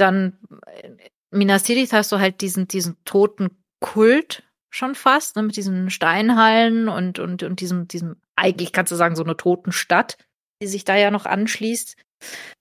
Dann 0.01 0.39
äh, 0.67 0.91
Minas 1.31 1.63
Tirith 1.63 1.93
hast 1.93 2.11
du 2.13 2.19
halt 2.19 2.41
diesen, 2.41 2.67
diesen 2.69 2.97
toten 3.05 3.51
Kult 3.81 4.43
schon 4.71 4.95
fast, 4.95 5.37
ne, 5.37 5.43
mit 5.43 5.57
diesen 5.57 5.91
Steinhallen 5.91 6.89
und, 6.89 7.19
und, 7.19 7.43
und 7.43 7.61
diesem, 7.61 7.89
diesem, 7.89 8.17
eigentlich 8.37 8.73
kannst 8.73 8.93
du 8.93 8.97
sagen, 8.97 9.17
so 9.17 9.25
eine 9.25 9.37
Totenstadt, 9.37 10.17
die 10.63 10.67
sich 10.69 10.85
da 10.85 10.97
ja 10.97 11.11
noch 11.11 11.27
anschließt. 11.27 11.97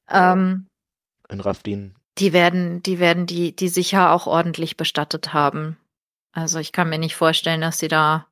Ähm, 0.09 0.67
in 1.29 1.39
Rafdin. 1.41 1.95
die 2.17 2.33
werden, 2.33 2.81
die 2.81 2.99
werden 2.99 3.25
die, 3.25 3.55
die 3.55 3.69
sicher 3.69 4.11
auch 4.11 4.25
ordentlich 4.27 4.77
bestattet 4.77 5.33
haben. 5.33 5.77
Also 6.31 6.59
ich 6.59 6.71
kann 6.71 6.89
mir 6.89 6.97
nicht 6.99 7.15
vorstellen, 7.15 7.61
dass 7.61 7.79
sie 7.79 7.87
da 7.89 8.27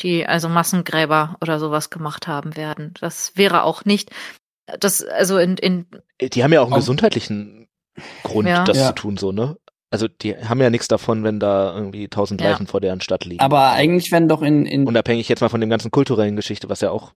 die, 0.00 0.26
also 0.26 0.48
Massengräber 0.48 1.36
oder 1.40 1.58
sowas 1.58 1.88
gemacht 1.90 2.26
haben 2.26 2.56
werden. 2.56 2.92
Das 3.00 3.36
wäre 3.36 3.62
auch 3.62 3.84
nicht, 3.84 4.10
das, 4.80 5.02
also 5.02 5.38
in, 5.38 5.56
in, 5.56 5.86
Die 6.20 6.42
haben 6.42 6.52
ja 6.52 6.60
auch 6.60 6.64
einen 6.66 6.74
Auch- 6.74 6.78
gesundheitlichen 6.78 7.68
Grund, 8.22 8.48
Ja. 8.48 8.64
das 8.64 8.76
Ja. 8.78 8.86
zu 8.88 8.94
tun, 8.94 9.16
so, 9.16 9.32
ne? 9.32 9.56
Also 9.90 10.08
die 10.08 10.36
haben 10.36 10.60
ja 10.60 10.70
nichts 10.70 10.88
davon, 10.88 11.22
wenn 11.22 11.38
da 11.38 11.72
irgendwie 11.74 12.08
tausend 12.08 12.40
Ja. 12.40 12.50
Leichen 12.50 12.66
vor 12.66 12.80
deren 12.80 13.00
Stadt 13.00 13.24
liegen. 13.24 13.40
Aber 13.40 13.70
eigentlich 13.70 14.10
werden 14.10 14.28
doch 14.28 14.42
in, 14.42 14.66
in, 14.66 14.86
Unabhängig 14.86 15.28
jetzt 15.28 15.40
mal 15.40 15.48
von 15.48 15.60
dem 15.60 15.70
ganzen 15.70 15.90
kulturellen 15.92 16.34
Geschichte, 16.36 16.68
was 16.68 16.80
ja 16.80 16.90
auch. 16.90 17.12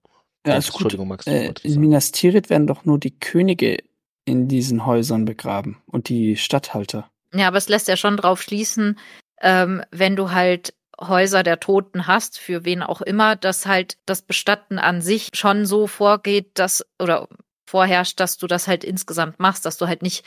ja, 0.47 0.55
ist 0.55 0.67
gut. 0.71 0.75
Entschuldigung, 0.75 1.09
Max. 1.09 1.27
Äh, 1.27 1.51
in. 1.63 1.79
Minas 1.81 2.11
Tirith 2.11 2.49
werden 2.49 2.67
doch 2.67 2.85
nur 2.85 2.97
die 2.99 3.19
Könige 3.19 3.77
in 4.23 4.47
diesen 4.47 4.85
Häusern 4.85 5.25
begraben 5.25 5.81
und 5.87 6.07
die 6.07 6.37
Statthalter. 6.37 7.09
ja, 7.33 7.47
aber 7.47 7.57
es 7.57 7.67
lässt 7.67 7.87
ja 7.89 7.97
schon 7.97 8.15
drauf 8.15 8.41
schließen, 8.41 8.97
ähm, 9.41 9.83
wenn 9.91 10.15
du 10.15 10.31
halt 10.31 10.73
Häuser 11.01 11.43
der 11.43 11.59
Toten 11.59 12.07
hast, 12.07 12.37
für 12.39 12.63
wen 12.65 12.81
auch 12.83 13.01
immer, 13.01 13.35
dass 13.35 13.65
halt 13.65 13.97
das 14.05 14.21
Bestatten 14.21 14.79
an 14.79 15.01
sich 15.01 15.29
schon 15.33 15.65
so 15.65 15.87
vorgeht, 15.87 16.51
dass, 16.55 16.85
oder 17.01 17.27
vorherrscht, 17.69 18.19
dass 18.19 18.37
du 18.37 18.47
das 18.47 18.67
halt 18.67 18.83
insgesamt 18.83 19.39
machst, 19.39 19.65
dass 19.65 19.77
du 19.77 19.87
halt 19.87 20.01
nicht 20.01 20.25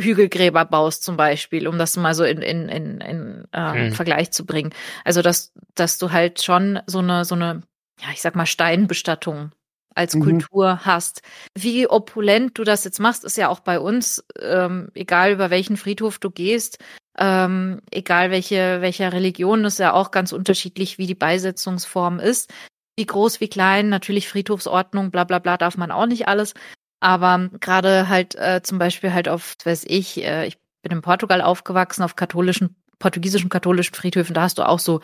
Hügelgräber 0.00 0.64
baust 0.64 1.04
zum 1.04 1.16
Beispiel, 1.16 1.68
um 1.68 1.78
das 1.78 1.96
mal 1.96 2.14
so 2.14 2.24
in, 2.24 2.42
in, 2.42 2.68
in, 2.68 3.00
in 3.00 3.44
ähm, 3.52 3.90
Hm. 3.90 3.92
Vergleich 3.92 4.30
zu 4.32 4.44
bringen. 4.46 4.72
Also 5.04 5.22
dass, 5.22 5.52
dass 5.74 5.98
du 5.98 6.12
halt 6.12 6.42
schon 6.42 6.80
so 6.86 6.98
eine, 6.98 7.24
so 7.24 7.34
eine, 7.34 7.62
ja, 8.00 8.08
ich 8.12 8.20
sag 8.22 8.36
mal, 8.36 8.46
Steinbestattung 8.46 9.52
als 9.94 10.14
Mhm. 10.14 10.22
Kultur 10.22 10.84
hast. 10.84 11.22
Wie 11.56 11.88
opulent 11.88 12.58
du 12.58 12.64
das 12.64 12.84
jetzt 12.84 13.00
machst, 13.00 13.24
ist 13.24 13.36
ja 13.36 13.48
auch 13.48 13.60
bei 13.60 13.78
uns, 13.80 14.24
ähm, 14.40 14.88
egal 14.94 15.32
über 15.32 15.50
welchen 15.50 15.76
Friedhof 15.76 16.18
du 16.18 16.30
gehst, 16.30 16.78
ähm, 17.18 17.80
egal 17.90 18.30
welche, 18.30 18.80
welcher 18.80 19.12
Religion, 19.12 19.64
ist 19.64 19.78
ja 19.78 19.92
auch 19.92 20.10
ganz 20.10 20.32
unterschiedlich, 20.32 20.98
wie 20.98 21.06
die 21.06 21.14
Beisetzungsform 21.16 22.20
ist. 22.20 22.52
Wie 22.96 23.06
groß, 23.06 23.40
wie 23.40 23.48
klein, 23.48 23.88
natürlich 23.88 24.28
Friedhofsordnung, 24.28 25.10
bla 25.10 25.24
bla 25.24 25.38
bla, 25.38 25.56
darf 25.56 25.76
man 25.76 25.90
auch 25.90 26.06
nicht 26.06 26.28
alles. 26.28 26.54
Aber 27.00 27.48
gerade 27.60 28.08
halt 28.08 28.34
äh, 28.34 28.60
zum 28.62 28.78
Beispiel 28.78 29.12
halt 29.12 29.28
auf, 29.28 29.56
weiß 29.64 29.84
ich, 29.88 30.22
äh, 30.22 30.46
ich 30.46 30.58
bin 30.82 30.92
in 30.92 31.02
Portugal 31.02 31.40
aufgewachsen, 31.40 32.02
auf 32.02 32.14
katholischen, 32.16 32.76
portugiesischen 32.98 33.48
katholischen 33.48 33.94
Friedhöfen, 33.94 34.34
da 34.34 34.42
hast 34.42 34.58
du 34.58 34.68
auch 34.68 34.78
so, 34.78 35.00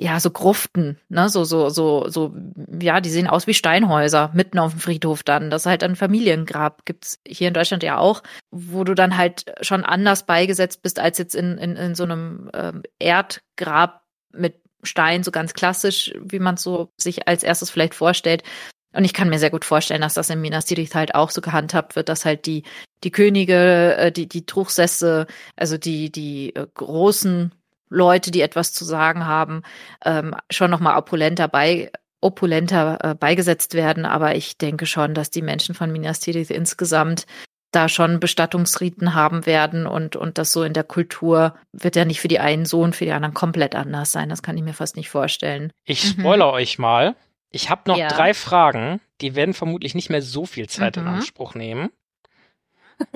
ja, 0.00 0.20
so 0.20 0.30
Gruften, 0.30 0.98
ne, 1.08 1.28
so, 1.28 1.42
so, 1.42 1.70
so, 1.70 2.08
so, 2.08 2.32
ja, 2.80 3.00
die 3.00 3.10
sehen 3.10 3.26
aus 3.26 3.48
wie 3.48 3.54
Steinhäuser 3.54 4.30
mitten 4.32 4.60
auf 4.60 4.72
dem 4.72 4.80
Friedhof 4.80 5.24
dann. 5.24 5.50
Das 5.50 5.62
ist 5.62 5.66
halt 5.66 5.82
ein 5.82 5.96
Familiengrab, 5.96 6.84
gibt's 6.84 7.18
hier 7.26 7.48
in 7.48 7.54
Deutschland 7.54 7.82
ja 7.82 7.98
auch, 7.98 8.22
wo 8.52 8.84
du 8.84 8.94
dann 8.94 9.16
halt 9.16 9.46
schon 9.60 9.84
anders 9.84 10.24
beigesetzt 10.24 10.82
bist 10.82 11.00
als 11.00 11.18
jetzt 11.18 11.34
in, 11.34 11.58
in, 11.58 11.74
in 11.74 11.94
so 11.96 12.04
einem 12.04 12.48
ähm, 12.54 12.82
Erdgrab 13.00 14.04
mit 14.32 14.60
Stein, 14.84 15.24
so 15.24 15.32
ganz 15.32 15.54
klassisch, 15.54 16.14
wie 16.20 16.38
man 16.38 16.56
so 16.56 16.92
sich 16.96 17.26
als 17.26 17.42
erstes 17.42 17.70
vielleicht 17.70 17.94
vorstellt. 17.96 18.44
Und 18.92 19.04
ich 19.04 19.12
kann 19.12 19.28
mir 19.28 19.38
sehr 19.38 19.50
gut 19.50 19.64
vorstellen, 19.64 20.00
dass 20.00 20.14
das 20.14 20.30
in 20.30 20.40
Minas 20.40 20.64
Tirith 20.64 20.94
halt 20.94 21.14
auch 21.14 21.30
so 21.30 21.40
gehandhabt 21.40 21.94
wird, 21.94 22.08
dass 22.08 22.24
halt 22.24 22.46
die, 22.46 22.62
die 23.04 23.10
Könige, 23.10 23.96
äh, 23.96 24.12
die, 24.12 24.28
die 24.28 24.46
Truchsesse, 24.46 25.26
also 25.56 25.76
die, 25.76 26.10
die 26.10 26.54
äh, 26.54 26.66
großen 26.74 27.52
Leute, 27.90 28.30
die 28.30 28.40
etwas 28.40 28.72
zu 28.72 28.84
sagen 28.84 29.26
haben, 29.26 29.62
ähm, 30.04 30.34
schon 30.50 30.70
nochmal 30.70 30.96
opulenter 30.96 31.48
bei, 31.48 31.90
opulenter 32.20 32.98
äh, 33.02 33.14
beigesetzt 33.14 33.74
werden. 33.74 34.04
Aber 34.04 34.34
ich 34.34 34.58
denke 34.58 34.86
schon, 34.86 35.14
dass 35.14 35.30
die 35.30 35.42
Menschen 35.42 35.74
von 35.74 35.92
Minas 35.92 36.20
Tirith 36.20 36.50
insgesamt 36.50 37.26
da 37.70 37.88
schon 37.88 38.18
Bestattungsriten 38.18 39.14
haben 39.14 39.44
werden 39.44 39.86
und, 39.86 40.16
und 40.16 40.38
das 40.38 40.52
so 40.52 40.62
in 40.62 40.72
der 40.72 40.84
Kultur 40.84 41.54
wird 41.72 41.96
ja 41.96 42.06
nicht 42.06 42.20
für 42.20 42.28
die 42.28 42.38
einen 42.38 42.64
so 42.64 42.80
und 42.80 42.96
für 42.96 43.04
die 43.04 43.12
anderen 43.12 43.34
komplett 43.34 43.74
anders 43.74 44.10
sein. 44.10 44.30
Das 44.30 44.42
kann 44.42 44.56
ich 44.56 44.62
mir 44.62 44.72
fast 44.72 44.96
nicht 44.96 45.10
vorstellen. 45.10 45.70
Ich 45.84 46.00
spoilere 46.02 46.48
mhm. 46.48 46.54
euch 46.54 46.78
mal. 46.78 47.14
Ich 47.50 47.70
habe 47.70 47.82
noch 47.86 47.96
ja. 47.96 48.08
drei 48.08 48.34
Fragen, 48.34 49.00
die 49.20 49.34
werden 49.34 49.54
vermutlich 49.54 49.94
nicht 49.94 50.10
mehr 50.10 50.22
so 50.22 50.46
viel 50.46 50.68
Zeit 50.68 50.96
mhm. 50.96 51.02
in 51.02 51.08
Anspruch 51.08 51.54
nehmen. 51.54 51.90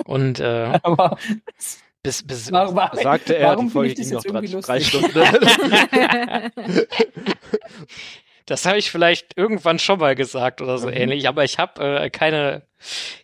Und 0.05 0.39
äh, 0.39 0.79
Aber 0.83 1.17
bis, 2.01 2.25
bis 2.25 2.51
warum, 2.51 2.79
sagte 2.93 3.37
er, 3.37 3.55
die 3.55 3.69
Folge 3.69 3.93
ging 3.93 4.09
noch 4.09 4.23
drei, 4.23 4.41
drei 4.41 4.79
Stunden. 4.81 5.13
das 8.45 8.65
habe 8.65 8.77
ich 8.77 8.91
vielleicht 8.91 9.37
irgendwann 9.37 9.79
schon 9.79 9.99
mal 9.99 10.15
gesagt 10.15 10.61
oder 10.61 10.77
so 10.77 10.87
mhm. 10.87 10.93
ähnlich, 10.93 11.27
aber 11.27 11.43
ich 11.43 11.59
habe 11.59 12.01
äh, 12.01 12.09
keine 12.09 12.63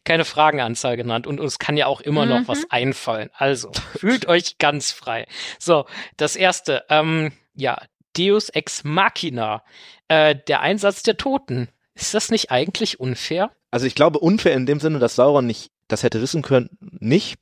keine 0.06 0.26
Fragenanzahl 0.26 0.96
genannt 0.96 1.28
und 1.28 1.40
uns 1.40 1.60
kann 1.60 1.76
ja 1.76 1.88
auch 1.88 2.02
immer 2.02 2.26
mhm. 2.26 2.32
noch 2.32 2.48
was 2.48 2.60
mhm. 2.60 2.68
einfallen. 2.70 3.30
Also 3.34 3.72
fühlt 3.98 4.26
euch 4.28 4.58
ganz 4.58 4.92
frei. 4.92 5.28
So, 5.60 5.86
das 6.18 6.36
erste, 6.36 6.86
ähm, 6.90 7.34
ja, 7.54 7.82
Deus 8.20 8.50
ex 8.50 8.84
machina, 8.84 9.64
äh, 10.08 10.36
der 10.48 10.62
Einsatz 10.62 11.04
der 11.04 11.18
Toten. 11.18 11.70
Ist 11.96 12.14
das 12.14 12.32
nicht 12.32 12.52
eigentlich 12.52 13.00
unfair? 13.00 13.52
Also 13.72 13.86
ich 13.86 13.96
glaube 13.96 14.20
unfair 14.20 14.56
in 14.56 14.66
dem 14.66 14.80
Sinne, 14.80 15.00
dass 15.00 15.16
Sauron 15.16 15.46
nicht 15.46 15.72
das 15.88 16.04
hätte 16.04 16.22
wissen 16.22 16.42
können, 16.42 16.70
nicht. 16.80 17.42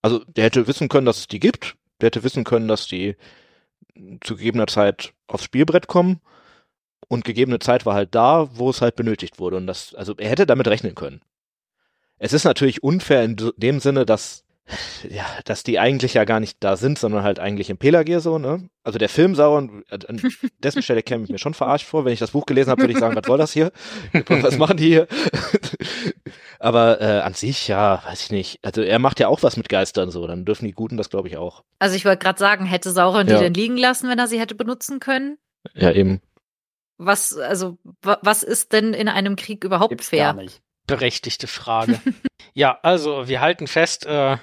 Also 0.00 0.24
der 0.24 0.44
hätte 0.44 0.66
wissen 0.66 0.88
können, 0.88 1.06
dass 1.06 1.18
es 1.18 1.28
die 1.28 1.40
gibt. 1.40 1.76
Der 2.00 2.06
hätte 2.06 2.24
wissen 2.24 2.44
können, 2.44 2.68
dass 2.68 2.86
die 2.86 3.16
zu 4.22 4.36
gegebener 4.36 4.66
Zeit 4.66 5.12
aufs 5.28 5.44
Spielbrett 5.44 5.86
kommen. 5.86 6.20
Und 7.08 7.24
gegebene 7.24 7.58
Zeit 7.58 7.84
war 7.84 7.94
halt 7.94 8.14
da, 8.14 8.48
wo 8.56 8.70
es 8.70 8.80
halt 8.80 8.96
benötigt 8.96 9.38
wurde. 9.38 9.56
Und 9.56 9.66
das, 9.66 9.94
also 9.94 10.14
er 10.16 10.30
hätte 10.30 10.46
damit 10.46 10.66
rechnen 10.66 10.94
können. 10.94 11.20
Es 12.16 12.32
ist 12.32 12.44
natürlich 12.44 12.82
unfair 12.82 13.24
in 13.24 13.36
dem 13.56 13.80
Sinne, 13.80 14.06
dass 14.06 14.41
ja, 15.08 15.26
dass 15.44 15.62
die 15.64 15.78
eigentlich 15.78 16.14
ja 16.14 16.24
gar 16.24 16.40
nicht 16.40 16.58
da 16.60 16.76
sind, 16.76 16.98
sondern 16.98 17.24
halt 17.24 17.38
eigentlich 17.38 17.68
im 17.68 17.78
Pelagir 17.78 18.20
so, 18.20 18.38
ne? 18.38 18.68
Also 18.84 18.98
der 18.98 19.08
Film 19.08 19.34
Sauron, 19.34 19.84
an 19.90 20.20
dessen 20.58 20.82
Stelle 20.82 21.02
käme 21.02 21.24
ich 21.24 21.30
mir 21.30 21.38
schon 21.38 21.54
verarscht 21.54 21.86
vor. 21.86 22.04
Wenn 22.04 22.12
ich 22.12 22.18
das 22.18 22.30
Buch 22.30 22.46
gelesen 22.46 22.70
habe, 22.70 22.82
würde 22.82 22.92
ich 22.92 22.98
sagen, 22.98 23.16
was 23.16 23.26
soll 23.26 23.38
das 23.38 23.52
hier? 23.52 23.72
Was 24.28 24.58
machen 24.58 24.76
die 24.76 24.88
hier? 24.88 25.08
Aber 26.58 27.00
äh, 27.00 27.20
an 27.20 27.34
sich, 27.34 27.68
ja, 27.68 28.02
weiß 28.04 28.22
ich 28.22 28.30
nicht. 28.30 28.60
Also 28.62 28.82
er 28.82 28.98
macht 28.98 29.18
ja 29.20 29.28
auch 29.28 29.42
was 29.42 29.56
mit 29.56 29.68
Geistern 29.68 30.10
so, 30.10 30.26
dann 30.26 30.44
dürfen 30.44 30.64
die 30.64 30.72
Guten 30.72 30.96
das, 30.96 31.10
glaube 31.10 31.28
ich, 31.28 31.36
auch. 31.36 31.64
Also 31.80 31.96
ich 31.96 32.04
wollte 32.04 32.24
gerade 32.24 32.38
sagen, 32.38 32.64
hätte 32.64 32.92
Sauron 32.92 33.26
ja. 33.26 33.36
die 33.36 33.42
denn 33.42 33.54
liegen 33.54 33.76
lassen, 33.76 34.08
wenn 34.08 34.18
er 34.18 34.28
sie 34.28 34.38
hätte 34.38 34.54
benutzen 34.54 35.00
können? 35.00 35.38
Ja, 35.74 35.90
eben. 35.90 36.20
Was, 36.98 37.36
also, 37.36 37.78
was 38.02 38.42
ist 38.44 38.72
denn 38.72 38.94
in 38.94 39.08
einem 39.08 39.34
Krieg 39.34 39.64
überhaupt 39.64 39.90
Gibt's 39.90 40.08
fair? 40.08 40.36
Berechtigte 40.86 41.46
Frage. 41.48 42.00
ja, 42.54 42.78
also 42.82 43.26
wir 43.26 43.40
halten 43.40 43.66
fest, 43.66 44.06
äh, 44.06 44.36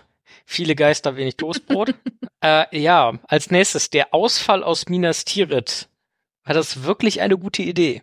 viele 0.49 0.75
Geister, 0.75 1.15
wenig 1.15 1.37
Toastbrot. 1.37 1.93
äh, 2.43 2.77
ja, 2.77 3.19
als 3.27 3.51
nächstes 3.51 3.89
der 3.89 4.13
Ausfall 4.13 4.63
aus 4.63 4.89
Minas 4.89 5.23
Tirith. 5.23 5.87
War 6.43 6.55
das 6.55 6.83
wirklich 6.83 7.21
eine 7.21 7.37
gute 7.37 7.61
Idee? 7.61 8.01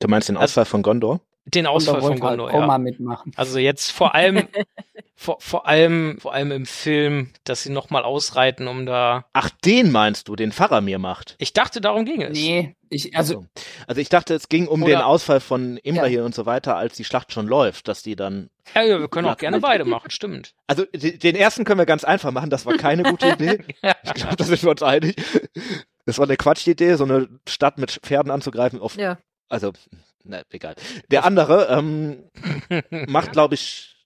Du 0.00 0.08
meinst 0.08 0.28
den 0.28 0.38
Ausfall 0.38 0.62
also, 0.62 0.70
von 0.70 0.82
Gondor? 0.82 1.20
Den 1.54 1.66
Ausfall 1.66 2.00
von 2.00 2.18
Gondor, 2.18 2.52
halt 2.52 2.68
ja. 2.68 2.78
mitmachen. 2.78 3.32
Also 3.36 3.58
jetzt 3.58 3.90
vor 3.90 4.14
allem, 4.14 4.46
vor, 5.16 5.36
vor 5.40 5.66
allem, 5.66 6.18
vor 6.20 6.32
allem 6.32 6.52
im 6.52 6.66
Film, 6.66 7.30
dass 7.44 7.62
sie 7.62 7.70
nochmal 7.70 8.04
ausreiten, 8.04 8.68
um 8.68 8.86
da. 8.86 9.24
Ach, 9.32 9.50
den 9.64 9.90
meinst 9.90 10.28
du, 10.28 10.36
den 10.36 10.52
Faramir 10.52 10.98
macht? 10.98 11.34
Ich 11.38 11.52
dachte, 11.52 11.80
darum 11.80 12.04
ging 12.04 12.22
es. 12.22 12.32
Nee, 12.32 12.76
ich, 12.88 13.16
also. 13.16 13.46
Also 13.86 14.00
ich 14.00 14.08
dachte, 14.08 14.34
es 14.34 14.48
ging 14.48 14.68
um 14.68 14.82
Oder, 14.82 14.92
den 14.92 15.00
Ausfall 15.00 15.40
von 15.40 15.76
Imrahil 15.78 16.18
ja. 16.18 16.24
und 16.24 16.34
so 16.34 16.46
weiter, 16.46 16.76
als 16.76 16.96
die 16.96 17.04
Schlacht 17.04 17.32
schon 17.32 17.46
läuft, 17.46 17.88
dass 17.88 18.02
die 18.02 18.16
dann. 18.16 18.50
Ja, 18.74 18.82
ja 18.82 19.00
wir 19.00 19.08
können 19.08 19.28
auch 19.28 19.36
gerne 19.36 19.60
beide 19.60 19.84
machen, 19.84 20.10
stimmt. 20.10 20.54
Also 20.66 20.84
den 20.92 21.36
ersten 21.36 21.64
können 21.64 21.78
wir 21.78 21.86
ganz 21.86 22.04
einfach 22.04 22.30
machen, 22.30 22.50
das 22.50 22.66
war 22.66 22.76
keine 22.76 23.02
gute 23.02 23.28
Idee. 23.32 23.64
Ich 24.02 24.14
glaube, 24.14 24.36
da 24.36 24.44
sind 24.44 24.62
wir 24.62 24.70
uns 24.70 24.82
einig. 24.82 25.16
Das 26.06 26.18
war 26.18 26.26
eine 26.26 26.36
Quatschidee, 26.36 26.94
so 26.94 27.04
eine 27.04 27.28
Stadt 27.48 27.78
mit 27.78 27.90
Pferden 28.02 28.30
anzugreifen. 28.30 28.80
Auf, 28.80 28.96
ja. 28.96 29.18
Also 29.48 29.72
na, 30.24 30.42
egal. 30.50 30.74
Der 31.10 31.24
andere 31.24 31.68
ähm, 31.70 32.24
macht, 33.08 33.32
glaube 33.32 33.54
ich. 33.54 33.96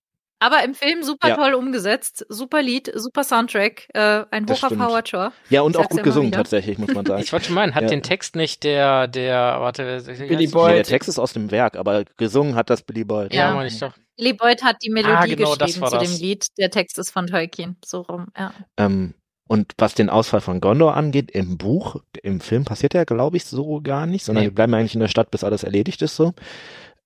Aber 0.40 0.62
im 0.62 0.74
Film 0.74 1.02
super 1.02 1.28
ja. 1.28 1.36
toll 1.36 1.54
umgesetzt, 1.54 2.26
super 2.28 2.60
Lied, 2.60 2.92
super 2.94 3.24
Soundtrack, 3.24 3.88
äh, 3.94 4.24
ein 4.30 4.46
hoher 4.46 4.70
Howard 4.70 5.08
Shore. 5.08 5.32
Ja, 5.48 5.62
und 5.62 5.76
auch 5.76 5.88
gut 5.88 6.02
gesungen 6.02 6.32
tatsächlich, 6.32 6.76
muss 6.76 6.92
man 6.92 7.06
sagen. 7.06 7.22
Ich 7.22 7.32
wollte 7.32 7.46
schon 7.46 7.54
meinen, 7.54 7.74
hat 7.74 7.84
ja. 7.84 7.88
den 7.88 8.02
Text 8.02 8.36
nicht 8.36 8.62
der, 8.62 9.06
der, 9.08 9.56
warte, 9.60 10.02
Billy 10.04 10.48
Boyd. 10.48 10.68
Nee, 10.68 10.74
der 10.74 10.84
Text 10.84 11.08
ist 11.08 11.18
aus 11.18 11.32
dem 11.32 11.50
Werk, 11.50 11.76
aber 11.76 12.04
gesungen 12.18 12.56
hat 12.56 12.68
das 12.68 12.82
Billy 12.82 13.04
Boyd. 13.04 13.32
Ja, 13.32 13.48
ja 13.48 13.54
meine 13.54 13.68
ich 13.68 13.78
doch. 13.78 13.94
Billy 14.16 14.34
Boyd 14.34 14.62
hat 14.62 14.76
die 14.82 14.90
Melodie 14.90 15.14
ah, 15.14 15.24
genau, 15.24 15.56
geschrieben 15.56 15.86
zu 15.86 15.98
dem 15.98 16.20
Lied. 16.20 16.46
Der 16.58 16.70
Text 16.70 16.98
ist 16.98 17.10
von 17.10 17.26
Tolkien, 17.26 17.76
so 17.84 18.02
rum, 18.02 18.26
ja. 18.36 18.52
Ähm, 18.76 19.14
und 19.46 19.72
was 19.78 19.94
den 19.94 20.10
Ausfall 20.10 20.40
von 20.40 20.60
Gondor 20.60 20.96
angeht, 20.96 21.30
im 21.30 21.58
Buch, 21.58 21.96
im 22.22 22.40
Film 22.40 22.64
passiert 22.64 22.94
ja, 22.94 23.04
glaube 23.04 23.36
ich, 23.36 23.44
so 23.44 23.80
gar 23.82 24.06
nicht, 24.06 24.24
sondern 24.24 24.44
nee. 24.44 24.50
wir 24.50 24.54
bleiben 24.54 24.74
eigentlich 24.74 24.94
in 24.94 25.00
der 25.00 25.08
Stadt, 25.08 25.30
bis 25.30 25.44
alles 25.44 25.64
erledigt 25.64 26.00
ist 26.02 26.16
so. 26.16 26.32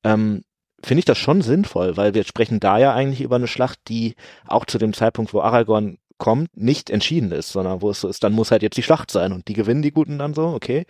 Ähm, 0.05 0.45
Finde 0.85 1.01
ich 1.01 1.05
das 1.05 1.19
schon 1.19 1.43
sinnvoll, 1.43 1.97
weil 1.97 2.15
wir 2.15 2.23
sprechen 2.23 2.61
da 2.61 2.79
ja 2.79 2.95
eigentlich 2.95 3.21
über 3.21 3.35
eine 3.35 3.49
Schlacht, 3.49 3.81
die 3.89 4.15
auch 4.47 4.65
zu 4.65 4.79
dem 4.79 4.93
Zeitpunkt, 4.93 5.35
wo 5.35 5.41
Aragorn 5.41 5.99
kommt, 6.19 6.57
nicht 6.57 6.91
entschieden 6.91 7.33
ist, 7.33 7.51
sondern 7.51 7.83
wo 7.83 7.91
es 7.91 8.01
so 8.01 8.09
ist, 8.09 8.23
dann 8.23 8.33
muss 8.33 8.53
halt 8.53 8.63
jetzt 8.63 8.77
die 8.77 8.83
Schlacht 8.83 9.11
sein 9.11 9.33
und 9.33 9.49
die 9.49 9.55
gewinnen 9.55 9.83
die 9.83 9.93
Guten 9.93 10.19
dann 10.19 10.35
so, 10.35 10.47
okay. 10.49 10.87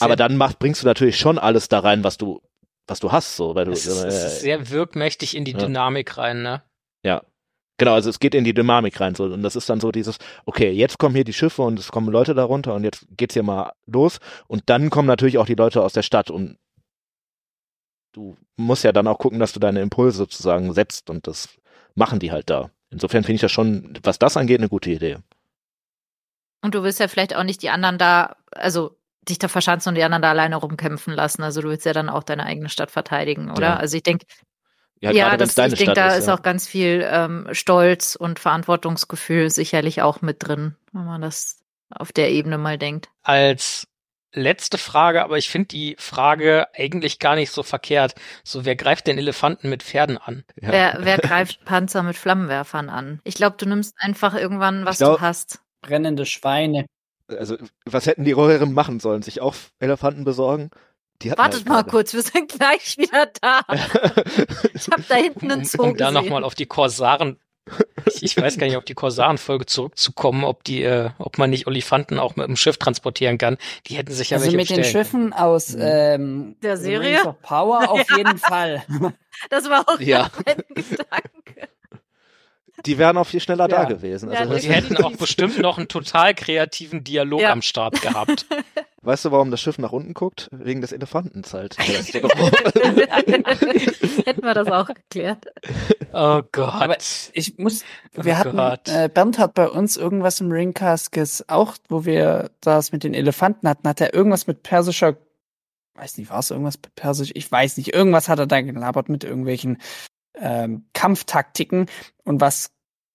Aber 0.00 0.16
dann 0.16 0.36
mach, 0.36 0.54
bringst 0.54 0.82
du 0.82 0.86
natürlich 0.86 1.18
schon 1.18 1.38
alles 1.38 1.68
da 1.68 1.78
rein, 1.78 2.04
was 2.04 2.18
du, 2.18 2.42
was 2.86 3.00
du 3.00 3.12
hast, 3.12 3.36
so, 3.36 3.54
weil 3.54 3.66
du. 3.66 3.72
Es 3.72 3.86
ist, 3.86 4.02
äh, 4.02 4.08
es 4.08 4.24
ist 4.24 4.40
sehr 4.40 4.68
wirkmächtig 4.70 5.36
in 5.36 5.44
die 5.44 5.52
ja. 5.52 5.58
Dynamik 5.58 6.18
rein, 6.18 6.42
ne? 6.42 6.62
Ja, 7.02 7.22
Genau, 7.78 7.94
also 7.94 8.10
es 8.10 8.18
geht 8.18 8.34
in 8.34 8.44
die 8.44 8.54
Dynamik 8.54 9.00
rein 9.00 9.14
so 9.14 9.24
und 9.24 9.42
das 9.42 9.54
ist 9.56 9.70
dann 9.70 9.80
so 9.80 9.92
dieses, 9.92 10.18
okay, 10.46 10.70
jetzt 10.70 10.98
kommen 10.98 11.14
hier 11.14 11.24
die 11.24 11.32
Schiffe 11.32 11.62
und 11.62 11.78
es 11.78 11.92
kommen 11.92 12.08
Leute 12.10 12.34
darunter 12.34 12.74
und 12.74 12.82
jetzt 12.82 13.06
geht's 13.16 13.34
hier 13.34 13.44
mal 13.44 13.72
los 13.86 14.18
und 14.48 14.64
dann 14.66 14.90
kommen 14.90 15.06
natürlich 15.06 15.38
auch 15.38 15.46
die 15.46 15.54
Leute 15.54 15.82
aus 15.82 15.92
der 15.92 16.02
Stadt 16.02 16.30
und 16.30 16.58
du 18.12 18.36
musst 18.56 18.82
ja 18.82 18.92
dann 18.92 19.06
auch 19.06 19.18
gucken, 19.18 19.38
dass 19.38 19.52
du 19.52 19.60
deine 19.60 19.80
Impulse 19.80 20.18
sozusagen 20.18 20.72
setzt 20.72 21.08
und 21.08 21.28
das 21.28 21.48
machen 21.94 22.18
die 22.18 22.32
halt 22.32 22.50
da. 22.50 22.70
Insofern 22.90 23.22
finde 23.22 23.36
ich 23.36 23.40
das 23.42 23.52
schon, 23.52 23.96
was 24.02 24.18
das 24.18 24.36
angeht, 24.36 24.58
eine 24.58 24.68
gute 24.68 24.90
Idee. 24.90 25.18
Und 26.62 26.74
du 26.74 26.82
willst 26.82 26.98
ja 26.98 27.06
vielleicht 27.06 27.36
auch 27.36 27.44
nicht 27.44 27.62
die 27.62 27.70
anderen 27.70 27.98
da, 27.98 28.36
also 28.50 28.96
dich 29.28 29.38
da 29.38 29.46
verschanzen 29.48 29.90
und 29.90 29.94
die 29.94 30.02
anderen 30.02 30.22
da 30.22 30.30
alleine 30.30 30.56
rumkämpfen 30.56 31.12
lassen. 31.12 31.42
Also 31.42 31.60
du 31.60 31.68
willst 31.68 31.86
ja 31.86 31.92
dann 31.92 32.08
auch 32.08 32.22
deine 32.22 32.44
eigene 32.44 32.68
Stadt 32.68 32.90
verteidigen, 32.90 33.50
oder? 33.50 33.68
Ja. 33.68 33.76
Also 33.76 33.96
ich 33.96 34.02
denke, 34.02 34.26
ja, 35.00 35.10
ja 35.12 35.36
das, 35.36 35.56
ich 35.56 35.74
denke, 35.74 35.94
da 35.94 36.14
ist, 36.14 36.26
ja. 36.26 36.34
auch 36.34 36.42
ganz 36.42 36.66
viel 36.66 37.06
ähm, 37.08 37.48
Stolz 37.52 38.16
und 38.16 38.38
Verantwortungsgefühl 38.38 39.50
sicherlich 39.50 40.02
auch 40.02 40.22
mit 40.22 40.36
drin, 40.40 40.76
wenn 40.92 41.04
man 41.04 41.22
das 41.22 41.60
auf 41.90 42.12
der 42.12 42.30
Ebene 42.30 42.58
mal 42.58 42.78
denkt. 42.78 43.08
Als 43.22 43.86
letzte 44.32 44.78
Frage, 44.78 45.22
aber 45.22 45.38
ich 45.38 45.48
finde 45.48 45.68
die 45.68 45.96
Frage 45.98 46.66
eigentlich 46.74 47.18
gar 47.18 47.34
nicht 47.34 47.50
so 47.50 47.62
verkehrt. 47.62 48.14
So, 48.44 48.64
wer 48.64 48.76
greift 48.76 49.06
den 49.06 49.18
Elefanten 49.18 49.68
mit 49.70 49.82
Pferden 49.82 50.18
an? 50.18 50.44
Ja. 50.60 50.70
Wer, 50.70 50.98
wer 51.00 51.18
greift 51.18 51.64
Panzer 51.64 52.02
mit 52.02 52.16
Flammenwerfern 52.16 52.88
an? 52.88 53.20
Ich 53.24 53.34
glaube, 53.34 53.56
du 53.58 53.66
nimmst 53.66 53.94
einfach 53.98 54.34
irgendwann, 54.34 54.84
was 54.84 54.98
glaub, 54.98 55.18
du 55.18 55.22
hast. 55.22 55.60
Brennende 55.80 56.26
Schweine. 56.26 56.86
Also, 57.28 57.56
was 57.84 58.06
hätten 58.06 58.24
die 58.24 58.32
Rohirrim 58.32 58.72
machen 58.72 59.00
sollen? 59.00 59.22
Sich 59.22 59.40
auch 59.40 59.54
Elefanten 59.80 60.24
besorgen? 60.24 60.70
Wartet 61.24 61.60
halt 61.60 61.68
mal 61.68 61.84
kurz, 61.84 62.14
wir 62.14 62.22
sind 62.22 62.50
gleich 62.50 62.96
wieder 62.96 63.26
da. 63.40 63.62
ich 64.74 64.88
habe 64.88 65.02
da 65.08 65.14
hinten 65.16 65.50
einen 65.50 65.64
Zoo 65.64 65.82
Um, 65.82 65.90
um 65.90 65.96
da 65.96 66.10
nochmal 66.10 66.44
auf 66.44 66.54
die 66.54 66.66
Korsaren, 66.66 67.38
ich, 68.06 68.22
ich, 68.22 68.36
weiß 68.36 68.58
gar 68.58 68.66
nicht, 68.66 68.76
auf 68.76 68.84
die 68.84 68.94
Korsaren-Folge 68.94 69.66
zurückzukommen, 69.66 70.44
ob 70.44 70.64
die, 70.64 70.82
äh, 70.82 71.10
ob 71.18 71.38
man 71.38 71.50
nicht 71.50 71.66
Olifanten 71.66 72.18
auch 72.18 72.36
mit 72.36 72.46
dem 72.46 72.56
Schiff 72.56 72.78
transportieren 72.78 73.38
kann. 73.38 73.58
Die 73.86 73.96
hätten 73.96 74.12
sich 74.12 74.30
ja 74.30 74.38
Also 74.38 74.50
mit 74.52 74.70
den 74.70 74.84
Schiffen 74.84 75.32
aus 75.32 75.74
mhm. 75.74 75.82
ähm, 75.82 76.56
der 76.62 76.76
Serie 76.76 77.36
Power 77.42 77.90
auf 77.90 78.10
ja. 78.10 78.16
jeden 78.16 78.38
Fall. 78.38 78.84
Das 79.50 79.68
war 79.68 79.88
auch 79.88 80.00
ja. 80.00 80.30
ein 80.46 80.62
Gedanke. 80.74 81.68
Die 82.86 82.98
wären 82.98 83.16
auch 83.16 83.26
viel 83.26 83.40
schneller 83.40 83.68
ja. 83.68 83.76
da 83.76 83.84
gewesen. 83.84 84.30
Also 84.30 84.54
ja, 84.54 84.58
die 84.58 84.68
hätten 84.68 84.96
auch 84.98 85.16
bestimmt 85.16 85.58
noch 85.58 85.78
einen 85.78 85.88
total 85.88 86.34
kreativen 86.34 87.04
Dialog 87.04 87.44
am 87.44 87.62
Start 87.62 88.00
gehabt. 88.02 88.46
weißt 89.02 89.24
du, 89.24 89.30
warum 89.32 89.50
das 89.50 89.60
Schiff 89.60 89.78
nach 89.78 89.92
unten 89.92 90.14
guckt? 90.14 90.48
Wegen 90.52 90.80
des 90.80 90.92
Elefantens 90.92 91.52
halt. 91.58 91.76
Hätten 94.26 94.42
wir 94.42 94.54
das 94.54 94.68
auch 94.68 94.86
geklärt. 94.86 95.46
Oh 96.12 96.42
Gott. 96.52 96.74
Aber 96.74 96.96
ich 97.32 97.58
muss, 97.58 97.84
wir 98.12 98.34
Oh 98.34 98.36
hatten, 98.36 98.56
Gott. 98.56 98.88
äh, 98.88 99.08
Bernd 99.12 99.38
hat 99.38 99.54
bei 99.54 99.68
uns 99.68 99.96
irgendwas 99.96 100.40
im 100.40 100.50
Ringcast 100.52 101.48
auch, 101.48 101.74
wo 101.88 102.04
wir 102.04 102.50
das 102.60 102.92
mit 102.92 103.04
den 103.04 103.14
Elefanten 103.14 103.68
hatten, 103.68 103.88
hat 103.88 104.00
er 104.00 104.14
irgendwas 104.14 104.46
mit 104.46 104.62
persischer, 104.62 105.16
weiß 105.94 106.18
nicht, 106.18 106.30
war 106.30 106.40
es 106.40 106.50
irgendwas 106.50 106.76
mit 106.76 106.94
persisch, 106.94 107.30
ich 107.34 107.50
weiß 107.50 107.76
nicht, 107.78 107.94
irgendwas 107.94 108.28
hat 108.28 108.38
er 108.38 108.46
da 108.46 108.60
gelabert 108.60 109.08
mit 109.08 109.24
irgendwelchen 109.24 109.78
ähm, 110.34 110.86
Kampftaktiken 110.94 111.86
und 112.24 112.40
was 112.40 112.70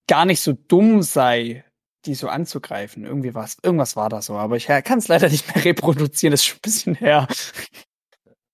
gar 0.07 0.25
nicht 0.25 0.41
so 0.41 0.53
dumm 0.53 1.01
sei, 1.01 1.63
die 2.05 2.15
so 2.15 2.27
anzugreifen. 2.27 3.05
Irgendwie 3.05 3.33
was, 3.33 3.57
irgendwas 3.63 3.95
war 3.95 4.09
da 4.09 4.21
so, 4.21 4.35
aber 4.35 4.57
ich 4.57 4.65
kann 4.67 4.99
es 4.99 5.07
leider 5.07 5.29
nicht 5.29 5.53
mehr 5.55 5.63
reproduzieren, 5.65 6.31
das 6.31 6.41
ist 6.41 6.45
schon 6.47 6.57
ein 6.57 6.61
bisschen 6.61 6.95
her. 6.95 7.27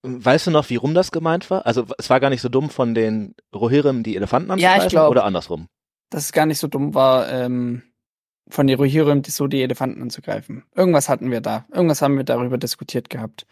Weißt 0.01 0.47
du 0.47 0.51
noch, 0.51 0.69
wie 0.69 0.77
rum 0.77 0.93
das 0.93 1.11
gemeint 1.11 1.49
war? 1.49 1.65
Also 1.65 1.85
es 1.97 2.09
war 2.09 2.19
gar 2.21 2.29
nicht 2.29 2.41
so 2.41 2.47
dumm 2.49 2.69
von 2.69 2.93
den 2.93 3.35
Rohirrim 3.53 4.03
die 4.03 4.15
Elefanten 4.15 4.49
Ja, 4.51 4.55
ich 4.55 4.65
anzugreifen 4.67 4.89
glaub. 4.89 5.11
oder 5.11 5.25
andersrum? 5.25 5.67
Dass 6.09 6.23
es 6.25 6.31
gar 6.31 6.45
nicht 6.45 6.59
so 6.59 6.67
dumm 6.67 6.93
war, 6.93 7.29
ähm, 7.29 7.83
von 8.49 8.65
den 8.65 8.77
Rohirrim 8.77 9.21
die- 9.23 9.31
so 9.31 9.47
die 9.47 9.61
Elefanten 9.61 10.01
anzugreifen. 10.01 10.63
Irgendwas 10.73 11.09
hatten 11.09 11.29
wir 11.31 11.41
da. 11.41 11.65
Irgendwas 11.73 12.01
haben 12.01 12.15
wir 12.17 12.23
darüber 12.23 12.57
diskutiert 12.57 13.09
gehabt. 13.09 13.45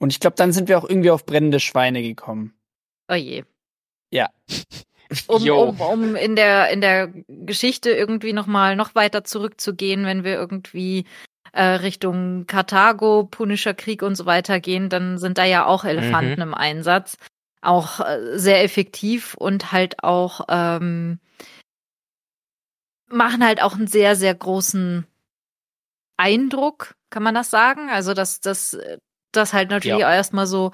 Und 0.00 0.10
ich 0.10 0.20
glaube, 0.20 0.36
dann 0.36 0.52
sind 0.52 0.68
wir 0.68 0.78
auch 0.78 0.88
irgendwie 0.88 1.10
auf 1.10 1.26
brennende 1.26 1.60
Schweine 1.60 2.02
gekommen. 2.02 2.54
Oh 3.10 3.14
je. 3.14 3.44
Ja. 4.14 4.30
Um, 5.26 5.50
um, 5.50 5.80
um 5.80 6.16
in 6.16 6.36
der 6.36 6.70
in 6.70 6.80
der 6.80 7.08
Geschichte 7.28 7.90
irgendwie 7.90 8.32
noch 8.32 8.46
mal 8.46 8.76
noch 8.76 8.94
weiter 8.94 9.24
zurückzugehen, 9.24 10.06
wenn 10.06 10.22
wir 10.22 10.34
irgendwie 10.34 11.04
äh, 11.52 11.62
Richtung 11.64 12.46
Karthago, 12.46 13.24
Punischer 13.24 13.74
Krieg 13.74 14.02
und 14.02 14.14
so 14.14 14.24
weiter 14.24 14.60
gehen, 14.60 14.88
dann 14.88 15.18
sind 15.18 15.36
da 15.36 15.44
ja 15.44 15.66
auch 15.66 15.84
Elefanten 15.84 16.40
im 16.40 16.54
Einsatz, 16.54 17.16
auch 17.60 18.00
äh, 18.00 18.38
sehr 18.38 18.62
effektiv 18.62 19.34
und 19.34 19.72
halt 19.72 20.02
auch 20.04 20.42
ähm, 20.48 21.18
machen 23.08 23.44
halt 23.44 23.60
auch 23.62 23.74
einen 23.74 23.88
sehr 23.88 24.14
sehr 24.14 24.34
großen 24.34 25.06
Eindruck, 26.16 26.94
kann 27.10 27.24
man 27.24 27.34
das 27.34 27.50
sagen? 27.50 27.90
Also 27.90 28.14
dass 28.14 28.40
das 28.40 28.78
das 29.32 29.52
halt 29.52 29.70
natürlich 29.70 30.00
Ja. 30.00 30.08
auch 30.08 30.12
erstmal 30.12 30.46
so 30.46 30.70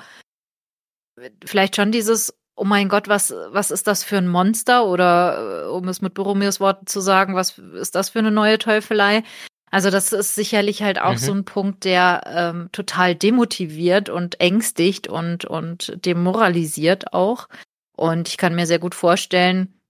vielleicht 1.44 1.76
schon 1.76 1.92
dieses 1.92 2.34
oh 2.60 2.64
mein 2.64 2.90
Gott, 2.90 3.08
was, 3.08 3.34
was 3.48 3.70
ist 3.70 3.86
das 3.86 4.04
für 4.04 4.18
ein 4.18 4.28
Monster? 4.28 4.86
Oder 4.86 5.64
äh, 5.64 5.68
um 5.68 5.88
es 5.88 6.02
mit 6.02 6.12
Boromirs 6.12 6.60
Worten 6.60 6.86
zu 6.86 7.00
sagen, 7.00 7.34
was 7.34 7.58
ist 7.58 7.94
das 7.94 8.10
für 8.10 8.18
eine 8.18 8.30
neue 8.30 8.58
Teufelei? 8.58 9.22
Also 9.70 9.90
das 9.90 10.12
ist 10.12 10.34
sicherlich 10.34 10.82
halt 10.82 11.00
auch 11.00 11.12
Mhm. 11.12 11.18
so 11.18 11.32
ein 11.32 11.44
Punkt, 11.44 11.84
der 11.84 12.22
ähm, 12.26 12.68
total 12.72 13.14
demotiviert 13.14 14.10
und 14.10 14.40
ängstigt 14.40 15.08
und, 15.08 15.46
und 15.46 16.04
demoralisiert 16.04 17.14
auch. 17.14 17.48
Und 17.96 18.28
ich 18.28 18.36
kann 18.36 18.54
mir 18.54 18.66
sehr 18.66 18.78
gut 18.78 18.94
vorstellen, 18.94 19.80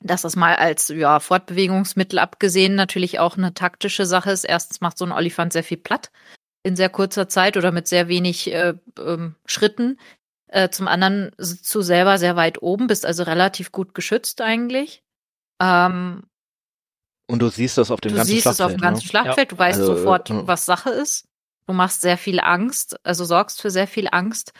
dass 0.00 0.22
das 0.22 0.36
mal 0.36 0.56
als 0.56 0.88
ja, 0.88 1.20
Fortbewegungsmittel 1.20 2.18
abgesehen 2.18 2.76
natürlich 2.76 3.18
auch 3.18 3.36
eine 3.36 3.52
taktische 3.52 4.06
Sache 4.06 4.30
ist. 4.30 4.44
Erstens 4.44 4.80
macht 4.80 4.96
so 4.96 5.04
ein 5.04 5.12
Olifant 5.12 5.52
sehr 5.52 5.64
viel 5.64 5.78
platt 5.78 6.10
in 6.62 6.76
sehr 6.76 6.88
kurzer 6.88 7.28
Zeit 7.28 7.56
oder 7.56 7.72
mit 7.72 7.88
sehr 7.88 8.08
wenig 8.08 8.52
äh, 8.52 8.74
ähm, 8.98 9.34
Schritten. 9.44 9.98
Äh, 10.48 10.68
zum 10.70 10.86
anderen 10.88 11.32
sitzt 11.38 11.74
du 11.74 11.82
selber 11.82 12.18
sehr 12.18 12.36
weit 12.36 12.62
oben, 12.62 12.86
bist 12.86 13.04
also 13.04 13.22
relativ 13.24 13.72
gut 13.72 13.94
geschützt 13.94 14.40
eigentlich. 14.40 15.02
Ähm, 15.60 16.22
Und 17.26 17.40
du 17.40 17.48
siehst 17.48 17.78
das 17.78 17.90
auf 17.90 18.00
dem 18.00 18.12
du 18.12 18.16
ganzen 18.18 18.30
siehst 18.32 18.46
es 18.46 18.60
auf 18.60 18.70
Schlachtfeld. 18.70 18.80
dem 18.80 18.82
ganzen 18.82 19.04
ne? 19.04 19.08
Schlachtfeld, 19.10 19.52
du 19.52 19.58
weißt 19.58 19.80
Also, 19.80 19.96
sofort, 19.96 20.30
äh, 20.30 20.46
was 20.46 20.66
Sache 20.66 20.90
ist. 20.90 21.26
Du 21.66 21.72
machst 21.74 22.00
sehr 22.00 22.16
viel 22.16 22.38
Angst, 22.38 22.96
also 23.04 23.24
sorgst 23.24 23.60
für 23.60 23.70
sehr 23.70 23.88
viel 23.88 24.08
Angst. 24.12 24.52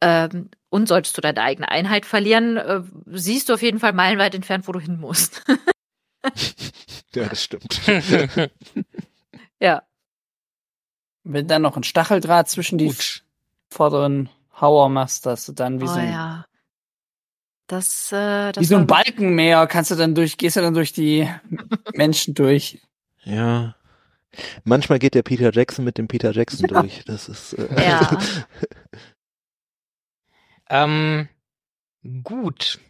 Ähm, 0.00 0.50
und 0.68 0.86
solltest 0.88 1.16
du 1.16 1.20
deine 1.20 1.40
eigene 1.42 1.68
Einheit 1.68 2.06
verlieren, 2.06 2.56
äh, 2.56 2.82
siehst 3.06 3.48
du 3.48 3.54
auf 3.54 3.62
jeden 3.62 3.80
Fall 3.80 3.92
meilenweit 3.92 4.34
entfernt, 4.34 4.68
wo 4.68 4.72
du 4.72 4.80
hin 4.80 4.98
musst. 4.98 5.42
Ja, 7.14 7.28
das 7.28 7.42
stimmt. 7.44 7.80
ja. 9.60 9.82
Wenn 11.24 11.46
dann 11.46 11.60
noch 11.62 11.76
ein 11.76 11.82
Stacheldraht 11.82 12.48
zwischen 12.48 12.78
die 12.78 12.86
Gut. 12.86 13.22
vorderen 13.70 14.30
Hauer 14.62 14.88
machst, 14.88 15.26
dass 15.26 15.44
du 15.44 15.52
dann 15.52 15.80
wie 15.80 15.84
oh 15.84 15.88
so 15.88 15.94
ein, 15.94 16.10
ja. 16.10 16.46
Das, 17.66 18.10
äh, 18.12 18.52
das 18.52 18.62
wie 18.62 18.66
so 18.66 18.76
ein 18.76 18.86
Balkenmeer 18.86 19.66
kannst 19.66 19.90
du 19.90 19.94
dann 19.96 20.14
durch, 20.14 20.38
gehst 20.38 20.56
du 20.56 20.60
dann 20.62 20.74
durch 20.74 20.92
die 20.94 21.28
Menschen 21.94 22.32
durch. 22.34 22.80
ja. 23.24 23.74
Manchmal 24.64 24.98
geht 24.98 25.14
der 25.14 25.22
Peter 25.22 25.52
Jackson 25.52 25.84
mit 25.84 25.98
dem 25.98 26.08
Peter 26.08 26.32
Jackson 26.32 26.66
Ja. 26.70 26.80
durch. 26.80 27.04
Das 27.04 27.28
ist 27.28 27.52
äh, 27.52 27.68
Ja. 27.86 28.18
ähm, 30.70 31.28
gut. 32.22 32.80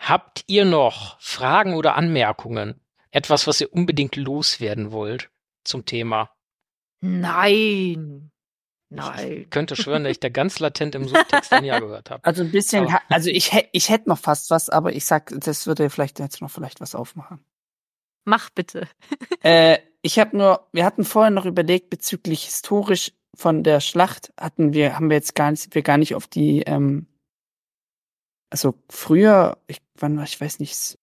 Habt 0.00 0.42
ihr 0.48 0.64
noch 0.64 1.20
Fragen 1.20 1.74
oder 1.74 1.94
Anmerkungen? 1.94 2.80
Etwas, 3.12 3.46
was 3.46 3.60
ihr 3.60 3.72
unbedingt 3.72 4.16
loswerden 4.16 4.90
wollt 4.90 5.30
zum 5.62 5.84
Thema? 5.84 6.30
Nein. 7.00 8.29
Nein. 8.92 9.42
Ich 9.42 9.50
könnte 9.50 9.76
schwören, 9.76 10.02
dass 10.04 10.10
ich 10.12 10.20
da 10.20 10.28
ganz 10.28 10.58
latent 10.58 10.94
im 10.96 11.06
Subtext 11.06 11.52
ein 11.52 11.64
Ja 11.64 11.78
gehört 11.80 12.10
habe. 12.10 12.24
Also 12.24 12.42
ein 12.42 12.50
bisschen, 12.50 12.86
Aber- 12.88 13.00
also 13.08 13.30
ich 13.30 13.52
hätte 13.52 13.68
ich 13.72 13.88
hätte 13.88 14.08
noch 14.08 14.18
fast 14.18 14.50
was, 14.50 14.68
aber 14.68 14.92
ich 14.92 15.04
sag, 15.04 15.32
das 15.36 15.66
würde 15.66 15.88
vielleicht 15.90 16.18
jetzt 16.18 16.40
noch 16.42 16.50
vielleicht 16.50 16.80
was 16.80 16.94
aufmachen. 16.94 17.38
Mach 18.24 18.50
bitte. 18.50 18.88
Äh, 19.42 19.78
ich 20.02 20.18
habe 20.18 20.36
nur, 20.36 20.68
wir 20.72 20.84
hatten 20.84 21.02
vorher 21.04 21.30
noch 21.30 21.46
überlegt 21.46 21.88
bezüglich 21.88 22.44
historisch 22.44 23.12
von 23.34 23.62
der 23.62 23.80
Schlacht 23.80 24.34
hatten 24.38 24.74
wir, 24.74 24.96
haben 24.96 25.08
wir 25.08 25.16
jetzt 25.16 25.34
gar 25.34 25.50
nicht, 25.50 25.62
sind 25.62 25.74
wir 25.74 25.80
gar 25.82 25.96
nicht 25.96 26.14
auf 26.14 26.26
die, 26.26 26.60
ähm, 26.66 27.06
also 28.50 28.74
früher, 28.90 29.56
ich, 29.66 29.78
wann 29.98 30.16
war, 30.18 30.24
ich 30.24 30.38
weiß 30.38 30.58
nicht, 30.58 30.98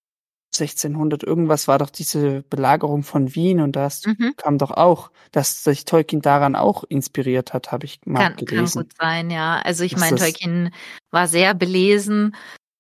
1600 0.54 1.24
irgendwas 1.24 1.68
war 1.68 1.78
doch 1.78 1.90
diese 1.90 2.44
Belagerung 2.50 3.04
von 3.04 3.36
Wien 3.36 3.62
und 3.62 3.76
das 3.76 4.06
Mhm. 4.06 4.34
kam 4.38 4.58
doch 4.58 4.72
auch, 4.72 5.12
dass 5.32 5.64
sich 5.64 5.86
Tolkien 5.86 6.22
daran 6.22 6.56
auch 6.56 6.84
inspiriert 6.88 7.54
hat, 7.54 7.72
habe 7.72 7.86
ich 7.86 8.00
mal 8.06 8.20
Kann, 8.24 8.36
kann 8.38 8.46
gelesen. 8.46 8.82
gut 8.84 8.92
sein, 9.00 9.30
ja. 9.30 9.60
Also 9.64 9.84
ich 9.84 9.98
meine, 9.98 10.18
Tolkien 10.18 10.72
war 11.12 11.28
sehr 11.28 11.54
belesen. 11.54 12.36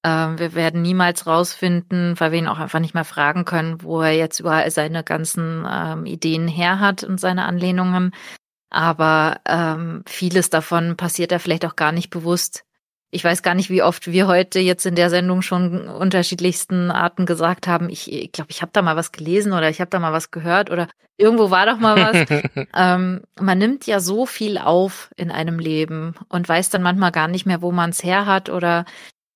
Ähm, 0.05 0.39
wir 0.39 0.53
werden 0.55 0.81
niemals 0.81 1.27
rausfinden, 1.27 2.19
weil 2.19 2.31
wir 2.31 2.39
ihn 2.39 2.47
auch 2.47 2.59
einfach 2.59 2.79
nicht 2.79 2.93
mehr 2.93 3.03
fragen 3.05 3.45
können, 3.45 3.81
wo 3.83 4.01
er 4.01 4.13
jetzt 4.13 4.39
überall 4.39 4.69
seine 4.71 5.03
ganzen 5.03 5.65
ähm, 5.69 6.05
Ideen 6.05 6.47
her 6.47 6.79
hat 6.79 7.03
und 7.03 7.19
seine 7.19 7.45
Anlehnungen. 7.45 8.11
Aber 8.69 9.41
ähm, 9.47 10.03
vieles 10.07 10.49
davon 10.49 10.97
passiert 10.97 11.31
er 11.31 11.39
vielleicht 11.39 11.65
auch 11.65 11.75
gar 11.75 11.91
nicht 11.91 12.09
bewusst. 12.09 12.63
Ich 13.09 13.23
weiß 13.23 13.41
gar 13.41 13.55
nicht, 13.55 13.69
wie 13.69 13.83
oft 13.83 14.11
wir 14.11 14.27
heute 14.27 14.59
jetzt 14.59 14.85
in 14.85 14.95
der 14.95 15.09
Sendung 15.09 15.41
schon 15.41 15.87
unterschiedlichsten 15.87 16.91
Arten 16.91 17.25
gesagt 17.25 17.65
haben, 17.65 17.89
ich 17.89 18.05
glaube, 18.05 18.19
ich, 18.23 18.31
glaub, 18.33 18.49
ich 18.49 18.61
habe 18.61 18.71
da 18.73 18.81
mal 18.81 18.97
was 18.97 19.13
gelesen 19.13 19.53
oder 19.53 19.69
ich 19.69 19.79
habe 19.79 19.89
da 19.89 19.99
mal 19.99 20.11
was 20.11 20.29
gehört 20.29 20.69
oder 20.71 20.89
irgendwo 21.15 21.49
war 21.49 21.65
doch 21.65 21.79
mal 21.79 21.95
was. 21.95 22.27
Ähm, 22.75 23.21
man 23.39 23.57
nimmt 23.57 23.87
ja 23.87 23.99
so 23.99 24.25
viel 24.25 24.57
auf 24.57 25.09
in 25.15 25.31
einem 25.31 25.57
Leben 25.57 26.13
und 26.29 26.47
weiß 26.47 26.69
dann 26.69 26.83
manchmal 26.83 27.11
gar 27.11 27.27
nicht 27.27 27.45
mehr, 27.45 27.61
wo 27.61 27.71
man 27.71 27.89
es 27.89 28.03
her 28.03 28.25
hat 28.25 28.49
oder 28.49 28.85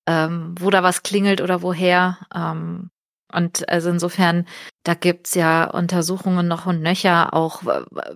ähm, 0.06 0.54
wo 0.58 0.70
da 0.70 0.82
was 0.82 1.02
klingelt 1.02 1.40
oder 1.40 1.62
woher. 1.62 2.18
Ähm, 2.34 2.90
und 3.32 3.68
also 3.68 3.90
insofern, 3.90 4.46
da 4.84 4.94
gibt's 4.94 5.34
ja 5.34 5.64
Untersuchungen 5.64 6.46
noch 6.46 6.66
und 6.66 6.82
nöcher, 6.82 7.34
auch 7.34 7.62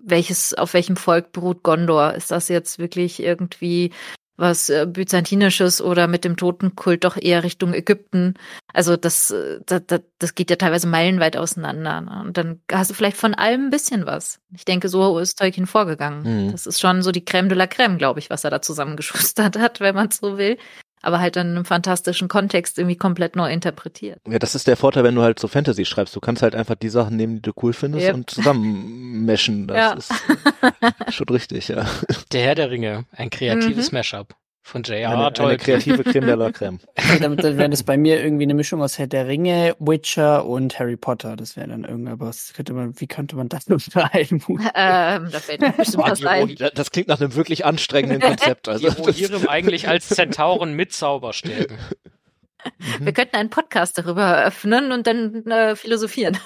welches, 0.03 0.55
auf 0.55 0.75
welchem 0.75 0.97
Volk 0.97 1.33
beruht 1.33 1.63
Gondor. 1.63 2.15
Ist 2.15 2.31
das 2.31 2.49
jetzt 2.49 2.79
wirklich 2.79 3.23
irgendwie 3.23 3.93
was 4.37 4.69
äh, 4.69 4.87
Byzantinisches 4.87 5.81
oder 5.81 6.07
mit 6.09 6.25
dem 6.25 6.37
Totenkult 6.37 7.05
doch 7.05 7.17
eher 7.17 7.43
Richtung 7.43 7.73
Ägypten? 7.75 8.35
Also 8.73 8.97
das, 8.97 9.31
äh, 9.31 9.61
das, 9.67 9.83
das, 10.19 10.35
geht 10.35 10.51
ja 10.51 10.57
teilweise 10.57 10.87
meilenweit 10.87 11.37
auseinander. 11.37 12.01
Ne? 12.03 12.23
Und 12.27 12.37
dann 12.37 12.61
hast 12.71 12.91
du 12.91 12.95
vielleicht 12.95 13.17
von 13.17 13.35
allem 13.35 13.67
ein 13.67 13.71
bisschen 13.71 14.07
was. 14.07 14.39
Ich 14.55 14.65
denke, 14.65 14.89
so 14.89 15.19
ist 15.19 15.39
Tolkien 15.39 15.67
vorgegangen. 15.67 16.47
Mhm. 16.47 16.53
Das 16.53 16.67
ist 16.67 16.81
schon 16.81 17.03
so 17.03 17.13
die 17.13 17.25
Crème 17.25 17.49
de 17.49 17.57
la 17.57 17.65
Crème, 17.65 17.97
glaube 17.97 18.21
ich, 18.21 18.31
was 18.31 18.45
er 18.45 18.51
da 18.51 18.61
zusammengeschustert 18.61 19.59
hat, 19.59 19.81
wenn 19.81 19.95
man 19.95 20.11
so 20.11 20.37
will. 20.39 20.59
Aber 21.03 21.21
halt 21.21 21.37
dann 21.37 21.49
in 21.49 21.57
einem 21.57 21.65
fantastischen 21.65 22.27
Kontext 22.27 22.79
irgendwie 22.79 22.97
komplett 22.97 23.37
neu 23.37 23.53
interpretiert. 23.53 24.19
Ja, 24.27 24.39
das 24.39 24.55
ist 24.55 24.67
der 24.67 24.77
Vorteil, 24.77 25.05
wenn 25.05 25.15
du 25.15 25.23
halt 25.23 25.39
so 25.39 25.47
Fantasy 25.47 25.85
schreibst. 25.85 26.17
Du 26.17 26.21
kannst 26.21 26.43
halt 26.43 26.55
einfach 26.57 26.75
die 26.75 26.89
Sachen 26.89 27.17
nehmen, 27.17 27.37
die 27.37 27.43
du 27.43 27.53
cool 27.63 27.75
findest 27.75 28.07
Yep. 28.07 28.15
und 28.15 28.31
zusammenmeschen. 28.31 29.67
Das 29.69 29.77
Ja. 29.77 29.93
ist 29.93 30.13
schon 31.11 31.29
richtig, 31.29 31.69
ja. 31.69 31.87
Der 32.33 32.43
Herr 32.43 32.55
der 32.55 32.71
Ringe, 32.71 33.05
ein 33.13 33.31
kreatives 33.31 33.91
Mhm. 33.93 33.99
Mashup 33.99 34.35
von 34.63 34.85
Eine, 34.85 34.97
J.R. 35.01 35.11
eine 35.13 35.33
Tolkien. 35.33 35.59
kreative 35.61 36.03
Creme 36.03 36.27
de 36.27 36.35
la 36.35 36.51
Creme. 36.51 36.81
Damit 37.21 37.45
dann 37.45 37.57
wäre 37.57 37.71
das 37.71 37.85
bei 37.85 37.97
mir 37.97 38.21
irgendwie 38.21 38.43
eine 38.43 38.55
Mischung 38.55 38.83
aus 38.83 38.99
Herr 38.99 39.07
der 39.07 39.29
Ringe, 39.29 39.77
Witcher 39.79 40.45
und 40.45 40.77
Harry 40.81 40.97
Potter. 40.97 41.37
Das 41.37 41.57
wäre 41.57 41.69
dann 41.69 41.85
irgendwas. 41.85 42.53
Könnte 42.53 42.73
man, 42.73 42.99
wie 43.01 43.07
könnte 43.07 43.37
man 43.37 43.49
das 43.49 43.67
unter 43.69 44.13
einen 44.13 44.45
Hut? 44.49 44.61
ähm, 44.75 45.29
da 45.31 45.39
fällt 45.39 45.61
mir 45.61 45.71
bestimmt 45.71 46.03
Boah, 46.05 46.11
was 46.11 46.19
die 46.19 46.27
ein. 46.27 46.49
Rot- 46.49 46.61
Das 46.61 46.73
das 46.75 46.91
klingt 46.91 47.07
nach 47.09 47.21
einem 47.21 47.35
wirklich 47.37 47.65
anstrengenden 47.65 48.21
Konzept. 48.21 48.69
Also, 48.69 48.89
Die 48.91 48.97
Rohirrim 49.01 49.47
eigentlich 49.47 49.87
als 49.89 50.09
Zentauren 50.09 50.73
mit 50.73 50.93
Zauberstäben. 50.93 51.77
Wir 52.99 53.13
könnten 53.13 53.37
einen 53.37 53.51
Podcast 53.51 53.97
darüber 53.99 54.25
eröffnen 54.25 54.91
und 54.91 55.07
dann 55.07 55.47
äh, 55.47 55.77
philosophieren. 55.77 56.37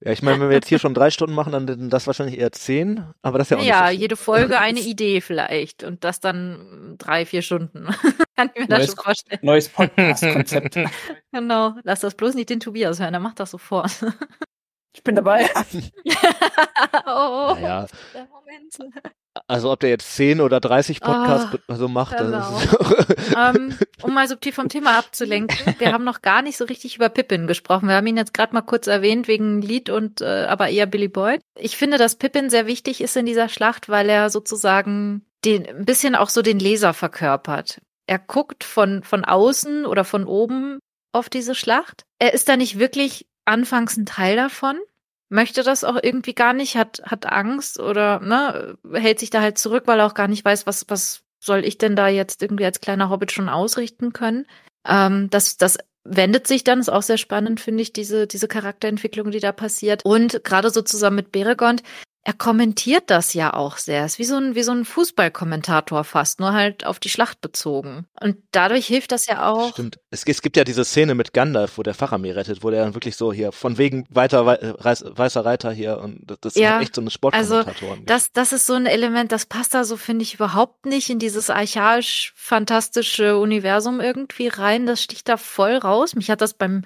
Ja, 0.00 0.12
ich 0.12 0.22
meine, 0.22 0.40
wenn 0.40 0.48
wir 0.48 0.54
jetzt 0.56 0.68
hier 0.68 0.78
schon 0.78 0.94
drei 0.94 1.10
Stunden 1.10 1.34
machen, 1.34 1.52
dann 1.52 1.66
sind 1.66 1.92
das 1.92 2.06
wahrscheinlich 2.06 2.38
eher 2.38 2.52
zehn, 2.52 3.04
aber 3.20 3.38
das 3.38 3.48
ist 3.48 3.50
ja 3.50 3.56
auch 3.56 3.62
Ja, 3.62 3.86
nicht 3.88 3.96
so 3.96 4.00
jede 4.02 4.16
Folge 4.16 4.58
eine 4.60 4.78
Idee 4.78 5.20
vielleicht 5.20 5.82
und 5.82 6.04
das 6.04 6.20
dann 6.20 6.94
drei, 6.98 7.26
vier 7.26 7.42
Stunden. 7.42 7.86
Kann 8.36 8.50
ich 8.54 8.60
mir 8.60 8.68
das 8.68 8.78
Neues, 8.78 8.86
schon 8.86 8.96
vorstellen. 9.04 9.40
neues 9.42 9.68
Podcast-Konzept. 9.68 10.78
Genau. 11.32 11.74
Lass 11.82 12.00
das 12.00 12.14
bloß 12.14 12.34
nicht 12.34 12.48
den 12.48 12.60
Tobias 12.60 13.00
hören, 13.00 13.12
der 13.12 13.20
macht 13.20 13.40
das 13.40 13.50
sofort. 13.50 13.90
Ich 14.94 15.02
bin 15.02 15.14
dabei. 15.16 15.48
oh, 17.06 17.54
Naja, 17.54 17.86
der 18.14 18.26
Moment. 18.28 18.94
Also 19.46 19.70
ob 19.72 19.80
der 19.80 19.90
jetzt 19.90 20.14
zehn 20.14 20.40
oder 20.40 20.60
30 20.60 21.00
Podcasts 21.00 21.48
Oh, 21.54 21.58
be- 21.66 21.76
so 21.76 21.88
macht, 21.88 22.18
hör 22.18 22.30
das 22.30 22.50
mir 22.50 23.08
ist 23.10 23.36
ähm, 23.36 23.78
um 24.02 24.14
mal 24.14 24.26
subtil 24.28 24.52
vom 24.52 24.68
Thema 24.68 24.98
abzulenken, 24.98 25.74
wir 25.78 25.92
haben 25.92 26.04
noch 26.04 26.22
gar 26.22 26.42
nicht 26.42 26.56
so 26.56 26.64
richtig 26.64 26.96
über 26.96 27.08
Pippin 27.08 27.46
gesprochen. 27.46 27.88
Wir 27.88 27.96
haben 27.96 28.06
ihn 28.06 28.16
jetzt 28.16 28.34
gerade 28.34 28.54
mal 28.54 28.62
kurz 28.62 28.86
erwähnt 28.86 29.28
wegen 29.28 29.62
Lied 29.62 29.90
und 29.90 30.20
äh, 30.20 30.46
aber 30.48 30.68
eher 30.68 30.86
Billy 30.86 31.08
Boyd. 31.08 31.40
Ich 31.58 31.76
finde, 31.76 31.98
dass 31.98 32.16
Pippin 32.16 32.50
sehr 32.50 32.66
wichtig 32.66 33.00
ist 33.00 33.16
in 33.16 33.26
dieser 33.26 33.48
Schlacht, 33.48 33.88
weil 33.88 34.08
er 34.08 34.30
sozusagen 34.30 35.24
den 35.44 35.66
ein 35.66 35.84
bisschen 35.84 36.14
auch 36.14 36.28
so 36.30 36.42
den 36.42 36.58
Leser 36.58 36.94
verkörpert. 36.94 37.80
Er 38.06 38.18
guckt 38.18 38.64
von 38.64 39.02
von 39.02 39.24
außen 39.24 39.86
oder 39.86 40.04
von 40.04 40.24
oben 40.24 40.78
auf 41.12 41.28
diese 41.28 41.54
Schlacht. 41.54 42.04
Er 42.18 42.34
ist 42.34 42.48
da 42.48 42.56
nicht 42.56 42.78
wirklich 42.78 43.26
anfangs 43.44 43.96
ein 43.96 44.06
Teil 44.06 44.36
davon. 44.36 44.78
Möchte 45.28 45.62
das 45.62 45.84
auch 45.84 45.98
irgendwie 46.02 46.34
gar 46.34 46.52
nicht, 46.52 46.76
hat, 46.76 47.02
hat 47.04 47.26
Angst 47.26 47.78
oder 47.78 48.20
ne, 48.20 48.78
hält 48.92 49.18
sich 49.18 49.30
da 49.30 49.42
halt 49.42 49.58
zurück, 49.58 49.84
weil 49.86 50.00
er 50.00 50.06
auch 50.06 50.14
gar 50.14 50.28
nicht 50.28 50.44
weiß, 50.44 50.66
was, 50.66 50.86
was 50.88 51.22
soll 51.38 51.64
ich 51.64 51.78
denn 51.78 51.96
da 51.96 52.08
jetzt 52.08 52.42
irgendwie 52.42 52.64
als 52.64 52.80
kleiner 52.80 53.10
Hobbit 53.10 53.32
schon 53.32 53.48
ausrichten 53.48 54.12
können. 54.12 54.46
Ähm, 54.86 55.28
das, 55.30 55.56
das 55.56 55.78
wendet 56.04 56.46
sich 56.46 56.64
dann, 56.64 56.80
ist 56.80 56.88
auch 56.88 57.02
sehr 57.02 57.18
spannend, 57.18 57.60
finde 57.60 57.82
ich, 57.82 57.92
diese, 57.92 58.26
diese 58.26 58.48
Charakterentwicklung, 58.48 59.30
die 59.30 59.40
da 59.40 59.52
passiert. 59.52 60.04
Und 60.04 60.42
gerade 60.44 60.70
so 60.70 60.82
zusammen 60.82 61.16
mit 61.16 61.32
Beregond, 61.32 61.82
er 62.24 62.34
kommentiert 62.34 63.04
das 63.06 63.32
ja 63.32 63.54
auch 63.54 63.78
sehr. 63.78 64.04
Ist 64.04 64.18
wie 64.18 64.24
so 64.24 64.36
ein, 64.36 64.54
wie 64.54 64.62
so 64.62 64.72
ein 64.72 64.84
Fußballkommentator 64.84 66.04
fast, 66.04 66.40
nur 66.40 66.52
halt 66.52 66.84
auf 66.84 66.98
die 66.98 67.08
Schlacht 67.08 67.40
bezogen. 67.40 68.06
Und 68.20 68.36
dadurch 68.52 68.86
hilft 68.86 69.12
das 69.12 69.26
ja 69.26 69.48
auch. 69.48 69.72
Stimmt. 69.72 69.98
Es, 70.10 70.24
es 70.24 70.42
gibt 70.42 70.56
ja 70.58 70.64
diese 70.64 70.84
Szene 70.84 71.14
mit 71.14 71.32
Gandalf, 71.32 71.78
wo 71.78 71.82
der 71.82 71.94
Faramir 71.94 72.36
rettet, 72.36 72.62
wo 72.62 72.70
der 72.70 72.84
dann 72.84 72.94
wirklich 72.94 73.16
so 73.16 73.32
hier 73.32 73.50
von 73.50 73.78
wegen 73.78 74.04
weiter 74.10 74.44
wei 74.44 74.58
Reis, 74.60 75.04
weißer 75.06 75.44
Reiter 75.44 75.72
hier 75.72 75.98
und 75.98 76.20
das, 76.26 76.40
das 76.40 76.54
Ja, 76.56 76.74
hat 76.74 76.82
echt 76.82 76.94
so 76.94 77.00
eine 77.00 77.10
Sportkommentatoren. 77.10 78.04
Das, 78.04 78.32
das 78.32 78.52
ist 78.52 78.66
so 78.66 78.74
ein 78.74 78.86
Element, 78.86 79.32
das 79.32 79.46
passt 79.46 79.72
da 79.72 79.84
so, 79.84 79.96
finde 79.96 80.22
ich, 80.22 80.34
überhaupt 80.34 80.84
nicht 80.84 81.08
in 81.08 81.18
dieses 81.18 81.48
archaisch-fantastische 81.48 83.38
Universum 83.38 84.00
irgendwie 84.00 84.48
rein. 84.48 84.84
Das 84.86 85.02
sticht 85.02 85.28
da 85.28 85.38
voll 85.38 85.76
raus. 85.76 86.14
Mich 86.14 86.30
hat 86.30 86.42
das 86.42 86.54
beim, 86.54 86.84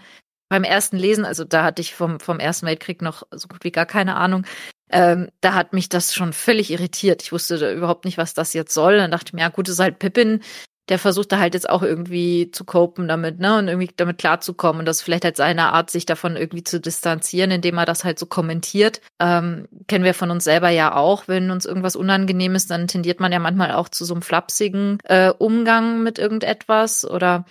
beim 0.49 0.63
ersten 0.63 0.99
Lesen, 0.99 1.25
also 1.25 1.45
da 1.45 1.65
hatte 1.65 1.83
ich 1.83 1.95
vom, 1.95 2.21
vom 2.21 2.39
Ersten 2.39 2.67
Weltkrieg 2.67 3.03
noch 3.03 3.25
so 3.31 3.49
gut 3.49 3.65
wie 3.65 3.73
gar 3.73 3.87
keine 3.87 4.17
Ahnung, 4.17 4.45
ähm, 4.93 5.29
da 5.41 5.55
hat 5.55 5.73
mich 5.73 5.89
das 5.89 6.15
schon 6.15 6.33
völlig 6.33 6.71
irritiert. 6.71 7.23
Ich 7.23 7.33
wusste 7.33 7.73
überhaupt 7.73 8.05
nicht, 8.05 8.19
was 8.19 8.35
das 8.35 8.53
jetzt 8.53 8.75
soll. 8.75 8.99
Dann 8.99 9.11
dachte 9.11 9.31
ich 9.31 9.33
mir, 9.33 9.41
ja 9.41 9.49
gut, 9.49 9.69
es 9.69 9.75
ist 9.75 9.81
halt 9.81 9.99
Pippin, 9.99 10.41
der 10.89 10.99
versucht 10.99 11.33
da 11.33 11.39
halt 11.39 11.55
jetzt 11.55 11.71
auch 11.71 11.83
irgendwie 11.83 12.51
zu 12.51 12.65
copen 12.65 13.07
damit, 13.09 13.39
ne, 13.39 13.57
und 13.57 13.69
irgendwie 13.69 13.91
damit 13.97 14.19
klarzukommen. 14.19 14.81
Und 14.81 14.87
das 14.87 14.99
ist 14.99 15.03
vielleicht 15.03 15.25
halt 15.25 15.37
seine 15.37 15.73
Art, 15.73 15.91
sich 15.91 16.07
davon 16.07 16.37
irgendwie 16.37 16.65
zu 16.65 16.81
distanzieren, 16.81 17.51
indem 17.51 17.79
er 17.79 17.87
das 17.87 18.05
halt 18.05 18.19
so 18.19 18.27
kommentiert. 18.27 19.01
Ähm, 19.21 19.69
kennen 19.87 20.05
wir 20.05 20.15
von 20.15 20.31
uns 20.31 20.45
selber 20.45 20.71
ja 20.71 20.95
auch. 20.95 21.29
Wenn 21.29 21.51
uns 21.51 21.67
irgendwas 21.67 21.97
unangenehm 21.97 22.55
ist, 22.55 22.71
dann 22.71 22.89
tendiert 22.89 23.21
man 23.21 23.33
ja 23.33 23.39
manchmal 23.39 23.73
auch 23.73 23.89
zu 23.89 24.05
so 24.05 24.15
einem 24.15 24.23
flapsigen 24.23 24.99
äh, 25.05 25.31
Umgang 25.31 26.03
mit 26.03 26.19
irgendetwas 26.19 27.09
oder 27.09 27.45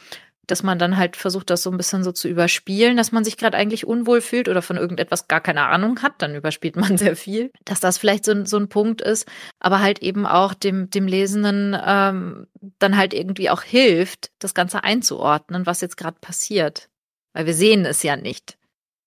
dass 0.52 0.62
man 0.64 0.78
dann 0.78 0.98
halt 0.98 1.16
versucht, 1.16 1.50
das 1.50 1.64
so 1.64 1.72
ein 1.72 1.78
bisschen 1.78 2.04
so 2.04 2.12
zu 2.12 2.28
überspielen, 2.28 2.98
dass 2.98 3.12
man 3.12 3.24
sich 3.24 3.38
gerade 3.38 3.58
eigentlich 3.58 3.88
unwohl 3.88 4.22
fühlt 4.22 4.50
oder 4.50 4.62
von 4.62 4.78
irgendetwas 4.78 5.28
gar 5.28 5.42
keine 5.42 5.66
Ahnung 5.68 6.02
hat, 6.02 6.14
dann 6.22 6.36
überspielt 6.36 6.76
man 6.76 6.98
sehr 6.98 7.16
viel. 7.16 7.52
Dass 7.66 7.80
das 7.80 7.98
vielleicht 7.98 8.26
so, 8.26 8.34
ein- 8.34 8.46
so 8.46 8.58
ein 8.58 8.70
Punkt 8.70 9.02
ist, 9.02 9.28
aber 9.60 9.80
halt 9.80 10.00
eben 10.00 10.26
auch 10.28 10.54
dem, 10.54 10.90
dem 10.90 11.08
Lesenden 11.08 11.76
ähm, 11.84 12.48
dann 12.80 12.98
halt 12.98 13.14
irgendwie 13.14 13.50
auch 13.50 13.64
hilft, 13.64 14.32
das 14.40 14.54
Ganze 14.54 14.84
einzuordnen, 14.84 15.66
was 15.66 15.82
jetzt 15.82 15.98
gerade 15.98 16.18
passiert. 16.22 16.90
Weil 17.34 17.46
wir 17.46 17.54
sehen 17.54 17.86
es 17.86 18.04
ja 18.04 18.16
nicht. 18.18 18.58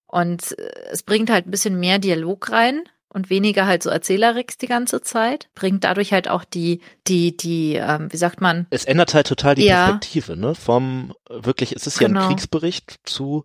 Und 0.06 0.58
äh, 0.58 0.70
es 0.90 1.02
bringt 1.02 1.30
halt 1.30 1.46
ein 1.46 1.50
bisschen 1.50 1.78
mehr 1.78 1.98
Dialog 1.98 2.50
rein 2.50 2.82
und 3.14 3.30
weniger 3.30 3.66
halt 3.66 3.82
so 3.82 3.88
Erzählerix 3.90 4.58
die 4.58 4.66
ganze 4.66 5.00
Zeit. 5.00 5.48
Bringt 5.54 5.84
dadurch 5.84 6.12
halt 6.12 6.28
auch 6.28 6.44
die, 6.44 6.80
die, 7.06 7.36
die, 7.36 7.74
ähm, 7.76 8.12
wie 8.12 8.16
sagt 8.18 8.40
man, 8.42 8.66
es 8.70 8.84
ändert 8.84 9.14
halt 9.14 9.26
total 9.26 9.54
die 9.54 9.64
Ja. 9.64 9.84
Perspektive, 9.86 10.36
ne? 10.36 10.54
Vom 10.54 11.14
wirklich, 11.30 11.74
es 11.74 11.86
ist 11.86 12.00
ja 12.00 12.08
Genau. 12.08 12.20
ein 12.20 12.26
Kriegsbericht 12.28 13.00
zu, 13.04 13.44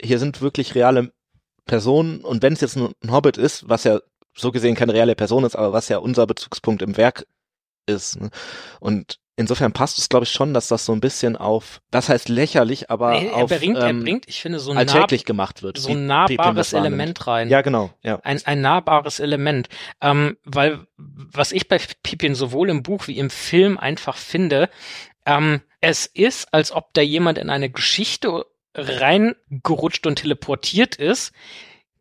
hier 0.00 0.18
sind 0.20 0.40
wirklich 0.42 0.74
reale 0.76 1.12
Personen 1.64 2.20
und 2.20 2.42
wenn 2.42 2.52
es 2.52 2.60
jetzt 2.60 2.76
nur 2.76 2.92
ein 3.02 3.10
Hobbit 3.10 3.36
ist, 3.36 3.68
was 3.68 3.84
ja 3.84 4.00
so 4.36 4.52
gesehen 4.52 4.76
keine 4.76 4.94
reale 4.94 5.16
Person 5.16 5.44
ist, 5.44 5.56
aber 5.56 5.72
was 5.72 5.88
ja 5.88 5.98
unser 5.98 6.26
Bezugspunkt 6.26 6.82
im 6.82 6.96
Werk 6.96 7.26
ist. 7.86 8.20
Ne? 8.20 8.30
Und 8.78 9.18
insofern 9.38 9.72
passt 9.72 9.98
es, 9.98 10.08
glaube 10.08 10.24
ich, 10.24 10.32
schon, 10.32 10.52
dass 10.52 10.68
das 10.68 10.84
so 10.84 10.92
ein 10.92 11.00
bisschen 11.00 11.36
auf, 11.36 11.80
das 11.90 12.08
heißt 12.08 12.28
lächerlich, 12.28 12.90
aber 12.90 13.12
Nee, 13.12 13.28
er 13.28 13.36
auf 13.36 13.50
bringt, 13.50 13.78
er 13.78 13.88
ähm, 13.88 14.02
bringt, 14.02 14.28
ich 14.28 14.42
finde, 14.42 14.58
so 14.58 14.72
ein, 14.72 14.78
alltäglich 14.78 15.22
nah, 15.22 15.26
gemacht 15.26 15.62
wird. 15.62 15.78
so 15.78 15.90
ein 15.90 16.06
nahbares. 16.06 16.72
Element 16.72 17.26
rein. 17.26 17.48
Ja, 17.48 17.62
genau, 17.62 17.90
ja. 18.02 18.20
ein, 18.24 18.40
ein 18.44 18.60
nahbares 18.60 19.20
Element. 19.20 19.68
Ähm, 20.02 20.36
weil 20.44 20.86
was 20.96 21.52
ich 21.52 21.68
bei 21.68 21.78
Pippin 22.02 22.34
sowohl 22.34 22.68
im 22.68 22.82
Buch 22.82 23.06
wie 23.06 23.16
im 23.16 23.30
Film 23.30 23.78
einfach 23.78 24.16
finde, 24.16 24.68
ähm, 25.24 25.62
es 25.80 26.06
ist, 26.06 26.52
als 26.52 26.72
ob 26.72 26.92
da 26.94 27.00
jemand 27.00 27.38
in 27.38 27.48
eine 27.48 27.70
Geschichte 27.70 28.44
reingerutscht 28.74 30.06
und 30.06 30.16
teleportiert 30.16 30.96
ist, 30.96 31.32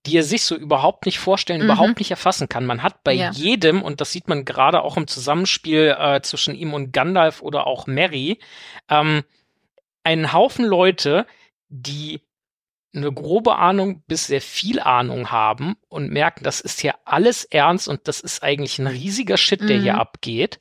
die 0.07 0.17
er 0.17 0.23
sich 0.23 0.43
so 0.43 0.55
überhaupt 0.55 1.05
nicht 1.05 1.19
vorstellen, 1.19 1.59
Mhm. 1.61 1.65
überhaupt 1.65 1.99
nicht 1.99 2.09
erfassen 2.11 2.49
kann. 2.49 2.65
Man 2.65 2.81
hat 2.81 3.03
bei 3.03 3.13
Ja. 3.13 3.31
jedem, 3.31 3.81
und 3.83 4.01
das 4.01 4.11
sieht 4.11 4.27
man 4.27 4.45
gerade 4.45 4.81
auch 4.81 4.97
im 4.97 5.07
Zusammenspiel 5.07 5.95
äh, 5.99 6.21
zwischen 6.21 6.55
ihm 6.55 6.73
und 6.73 6.91
Gandalf 6.93 7.41
oder 7.41 7.67
auch 7.67 7.85
Mary, 7.87 8.39
ähm, 8.89 9.23
einen 10.03 10.33
Haufen 10.33 10.65
Leute, 10.65 11.27
die 11.69 12.21
eine 12.95 13.11
grobe 13.11 13.57
Ahnung 13.57 14.01
bis 14.07 14.27
sehr 14.27 14.41
viel 14.41 14.79
Ahnung 14.79 15.29
haben 15.29 15.75
und 15.89 16.09
merken, 16.09 16.43
das 16.43 16.61
ist 16.61 16.79
hier 16.79 16.95
alles 17.05 17.43
ernst 17.43 17.87
und 17.87 18.07
das 18.07 18.21
ist 18.21 18.41
eigentlich 18.41 18.79
ein 18.79 18.87
riesiger 18.87 19.37
Shit, 19.37 19.61
der 19.69 19.77
Mhm. 19.77 19.81
hier 19.83 19.95
abgeht. 19.99 20.57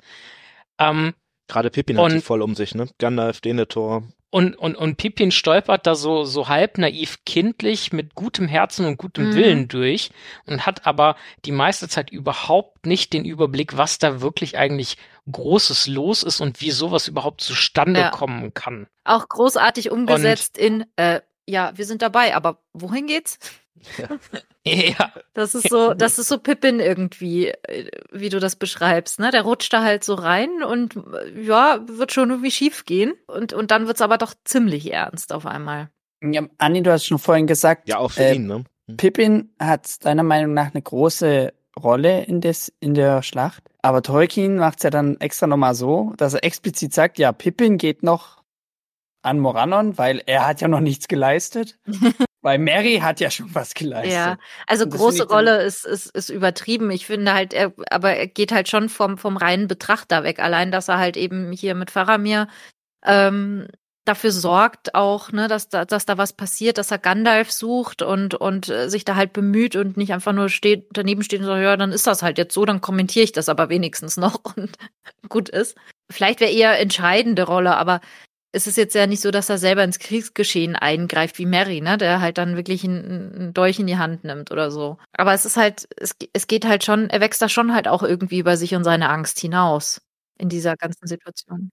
Ähm, 0.78 1.14
Gerade 1.48 1.70
Pippin 1.70 1.96
hat 1.96 2.04
Und- 2.12 2.24
voll 2.24 2.42
um 2.42 2.54
sich, 2.56 2.74
ne? 2.74 2.88
Gandalf, 2.98 3.40
Denethor. 3.40 4.02
Und, 4.36 4.54
und, 4.54 4.76
und 4.76 4.96
Pippin 4.98 5.30
stolpert 5.32 5.86
da 5.86 5.94
so, 5.94 6.24
so 6.24 6.46
halb 6.48 6.76
naiv 6.76 7.24
kindlich 7.24 7.90
mit 7.94 8.14
gutem 8.14 8.48
Herzen 8.48 8.84
und 8.84 8.98
gutem 8.98 9.30
Mhm. 9.30 9.34
Willen 9.34 9.68
durch 9.68 10.10
und 10.44 10.66
hat 10.66 10.86
aber 10.86 11.16
die 11.46 11.52
meiste 11.52 11.88
Zeit 11.88 12.10
überhaupt 12.10 12.84
nicht 12.84 13.14
den 13.14 13.24
Überblick, 13.24 13.78
was 13.78 13.98
da 13.98 14.20
wirklich 14.20 14.58
eigentlich 14.58 14.98
Großes 15.32 15.86
los 15.86 16.22
ist 16.22 16.42
und 16.42 16.60
wie 16.60 16.70
sowas 16.70 17.08
überhaupt 17.08 17.40
zustande 17.40 18.00
Ja. 18.00 18.10
kommen 18.10 18.52
kann. 18.52 18.86
auch 19.04 19.26
großartig 19.26 19.90
umgesetzt 19.90 20.58
in, 20.58 20.84
äh, 20.96 21.22
ja, 21.48 21.72
wir 21.74 21.86
sind 21.86 22.02
dabei, 22.02 22.34
aber 22.36 22.58
wohin 22.74 23.06
geht's? 23.06 23.38
Ja, 24.66 25.12
Das 25.32 25.54
ist 25.54 25.68
so, 25.68 25.94
das 25.94 26.18
ist 26.18 26.26
so 26.26 26.38
Pippin 26.38 26.80
irgendwie, 26.80 27.48
äh, 27.48 27.88
wie 28.10 28.30
du 28.30 28.40
das 28.40 28.56
beschreibst, 28.56 29.20
ne? 29.20 29.30
Der 29.30 29.42
rutscht 29.42 29.72
da 29.72 29.84
halt 29.84 30.02
so 30.02 30.14
rein 30.14 30.64
und 30.64 30.96
äh, 30.96 31.40
ja, 31.40 31.78
wird 31.86 32.12
schon 32.12 32.30
irgendwie 32.30 32.50
schief 32.50 32.84
gehen. 32.84 33.14
Und, 33.28 33.52
und 33.52 33.70
dann 33.70 33.86
wird's 33.86 34.00
aber 34.00 34.18
doch 34.18 34.34
ziemlich 34.44 34.92
ernst 34.92 35.32
auf 35.32 35.46
einmal. 35.46 35.90
Ja, 36.20 36.42
Anni, 36.58 36.82
du 36.82 36.90
hast 36.90 37.06
schon 37.06 37.20
vorhin 37.20 37.46
gesagt, 37.46 37.88
Ja, 37.88 37.98
auch 37.98 38.10
für 38.10 38.24
äh, 38.24 38.34
ihn, 38.34 38.48
ne? 38.48 38.64
Hm. 38.88 38.96
Pippin 38.96 39.50
hat 39.60 40.04
deiner 40.04 40.24
Meinung 40.24 40.52
nach 40.54 40.72
eine 40.72 40.82
große 40.82 41.52
Rolle 41.80 42.24
in, 42.24 42.40
des, 42.40 42.72
in 42.80 42.94
der 42.94 43.22
Schlacht. 43.22 43.62
Aber 43.82 44.02
Tolkien 44.02 44.56
macht 44.56 44.78
es 44.78 44.82
ja 44.84 44.90
dann 44.90 45.20
extra 45.20 45.46
nochmal 45.46 45.74
so, 45.74 46.12
dass 46.16 46.34
er 46.34 46.42
explizit 46.42 46.92
sagt, 46.92 47.18
ja, 47.18 47.30
Pippin 47.32 47.78
geht 47.78 48.02
noch 48.02 48.42
an 49.22 49.38
Morannon, 49.38 49.98
weil 49.98 50.22
er 50.26 50.46
hat 50.46 50.60
ja 50.60 50.68
noch 50.68 50.80
nichts 50.80 51.06
geleistet. 51.08 51.78
weil 52.46 52.60
Mary 52.60 53.00
hat 53.02 53.18
ja 53.18 53.28
schon 53.28 53.52
was 53.56 53.74
geleistet. 53.74 54.12
Ja, 54.12 54.38
also 54.68 54.86
große 54.86 55.26
Rolle 55.26 55.62
ist, 55.62 55.84
ist, 55.84 56.14
ist 56.14 56.28
übertrieben. 56.28 56.92
Ich 56.92 57.04
finde 57.04 57.34
halt, 57.34 57.52
er, 57.52 57.72
aber 57.90 58.12
er 58.12 58.28
geht 58.28 58.52
halt 58.52 58.68
schon 58.68 58.88
vom, 58.88 59.18
vom 59.18 59.36
reinen 59.36 59.66
Betrachter 59.66 60.22
weg. 60.22 60.38
Allein, 60.38 60.70
dass 60.70 60.86
er 60.86 60.98
halt 60.98 61.16
eben 61.16 61.50
hier 61.50 61.74
mit 61.74 61.90
Faramir 61.90 62.46
ähm, 63.04 63.66
dafür 64.04 64.30
sorgt 64.30 64.94
auch, 64.94 65.32
ne, 65.32 65.48
dass 65.48 65.70
da, 65.70 65.84
dass 65.84 66.06
da 66.06 66.18
was 66.18 66.34
passiert, 66.34 66.78
dass 66.78 66.92
er 66.92 66.98
Gandalf 66.98 67.50
sucht 67.50 68.02
und, 68.02 68.36
und 68.36 68.68
äh, 68.68 68.88
sich 68.88 69.04
da 69.04 69.16
halt 69.16 69.32
bemüht 69.32 69.74
und 69.74 69.96
nicht 69.96 70.12
einfach 70.12 70.32
nur 70.32 70.48
steht, 70.48 70.86
daneben 70.92 71.24
steht 71.24 71.40
und 71.40 71.46
sagt, 71.46 71.64
ja, 71.64 71.76
dann 71.76 71.90
ist 71.90 72.06
das 72.06 72.22
halt 72.22 72.38
jetzt 72.38 72.54
so, 72.54 72.64
dann 72.64 72.80
kommentiere 72.80 73.24
ich 73.24 73.32
das 73.32 73.48
aber 73.48 73.70
wenigstens 73.70 74.16
noch 74.16 74.38
und 74.56 74.76
gut 75.28 75.48
ist. 75.48 75.76
Vielleicht 76.12 76.38
wäre 76.38 76.52
eher 76.52 76.78
entscheidende 76.78 77.42
Rolle, 77.42 77.76
aber 77.76 78.00
es 78.56 78.66
ist 78.66 78.76
jetzt 78.78 78.94
ja 78.94 79.06
nicht 79.06 79.20
so, 79.20 79.30
dass 79.30 79.50
er 79.50 79.58
selber 79.58 79.84
ins 79.84 79.98
Kriegsgeschehen 79.98 80.76
eingreift 80.76 81.38
wie 81.38 81.44
Mary, 81.46 81.80
ne, 81.82 81.98
der 81.98 82.20
halt 82.22 82.38
dann 82.38 82.56
wirklich 82.56 82.84
einen, 82.84 83.34
einen 83.34 83.54
Dolch 83.54 83.78
in 83.78 83.86
die 83.86 83.98
Hand 83.98 84.24
nimmt 84.24 84.50
oder 84.50 84.70
so. 84.70 84.96
Aber 85.12 85.34
es 85.34 85.44
ist 85.44 85.56
halt, 85.58 85.86
es, 85.98 86.16
es 86.32 86.46
geht 86.46 86.64
halt 86.66 86.82
schon, 86.82 87.10
er 87.10 87.20
wächst 87.20 87.42
da 87.42 87.48
schon 87.50 87.74
halt 87.74 87.86
auch 87.86 88.02
irgendwie 88.02 88.38
über 88.38 88.56
sich 88.56 88.74
und 88.74 88.82
seine 88.84 89.10
Angst 89.10 89.38
hinaus 89.38 90.00
in 90.38 90.48
dieser 90.48 90.74
ganzen 90.76 91.06
Situation. 91.06 91.70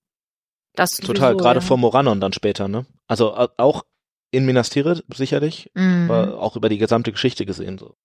Das 0.75 0.97
Total, 0.97 1.31
sowieso, 1.31 1.37
gerade 1.43 1.59
ja. 1.61 1.65
vor 1.65 1.77
Morannon 1.77 2.19
dann 2.19 2.33
später, 2.33 2.67
ne? 2.67 2.85
Also 3.07 3.33
au- 3.35 3.49
auch 3.57 3.83
in 4.31 4.45
Minas 4.45 4.69
Tirith 4.69 5.03
sicherlich, 5.13 5.71
Mhm. 5.75 6.09
aber 6.11 6.39
auch 6.39 6.55
über 6.57 6.67
die 6.67 6.79
gesamte 6.79 7.11
Geschichte 7.13 7.45
gesehen. 7.45 7.77
So. 7.77 7.95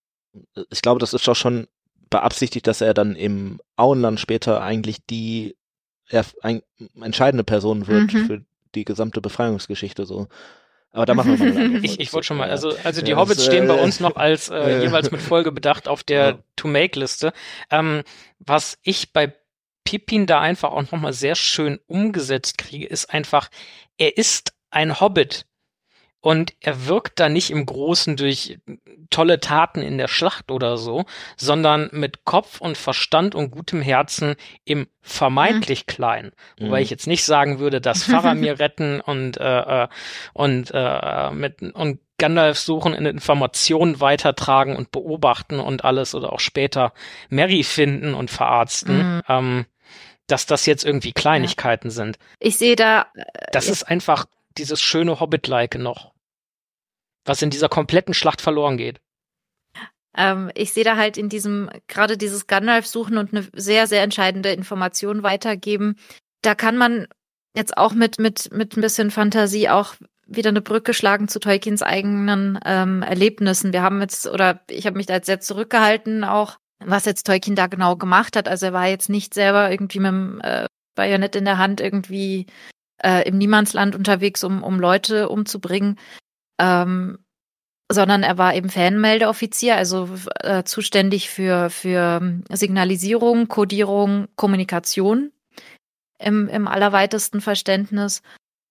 Ich 0.69 0.81
glaube, 0.81 0.99
das 0.99 1.13
ist 1.13 1.27
doch 1.27 1.35
schon 1.35 1.67
beabsichtigt, 2.09 2.65
dass 2.67 2.81
er 2.81 2.93
dann 2.93 3.15
im 3.15 3.59
Auenland 3.75 4.19
später 4.19 4.61
eigentlich 4.61 5.05
die 5.05 5.57
entscheidende 7.01 7.43
Person 7.43 7.87
wird 7.87 8.13
Mhm. 8.13 8.25
für 8.25 8.45
die 8.75 8.85
gesamte 8.85 9.21
Befreiungsgeschichte 9.21 10.05
so. 10.05 10.27
Aber 10.91 11.05
da 11.05 11.13
machen 11.13 11.39
wir 11.39 11.53
mal 11.53 11.75
Ich, 11.83 11.99
ich 11.99 12.13
wollte 12.13 12.27
schon 12.27 12.37
mal, 12.37 12.49
also, 12.49 12.73
also 12.83 13.01
die 13.01 13.11
Ja, 13.11 13.17
Hobbits 13.17 13.37
das, 13.37 13.45
stehen 13.45 13.67
bei 13.67 13.77
äh, 13.77 13.81
uns 13.81 13.99
noch 13.99 14.15
als 14.15 14.49
äh, 14.49 14.55
äh, 14.79 14.81
jeweils 14.81 15.11
mit 15.11 15.21
Folge 15.21 15.51
bedacht 15.51 15.87
auf 15.87 16.03
der 16.03 16.25
Ja. 16.25 16.39
To-Make-Liste. 16.55 17.33
Ähm, 17.69 18.03
was 18.39 18.77
ich 18.81 19.13
bei 19.13 19.33
Pippin 19.83 20.25
da 20.25 20.39
einfach 20.41 20.71
auch 20.71 20.91
nochmal 20.91 21.13
sehr 21.13 21.35
schön 21.35 21.79
umgesetzt 21.87 22.57
kriege, 22.57 22.87
ist 22.87 23.11
einfach, 23.13 23.49
er 23.97 24.17
ist 24.17 24.53
ein 24.71 24.99
Hobbit. 24.99 25.45
Und 26.21 26.53
er 26.59 26.87
wirkt 26.87 27.19
da 27.19 27.29
nicht 27.29 27.49
im 27.49 27.65
Großen 27.65 28.17
durch 28.17 28.59
tolle 29.09 29.39
Taten 29.39 29.81
in 29.81 29.97
der 29.97 30.09
Schlacht 30.09 30.51
oder 30.51 30.77
so, 30.77 31.05
sondern 31.37 31.89
mit 31.93 32.25
Kopf 32.25 32.59
und 32.59 32.77
Verstand 32.77 33.35
und 33.35 33.51
gutem 33.51 33.81
Herzen 33.81 34.35
im 34.65 34.87
vermeintlich 35.01 35.85
Kleinen. 35.85 36.31
Wobei 36.59 36.77
Mhm. 36.79 36.83
ich 36.83 36.89
jetzt 36.89 37.07
nicht 37.07 37.23
sagen 37.23 37.59
würde, 37.59 37.79
dass 37.81 38.03
Faramir 38.03 38.59
retten 38.59 38.99
und 39.01 39.37
äh, 39.37 39.83
äh, 39.83 39.87
und 40.33 40.71
äh, 40.73 41.31
mit 41.31 41.61
und 41.61 41.99
Gandalf 42.17 42.59
suchen 42.59 42.93
in 42.93 43.05
Informationen 43.05 44.01
weitertragen 44.01 44.75
und 44.75 44.91
beobachten 44.91 45.61
und 45.61 45.85
alles 45.85 46.13
oder 46.13 46.33
auch 46.33 46.41
später 46.41 46.91
Mary 47.29 47.63
finden 47.63 48.13
und 48.13 48.29
verarzten, 48.29 48.97
Mhm. 48.97 49.21
ähm, 49.29 49.65
dass 50.27 50.45
das 50.45 50.65
jetzt 50.65 50.83
irgendwie 50.83 51.13
Kleinigkeiten 51.13 51.89
sind. 51.89 52.19
Ich 52.39 52.57
sehe 52.57 52.75
da, 52.75 53.07
Das 53.53 53.67
Ja. 53.67 53.71
ist 53.71 53.83
einfach 53.83 54.25
dieses 54.57 54.81
schöne 54.81 55.19
Hobbit-like 55.21 55.75
noch, 55.79 56.08
was 57.29 57.41
in 57.41 57.49
dieser 57.49 57.69
kompletten 57.69 58.13
Schlacht 58.13 58.41
verloren 58.41 58.77
geht. 58.77 58.99
ähm, 60.17 60.51
ich 60.55 60.73
sehe 60.73 60.83
da 60.83 60.97
halt 60.97 61.17
in 61.17 61.29
diesem, 61.29 61.69
gerade 61.87 62.17
dieses 62.17 62.47
Gandalf 62.47 62.87
suchen 62.87 63.17
und 63.17 63.33
eine 63.33 63.47
sehr, 63.53 63.87
sehr 63.87 64.03
entscheidende 64.03 64.51
Information 64.51 65.23
weitergeben. 65.23 65.95
Da 66.41 66.55
kann 66.55 66.75
man 66.75 67.07
jetzt 67.55 67.77
auch 67.77 67.93
mit, 67.93 68.19
mit, 68.19 68.51
mit 68.51 68.75
ein 68.75 68.81
bisschen 68.81 69.11
Fantasie 69.11 69.69
auch 69.69 69.95
wieder 70.25 70.49
eine 70.49 70.61
Brücke 70.61 70.93
schlagen 70.93 71.27
zu 71.27 71.39
Tolkiens 71.39 71.81
eigenen 71.81 72.59
ähm, 72.65 73.01
Erlebnissen. 73.01 73.73
Wir 73.73 73.81
haben 73.81 74.01
jetzt, 74.01 74.27
oder 74.27 74.61
ich 74.69 74.85
habe 74.85 74.97
mich 74.97 75.05
da 75.05 75.15
jetzt 75.15 75.25
sehr 75.25 75.39
zurückgehalten, 75.39 76.23
auch 76.23 76.57
was 76.83 77.05
jetzt 77.05 77.25
Tolkien 77.25 77.55
da 77.55 77.67
genau 77.67 77.95
gemacht 77.95 78.35
hat. 78.35 78.47
Also 78.47 78.67
er 78.67 78.73
war 78.73 78.87
jetzt 78.87 79.09
nicht 79.09 79.33
selber 79.33 79.69
irgendwie 79.69 79.99
mit 79.99 80.07
dem 80.07 80.41
äh, 80.41 80.65
Bajonett 80.95 81.35
in 81.35 81.45
der 81.45 81.57
Hand 81.57 81.81
irgendwie 81.81 82.45
äh, 83.03 83.27
im 83.27 83.37
Niemandsland 83.37 83.95
unterwegs, 83.95 84.43
um, 84.43 84.63
um 84.63 84.79
Leute 84.79 85.29
umzubringen. 85.29 85.97
Ähm, 86.59 87.19
sondern 87.91 88.21
er 88.21 88.37
war 88.37 88.53
eben 88.53 88.69
Fanmeldeoffizier, 88.69 89.75
also 89.75 90.07
äh, 90.41 90.63
zuständig 90.63 91.29
für, 91.29 91.69
für 91.69 92.21
Signalisierung, 92.51 93.47
Kodierung, 93.47 94.27
Kommunikation 94.35 95.31
im, 96.19 96.47
im 96.47 96.67
allerweitesten 96.67 97.41
Verständnis. 97.41 98.21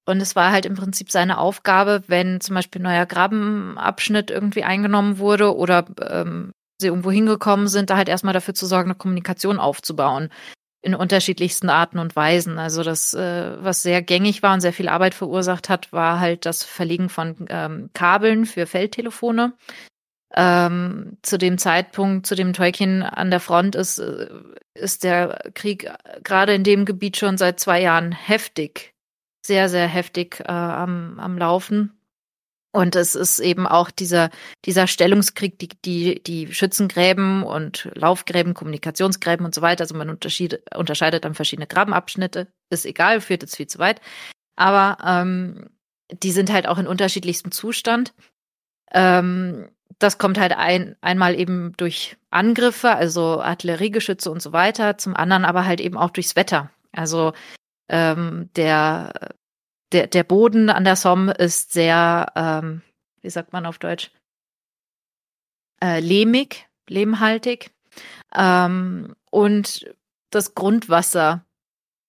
Und 0.06 0.20
es 0.20 0.36
war 0.36 0.52
halt 0.52 0.66
im 0.66 0.76
Prinzip 0.76 1.10
seine 1.10 1.38
Aufgabe, 1.38 2.04
wenn 2.06 2.40
zum 2.40 2.54
Beispiel 2.54 2.80
ein 2.80 2.84
neuer 2.84 3.06
Grabenabschnitt 3.06 4.30
irgendwie 4.30 4.62
eingenommen 4.62 5.18
wurde 5.18 5.54
oder 5.54 5.86
ähm, 6.08 6.52
sie 6.80 6.86
irgendwo 6.86 7.10
hingekommen 7.10 7.66
sind, 7.66 7.90
da 7.90 7.96
halt 7.96 8.08
erstmal 8.08 8.34
dafür 8.34 8.54
zu 8.54 8.66
sorgen, 8.66 8.90
eine 8.90 8.98
Kommunikation 8.98 9.58
aufzubauen 9.58 10.30
in 10.80 10.94
unterschiedlichsten 10.94 11.70
Arten 11.70 11.98
und 11.98 12.14
Weisen. 12.14 12.58
Also 12.58 12.82
das, 12.82 13.12
äh, 13.14 13.62
was 13.62 13.82
sehr 13.82 14.02
gängig 14.02 14.42
war 14.42 14.54
und 14.54 14.60
sehr 14.60 14.72
viel 14.72 14.88
Arbeit 14.88 15.14
verursacht 15.14 15.68
hat, 15.68 15.92
war 15.92 16.20
halt 16.20 16.46
das 16.46 16.62
Verlegen 16.62 17.08
von 17.08 17.46
ähm, 17.48 17.90
Kabeln 17.94 18.46
für 18.46 18.66
Feldtelefone. 18.66 19.54
Ähm, 20.34 21.16
zu 21.22 21.38
dem 21.38 21.58
Zeitpunkt, 21.58 22.26
zu 22.26 22.34
dem 22.34 22.52
Tolkien 22.52 23.02
an 23.02 23.30
der 23.30 23.40
Front 23.40 23.74
ist, 23.74 23.98
äh, 23.98 24.28
ist 24.74 25.02
der 25.02 25.50
Krieg 25.54 25.90
gerade 26.22 26.54
in 26.54 26.64
dem 26.64 26.84
Gebiet 26.84 27.16
schon 27.16 27.38
seit 27.38 27.58
zwei 27.58 27.80
Jahren 27.80 28.12
heftig, 28.12 28.94
sehr, 29.44 29.68
sehr 29.68 29.88
heftig 29.88 30.40
äh, 30.40 30.52
am, 30.52 31.18
am 31.18 31.38
Laufen. 31.38 31.97
Und 32.70 32.96
es 32.96 33.14
ist 33.14 33.38
eben 33.38 33.66
auch 33.66 33.90
dieser, 33.90 34.30
dieser 34.64 34.86
Stellungskrieg, 34.86 35.58
die, 35.58 35.68
die, 35.84 36.22
die 36.22 36.52
Schützengräben 36.52 37.42
und 37.42 37.90
Laufgräben, 37.94 38.54
Kommunikationsgräben 38.54 39.46
und 39.46 39.54
so 39.54 39.62
weiter. 39.62 39.84
Also 39.84 39.96
man 39.96 40.10
unterscheidet 40.10 41.24
dann 41.24 41.34
verschiedene 41.34 41.66
Grabenabschnitte. 41.66 42.48
Ist 42.70 42.84
egal, 42.84 43.20
führt 43.20 43.42
jetzt 43.42 43.56
viel 43.56 43.66
zu 43.66 43.78
weit. 43.78 44.00
Aber 44.56 44.98
ähm, 45.04 45.70
die 46.12 46.32
sind 46.32 46.52
halt 46.52 46.66
auch 46.66 46.78
in 46.78 46.86
unterschiedlichstem 46.86 47.52
Zustand. 47.52 48.12
Ähm, 48.92 49.68
das 49.98 50.18
kommt 50.18 50.38
halt 50.38 50.52
ein, 50.52 50.96
einmal 51.00 51.38
eben 51.38 51.72
durch 51.76 52.16
Angriffe, 52.30 52.90
also 52.90 53.40
Artilleriegeschütze 53.40 54.30
und 54.30 54.42
so 54.42 54.52
weiter, 54.52 54.98
zum 54.98 55.16
anderen 55.16 55.44
aber 55.44 55.64
halt 55.64 55.80
eben 55.80 55.96
auch 55.96 56.10
durchs 56.10 56.36
Wetter. 56.36 56.70
Also 56.92 57.32
ähm, 57.88 58.50
der, 58.56 59.34
der, 59.92 60.06
der 60.06 60.24
Boden 60.24 60.70
an 60.70 60.84
der 60.84 60.96
Somme 60.96 61.32
ist 61.32 61.72
sehr, 61.72 62.32
ähm, 62.34 62.82
wie 63.20 63.30
sagt 63.30 63.52
man 63.52 63.66
auf 63.66 63.78
Deutsch, 63.78 64.10
äh, 65.82 66.00
lehmig, 66.00 66.66
lehmhaltig. 66.88 67.70
Ähm, 68.34 69.14
und 69.30 69.86
das 70.30 70.54
Grundwasser 70.54 71.44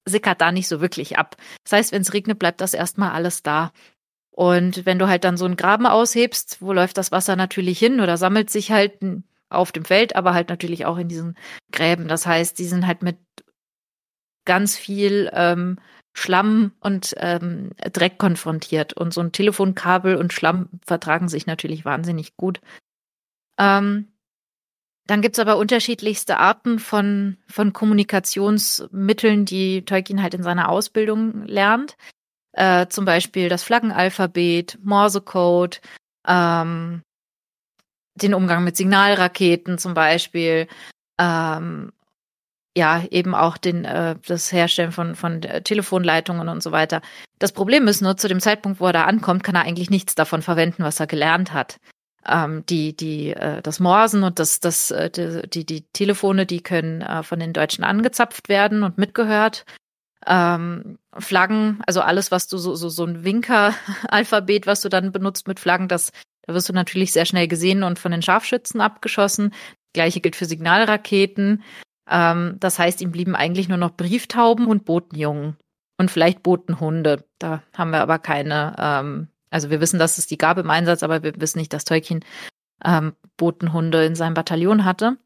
sickert 0.05 0.41
da 0.41 0.51
nicht 0.51 0.67
so 0.67 0.81
wirklich 0.81 1.17
ab. 1.17 1.37
Das 1.63 1.73
heißt, 1.73 1.91
wenn 1.91 2.01
es 2.01 2.13
regnet, 2.13 2.39
bleibt 2.39 2.61
das 2.61 2.73
erstmal 2.73 3.11
alles 3.11 3.43
da. 3.43 3.71
Und 4.31 4.85
wenn 4.85 4.99
du 4.99 5.07
halt 5.07 5.23
dann 5.23 5.37
so 5.37 5.45
einen 5.45 5.57
Graben 5.57 5.85
aushebst, 5.85 6.61
wo 6.61 6.73
läuft 6.73 6.97
das 6.97 7.11
Wasser 7.11 7.35
natürlich 7.35 7.77
hin 7.79 7.99
oder 7.99 8.17
sammelt 8.17 8.49
sich 8.49 8.71
halt 8.71 8.99
auf 9.49 9.71
dem 9.71 9.85
Feld, 9.85 10.15
aber 10.15 10.33
halt 10.33 10.49
natürlich 10.49 10.85
auch 10.85 10.97
in 10.97 11.09
diesen 11.09 11.37
Gräben. 11.71 12.07
Das 12.07 12.25
heißt, 12.25 12.57
die 12.57 12.65
sind 12.65 12.87
halt 12.87 13.03
mit 13.03 13.17
ganz 14.45 14.77
viel 14.77 15.29
ähm, 15.33 15.77
Schlamm 16.19 16.73
und 16.81 17.15
ähm, 17.17 17.71
Dreck 17.93 18.17
konfrontiert. 18.17 18.93
Und 18.93 19.13
so 19.13 19.21
ein 19.21 19.31
Telefonkabel 19.31 20.15
und 20.15 20.33
Schlamm 20.33 20.69
vertragen 20.85 21.29
sich 21.29 21.47
natürlich 21.47 21.85
wahnsinnig 21.85 22.35
gut. 22.35 22.59
Ähm, 23.57 24.09
dann 25.07 25.21
gibt's 25.21 25.39
aber 25.39 25.57
unterschiedlichste 25.57 26.37
Arten 26.37 26.77
von, 26.77 27.37
von 27.47 27.73
Kommunikationsmitteln, 27.73 29.45
die 29.45 29.83
Tolkien 29.85 30.21
halt 30.21 30.33
in 30.33 30.43
seiner 30.43 30.69
Ausbildung 30.69 31.45
lernt. 31.45 31.97
Äh, 32.51 32.87
zum 32.87 33.05
Beispiel 33.05 33.47
das 33.49 33.63
Flaggenalphabet, 33.63 34.77
Morsecode, 34.83 35.81
ähm, 36.27 37.01
den 38.15 38.33
Umgang 38.33 38.63
mit 38.65 38.75
Signalraketen 38.75 39.77
zum 39.77 39.93
Beispiel, 39.93 40.67
ähm, 41.17 41.93
ja, 42.77 43.03
eben 43.09 43.35
auch 43.35 43.57
den, 43.57 43.85
äh, 43.85 44.15
das 44.25 44.51
Herstellen 44.51 44.91
von, 44.91 45.15
von 45.15 45.43
äh, 45.43 45.61
Telefonleitungen 45.61 46.47
und 46.49 46.61
so 46.61 46.71
weiter. 46.71 47.01
Das 47.39 47.51
Problem 47.51 47.87
ist 47.87 48.01
nur, 48.01 48.17
zu 48.17 48.27
dem 48.27 48.39
Zeitpunkt, 48.39 48.79
wo 48.79 48.87
er 48.87 48.93
da 48.93 49.05
ankommt, 49.05 49.43
kann 49.43 49.55
er 49.55 49.63
eigentlich 49.63 49.89
nichts 49.89 50.15
davon 50.15 50.41
verwenden, 50.41 50.83
was 50.83 50.99
er 50.99 51.07
gelernt 51.07 51.53
hat. 51.53 51.77
Ähm, 52.27 52.65
die, 52.67 52.95
die, 52.95 53.31
äh, 53.31 53.61
das 53.61 53.79
Morsen 53.79 54.23
und 54.23 54.39
das, 54.39 54.59
das, 54.59 54.91
äh, 54.91 55.09
die, 55.47 55.65
die 55.65 55.85
Telefone, 55.93 56.45
die 56.45 56.61
können 56.61 57.01
äh, 57.01 57.23
von 57.23 57.39
den 57.39 57.53
Deutschen 57.53 57.83
angezapft 57.83 58.49
werden 58.49 58.83
und 58.83 58.97
mitgehört. 58.97 59.65
Ähm, 60.27 60.99
Flaggen, 61.17 61.81
also 61.87 62.01
alles, 62.01 62.29
was 62.29 62.47
du 62.47 62.57
so, 62.57 62.75
so, 62.75 62.89
so 62.89 63.05
ein 63.05 63.23
Winker-Alphabet, 63.23 64.67
was 64.67 64.81
du 64.81 64.89
dann 64.89 65.11
benutzt 65.11 65.47
mit 65.47 65.59
Flaggen, 65.59 65.87
das, 65.87 66.11
da 66.45 66.53
wirst 66.53 66.67
du 66.67 66.73
natürlich 66.73 67.13
sehr 67.13 67.25
schnell 67.25 67.47
gesehen 67.47 67.83
und 67.83 67.99
von 67.99 68.11
den 68.11 68.21
Scharfschützen 68.21 68.81
abgeschossen. 68.81 69.53
Gleiche 69.93 70.19
gilt 70.19 70.35
für 70.35 70.45
Signalraketen. 70.45 71.63
Ähm, 72.09 72.57
das 72.59 72.79
heißt, 72.79 73.01
ihm 73.01 73.11
blieben 73.11 73.35
eigentlich 73.35 73.69
nur 73.69 73.77
noch 73.77 73.91
Brieftauben 73.91 74.67
und 74.67 74.85
Botenjungen 74.85 75.57
und 75.97 76.09
vielleicht 76.09 76.43
Botenhunde. 76.43 77.25
Da 77.37 77.61
haben 77.77 77.91
wir 77.91 78.01
aber 78.01 78.19
keine, 78.19 78.75
ähm, 78.79 79.27
also 79.51 79.69
wir 79.69 79.81
wissen, 79.81 79.99
dass 79.99 80.17
es 80.17 80.27
die 80.27 80.37
gab 80.37 80.57
im 80.57 80.69
Einsatz, 80.69 81.03
aber 81.03 81.23
wir 81.23 81.39
wissen 81.39 81.59
nicht, 81.59 81.73
dass 81.73 81.85
Tolkien 81.85 82.25
ähm, 82.83 83.13
Botenhunde 83.37 84.05
in 84.05 84.15
seinem 84.15 84.33
Bataillon 84.33 84.85
hatte. 84.85 85.17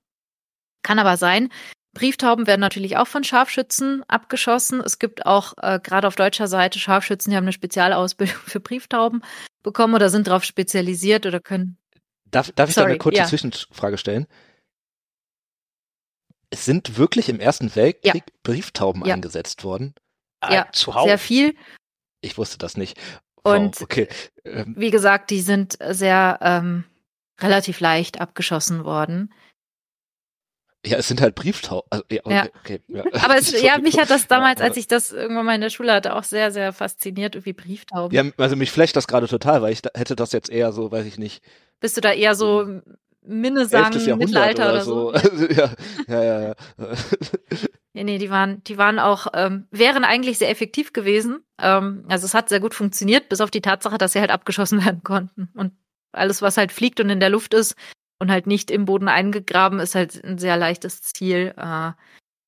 Kann 0.84 1.00
aber 1.00 1.18
sein. 1.18 1.50
Brieftauben 1.94 2.48
werden 2.48 2.62
natürlich 2.62 2.98
auch 2.98 3.08
von 3.08 3.24
Scharfschützen 3.24 4.04
abgeschossen. 4.08 4.82
Es 4.82 4.98
gibt 4.98 5.26
auch 5.26 5.54
äh, 5.62 5.80
gerade 5.82 6.08
auf 6.08 6.16
deutscher 6.16 6.48
Seite 6.48 6.80
Scharfschützen, 6.80 7.30
die 7.30 7.38
haben 7.38 7.44
eine 7.44 7.54
Spezialausbildung 7.54 8.36
für 8.46 8.60
Brieftauben 8.60 9.24
bekommen 9.62 9.94
oder 9.94 10.10
sind 10.10 10.28
darauf 10.28 10.44
spezialisiert 10.44 11.26
oder 11.26 11.40
können. 11.40 11.78
Darf, 12.26 12.52
darf 12.52 12.70
ich 12.70 12.76
da 12.76 12.82
Sorry, 12.82 12.94
eine 12.94 13.00
kurze 13.00 13.20
ja. 13.20 13.26
Zwischenfrage 13.26 14.00
stellen? 14.00 14.26
Es 16.54 16.66
sind 16.66 16.98
wirklich 17.00 17.30
im 17.30 17.40
Ersten 17.40 17.76
Weltkrieg 17.76 18.24
Brieftauben 18.44 19.04
Ja. 19.06 19.16
eingesetzt 19.16 19.64
worden? 19.64 19.96
Ja, 20.48 20.62
Äh, 20.62 20.72
zuhauf. 20.72 21.06
Sehr 21.08 21.18
viel. 21.18 21.56
Ich 22.22 22.38
wusste 22.38 22.60
das 22.60 22.78
nicht. 22.78 22.96
Wow, 23.44 23.56
Und- 23.56 23.82
okay. 23.82 24.08
Ähm, 24.46 24.76
Wie 24.78 24.92
gesagt, 24.92 25.32
die 25.32 25.42
sind 25.42 25.78
sehr 25.90 26.38
ähm, 26.42 26.84
relativ 27.42 27.80
leicht 27.80 28.22
abgeschossen 28.22 28.86
worden. 28.86 29.34
Ja, 30.86 30.98
es 30.98 31.08
sind 31.08 31.22
halt 31.22 31.34
Brieftauben. 31.36 31.88
Also, 31.90 32.04
ja, 32.12 32.22
okay, 32.24 32.36
Ja. 32.36 32.46
okay, 32.60 32.82
ja. 32.88 33.04
Aber 33.24 33.38
es, 33.38 33.52
ja, 33.64 33.78
mich 33.80 33.98
hat 33.98 34.10
das 34.12 34.28
damals, 34.28 34.60
Ja, 34.60 34.66
als 34.68 34.78
ich 34.78 34.88
das 34.88 35.12
irgendwann 35.12 35.46
mal 35.46 35.56
in 35.56 35.62
der 35.62 35.70
Schule 35.72 35.92
hatte, 35.94 36.14
auch 36.16 36.24
sehr, 36.24 36.52
sehr 36.52 36.72
fasziniert, 36.72 37.34
irgendwie 37.36 37.54
Brieftauben. 37.54 38.16
Ja, 38.16 38.32
also 38.38 38.56
mich 38.56 38.70
flasht 38.70 38.96
das 38.96 39.08
gerade 39.08 39.28
total, 39.28 39.62
weil 39.64 39.72
ich 39.74 39.82
da, 39.82 39.90
hätte 39.96 40.16
das 40.16 40.34
jetzt 40.34 40.50
eher 40.52 40.72
so, 40.72 40.92
weiß 40.92 41.06
ich 41.08 41.18
nicht, 41.18 41.44
Bist 41.80 41.98
du 41.98 42.02
da 42.02 42.12
eher 42.14 42.36
so 42.36 42.82
Minnesang, 43.26 43.94
11. 43.94 44.08
Jahrhundert 44.08 44.30
Mittelalter 44.30 44.64
oder, 44.64 44.74
oder 44.74 44.84
so? 44.84 45.14
Also, 45.14 45.46
ja, 45.48 45.72
ja, 46.08 46.24
ja, 46.24 46.42
ja. 46.42 46.56
Nee, 47.94 48.04
nee, 48.04 48.18
die 48.18 48.30
waren, 48.30 48.64
die 48.64 48.78
waren 48.78 48.98
auch, 48.98 49.28
ähm, 49.34 49.68
wären 49.70 50.04
eigentlich 50.04 50.40
sehr 50.40 50.50
effektiv 50.50 50.94
gewesen. 50.94 51.44
Ähm, 51.60 52.06
also 52.10 52.26
es 52.26 52.34
hat 52.34 52.50
sehr 52.50 52.60
gut 52.60 52.74
funktioniert, 52.74 53.30
bis 53.30 53.40
auf 53.40 53.52
die 53.52 53.62
Tatsache, 53.62 53.98
dass 53.98 54.14
sie 54.14 54.20
halt 54.20 54.32
abgeschossen 54.32 54.80
werden 54.86 55.04
konnten. 55.04 55.50
Und 55.54 55.74
alles, 56.12 56.42
was 56.42 56.58
halt 56.58 56.72
fliegt 56.72 57.00
und 57.00 57.10
in 57.10 57.20
der 57.20 57.30
Luft 57.30 57.54
ist 57.54 57.76
und 58.20 58.32
halt 58.32 58.48
nicht 58.48 58.72
im 58.72 58.86
Boden 58.86 59.08
eingegraben, 59.08 59.80
ist 59.80 59.96
halt 59.96 60.24
ein 60.24 60.38
sehr 60.38 60.58
leichtes 60.58 61.02
Ziel 61.02 61.54
äh, 61.56 61.92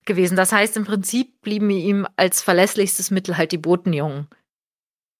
gewesen. 0.06 0.36
Das 0.36 0.52
heißt, 0.52 0.78
im 0.78 0.86
Prinzip 0.86 1.42
blieben 1.42 1.70
ihm 1.70 2.08
als 2.16 2.42
verlässlichstes 2.42 3.12
Mittel 3.12 3.38
halt 3.38 3.52
die 3.52 3.58
Botenjungen. 3.58 4.28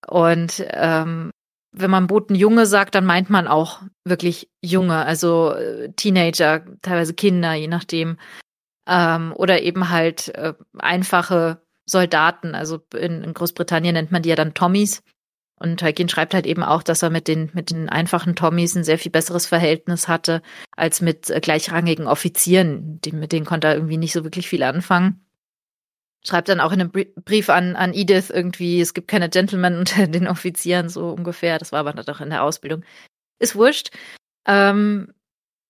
Und 0.08 0.66
ähm, 0.70 1.32
wenn 1.78 1.92
man 1.92 2.08
Botenjunge 2.08 2.66
sagt, 2.66 2.96
dann 2.96 3.06
meint 3.06 3.30
man 3.30 3.48
auch 3.48 3.82
wirklich 4.06 4.50
Junge, 4.62 5.06
also 5.06 5.54
äh, 5.54 5.92
Teenager, 5.96 6.66
teilweise 6.82 7.14
Kinder, 7.14 7.54
je 7.54 7.68
nachdem 7.68 8.18
ähm, 8.88 9.34
oder 9.36 9.62
eben 9.62 9.90
halt 9.90 10.30
äh, 10.36 10.54
einfache 10.78 11.62
Soldaten. 11.86 12.56
Also 12.56 12.80
in, 12.94 13.24
in 13.24 13.34
Großbritannien 13.34 13.94
nennt 13.94 14.12
man 14.12 14.22
die 14.22 14.30
ja 14.30 14.36
dann 14.36 14.54
Tommies. 14.54 15.04
Und 15.58 15.80
Tolkien 15.80 16.10
schreibt 16.10 16.34
halt 16.34 16.46
eben 16.46 16.64
auch, 16.64 16.84
dass 16.84 17.02
er 17.02 17.10
mit 17.10 17.28
den, 17.28 17.50
mit 17.54 17.72
den 17.72 17.88
einfachen 17.88 18.36
Tommies 18.36 18.76
ein 18.76 18.84
sehr 18.84 19.00
viel 19.00 19.12
besseres 19.12 19.46
Verhältnis 19.46 20.08
hatte 20.08 20.42
als 20.76 21.02
mit 21.02 21.30
äh, 21.30 21.40
gleichrangigen 21.40 22.08
Offizieren. 22.08 23.00
Die, 23.02 23.12
mit 23.12 23.32
denen 23.32 23.46
konnte 23.46 23.68
er 23.68 23.76
irgendwie 23.76 23.98
nicht 23.98 24.14
so 24.14 24.24
wirklich 24.24 24.50
viel 24.50 24.64
anfangen. 24.64 25.25
Schreibt 26.26 26.50
dann 26.50 26.60
auch 26.60 26.72
in 26.72 26.82
einem 26.82 26.92
Brie- 26.92 27.14
Brief 27.24 27.50
an, 27.50 27.76
an 27.76 27.94
Edith 27.94 28.30
irgendwie, 28.32 28.82
es 28.82 28.94
gibt 28.94 29.08
keine 29.08 29.30
Gentlemen 29.30 29.78
unter 29.78 30.08
den 30.08 30.28
Offizieren, 30.28 30.90
so 30.90 31.10
ungefähr. 31.10 31.60
Das 31.60 31.72
war 31.72 31.80
aber 31.80 31.94
dann 31.94 32.06
doch 32.06 32.22
in 32.22 32.30
der 32.30 32.44
Ausbildung. 32.44 32.84
Ist 33.40 33.56
wurscht. 33.56 33.92
Ähm, 34.48 35.14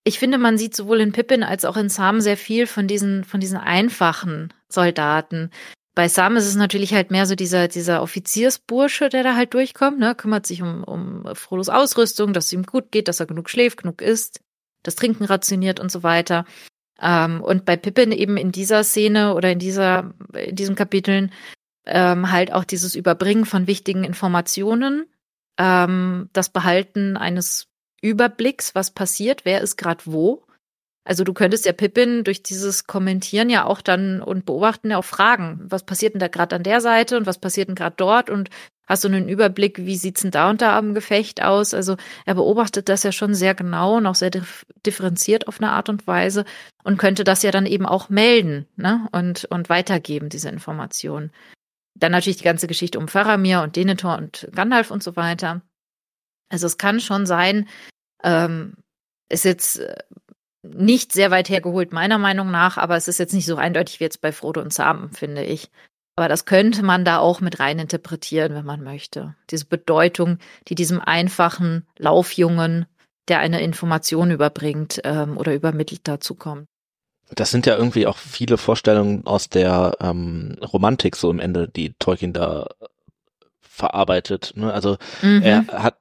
ich 0.04 0.18
finde, 0.18 0.38
man 0.38 0.56
sieht 0.56 0.74
sowohl 0.74 1.00
in 1.00 1.12
Pippin 1.12 1.42
als 1.42 1.64
auch 1.64 1.76
in 1.76 1.88
Sam 1.88 2.20
sehr 2.20 2.36
viel 2.36 2.66
von 2.66 2.86
diesen, 2.86 3.24
von 3.24 3.40
diesen 3.40 3.58
einfachen 3.58 4.54
Soldaten. 4.68 5.50
Bei 5.96 6.08
Sam 6.08 6.36
ist 6.36 6.46
es 6.46 6.54
natürlich 6.54 6.94
halt 6.94 7.10
mehr 7.10 7.26
so 7.26 7.34
dieser, 7.34 7.68
dieser 7.68 8.02
Offiziersbursche, 8.02 9.08
der 9.08 9.24
da 9.24 9.34
halt 9.34 9.54
durchkommt, 9.54 9.98
ne, 9.98 10.14
kümmert 10.14 10.46
sich 10.46 10.62
um, 10.62 10.84
um 10.84 11.34
Frodos 11.34 11.70
Ausrüstung, 11.70 12.32
dass 12.34 12.46
es 12.46 12.52
ihm 12.52 12.64
gut 12.64 12.92
geht, 12.92 13.08
dass 13.08 13.18
er 13.18 13.26
genug 13.26 13.50
schläft, 13.50 13.78
genug 13.78 14.00
isst, 14.00 14.40
das 14.82 14.94
Trinken 14.94 15.24
rationiert 15.24 15.80
und 15.80 15.90
so 15.90 16.02
weiter. 16.02 16.44
Ähm, 17.00 17.42
und 17.42 17.64
bei 17.64 17.76
Pippin 17.76 18.12
eben 18.12 18.36
in 18.36 18.52
dieser 18.52 18.84
Szene 18.84 19.34
oder 19.34 19.50
in 19.50 19.58
dieser, 19.58 20.14
in 20.34 20.56
diesen 20.56 20.74
Kapiteln 20.74 21.32
ähm, 21.86 22.30
halt 22.30 22.52
auch 22.52 22.64
dieses 22.64 22.94
Überbringen 22.94 23.44
von 23.44 23.66
wichtigen 23.66 24.04
Informationen, 24.04 25.06
ähm, 25.58 26.28
das 26.32 26.48
Behalten 26.48 27.16
eines 27.16 27.68
Überblicks, 28.02 28.74
was 28.74 28.90
passiert, 28.90 29.44
wer 29.44 29.60
ist 29.60 29.76
gerade 29.76 30.02
wo. 30.04 30.44
Also 31.04 31.22
du 31.22 31.32
könntest 31.32 31.66
ja 31.66 31.72
Pippin 31.72 32.24
durch 32.24 32.42
dieses 32.42 32.86
Kommentieren 32.86 33.48
ja 33.48 33.64
auch 33.64 33.80
dann 33.80 34.20
und 34.20 34.44
Beobachten 34.44 34.90
ja 34.90 34.98
auch 34.98 35.04
fragen, 35.04 35.60
was 35.62 35.86
passiert 35.86 36.14
denn 36.14 36.20
da 36.20 36.28
gerade 36.28 36.56
an 36.56 36.64
der 36.64 36.80
Seite 36.80 37.16
und 37.16 37.26
was 37.26 37.38
passiert 37.38 37.68
denn 37.68 37.76
gerade 37.76 37.94
dort 37.96 38.28
und 38.28 38.50
hast 38.86 39.04
du 39.04 39.08
einen 39.08 39.28
Überblick, 39.28 39.78
wie 39.78 39.96
sieht's 39.96 40.22
denn 40.22 40.30
da 40.30 40.50
und 40.50 40.62
da 40.62 40.78
am 40.78 40.94
Gefecht 40.94 41.42
aus? 41.42 41.74
Also 41.74 41.96
er 42.24 42.34
beobachtet 42.34 42.88
das 42.88 43.02
ja 43.02 43.12
schon 43.12 43.34
sehr 43.34 43.54
genau 43.54 43.96
und 43.96 44.06
auch 44.06 44.14
sehr 44.14 44.30
dif 44.30 44.66
differenziert 44.84 45.48
auf 45.48 45.60
eine 45.60 45.72
Art 45.72 45.88
und 45.88 46.06
Weise 46.06 46.44
und 46.84 46.98
könnte 46.98 47.24
das 47.24 47.42
ja 47.42 47.50
dann 47.50 47.66
eben 47.66 47.86
auch 47.86 48.08
melden 48.08 48.66
ne? 48.76 49.08
und, 49.12 49.44
und 49.46 49.68
weitergeben, 49.68 50.28
diese 50.28 50.48
Informationen. 50.48 51.32
Dann 51.94 52.12
natürlich 52.12 52.36
die 52.38 52.44
ganze 52.44 52.68
Geschichte 52.68 52.98
um 52.98 53.08
Faramir 53.08 53.62
und 53.62 53.74
Denethor 53.74 54.16
und 54.16 54.48
Gandalf 54.54 54.90
und 54.90 55.02
so 55.02 55.16
weiter. 55.16 55.62
Also 56.48 56.66
es 56.66 56.78
kann 56.78 57.00
schon 57.00 57.26
sein, 57.26 57.68
ähm, 58.22 58.74
ist 59.28 59.44
jetzt 59.44 59.80
äh, 59.80 59.96
nicht 60.62 61.12
sehr 61.12 61.30
weit 61.30 61.48
hergeholt, 61.48 61.92
meiner 61.92 62.18
Meinung 62.18 62.50
nach, 62.50 62.76
aber 62.76 62.96
es 62.96 63.08
ist 63.08 63.18
jetzt 63.18 63.34
nicht 63.34 63.46
so 63.46 63.56
eindeutig 63.56 64.00
wie 64.00 64.04
jetzt 64.04 64.20
bei 64.20 64.32
Frodo 64.32 64.60
und 64.60 64.72
Sam, 64.72 65.10
finde 65.12 65.44
ich. 65.44 65.70
Aber 66.16 66.28
das 66.28 66.46
könnte 66.46 66.82
man 66.82 67.04
da 67.04 67.18
auch 67.18 67.40
mit 67.40 67.60
rein 67.60 67.78
interpretieren, 67.78 68.54
wenn 68.54 68.64
man 68.64 68.82
möchte. 68.82 69.34
Diese 69.50 69.66
Bedeutung, 69.66 70.38
die 70.68 70.74
diesem 70.74 71.00
einfachen 71.00 71.86
Laufjungen, 71.98 72.86
der 73.28 73.40
eine 73.40 73.60
Information 73.60 74.30
überbringt 74.30 75.00
ähm, 75.04 75.36
oder 75.36 75.54
übermittelt 75.54 76.00
dazu 76.04 76.34
kommt. 76.34 76.66
Das 77.34 77.50
sind 77.50 77.66
ja 77.66 77.76
irgendwie 77.76 78.06
auch 78.06 78.16
viele 78.16 78.56
Vorstellungen 78.56 79.26
aus 79.26 79.48
der 79.48 79.96
ähm, 80.00 80.56
Romantik 80.62 81.16
so 81.16 81.30
im 81.30 81.40
Ende, 81.40 81.68
die 81.68 81.92
Tolkien 81.98 82.32
da 82.32 82.68
verarbeitet. 83.60 84.52
Ne? 84.56 84.72
Also 84.72 84.96
Mhm. 85.22 85.42
er 85.42 85.66
hat 85.66 85.98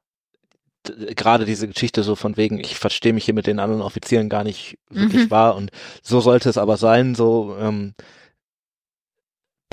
gerade 1.15 1.45
diese 1.45 1.67
Geschichte 1.67 2.03
so 2.03 2.15
von 2.15 2.37
wegen, 2.37 2.59
ich 2.59 2.75
verstehe 2.75 3.11
mich 3.11 3.25
hier 3.25 3.33
mit 3.33 3.47
den 3.47 3.59
anderen 3.59 3.81
Offizieren 3.81 4.29
gar 4.29 4.43
nicht 4.43 4.77
wirklich 4.89 5.25
Mhm. 5.25 5.31
wahr 5.31 5.55
und 5.55 5.71
so 6.03 6.21
sollte 6.21 6.47
es 6.47 6.57
aber 6.59 6.77
sein, 6.77 7.15
so 7.15 7.57
ähm, 7.59 7.95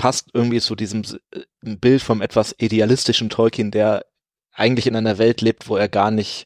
passt 0.03 0.31
irgendwie 0.33 0.59
zu 0.59 0.75
diesem 0.75 1.03
äh, 1.31 1.75
Bild 1.77 2.01
vom 2.01 2.21
etwas 2.21 2.53
idealistischen 2.57 3.29
Tolkien, 3.29 3.71
der 3.71 4.05
eigentlich 4.51 4.85
in 4.85 4.97
einer 4.97 5.17
Welt 5.17 5.39
lebt, 5.39 5.69
wo 5.69 5.77
er 5.77 5.87
gar 5.87 6.11
nicht 6.11 6.45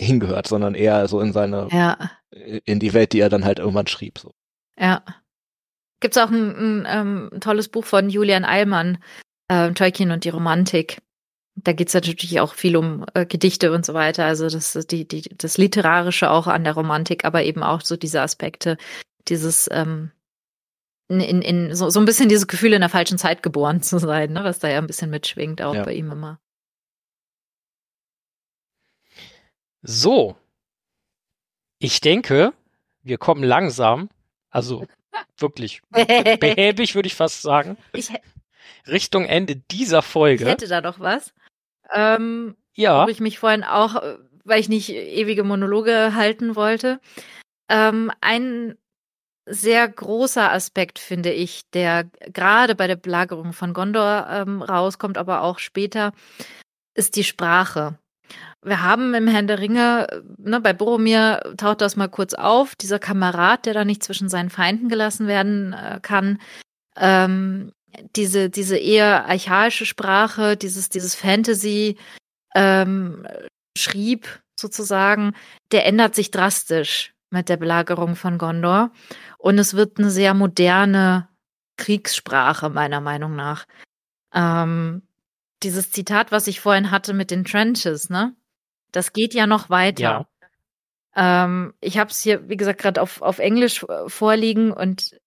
hingehört, 0.00 0.46
sondern 0.46 0.74
eher 0.74 1.06
so 1.06 1.20
in 1.20 1.34
seine, 1.34 1.68
Ja, 1.70 2.12
in 2.30 2.80
die 2.80 2.94
Welt, 2.94 3.12
die 3.12 3.20
er 3.20 3.28
dann 3.28 3.44
halt 3.44 3.58
irgendwann 3.58 3.88
schrieb. 3.88 4.18
So. 4.18 4.32
ja. 4.78 5.02
Gibt's 6.00 6.16
auch 6.16 6.30
ein, 6.30 6.56
ein, 6.56 6.86
ähm, 6.88 7.30
ein 7.30 7.40
tolles 7.42 7.68
Buch 7.68 7.84
von 7.84 8.08
Julian 8.08 8.46
Eilmann, 8.46 9.04
äh, 9.48 9.70
Tolkien 9.72 10.10
und 10.10 10.24
die 10.24 10.30
Romantik. 10.30 11.02
Da 11.56 11.74
geht's 11.74 11.92
natürlich 11.92 12.40
auch 12.40 12.54
viel 12.54 12.78
um 12.78 13.04
äh, 13.12 13.26
Gedichte 13.26 13.70
und 13.70 13.84
so 13.84 13.92
weiter. 13.92 14.24
Also 14.24 14.48
das 14.48 14.74
ist 14.74 14.92
die, 14.92 15.06
die, 15.06 15.28
das 15.36 15.58
Literarische 15.58 16.30
auch 16.30 16.46
an 16.46 16.64
der 16.64 16.72
Romantik, 16.72 17.26
aber 17.26 17.42
eben 17.44 17.62
auch 17.62 17.82
so 17.82 17.98
diese 17.98 18.22
Aspekte, 18.22 18.78
dieses 19.28 19.68
ähm, 19.70 20.10
in, 21.08 21.20
in, 21.20 21.42
in 21.42 21.74
so, 21.74 21.88
so 21.90 22.00
ein 22.00 22.04
bisschen 22.06 22.28
dieses 22.28 22.46
Gefühl, 22.48 22.72
in 22.72 22.80
der 22.80 22.90
falschen 22.90 23.18
Zeit 23.18 23.42
geboren 23.42 23.82
zu 23.82 23.98
sein, 23.98 24.32
ne, 24.32 24.42
was 24.44 24.58
da 24.58 24.68
ja 24.68 24.78
ein 24.78 24.86
bisschen 24.86 25.10
mitschwingt, 25.10 25.62
auch 25.62 25.74
Ja. 25.74 25.84
bei 25.84 25.94
ihm 25.94 26.10
immer. 26.10 26.40
So. 29.82 30.36
Ich 31.78 32.00
denke, 32.00 32.52
wir 33.02 33.18
kommen 33.18 33.42
langsam, 33.42 34.08
also 34.50 34.86
wirklich 35.38 35.82
behäbig, 35.90 36.94
würde 36.94 37.06
ich 37.06 37.14
fast 37.14 37.42
sagen, 37.42 37.76
Ich, 37.92 38.10
Richtung 38.86 39.24
Ende 39.26 39.56
dieser 39.56 40.00
ich 40.00 40.04
Folge. 40.04 40.46
hätte 40.46 40.68
da 40.68 40.80
doch 40.80 40.98
was. 40.98 41.32
Ähm, 41.92 42.56
Ja, 42.74 43.04
wo 43.06 43.10
ich 43.10 43.20
mich 43.20 43.38
vorhin 43.38 43.62
auch, 43.64 43.96
äh, 44.02 44.18
weil 44.44 44.60
ich 44.60 44.68
nicht 44.68 44.88
ewige 44.90 45.44
Monologe 45.44 46.14
halten 46.14 46.56
wollte, 46.56 47.00
ähm, 47.68 48.10
ein 48.20 48.76
sehr 49.46 49.88
großer 49.88 50.52
Aspekt 50.52 50.98
finde 50.98 51.32
ich, 51.32 51.62
der 51.70 52.04
gerade 52.32 52.74
bei 52.74 52.86
der 52.86 52.96
Belagerung 52.96 53.52
von 53.52 53.72
Gondor 53.72 54.26
ähm, 54.30 54.60
rauskommt, 54.60 55.18
aber 55.18 55.42
auch 55.42 55.58
später, 55.58 56.12
ist 56.94 57.16
die 57.16 57.24
Sprache. 57.24 57.98
Wir 58.62 58.82
haben 58.82 59.14
im 59.14 59.28
Herrn 59.28 59.46
der 59.46 59.60
Ringe, 59.60 60.08
äh, 60.10 60.20
ne, 60.38 60.60
bei 60.60 60.72
Boromir 60.72 61.54
taucht 61.56 61.80
das 61.80 61.94
mal 61.96 62.08
kurz 62.08 62.34
auf, 62.34 62.74
dieser 62.74 62.98
Kamerad, 62.98 63.66
der 63.66 63.74
da 63.74 63.84
nicht 63.84 64.02
zwischen 64.02 64.28
seinen 64.28 64.50
Feinden 64.50 64.88
gelassen 64.88 65.28
werden 65.28 65.72
äh, 65.72 66.00
kann. 66.02 66.40
Ähm, 66.96 67.72
diese, 68.16 68.50
diese 68.50 68.76
eher 68.76 69.26
archaische 69.26 69.86
Sprache, 69.86 70.56
dieses, 70.56 70.88
dieses 70.88 71.14
Fantasy, 71.14 71.96
ähm, 72.54 73.26
schrieb 73.78 74.40
sozusagen, 74.58 75.34
der 75.70 75.86
ändert 75.86 76.14
sich 76.14 76.30
drastisch 76.30 77.14
mit 77.36 77.48
der 77.48 77.56
Belagerung 77.56 78.16
von 78.16 78.38
Gondor. 78.38 78.90
Und 79.38 79.58
es 79.58 79.74
wird 79.74 79.98
eine 79.98 80.10
sehr 80.10 80.34
moderne 80.34 81.28
Kriegssprache, 81.76 82.70
meiner 82.70 83.00
Meinung 83.00 83.36
nach. 83.36 83.66
Ähm, 84.32 85.02
dieses 85.62 85.90
Zitat, 85.90 86.32
was 86.32 86.46
ich 86.46 86.60
vorhin 86.60 86.90
hatte 86.90 87.14
mit 87.14 87.30
den 87.30 87.44
Trenches, 87.44 88.10
ne? 88.10 88.34
Das 88.92 89.12
geht 89.12 89.34
ja 89.34 89.46
noch 89.46 89.68
weiter. 89.70 90.28
Ähm, 91.14 91.74
ich 91.80 91.98
habe 91.98 92.10
es 92.10 92.20
hier, 92.20 92.48
wie 92.48 92.56
gesagt, 92.56 92.80
gerade 92.80 93.00
auf, 93.00 93.22
auf 93.22 93.38
Englisch 93.38 93.82
äh, 93.84 94.08
vorliegen 94.08 94.72
und 94.72 95.18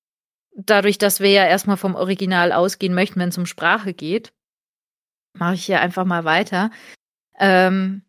dadurch, 0.55 0.97
dass 0.97 1.19
wir 1.19 1.31
ja 1.31 1.45
erstmal 1.45 1.77
vom 1.77 1.95
Original 1.95 2.51
ausgehen 2.51 2.93
möchten, 2.93 3.19
wenn 3.19 3.29
es 3.29 3.37
um 3.37 3.45
Sprache 3.45 3.93
geht, 3.93 4.33
mache 5.33 5.55
ich 5.55 5.65
hier 5.65 5.81
einfach 5.81 6.05
mal 6.05 6.25
weiter. 6.25 6.71
Ähm, 7.37 8.03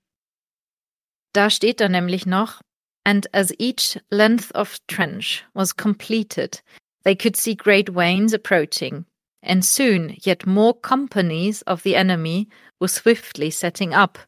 da 1.33 1.51
steht 1.51 1.81
dann 1.81 1.93
nämlich 1.93 2.27
noch, 2.27 2.61
and 3.05 3.27
as 3.33 3.53
each 3.59 3.97
length 4.11 4.53
of 4.53 4.79
trench 4.87 5.45
was 5.55 5.73
completed, 5.73 6.61
they 7.05 7.15
could 7.15 7.37
see 7.37 7.55
great 7.55 7.91
wains 7.91 8.33
approaching, 8.33 9.05
and 9.43 9.65
soon 9.65 10.17
yet 10.23 10.47
more 10.47 10.75
companies 10.75 11.63
of 11.63 11.83
the 11.83 11.97
enemy 11.97 12.49
were 12.79 12.89
swiftly 12.89 13.51
setting 13.51 13.95
up, 13.95 14.19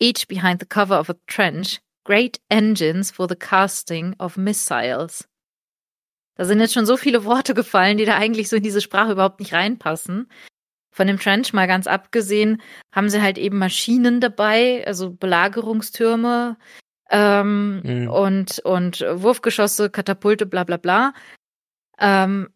each 0.00 0.26
behind 0.28 0.58
the 0.58 0.66
cover 0.66 0.94
of 0.94 1.10
a 1.10 1.16
trench, 1.26 1.80
great 2.04 2.38
engines 2.50 3.10
for 3.10 3.26
the 3.26 3.36
casting 3.36 4.14
of 4.18 4.36
missiles. 4.36 5.26
Da 6.36 6.44
sind 6.44 6.60
jetzt 6.60 6.74
schon 6.74 6.86
so 6.86 6.96
viele 6.96 7.24
Worte 7.24 7.54
gefallen, 7.54 7.96
die 7.96 8.04
da 8.04 8.16
eigentlich 8.16 8.48
so 8.48 8.56
in 8.56 8.62
diese 8.62 8.80
Sprache 8.80 9.12
überhaupt 9.12 9.38
nicht 9.38 9.52
reinpassen. 9.52 10.28
Von 10.90 11.06
dem 11.06 11.18
Trench 11.18 11.52
mal 11.52 11.66
ganz 11.66 11.86
abgesehen, 11.86 12.60
haben 12.92 13.08
sie 13.08 13.22
halt 13.22 13.38
eben 13.38 13.58
Maschinen 13.58 14.20
dabei, 14.20 14.84
also 14.86 15.10
Belagerungstürme 15.10 16.56
ähm, 17.10 17.80
mhm. 17.82 18.08
und, 18.08 18.58
und 18.60 19.00
Wurfgeschosse, 19.00 19.90
Katapulte, 19.90 20.46
bla 20.46 20.64
bla 20.64 20.76
bla. 20.76 21.14
Ähm, 21.98 22.48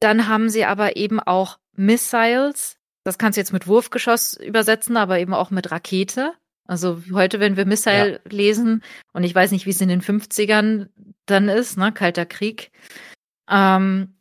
dann 0.00 0.28
haben 0.28 0.48
sie 0.48 0.64
aber 0.64 0.96
eben 0.96 1.20
auch 1.20 1.58
Missiles. 1.76 2.76
Das 3.04 3.18
kannst 3.18 3.36
du 3.36 3.40
jetzt 3.40 3.52
mit 3.52 3.66
Wurfgeschoss 3.66 4.34
übersetzen, 4.34 4.96
aber 4.96 5.18
eben 5.18 5.34
auch 5.34 5.50
mit 5.50 5.70
Rakete. 5.70 6.32
Also 6.66 7.02
heute, 7.12 7.40
wenn 7.40 7.56
wir 7.56 7.66
Missile 7.66 8.12
ja. 8.12 8.18
lesen, 8.30 8.82
und 9.12 9.24
ich 9.24 9.34
weiß 9.34 9.50
nicht, 9.50 9.66
wie 9.66 9.70
es 9.70 9.80
in 9.80 9.88
den 9.88 10.00
50ern 10.00 10.88
dann 11.26 11.48
ist, 11.48 11.76
ne, 11.76 11.92
Kalter 11.92 12.26
Krieg. 12.26 12.70
Ähm, 13.48 14.14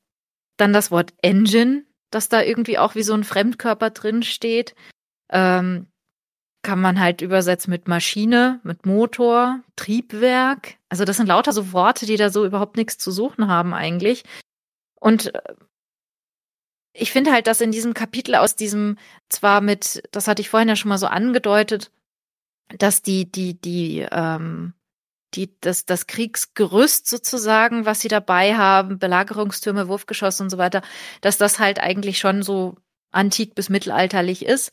dann 0.58 0.74
das 0.74 0.92
Wort 0.92 1.14
Engine, 1.22 1.86
das 2.12 2.30
da 2.30 2.42
irgendwie 2.42 2.78
auch 2.78 2.96
wie 2.96 3.04
so 3.04 3.14
ein 3.14 3.24
Fremdkörper 3.24 3.90
drin 3.92 4.24
steht. 4.24 4.76
Ähm, 5.30 5.88
kann 6.64 6.80
man 6.80 7.00
halt 7.00 7.22
übersetzen 7.22 7.72
mit 7.72 7.88
Maschine, 7.88 8.60
mit 8.64 8.86
Motor, 8.86 9.60
Triebwerk. 9.76 10.78
Also 10.90 11.06
das 11.06 11.18
sind 11.18 11.28
lauter 11.28 11.52
so 11.52 11.74
Worte, 11.74 12.06
die 12.06 12.16
da 12.16 12.30
so 12.30 12.46
überhaupt 12.46 12.78
nichts 12.78 12.98
zu 12.98 13.12
suchen 13.12 13.48
haben 13.48 13.74
eigentlich. 13.74 14.24
Und 15.00 15.36
äh, 15.36 15.56
ich 16.94 17.12
finde 17.12 17.32
halt, 17.32 17.48
dass 17.48 17.60
in 17.60 17.72
diesem 17.72 17.94
Kapitel 17.94 18.36
aus 18.36 18.56
diesem, 18.56 18.98
zwar 19.28 19.62
mit, 19.62 20.04
das 20.12 20.28
hatte 20.28 20.42
ich 20.42 20.50
vorhin 20.50 20.70
ja 20.70 20.76
schon 20.76 20.90
mal 20.90 20.98
so 20.98 21.08
angedeutet, 21.08 21.92
dass 22.78 23.02
die, 23.02 23.30
die, 23.30 23.60
die, 23.60 24.08
ähm, 24.10 24.74
die, 25.34 25.60
das, 25.60 25.86
das 25.86 26.08
Kriegsgerüst 26.08 27.10
sozusagen, 27.10 27.86
was 27.86 28.00
sie 28.00 28.08
dabei 28.08 28.56
haben, 28.56 29.00
Belagerungstürme, 29.00 29.88
Wurfgeschosse 29.88 30.44
und 30.44 30.50
so 30.50 30.58
weiter, 30.58 30.82
dass 31.22 31.38
das 31.38 31.60
halt 31.60 31.80
eigentlich 31.80 32.20
schon 32.20 32.44
so 32.44 32.76
antik 33.12 33.56
bis 33.56 33.70
mittelalterlich 33.70 34.46
ist. 34.46 34.72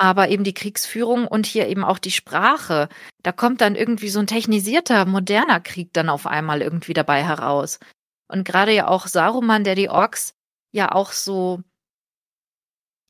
Aber 0.00 0.28
eben 0.28 0.44
die 0.44 0.54
Kriegsführung 0.54 1.26
und 1.26 1.44
hier 1.44 1.66
eben 1.66 1.82
auch 1.82 1.98
die 1.98 2.12
Sprache, 2.12 2.88
da 3.24 3.32
kommt 3.32 3.60
dann 3.60 3.74
irgendwie 3.74 4.08
so 4.08 4.20
ein 4.20 4.28
technisierter, 4.28 5.06
moderner 5.06 5.60
Krieg 5.60 5.92
dann 5.92 6.08
auf 6.08 6.26
einmal 6.26 6.62
irgendwie 6.62 6.94
dabei 6.94 7.24
heraus. 7.24 7.80
Und 8.28 8.44
gerade 8.44 8.72
ja 8.72 8.86
auch 8.86 9.08
Saruman, 9.08 9.64
der 9.64 9.74
die 9.74 9.88
Orks 9.88 10.34
ja 10.72 10.92
auch 10.92 11.10
so, 11.10 11.62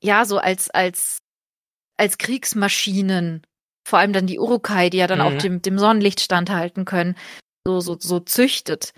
ja, 0.03 0.25
so 0.25 0.39
als, 0.39 0.71
als, 0.71 1.19
als 1.99 2.17
Kriegsmaschinen 2.17 3.43
vor 3.89 3.99
allem 3.99 4.13
dann 4.13 4.27
die 4.27 4.39
Urukai, 4.39 4.91
die 4.91 4.99
ja 4.99 5.07
dann 5.07 5.19
mhm. 5.19 5.25
auch 5.25 5.39
dem, 5.39 5.63
dem 5.63 5.79
Sonnenlicht 5.79 6.21
standhalten 6.21 6.85
können, 6.85 7.17
so, 7.67 7.81
so, 7.81 7.97
so 7.99 8.21
züchtet. 8.21 8.93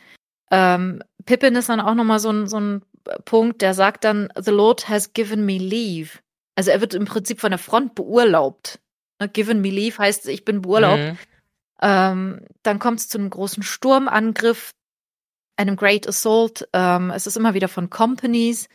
Ähm, 0.50 1.02
Pippin 1.24 1.54
ist 1.54 1.68
dann 1.68 1.80
auch 1.80 1.94
nochmal 1.94 2.18
so 2.18 2.30
ein, 2.30 2.48
so 2.48 2.58
ein 2.58 2.82
Punkt, 3.24 3.62
der 3.62 3.74
sagt 3.74 4.04
dann, 4.04 4.28
The 4.36 4.50
Lord 4.50 4.88
has 4.88 5.12
given 5.12 5.46
me 5.46 5.58
leave. 5.58 6.18
Also 6.60 6.72
er 6.72 6.82
wird 6.82 6.92
im 6.92 7.06
Prinzip 7.06 7.40
von 7.40 7.52
der 7.52 7.58
Front 7.58 7.94
beurlaubt. 7.94 8.80
Ne, 9.18 9.30
given 9.30 9.62
me 9.62 9.70
leave 9.70 9.96
heißt, 9.96 10.28
ich 10.28 10.44
bin 10.44 10.60
beurlaubt. 10.60 11.00
Mhm. 11.00 11.18
Ähm, 11.80 12.46
dann 12.62 12.78
kommt 12.78 13.00
es 13.00 13.08
zu 13.08 13.16
einem 13.16 13.30
großen 13.30 13.62
Sturmangriff, 13.62 14.72
einem 15.56 15.76
Great 15.76 16.06
Assault. 16.06 16.68
Ähm, 16.74 17.10
es 17.12 17.26
ist 17.26 17.38
immer 17.38 17.54
wieder 17.54 17.68
von 17.68 17.88
Companies, 17.88 18.68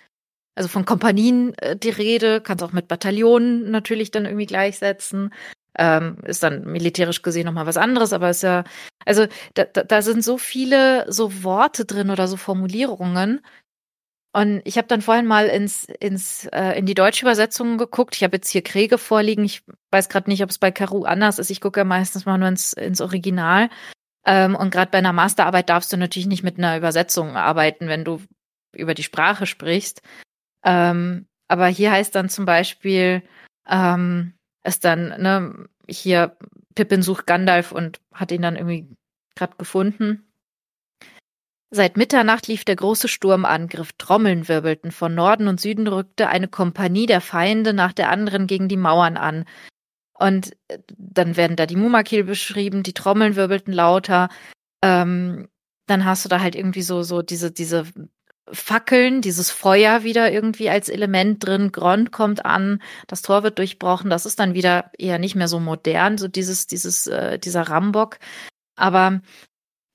also 0.56 0.68
von 0.68 0.86
Kompanien 0.86 1.54
äh, 1.60 1.78
die 1.78 1.92
Rede, 1.92 2.42
kannst 2.42 2.64
auch 2.64 2.72
mit 2.72 2.88
Bataillonen 2.88 3.70
natürlich 3.70 4.10
dann 4.10 4.26
irgendwie 4.26 4.48
gleichsetzen. 4.48 5.32
Ähm, 5.78 6.18
ist 6.24 6.42
dann 6.42 6.64
militärisch 6.64 7.22
gesehen 7.22 7.46
nochmal 7.46 7.68
was 7.68 7.78
anderes, 7.78 8.14
aber 8.14 8.32
ist 8.32 8.42
ja, 8.42 8.64
also 9.06 9.28
da, 9.54 9.66
da, 9.66 9.84
da 9.84 10.02
sind 10.02 10.24
so 10.24 10.40
viele 10.40 11.06
so 11.08 11.44
Worte 11.44 11.86
drin 11.86 12.10
oder 12.10 12.28
so 12.28 12.36
Formulierungen. 12.36 13.42
Und 14.36 14.62
ich 14.66 14.78
habe 14.78 14.90
dann 14.90 15.02
vorhin 15.02 15.28
mal 15.28 15.48
ins, 15.48 15.86
ins, 15.86 16.46
äh, 16.48 16.78
in 16.78 16.86
die 16.86 16.94
deutsche 16.94 17.24
Übersetzung 17.24 17.78
geguckt. 17.78 18.18
Ich 18.18 18.24
habe 18.26 18.36
jetzt 18.36 18.50
hier 18.50 18.64
Kriege 18.64 18.98
vorliegen. 18.98 19.46
Ich 19.46 19.64
weiß 19.92 20.10
gerade 20.10 20.30
nicht, 20.30 20.44
ob 20.44 20.50
es 20.50 20.58
bei 20.58 20.72
Karu 20.72 21.06
anders 21.06 21.40
ist. 21.40 21.50
Ich 21.50 21.62
gucke 21.62 21.80
ja 21.80 21.86
meistens 21.86 22.26
mal 22.26 22.38
nur 22.38 22.50
ins, 22.50 22.74
ins 22.74 23.00
Original. 23.00 23.70
Ähm, 24.26 24.58
und 24.58 24.72
gerade 24.72 24.92
bei 24.92 24.98
einer 24.98 25.14
Masterarbeit 25.14 25.70
darfst 25.70 25.94
du 25.94 25.96
natürlich 25.96 26.28
nicht 26.28 26.44
mit 26.44 26.58
einer 26.58 26.76
Übersetzung 26.76 27.38
arbeiten, 27.38 27.88
wenn 27.88 28.04
du 28.04 28.22
über 28.76 28.94
die 28.94 29.04
Sprache 29.04 29.46
sprichst. 29.46 30.02
Ähm, 30.66 31.28
aber 31.48 31.68
hier 31.68 31.94
heißt 31.94 32.14
dann 32.14 32.28
zum 32.28 32.44
Beispiel, 32.44 33.24
ähm, 33.70 34.34
ist 34.66 34.84
dann, 34.84 35.22
ne, 35.22 35.70
hier 35.88 36.36
Pippin 36.76 37.04
sucht 37.04 37.26
Gandalf 37.26 37.72
und 37.72 38.02
hat 38.12 38.34
ihn 38.34 38.42
dann 38.42 38.58
irgendwie 38.58 38.90
gerade 39.36 39.56
gefunden. 39.56 40.25
Seit 41.72 41.98
Mitternacht 41.98 42.48
lief 42.48 42.64
der 42.64 42.76
große 42.76 43.08
Sturmangriff, 43.08 43.92
Trommeln 43.98 44.48
wirbelten, 44.48 44.92
von 44.92 45.16
Norden 45.16 45.48
und 45.48 45.60
Süden 45.60 45.88
rückte 45.88 46.28
eine 46.30 46.48
Kompanie 46.48 47.06
der 47.06 47.22
Feinde 47.22 47.74
nach 47.74 47.92
der 47.92 48.10
anderen 48.10 48.48
gegen 48.48 48.68
die 48.68 48.78
Mauern 48.78 49.18
an. 49.18 49.46
Und 50.14 50.56
äh, 50.68 50.80
dann 50.98 51.36
werden 51.36 51.56
da 51.56 51.66
die 51.66 51.76
Mumakil 51.76 52.24
beschrieben, 52.24 52.84
die 52.84 52.94
Trommeln 52.94 53.36
wirbelten 53.36 53.74
lauter. 53.74 54.30
Ähm, 54.82 55.50
dann 55.88 56.06
hast 56.06 56.26
du 56.26 56.30
da 56.30 56.40
halt 56.40 56.56
irgendwie 56.56 56.82
so, 56.82 57.04
so 57.04 57.22
diese, 57.22 57.52
diese 57.52 57.86
Fackeln, 58.52 59.22
dieses 59.22 59.50
Feuer 59.50 60.04
wieder 60.04 60.32
irgendwie 60.32 60.70
als 60.70 60.90
Element 60.90 61.46
drin, 61.46 61.72
Grond 61.72 62.12
kommt 62.12 62.46
an, 62.46 62.82
das 63.08 63.24
Tor 63.24 63.44
wird 63.44 63.58
durchbrochen, 63.58 64.10
das 64.10 64.26
ist 64.26 64.40
dann 64.40 64.54
wieder 64.54 64.92
eher 64.98 65.18
nicht 65.18 65.36
mehr 65.36 65.48
so 65.48 65.60
modern, 65.60 66.18
so 66.18 66.28
dieses, 66.28 66.68
dieses, 66.68 67.08
äh, 67.08 67.40
dieser 67.40 67.64
Rambock. 67.64 68.20
Aber 68.76 69.22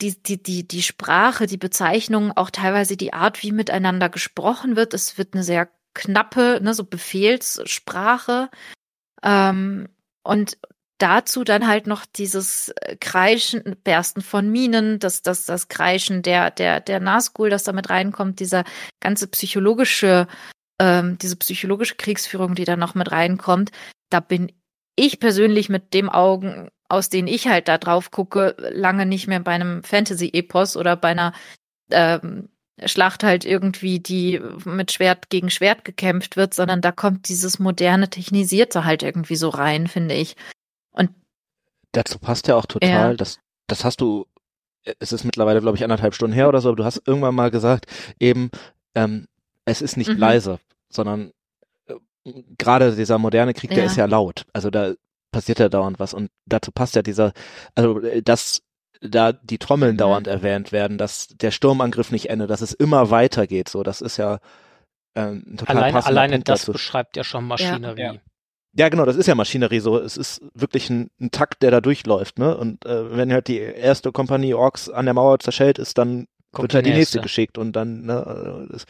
die, 0.01 0.22
die, 0.22 0.43
die, 0.43 0.66
die 0.66 0.82
Sprache, 0.82 1.47
die 1.47 1.56
Bezeichnung, 1.56 2.32
auch 2.32 2.51
teilweise 2.51 2.97
die 2.97 3.12
Art, 3.12 3.43
wie 3.43 3.52
miteinander 3.52 4.09
gesprochen 4.09 4.77
wird, 4.77 4.94
es 4.94 5.18
wird 5.18 5.35
eine 5.35 5.43
sehr 5.43 5.68
knappe, 5.94 6.60
ne, 6.62 6.74
so 6.74 6.85
Befehlssprache. 6.85 8.51
Ähm, 9.22 9.89
und 10.22 10.59
dazu 10.98 11.44
dann 11.44 11.66
halt 11.66 11.86
noch 11.86 12.05
dieses 12.06 12.70
äh, 12.81 12.97
Kreischen, 12.97 13.77
Bersten 13.85 14.22
von 14.22 14.51
Minen, 14.51 14.98
das, 14.98 15.22
das, 15.22 15.47
das 15.47 15.68
Kreischen 15.68 16.22
der, 16.22 16.51
der, 16.51 16.81
der 16.81 17.01
Nazgul, 17.01 17.51
das 17.51 17.64
damit 17.64 17.90
reinkommt, 17.90 18.40
dieser 18.40 18.64
ganze 19.01 19.27
psychologische, 19.28 20.27
ähm, 20.78 21.18
diese 21.18 21.36
psychologische 21.36 21.97
Kriegsführung, 21.97 22.55
die 22.55 22.64
da 22.64 22.77
noch 22.77 22.94
mit 22.94 23.10
reinkommt, 23.10 23.70
da 24.10 24.20
bin 24.20 24.52
ich 24.97 25.20
persönlich 25.20 25.68
mit 25.68 25.94
dem 25.94 26.10
Augen, 26.10 26.70
aus 26.90 27.08
denen 27.08 27.28
ich 27.28 27.46
halt 27.46 27.68
da 27.68 27.78
drauf 27.78 28.10
gucke, 28.10 28.56
lange 28.58 29.06
nicht 29.06 29.28
mehr 29.28 29.40
bei 29.40 29.52
einem 29.52 29.82
Fantasy-Epos 29.84 30.76
oder 30.76 30.96
bei 30.96 31.08
einer 31.08 31.32
ähm, 31.90 32.48
Schlacht 32.84 33.22
halt 33.22 33.44
irgendwie, 33.44 34.00
die 34.00 34.40
mit 34.64 34.90
Schwert 34.90 35.30
gegen 35.30 35.50
Schwert 35.50 35.84
gekämpft 35.84 36.36
wird, 36.36 36.52
sondern 36.52 36.80
da 36.80 36.92
kommt 36.92 37.28
dieses 37.28 37.58
moderne, 37.58 38.10
technisierte 38.10 38.84
halt 38.84 39.02
irgendwie 39.02 39.36
so 39.36 39.50
rein, 39.50 39.86
finde 39.86 40.14
ich. 40.14 40.34
Und 40.90 41.10
dazu 41.92 42.18
passt 42.18 42.48
ja 42.48 42.56
auch 42.56 42.66
total, 42.66 43.10
ja. 43.10 43.14
das, 43.14 43.38
das 43.68 43.84
hast 43.84 44.00
du, 44.00 44.26
es 44.98 45.12
ist 45.12 45.24
mittlerweile, 45.24 45.60
glaube 45.60 45.76
ich, 45.76 45.84
anderthalb 45.84 46.14
Stunden 46.14 46.34
her 46.34 46.48
oder 46.48 46.60
so, 46.60 46.70
aber 46.70 46.76
du 46.76 46.84
hast 46.84 47.02
irgendwann 47.06 47.34
mal 47.34 47.50
gesagt, 47.50 47.86
eben, 48.18 48.50
ähm, 48.96 49.28
es 49.64 49.80
ist 49.80 49.96
nicht 49.96 50.10
mhm. 50.10 50.18
leise, 50.18 50.58
sondern 50.88 51.32
äh, 51.86 51.94
gerade 52.58 52.96
dieser 52.96 53.18
moderne 53.18 53.54
Krieg, 53.54 53.70
ja. 53.70 53.76
der 53.76 53.84
ist 53.84 53.96
ja 53.96 54.06
laut. 54.06 54.46
Also 54.52 54.70
da 54.70 54.94
passiert 55.31 55.59
ja 55.59 55.69
dauernd 55.69 55.98
was 55.98 56.15
und 56.15 56.31
dazu 56.47 56.73
passt 56.73 56.94
ja 56.97 57.02
dieser, 57.02 57.32
also 57.74 58.01
äh, 58.01 58.23
dass 58.23 58.62
da 59.01 59.32
die 59.32 59.59
Trommeln 59.59 59.94
mhm. 59.94 59.98
dauernd 59.98 60.27
erwähnt 60.27 60.73
werden, 60.73 60.98
dass 60.98 61.28
der 61.28 61.51
Sturmangriff 61.51 62.11
nicht 62.11 62.28
endet, 62.28 62.51
dass 62.51 62.61
es 62.61 62.73
immer 62.73 63.11
weitergeht, 63.11 63.69
so, 63.69 63.82
das 63.82 64.01
ist 64.01 64.16
ja 64.16 64.40
ähm, 65.15 65.57
total 65.57 65.77
Alleine, 65.77 66.07
alleine 66.07 66.32
Punkt 66.35 66.48
das 66.48 66.61
dazu. 66.61 66.73
beschreibt 66.73 67.16
ja 67.16 67.24
schon 67.24 67.47
Maschinerie. 67.47 68.01
Ja. 68.01 68.15
Ja, 68.73 68.89
genau, 68.89 69.05
das 69.05 69.16
ist 69.16 69.27
ja 69.27 69.35
Maschinerie 69.35 69.81
so. 69.81 69.98
Es 69.98 70.16
ist 70.16 70.43
wirklich 70.55 70.90
ein, 70.90 71.11
ein 71.20 71.32
Takt, 71.32 71.62
der 71.62 71.73
da 71.73 71.81
durchläuft, 71.81 72.39
ne? 72.39 72.57
Und 72.57 72.86
äh, 72.86 73.16
wenn 73.16 73.32
halt 73.32 73.48
die 73.48 73.59
erste 73.59 74.12
Kompanie 74.12 74.55
Orks 74.55 74.89
an 74.89 75.07
der 75.07 75.15
Mauer 75.15 75.40
zerschellt 75.40 75.78
ist, 75.78 75.98
dann 75.98 76.28
Kommt 76.52 76.62
wird 76.62 76.74
halt 76.74 76.86
die 76.86 76.90
nächste. 76.90 77.19
nächste 77.19 77.20
geschickt 77.20 77.59
und 77.59 77.73
dann, 77.73 78.02
ne, 78.02 78.69
das 78.70 78.85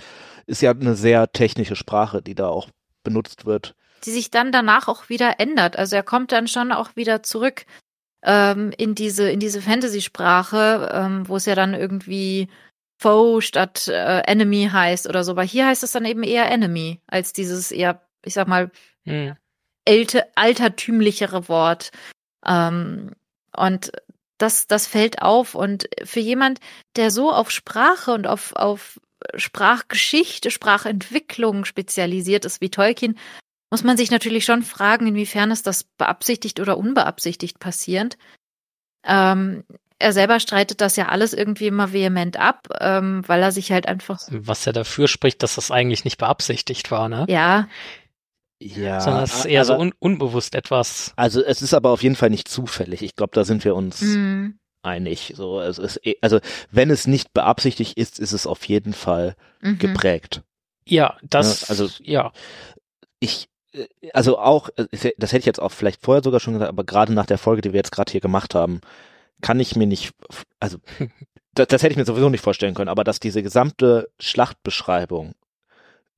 ist 0.47 0.61
ja 0.61 0.73
eine 0.73 0.95
sehr 0.97 1.33
technische 1.33 1.77
Sprache, 1.77 2.21
die 2.21 2.35
da 2.35 2.49
auch 2.49 2.69
benutzt 3.03 3.47
wird. 3.47 3.75
Die 4.05 4.11
sich 4.11 4.31
dann 4.31 4.53
danach 4.53 4.89
auch 4.89 5.09
wieder 5.09 5.41
ändert. 5.41 5.77
Also 5.77 5.97
er 5.97 6.03
kommt 6.03 6.33
dann 6.33 6.49
schon 6.49 6.73
auch 6.73 6.97
wieder 6.97 7.23
zurück 7.23 7.67
ähm, 8.23 8.73
in 8.77 8.95
diese, 8.95 9.31
in 9.31 9.41
diese 9.41 9.63
Fantasy-Sprache, 9.63 10.91
ähm, 10.93 11.29
wo 11.29 11.37
es 11.37 11.47
ja 11.47 11.55
dann 11.55 11.75
irgendwie 11.75 12.49
Foe 12.99 13.41
statt 13.41 13.89
äh, 13.89 14.21
Enemy 14.21 14.69
heißt 14.73 15.09
oder 15.09 15.25
so. 15.25 15.33
Aber 15.33 15.43
hier 15.43 15.67
heißt 15.67 15.83
es 15.83 15.93
dann 15.93 16.05
eben 16.05 16.23
eher 16.23 16.51
Enemy 16.51 17.01
als 17.07 17.33
dieses 17.33 17.71
eher, 17.71 18.03
ich 18.25 18.35
sag 18.35 18.49
mal, 18.49 18.71
hm 19.05 19.37
älte, 19.85 20.27
altertümlichere 20.37 21.49
Wort. 21.49 21.91
Ähm, 22.47 23.13
und 23.57 23.93
das, 24.39 24.67
das 24.67 24.87
fällt 24.87 25.23
auf. 25.23 25.55
Und 25.55 25.89
für 26.05 26.21
jemand, 26.21 26.61
der 26.97 27.11
so 27.11 27.33
auf 27.33 27.51
Sprache 27.51 28.13
und 28.13 28.27
auf, 28.27 28.55
auf 28.55 29.01
Sprachgeschichte, 29.35 30.51
Sprachentwicklung 30.51 31.65
spezialisiert 31.65 32.45
ist 32.45 32.61
wie 32.61 32.71
Tolkien, 32.71 33.19
muss 33.71 33.85
man 33.85 33.97
sich 33.97 34.11
natürlich 34.11 34.45
schon 34.45 34.63
fragen, 34.63 35.07
inwiefern 35.07 35.51
ist 35.51 35.67
das 35.67 35.85
beabsichtigt 35.85 36.61
oder 36.61 36.77
unbeabsichtigt 36.77 37.59
passierend. 37.61 38.19
Ähm, 39.05 39.65
er 39.99 40.13
selber 40.13 40.41
streitet 40.41 40.81
das 40.81 40.97
ja 40.97 41.09
alles 41.09 41.33
irgendwie 41.35 41.67
immer 41.67 41.93
vehement 41.93 42.39
ab, 42.39 42.69
ähm, 42.81 43.23
weil 43.27 43.43
er 43.43 43.53
sich 43.53 43.71
halt 43.71 43.87
einfach. 43.87 44.21
Was 44.31 44.65
ja 44.65 44.73
dafür 44.73 45.09
spricht, 45.09 45.43
dass 45.43 45.57
das 45.57 45.71
eigentlich 45.71 46.05
nicht 46.05 46.17
beabsichtigt 46.19 46.91
war, 46.91 47.09
ne? 47.09 47.27
Ja. 47.29 47.69
Ja. 48.63 49.01
Sondern 49.01 49.25
es 49.25 49.35
ist 49.37 49.45
eher 49.47 49.65
so 49.65 49.75
un 49.77 49.93
unbewusst 49.99 50.55
etwas. 50.55 51.13
Also 51.17 51.43
es 51.43 51.63
ist 51.63 51.73
aber 51.75 51.91
auf 51.91 52.03
jeden 52.03 52.17
Fall 52.17 52.31
nicht 52.31 52.49
zufällig. 52.49 53.03
Ich 53.03 53.15
glaube, 53.17 53.33
da 53.35 53.45
sind 53.45 53.65
wir 53.65 53.75
uns 53.75 54.01
Mhm. 54.03 54.59
einig. 54.83 55.33
So, 55.37 55.61
es 55.61 55.79
ist, 55.79 55.99
eh- 56.05 56.19
also 56.21 56.41
wenn 56.71 56.91
es 56.91 57.07
nicht 57.07 57.33
beabsichtigt 57.33 57.97
ist, 57.97 58.19
ist 58.19 58.33
es 58.33 58.47
auf 58.47 58.65
jeden 58.67 58.93
Fall 58.93 59.35
Mhm. 59.63 59.79
geprägt. 59.79 60.43
Ja, 60.87 61.17
das, 61.23 61.63
Ja, 61.63 61.69
also- 61.69 61.89
ja. 62.03 62.33
Ich, 63.19 63.49
also 64.13 64.39
auch, 64.39 64.69
äh, 64.77 64.87
das 65.19 65.33
hätte 65.33 65.41
ich 65.41 65.47
jetzt 65.47 65.61
auch 65.61 65.73
vielleicht 65.73 66.03
vorher 66.03 66.23
sogar 66.23 66.41
schon 66.41 66.55
gesagt, 66.55 66.69
aber 66.69 66.85
gerade 66.85 67.13
nach 67.13 67.27
der 67.27 67.39
Folge, 67.39 67.63
die 67.63 67.73
wir 67.73 67.79
jetzt 67.79 67.93
gerade 67.93 68.11
hier 68.11 68.21
gemacht 68.21 68.55
haben, 68.55 68.81
kann 69.41 69.61
ich 69.61 69.77
mir 69.77 69.87
nicht, 69.87 70.13
also 70.59 70.79
das, 71.55 71.69
das 71.69 71.83
hätte 71.83 71.93
ich 71.93 71.97
mir 71.99 72.05
sowieso 72.05 72.29
nicht 72.29 72.43
vorstellen 72.43 72.75
können, 72.75 72.89
aber 72.89 73.05
dass 73.05 73.21
diese 73.21 73.43
gesamte 73.43 74.11
Schlachtbeschreibung 74.19 75.35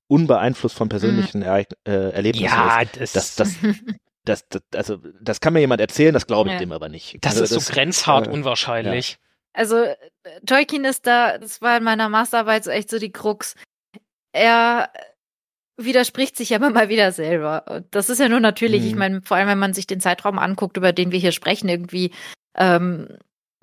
unbeeinflusst 0.09 0.77
von 0.77 0.89
persönlichen 0.89 1.43
Ereign- 1.43 1.67
äh, 1.87 2.11
Erlebnissen 2.11 2.45
Ja, 2.55 2.81
ist, 2.83 3.17
das, 3.17 3.35
das, 3.35 3.37
das, 3.37 3.57
das, 4.25 4.49
das, 4.49 4.63
also 4.75 4.99
das 5.21 5.41
kann 5.41 5.53
mir 5.53 5.61
jemand 5.61 5.81
erzählen, 5.81 6.13
das 6.13 6.27
glaube 6.27 6.51
ich 6.51 6.55
Ja. 6.55 6.59
dem 6.61 6.73
aber 6.73 6.89
nicht. 6.89 7.19
das 7.25 7.41
also 7.41 7.57
ist 7.57 7.67
so 7.67 7.73
grenzhart 7.73 8.27
äh, 8.27 8.31
unwahrscheinlich. 8.31 9.19
Also 9.55 9.77
äh, 9.83 9.97
Tolkien 10.47 10.85
ist 10.85 11.07
da, 11.07 11.39
das 11.39 11.61
war 11.61 11.77
in 11.77 11.85
meiner 11.85 12.09
Masterarbeit 12.09 12.65
so 12.65 12.71
echt 12.71 12.91
so 12.91 12.99
die 12.99 13.13
Krux. 13.13 13.55
Er 14.33 14.91
widerspricht 15.77 16.37
sich 16.37 16.51
ja 16.51 16.59
immer 16.59 16.71
mal 16.71 16.89
wieder 16.89 17.13
selber. 17.13 17.65
Und 17.69 17.87
das 17.91 18.11
ist 18.11 18.21
ja 18.21 18.29
nur 18.29 18.41
natürlich, 18.41 18.83
Mhm. 18.83 18.89
ich 18.89 18.95
meine, 18.95 19.23
vor 19.23 19.37
allem 19.37 19.49
wenn 19.49 19.59
man 19.59 19.75
sich 19.75 19.87
den 19.87 20.01
Zeitraum 20.01 20.39
anguckt, 20.39 20.77
über 20.77 20.93
den 20.93 21.13
wir 21.13 21.19
hier 21.19 21.33
sprechen, 21.33 21.69
irgendwie 21.69 22.13
ähm, 22.57 23.09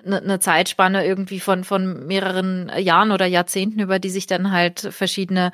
eine 0.04 0.20
ne 0.22 0.40
Zeitspanne 0.40 1.06
irgendwie 1.06 1.40
von, 1.40 1.64
von 1.64 2.06
mehreren 2.06 2.70
Jahren 2.78 3.12
oder 3.12 3.26
Jahrzehnten, 3.26 3.80
über 3.80 3.98
die 3.98 4.10
sich 4.10 4.26
dann 4.26 4.50
halt 4.50 4.80
verschiedene 4.80 5.52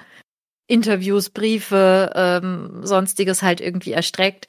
Interviews, 0.69 1.31
Briefe, 1.31 2.12
ähm, 2.15 2.81
sonstiges 2.83 3.43
halt 3.43 3.61
irgendwie 3.61 3.93
erstreckt. 3.93 4.47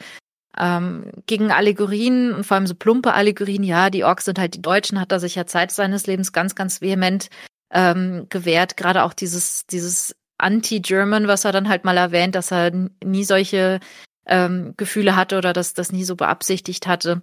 Ähm, 0.57 1.11
gegen 1.27 1.51
Allegorien 1.51 2.33
und 2.33 2.43
vor 2.43 2.55
allem 2.55 2.65
so 2.65 2.73
plumpe 2.73 3.13
Allegorien, 3.13 3.63
ja, 3.63 3.91
die 3.91 4.03
Orks 4.03 4.25
sind 4.25 4.39
halt 4.39 4.55
die 4.55 4.61
Deutschen, 4.61 4.99
hat 4.99 5.11
er 5.11 5.19
sich 5.19 5.35
ja 5.35 5.45
Zeit 5.45 5.71
seines 5.71 6.07
Lebens 6.07 6.33
ganz, 6.33 6.55
ganz 6.55 6.81
vehement 6.81 7.29
ähm, 7.71 8.25
gewährt. 8.29 8.77
Gerade 8.77 9.03
auch 9.03 9.13
dieses, 9.13 9.67
dieses 9.67 10.15
Anti-German, 10.37 11.27
was 11.27 11.45
er 11.45 11.51
dann 11.51 11.69
halt 11.69 11.85
mal 11.85 11.97
erwähnt, 11.97 12.35
dass 12.35 12.51
er 12.51 12.71
nie 13.03 13.23
solche 13.23 13.79
ähm, 14.25 14.73
Gefühle 14.77 15.15
hatte 15.15 15.37
oder 15.37 15.53
dass 15.53 15.73
das 15.73 15.91
nie 15.91 16.03
so 16.03 16.15
beabsichtigt 16.15 16.87
hatte, 16.87 17.21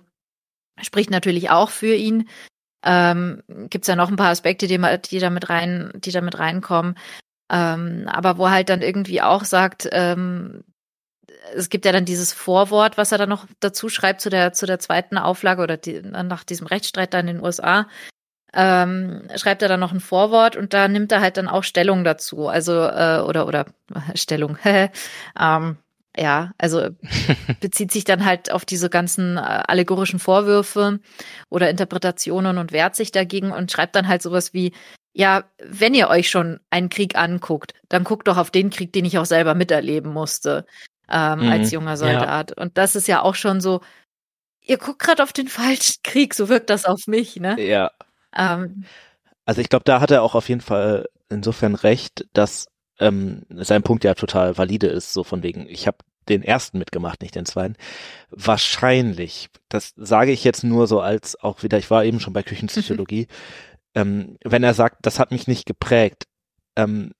spricht 0.80 1.10
natürlich 1.10 1.50
auch 1.50 1.70
für 1.70 1.94
ihn. 1.94 2.28
Ähm, 2.84 3.42
Gibt 3.70 3.84
es 3.84 3.88
ja 3.88 3.96
noch 3.96 4.10
ein 4.10 4.16
paar 4.16 4.30
Aspekte, 4.30 4.66
die, 4.66 4.78
die 5.10 5.18
da 5.18 5.30
mit 5.30 5.48
rein, 5.48 5.92
die 5.94 6.10
da 6.10 6.20
mit 6.20 6.38
reinkommen. 6.38 6.96
Ähm, 7.50 8.08
aber 8.08 8.38
wo 8.38 8.46
er 8.46 8.52
halt 8.52 8.68
dann 8.68 8.82
irgendwie 8.82 9.22
auch 9.22 9.44
sagt, 9.44 9.88
ähm, 9.92 10.64
es 11.54 11.68
gibt 11.68 11.84
ja 11.84 11.92
dann 11.92 12.04
dieses 12.04 12.32
Vorwort, 12.32 12.96
was 12.96 13.12
er 13.12 13.18
dann 13.18 13.28
noch 13.28 13.46
dazu 13.60 13.88
schreibt 13.88 14.20
zu 14.20 14.30
der, 14.30 14.52
zu 14.52 14.66
der 14.66 14.78
zweiten 14.78 15.18
Auflage 15.18 15.62
oder 15.62 15.76
die, 15.76 16.00
nach 16.00 16.44
diesem 16.44 16.66
Rechtsstreit 16.66 17.12
da 17.12 17.20
in 17.20 17.26
den 17.26 17.42
USA, 17.42 17.86
ähm, 18.54 19.28
schreibt 19.36 19.62
er 19.62 19.68
dann 19.68 19.80
noch 19.80 19.92
ein 19.92 20.00
Vorwort 20.00 20.56
und 20.56 20.72
da 20.74 20.88
nimmt 20.88 21.12
er 21.12 21.20
halt 21.20 21.36
dann 21.36 21.48
auch 21.48 21.64
Stellung 21.64 22.04
dazu. 22.04 22.48
Also, 22.48 22.72
äh, 22.72 23.20
oder, 23.26 23.46
oder 23.46 23.66
Stellung. 24.14 24.58
ähm, 25.40 25.76
ja, 26.16 26.52
also 26.58 26.90
bezieht 27.60 27.90
sich 27.92 28.04
dann 28.04 28.24
halt 28.24 28.52
auf 28.52 28.64
diese 28.64 28.88
ganzen 28.90 29.36
äh, 29.36 29.40
allegorischen 29.40 30.20
Vorwürfe 30.20 31.00
oder 31.50 31.70
Interpretationen 31.70 32.58
und 32.58 32.72
wehrt 32.72 32.94
sich 32.96 33.10
dagegen 33.12 33.50
und 33.52 33.72
schreibt 33.72 33.96
dann 33.96 34.06
halt 34.08 34.22
sowas 34.22 34.54
wie, 34.54 34.72
ja, 35.12 35.44
wenn 35.62 35.94
ihr 35.94 36.08
euch 36.08 36.28
schon 36.30 36.60
einen 36.70 36.88
Krieg 36.88 37.16
anguckt, 37.16 37.72
dann 37.88 38.04
guckt 38.04 38.28
doch 38.28 38.36
auf 38.36 38.50
den 38.50 38.70
Krieg, 38.70 38.92
den 38.92 39.04
ich 39.04 39.18
auch 39.18 39.26
selber 39.26 39.54
miterleben 39.54 40.12
musste 40.12 40.66
ähm, 41.10 41.46
Mhm. 41.46 41.48
als 41.48 41.70
junger 41.70 41.96
Soldat. 41.96 42.52
Und 42.56 42.78
das 42.78 42.96
ist 42.96 43.08
ja 43.08 43.22
auch 43.22 43.34
schon 43.34 43.60
so, 43.60 43.80
ihr 44.62 44.78
guckt 44.78 45.00
gerade 45.00 45.22
auf 45.22 45.32
den 45.32 45.48
falschen 45.48 46.02
Krieg, 46.02 46.34
so 46.34 46.48
wirkt 46.48 46.70
das 46.70 46.84
auf 46.86 47.06
mich, 47.06 47.36
ne? 47.36 47.60
Ja, 47.60 47.90
Ähm, 48.36 48.84
also 49.44 49.60
ich 49.60 49.68
glaube, 49.68 49.84
da 49.84 50.00
hat 50.00 50.10
er 50.10 50.22
auch 50.22 50.34
auf 50.34 50.48
jeden 50.48 50.60
Fall 50.60 51.06
insofern 51.28 51.74
recht, 51.74 52.26
dass 52.32 52.66
ähm, 52.98 53.42
sein 53.50 53.82
Punkt 53.82 54.04
ja 54.04 54.14
total 54.14 54.56
valide 54.56 54.86
ist, 54.86 55.12
so 55.12 55.24
von 55.24 55.42
wegen, 55.42 55.66
ich 55.68 55.86
habe 55.86 55.98
den 56.28 56.42
ersten 56.42 56.78
mitgemacht, 56.78 57.20
nicht 57.20 57.34
den 57.34 57.44
zweiten. 57.44 57.76
Wahrscheinlich, 58.30 59.48
das 59.68 59.92
sage 59.96 60.32
ich 60.32 60.44
jetzt 60.44 60.64
nur 60.64 60.86
so 60.86 61.00
als 61.00 61.38
auch 61.40 61.62
wieder, 61.62 61.78
ich 61.78 61.90
war 61.90 62.04
eben 62.04 62.20
schon 62.20 62.32
bei 62.32 62.42
Küchenpsychologie, 62.42 63.26
ähm, 63.94 64.36
wenn 64.42 64.64
er 64.64 64.74
sagt, 64.74 64.98
das 65.02 65.18
hat 65.18 65.32
mich 65.32 65.46
nicht 65.46 65.66
geprägt, 65.66 66.24
ähm, 66.76 67.12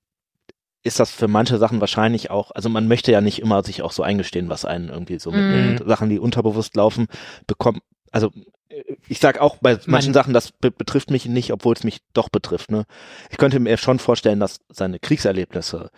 ist 0.83 0.99
das 0.99 1.09
für 1.09 1.27
manche 1.27 1.57
Sachen 1.57 1.81
wahrscheinlich 1.81 2.29
auch, 2.29 2.51
also 2.51 2.69
man 2.69 2.87
möchte 2.87 3.11
ja 3.11 3.19
nicht 3.19 3.39
immer 3.39 3.63
sich 3.63 3.81
auch 3.81 3.91
so 3.91 4.03
eingestehen, 4.03 4.49
was 4.49 4.65
einen 4.65 4.89
irgendwie 4.89 5.17
so 5.17 5.31
mitnimmt. 5.31 5.79
Mhm. 5.79 5.89
Sachen, 5.89 6.09
die 6.09 6.19
unterbewusst 6.19 6.75
laufen, 6.75 7.07
bekommt, 7.47 7.81
also 8.11 8.31
äh, 8.69 8.83
ich 9.07 9.19
sag 9.19 9.39
auch 9.39 9.57
bei 9.57 9.77
manchen 9.85 10.09
Man- 10.09 10.13
Sachen, 10.13 10.33
das 10.33 10.51
be 10.51 10.71
betrifft 10.71 11.11
mich 11.11 11.25
nicht, 11.25 11.51
obwohl 11.51 11.73
es 11.75 11.83
mich 11.83 11.99
doch 12.13 12.29
betrifft. 12.29 12.71
Ne? 12.71 12.85
Ich 13.29 13.37
könnte 13.37 13.59
mir 13.59 13.77
schon 13.77 13.99
vorstellen, 13.99 14.39
dass 14.39 14.59
seine 14.69 14.99
Kriegserlebnisse 14.99 15.89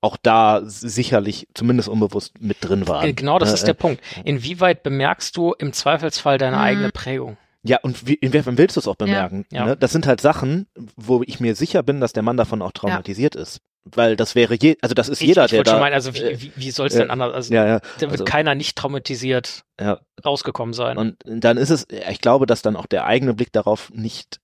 auch 0.00 0.16
da 0.16 0.62
sicherlich 0.64 1.46
zumindest 1.54 1.88
unbewusst 1.88 2.40
mit 2.40 2.56
drin 2.60 2.88
waren. 2.88 3.14
Genau, 3.14 3.38
das 3.38 3.50
Äh, 3.50 3.54
ist 3.54 3.62
der 3.64 3.74
äh, 3.74 3.78
Punkt. 3.78 4.02
Inwieweit 4.24 4.82
bemerkst 4.82 5.36
du 5.36 5.52
im 5.52 5.72
Zweifelsfall 5.72 6.38
deine 6.38 6.56
Mhm. 6.56 6.62
eigene 6.62 6.90
Prägung? 6.90 7.36
Ja, 7.62 7.78
und 7.82 8.04
wie, 8.08 8.14
inwiefern 8.14 8.58
willst 8.58 8.74
du 8.74 8.80
es 8.80 8.88
auch 8.88 8.96
bemerken? 8.96 9.46
Ja. 9.52 9.64
Ne? 9.66 9.76
Das 9.76 9.92
sind 9.92 10.08
halt 10.08 10.20
Sachen, 10.20 10.66
wo 10.96 11.22
ich 11.24 11.38
mir 11.38 11.54
sicher 11.54 11.84
bin, 11.84 12.00
dass 12.00 12.12
der 12.12 12.24
Mann 12.24 12.36
davon 12.36 12.60
auch 12.62 12.72
traumatisiert 12.72 13.36
ist. 13.36 13.60
Weil 13.84 14.14
das 14.16 14.34
wäre 14.36 14.54
je, 14.54 14.76
also 14.80 14.94
das 14.94 15.08
ist 15.08 15.20
Ich, 15.20 15.26
jeder, 15.28 15.44
ich 15.46 15.50
der 15.50 15.58
wollte 15.58 15.70
da. 15.70 15.74
schon 15.76 15.80
meinen, 15.80 15.94
also 15.94 16.14
wie, 16.14 16.20
äh, 16.20 16.40
wie, 16.40 16.52
wie 16.54 16.70
soll 16.70 16.86
es 16.86 16.94
äh, 16.94 16.98
denn 16.98 17.10
anders? 17.10 17.34
Also, 17.34 17.52
ja, 17.54 17.66
ja. 17.66 17.80
da 17.96 18.00
wird 18.02 18.12
also- 18.12 18.24
keiner 18.24 18.54
nicht 18.54 18.76
traumatisiert 18.78 19.64
Ja. 19.80 19.98
rausgekommen 20.24 20.72
sein. 20.72 20.96
Und 20.98 21.16
dann 21.26 21.56
ist 21.56 21.70
es, 21.70 21.86
ich 22.08 22.20
glaube, 22.20 22.46
dass 22.46 22.62
dann 22.62 22.76
auch 22.76 22.86
der 22.86 23.06
eigene 23.06 23.34
Blick 23.34 23.52
darauf 23.52 23.90
nicht, 23.90 24.38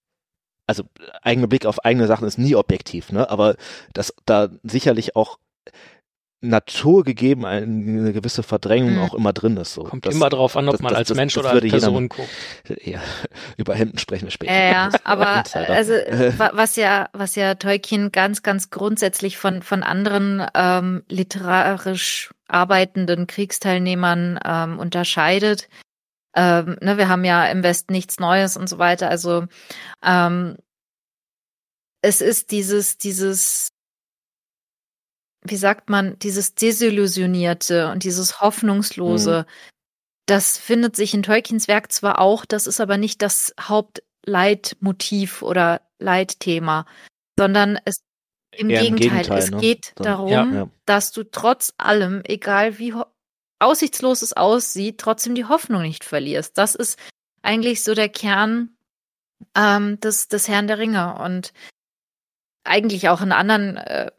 also 0.66 0.82
eigene 1.23 1.47
Blick 1.47 1.66
auf 1.66 1.85
eigene 1.85 2.06
Sachen 2.09 2.27
ist 2.27 2.36
nie 2.39 2.56
objektiv, 2.56 3.12
ne? 3.12 3.31
Aber 3.31 3.55
dass 3.94 4.12
da 4.27 4.48
sicherlich 4.65 5.15
auch 5.15 5.39
naturgegeben 6.40 7.44
eine 7.44 8.12
gewisse 8.12 8.44
Verdrängung 8.44 8.93
Mhm. 8.94 9.01
auch 9.01 9.15
immer 9.15 9.32
drin 9.32 9.56
ist. 9.56 9.74
So. 9.74 9.82
Kommt 9.82 10.06
das, 10.06 10.15
immer 10.15 10.28
drauf 10.28 10.56
an, 10.56 10.69
ob 10.69 10.74
das- 10.74 10.81
man 10.82 10.90
das- 10.90 10.98
als 10.98 11.09
das- 11.09 11.16
Mensch 11.16 11.35
das 11.35 11.44
oder 11.44 11.52
als 11.55 11.69
Person 11.69 12.09
guckt. 12.09 12.28
Ja, 12.85 13.01
über 13.56 13.74
Hemden 13.74 13.98
sprechen 13.98 14.27
wir 14.27 14.31
später. 14.31 14.52
Ja, 14.52 14.70
ja, 14.70 14.89
aber 15.05 15.43
also 15.69 15.93
wa- 15.94 16.51
was 16.55 16.77
ja, 16.77 17.09
was 17.12 17.35
ja 17.35 17.55
Tolkien 17.56 18.12
ganz, 18.12 18.43
ganz 18.44 18.70
grundsätzlich 18.70 19.36
von 19.36 19.62
von 19.62 19.82
anderen 19.82 20.47
ähm, 20.55 21.02
literarisch 21.09 22.31
arbeitenden 22.47 23.27
Kriegsteilnehmern 23.27 24.39
ähm, 24.44 24.78
unterscheidet. 24.78 25.69
Ähm, 26.36 26.77
ne, 26.81 26.98
wir 26.98 27.09
haben 27.09 27.24
ja 27.24 27.47
im 27.47 27.62
Westen 27.65 27.93
nichts 27.93 28.20
Neues 28.20 28.56
und 28.56 28.69
so 28.69 28.78
weiter. 28.78 29.10
Also 29.10 29.47
ähm, 30.05 30.56
es 32.01 32.20
ist 32.20 32.52
dieses, 32.52 32.97
dieses, 32.97 33.70
wie 35.43 35.56
sagt 35.56 35.89
man, 35.90 36.19
dieses 36.19 36.55
desillusionierte 36.55 37.90
und 37.90 38.05
dieses 38.05 38.40
hoffnungslose. 38.40 39.47
Das 40.27 40.59
findet 40.59 40.94
sich 40.97 41.15
in 41.15 41.23
Tolkiens 41.23 41.69
Werk 41.69 41.90
zwar 41.93 42.19
auch, 42.20 42.44
das 42.44 42.66
ist 42.66 42.81
aber 42.81 42.98
nicht 42.98 43.23
das 43.23 43.55
Hauptleitmotiv 43.60 45.43
oder 45.43 45.81
Leitthema, 45.98 46.86
sondern 47.39 47.78
es 47.85 48.02
im 48.55 48.70
Eher 48.70 48.81
im 48.82 48.97
Gegenteil, 48.97 49.23
Gegenteil, 49.23 49.39
es 49.39 49.51
ne? 49.51 49.56
geht 49.59 49.93
Dann- 49.97 50.05
darum, 50.05 50.28
Ja, 50.31 50.44
ja. 50.47 50.70
dass 50.86 51.12
du 51.12 51.23
trotz 51.24 51.73
allem, 51.78 52.23
egal 52.24 52.78
wie 52.78 52.94
aussichtslos 53.59 54.23
es 54.23 54.32
aussieht, 54.35 54.98
trotzdem 54.98 55.35
die 55.35 55.44
Hoffnung 55.44 55.82
nicht 55.82 56.05
verlierst. 56.05 56.59
Das 56.59 56.74
ist 56.74 56.98
eigentlich 57.43 57.82
so 57.82 57.94
der 57.94 58.09
Kern 58.09 58.77
ähm, 59.55 59.98
des, 60.01 60.28
des 60.28 60.48
Herrn 60.48 60.66
der 60.66 60.78
Ringe 60.78 61.19
und 61.20 61.52
eigentlich 62.65 63.09
auch 63.09 63.20
in 63.23 63.32
anderen 63.32 63.77
äh, 63.77 64.10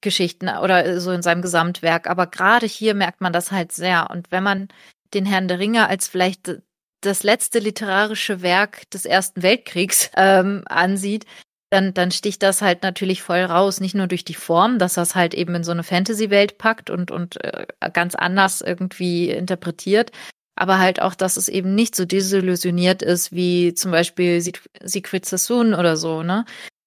Geschichten 0.00 0.48
oder 0.48 1.00
so 1.00 1.10
in 1.12 1.22
seinem 1.22 1.42
Gesamtwerk. 1.42 2.08
Aber 2.08 2.26
gerade 2.26 2.66
hier 2.66 2.94
merkt 2.94 3.20
man 3.20 3.32
das 3.32 3.52
halt 3.52 3.72
sehr. 3.72 4.10
Und 4.10 4.30
wenn 4.30 4.42
man 4.42 4.68
den 5.14 5.26
Herrn 5.26 5.48
der 5.48 5.58
Ringe 5.58 5.88
als 5.88 6.08
vielleicht 6.08 6.60
das 7.00 7.22
letzte 7.22 7.58
literarische 7.60 8.42
Werk 8.42 8.90
des 8.90 9.04
Ersten 9.04 9.42
Weltkriegs 9.42 10.10
ähm, 10.16 10.62
ansieht, 10.66 11.26
dann, 11.70 11.92
dann 11.92 12.10
sticht 12.10 12.42
das 12.42 12.62
halt 12.62 12.82
natürlich 12.82 13.22
voll 13.22 13.40
raus. 13.40 13.80
Nicht 13.80 13.94
nur 13.94 14.06
durch 14.06 14.24
die 14.24 14.34
Form, 14.34 14.78
dass 14.78 14.94
das 14.94 15.14
halt 15.14 15.34
eben 15.34 15.54
in 15.54 15.64
so 15.64 15.72
eine 15.72 15.82
Fantasy-Welt 15.82 16.58
packt 16.58 16.90
und, 16.90 17.10
und 17.10 17.42
äh, 17.44 17.66
ganz 17.92 18.14
anders 18.14 18.62
irgendwie 18.62 19.30
interpretiert, 19.30 20.10
aber 20.56 20.78
halt 20.78 21.00
auch, 21.00 21.14
dass 21.14 21.36
es 21.36 21.48
eben 21.48 21.74
nicht 21.74 21.94
so 21.94 22.04
desillusioniert 22.04 23.02
ist 23.02 23.32
wie 23.32 23.74
zum 23.74 23.92
Beispiel 23.92 24.40
Sieg 24.40 24.60
Siegfried 24.82 25.24
Sassoon 25.24 25.74
oder 25.74 25.96
so, 25.96 26.22
ne? 26.22 26.44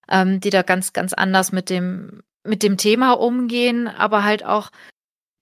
Ähm, 0.09 0.41
die 0.41 0.49
da 0.49 0.61
ganz, 0.61 0.93
ganz 0.93 1.13
anders 1.13 1.51
mit 1.51 1.69
dem, 1.69 2.21
mit 2.43 2.63
dem 2.63 2.77
Thema 2.77 3.13
umgehen, 3.13 3.87
aber 3.87 4.23
halt 4.23 4.43
auch 4.45 4.71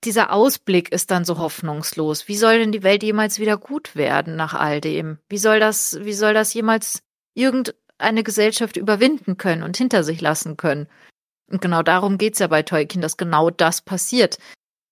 dieser 0.03 0.31
Ausblick 0.31 0.91
ist 0.91 1.11
dann 1.11 1.25
so 1.25 1.37
hoffnungslos. 1.37 2.27
Wie 2.27 2.37
soll 2.37 2.59
denn 2.59 2.71
die 2.71 2.83
Welt 2.83 3.03
jemals 3.03 3.39
wieder 3.39 3.57
gut 3.57 3.95
werden 3.95 4.35
nach 4.35 4.53
all 4.53 4.79
dem? 4.79 5.17
Wie 5.27 5.37
soll 5.37 5.59
das, 5.59 5.99
wie 6.01 6.13
soll 6.13 6.33
das 6.33 6.53
jemals 6.53 7.03
irgendeine 7.39 8.23
Gesellschaft 8.23 8.77
überwinden 8.77 9.37
können 9.37 9.63
und 9.63 9.77
hinter 9.77 10.03
sich 10.03 10.21
lassen 10.21 10.57
können. 10.57 10.87
Und 11.49 11.61
genau 11.61 11.81
darum 11.81 12.17
geht's 12.17 12.39
ja 12.39 12.47
bei 12.47 12.61
Tolkien, 12.61 13.01
dass 13.01 13.17
genau 13.17 13.49
das 13.49 13.81
passiert. 13.81 14.37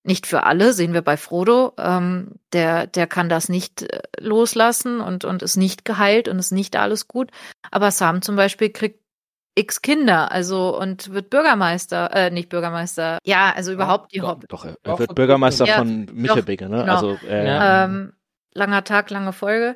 Nicht 0.03 0.25
für 0.25 0.43
alle, 0.43 0.73
sehen 0.73 0.93
wir 0.93 1.01
bei 1.01 1.17
Frodo. 1.17 1.73
Ähm, 1.77 2.35
der, 2.53 2.87
der 2.87 3.07
kann 3.07 3.29
das 3.29 3.49
nicht 3.49 3.83
äh, 3.83 4.01
loslassen 4.19 5.01
und, 5.01 5.25
und 5.25 5.43
ist 5.43 5.57
nicht 5.57 5.85
geheilt 5.85 6.29
und 6.29 6.39
ist 6.39 6.51
nicht 6.51 6.75
alles 6.77 7.07
gut. 7.07 7.29
Aber 7.69 7.91
Sam 7.91 8.21
zum 8.21 8.37
Beispiel 8.37 8.69
kriegt 8.69 9.01
x 9.57 9.81
Kinder, 9.81 10.31
also 10.31 10.79
und 10.79 11.11
wird 11.11 11.29
Bürgermeister, 11.29 12.13
äh, 12.13 12.29
nicht 12.29 12.49
Bürgermeister, 12.49 13.17
ja, 13.23 13.51
also 13.55 13.71
überhaupt 13.71 14.13
die 14.13 14.21
Hobbit. 14.21 14.51
Doch, 14.51 14.65
er, 14.65 14.99
wird 14.99 15.15
Bürgermeister 15.15 15.65
ja, 15.65 15.77
von 15.77 16.07
Michelbecke, 16.13 16.69
ne? 16.69 16.81
Genau. 16.81 16.93
Also 16.93 17.17
äh, 17.27 17.83
ähm, 17.85 18.13
langer 18.53 18.83
Tag, 18.83 19.09
lange 19.09 19.33
Folge. 19.33 19.75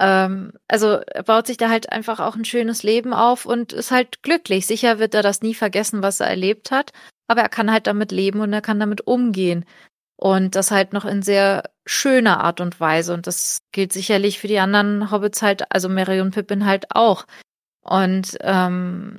Ähm, 0.00 0.52
also 0.68 0.98
er 0.98 1.22
baut 1.22 1.46
sich 1.46 1.56
da 1.56 1.70
halt 1.70 1.92
einfach 1.92 2.20
auch 2.20 2.36
ein 2.36 2.44
schönes 2.44 2.82
Leben 2.82 3.14
auf 3.14 3.46
und 3.46 3.72
ist 3.72 3.90
halt 3.90 4.22
glücklich. 4.22 4.66
Sicher 4.66 4.98
wird 4.98 5.14
er 5.14 5.22
das 5.22 5.40
nie 5.40 5.54
vergessen, 5.54 6.02
was 6.02 6.20
er 6.20 6.26
erlebt 6.26 6.70
hat, 6.70 6.92
aber 7.26 7.40
er 7.40 7.48
kann 7.48 7.72
halt 7.72 7.86
damit 7.86 8.12
leben 8.12 8.40
und 8.40 8.52
er 8.52 8.62
kann 8.62 8.80
damit 8.80 9.06
umgehen. 9.06 9.64
Und 10.16 10.54
das 10.54 10.70
halt 10.70 10.92
noch 10.92 11.04
in 11.04 11.22
sehr 11.22 11.70
schöner 11.86 12.44
Art 12.44 12.60
und 12.60 12.78
Weise. 12.80 13.14
Und 13.14 13.26
das 13.26 13.62
gilt 13.72 13.92
sicherlich 13.92 14.38
für 14.38 14.46
die 14.46 14.58
anderen 14.58 15.10
Hobbits 15.10 15.42
halt, 15.42 15.64
also 15.72 15.88
Mary 15.88 16.20
und 16.20 16.32
Pippin 16.32 16.66
halt 16.66 16.86
auch. 16.94 17.24
Und 17.82 18.36
ähm, 18.40 19.18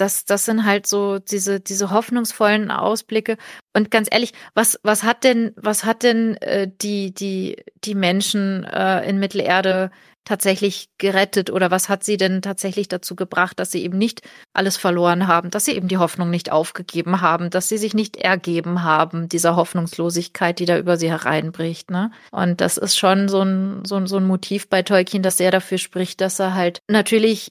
das, 0.00 0.24
das 0.24 0.46
sind 0.46 0.64
halt 0.64 0.86
so 0.86 1.18
diese, 1.18 1.60
diese 1.60 1.90
hoffnungsvollen 1.90 2.70
Ausblicke. 2.70 3.36
Und 3.74 3.90
ganz 3.90 4.08
ehrlich, 4.10 4.32
was, 4.54 4.80
was 4.82 5.02
hat 5.02 5.24
denn, 5.24 5.52
was 5.56 5.84
hat 5.84 6.02
denn 6.02 6.36
äh, 6.38 6.70
die, 6.80 7.12
die, 7.12 7.62
die 7.84 7.94
Menschen 7.94 8.64
äh, 8.64 9.06
in 9.08 9.18
Mittelerde 9.18 9.90
tatsächlich 10.24 10.88
gerettet 10.98 11.50
oder 11.50 11.70
was 11.70 11.88
hat 11.88 12.04
sie 12.04 12.16
denn 12.16 12.42
tatsächlich 12.42 12.88
dazu 12.88 13.16
gebracht, 13.16 13.58
dass 13.58 13.72
sie 13.72 13.82
eben 13.82 13.98
nicht 13.98 14.22
alles 14.52 14.76
verloren 14.76 15.26
haben, 15.26 15.50
dass 15.50 15.64
sie 15.64 15.72
eben 15.72 15.88
die 15.88 15.96
Hoffnung 15.98 16.30
nicht 16.30 16.52
aufgegeben 16.52 17.20
haben, 17.20 17.50
dass 17.50 17.68
sie 17.68 17.78
sich 17.78 17.94
nicht 17.94 18.16
ergeben 18.16 18.82
haben, 18.82 19.28
dieser 19.28 19.56
Hoffnungslosigkeit, 19.56 20.58
die 20.58 20.66
da 20.66 20.78
über 20.78 20.98
sie 20.98 21.10
hereinbricht, 21.10 21.90
ne? 21.90 22.12
Und 22.30 22.60
das 22.60 22.76
ist 22.76 22.96
schon 22.96 23.28
so 23.28 23.42
ein, 23.42 23.84
so 23.84 23.96
ein, 23.96 24.06
so 24.06 24.18
ein 24.18 24.26
Motiv 24.26 24.68
bei 24.68 24.82
Tolkien, 24.82 25.22
dass 25.22 25.40
er 25.40 25.50
dafür 25.50 25.78
spricht, 25.78 26.20
dass 26.20 26.38
er 26.38 26.54
halt 26.54 26.80
natürlich 26.86 27.50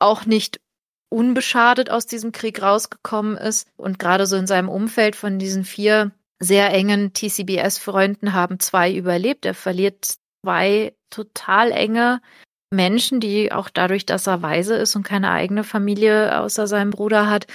auch 0.00 0.26
nicht 0.26 0.60
unbeschadet 1.08 1.90
aus 1.90 2.06
diesem 2.06 2.32
Krieg 2.32 2.62
rausgekommen 2.62 3.36
ist 3.36 3.68
und 3.76 3.98
gerade 3.98 4.26
so 4.26 4.36
in 4.36 4.46
seinem 4.46 4.68
Umfeld 4.68 5.16
von 5.16 5.38
diesen 5.38 5.64
vier 5.64 6.12
sehr 6.38 6.72
engen 6.72 7.12
TCBS-Freunden 7.12 8.32
haben 8.32 8.60
zwei 8.60 8.94
überlebt. 8.94 9.44
Er 9.44 9.54
verliert 9.54 10.16
zwei 10.42 10.94
total 11.10 11.70
enge 11.72 12.22
Menschen, 12.70 13.20
die 13.20 13.52
auch 13.52 13.68
dadurch, 13.68 14.06
dass 14.06 14.26
er 14.26 14.42
weise 14.42 14.76
ist 14.76 14.96
und 14.96 15.02
keine 15.02 15.30
eigene 15.30 15.64
Familie 15.64 16.38
außer 16.40 16.66
seinem 16.66 16.90
Bruder 16.90 17.28
hat, 17.28 17.46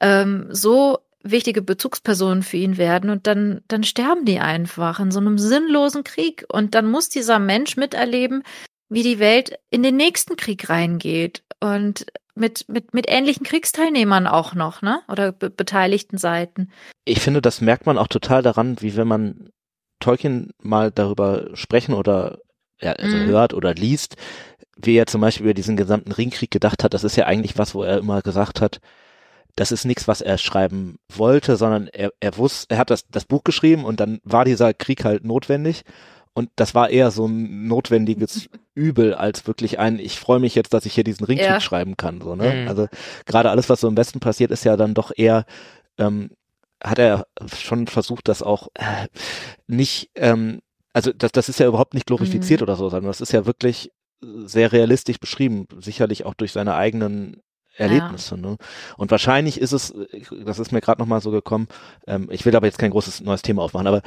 ähm, 0.00 0.46
so 0.50 1.00
wichtige 1.24 1.62
Bezugspersonen 1.62 2.42
für 2.42 2.56
ihn 2.56 2.78
werden 2.78 3.10
und 3.10 3.26
dann, 3.26 3.62
dann 3.68 3.84
sterben 3.84 4.24
die 4.24 4.40
einfach 4.40 4.98
in 4.98 5.10
so 5.10 5.20
einem 5.20 5.38
sinnlosen 5.38 6.04
Krieg. 6.04 6.44
Und 6.48 6.74
dann 6.74 6.90
muss 6.90 7.08
dieser 7.08 7.38
Mensch 7.38 7.76
miterleben, 7.76 8.42
wie 8.88 9.02
die 9.02 9.18
Welt 9.18 9.58
in 9.70 9.82
den 9.82 9.96
nächsten 9.96 10.36
Krieg 10.36 10.68
reingeht 10.68 11.42
und 11.62 12.06
mit, 12.34 12.68
mit, 12.68 12.92
mit 12.92 13.06
ähnlichen 13.08 13.44
Kriegsteilnehmern 13.44 14.26
auch 14.26 14.54
noch, 14.54 14.82
ne? 14.82 15.00
Oder 15.08 15.32
be 15.32 15.48
beteiligten 15.48 16.18
Seiten. 16.18 16.70
Ich 17.04 17.20
finde, 17.20 17.40
das 17.40 17.60
merkt 17.60 17.86
man 17.86 17.98
auch 17.98 18.08
total 18.08 18.42
daran, 18.42 18.80
wie 18.80 18.96
wenn 18.96 19.06
man 19.06 19.50
Tolkien 20.00 20.50
mal 20.60 20.90
darüber 20.90 21.50
sprechen 21.54 21.94
oder 21.94 22.38
ja, 22.80 22.92
also 22.92 23.16
mhm. 23.16 23.26
hört 23.26 23.54
oder 23.54 23.74
liest, 23.74 24.16
wie 24.76 24.96
er 24.96 25.06
zum 25.06 25.20
Beispiel 25.20 25.44
über 25.44 25.54
diesen 25.54 25.76
gesamten 25.76 26.10
Ringkrieg 26.10 26.50
gedacht 26.50 26.82
hat. 26.82 26.94
Das 26.94 27.04
ist 27.04 27.16
ja 27.16 27.26
eigentlich 27.26 27.58
was, 27.58 27.74
wo 27.74 27.84
er 27.84 27.98
immer 27.98 28.22
gesagt 28.22 28.60
hat, 28.60 28.80
das 29.54 29.70
ist 29.70 29.84
nichts, 29.84 30.08
was 30.08 30.20
er 30.20 30.38
schreiben 30.38 30.96
wollte, 31.14 31.56
sondern 31.56 31.86
er, 31.86 32.10
er 32.18 32.36
wusste, 32.38 32.74
er 32.74 32.78
hat 32.78 32.90
das, 32.90 33.06
das 33.08 33.26
Buch 33.26 33.44
geschrieben 33.44 33.84
und 33.84 34.00
dann 34.00 34.18
war 34.24 34.44
dieser 34.44 34.74
Krieg 34.74 35.04
halt 35.04 35.24
notwendig. 35.24 35.84
Und 36.34 36.50
das 36.56 36.74
war 36.74 36.90
eher 36.90 37.10
so 37.10 37.26
ein 37.26 37.66
notwendiges 37.66 38.48
Übel 38.74 39.14
als 39.14 39.46
wirklich 39.46 39.78
ein, 39.78 39.98
ich 39.98 40.18
freue 40.18 40.40
mich 40.40 40.54
jetzt, 40.54 40.72
dass 40.72 40.86
ich 40.86 40.94
hier 40.94 41.04
diesen 41.04 41.26
Ringkrieg 41.26 41.48
ja. 41.48 41.60
schreiben 41.60 41.96
kann. 41.96 42.20
So, 42.20 42.34
ne? 42.34 42.62
Mhm. 42.62 42.68
Also 42.68 42.88
gerade 43.26 43.50
alles, 43.50 43.68
was 43.68 43.80
so 43.80 43.88
im 43.88 43.96
Westen 43.96 44.20
passiert, 44.20 44.50
ist 44.50 44.64
ja 44.64 44.76
dann 44.76 44.94
doch 44.94 45.12
eher 45.14 45.44
ähm, 45.98 46.30
hat 46.82 46.98
er 46.98 47.26
schon 47.54 47.86
versucht, 47.86 48.28
das 48.28 48.42
auch 48.42 48.68
äh, 48.74 49.06
nicht, 49.66 50.10
ähm, 50.14 50.60
also 50.92 51.12
das, 51.12 51.32
das 51.32 51.48
ist 51.48 51.60
ja 51.60 51.66
überhaupt 51.66 51.94
nicht 51.94 52.06
glorifiziert 52.06 52.60
mhm. 52.60 52.64
oder 52.64 52.76
so, 52.76 52.88
sondern 52.88 53.08
das 53.08 53.20
ist 53.20 53.32
ja 53.32 53.46
wirklich 53.46 53.92
sehr 54.20 54.72
realistisch 54.72 55.18
beschrieben, 55.18 55.66
sicherlich 55.80 56.24
auch 56.24 56.34
durch 56.34 56.52
seine 56.52 56.74
eigenen 56.74 57.40
Erlebnisse. 57.76 58.36
Ja. 58.36 58.40
Ne? 58.40 58.56
Und 58.96 59.10
wahrscheinlich 59.10 59.60
ist 59.60 59.72
es, 59.72 59.94
das 60.44 60.58
ist 60.58 60.72
mir 60.72 60.80
gerade 60.80 61.00
nochmal 61.00 61.20
so 61.20 61.30
gekommen, 61.30 61.68
ähm, 62.06 62.28
ich 62.30 62.44
will 62.44 62.54
aber 62.56 62.66
jetzt 62.66 62.78
kein 62.78 62.90
großes 62.90 63.22
neues 63.22 63.42
Thema 63.42 63.62
aufmachen, 63.62 63.86
aber 63.86 64.02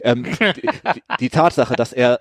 ähm, 0.00 0.24
die, 0.56 1.02
die 1.20 1.30
Tatsache, 1.30 1.76
dass 1.76 1.92
er 1.92 2.18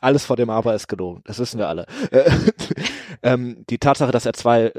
alles 0.00 0.24
vor 0.24 0.36
dem 0.36 0.50
Aber 0.50 0.74
ist 0.74 0.86
gelogen, 0.86 1.22
das 1.24 1.38
wissen 1.38 1.58
wir 1.58 1.68
alle. 1.68 1.86
ähm, 3.22 3.64
die 3.68 3.78
Tatsache, 3.78 4.12
dass 4.12 4.24
er 4.24 4.34
zwei 4.34 4.72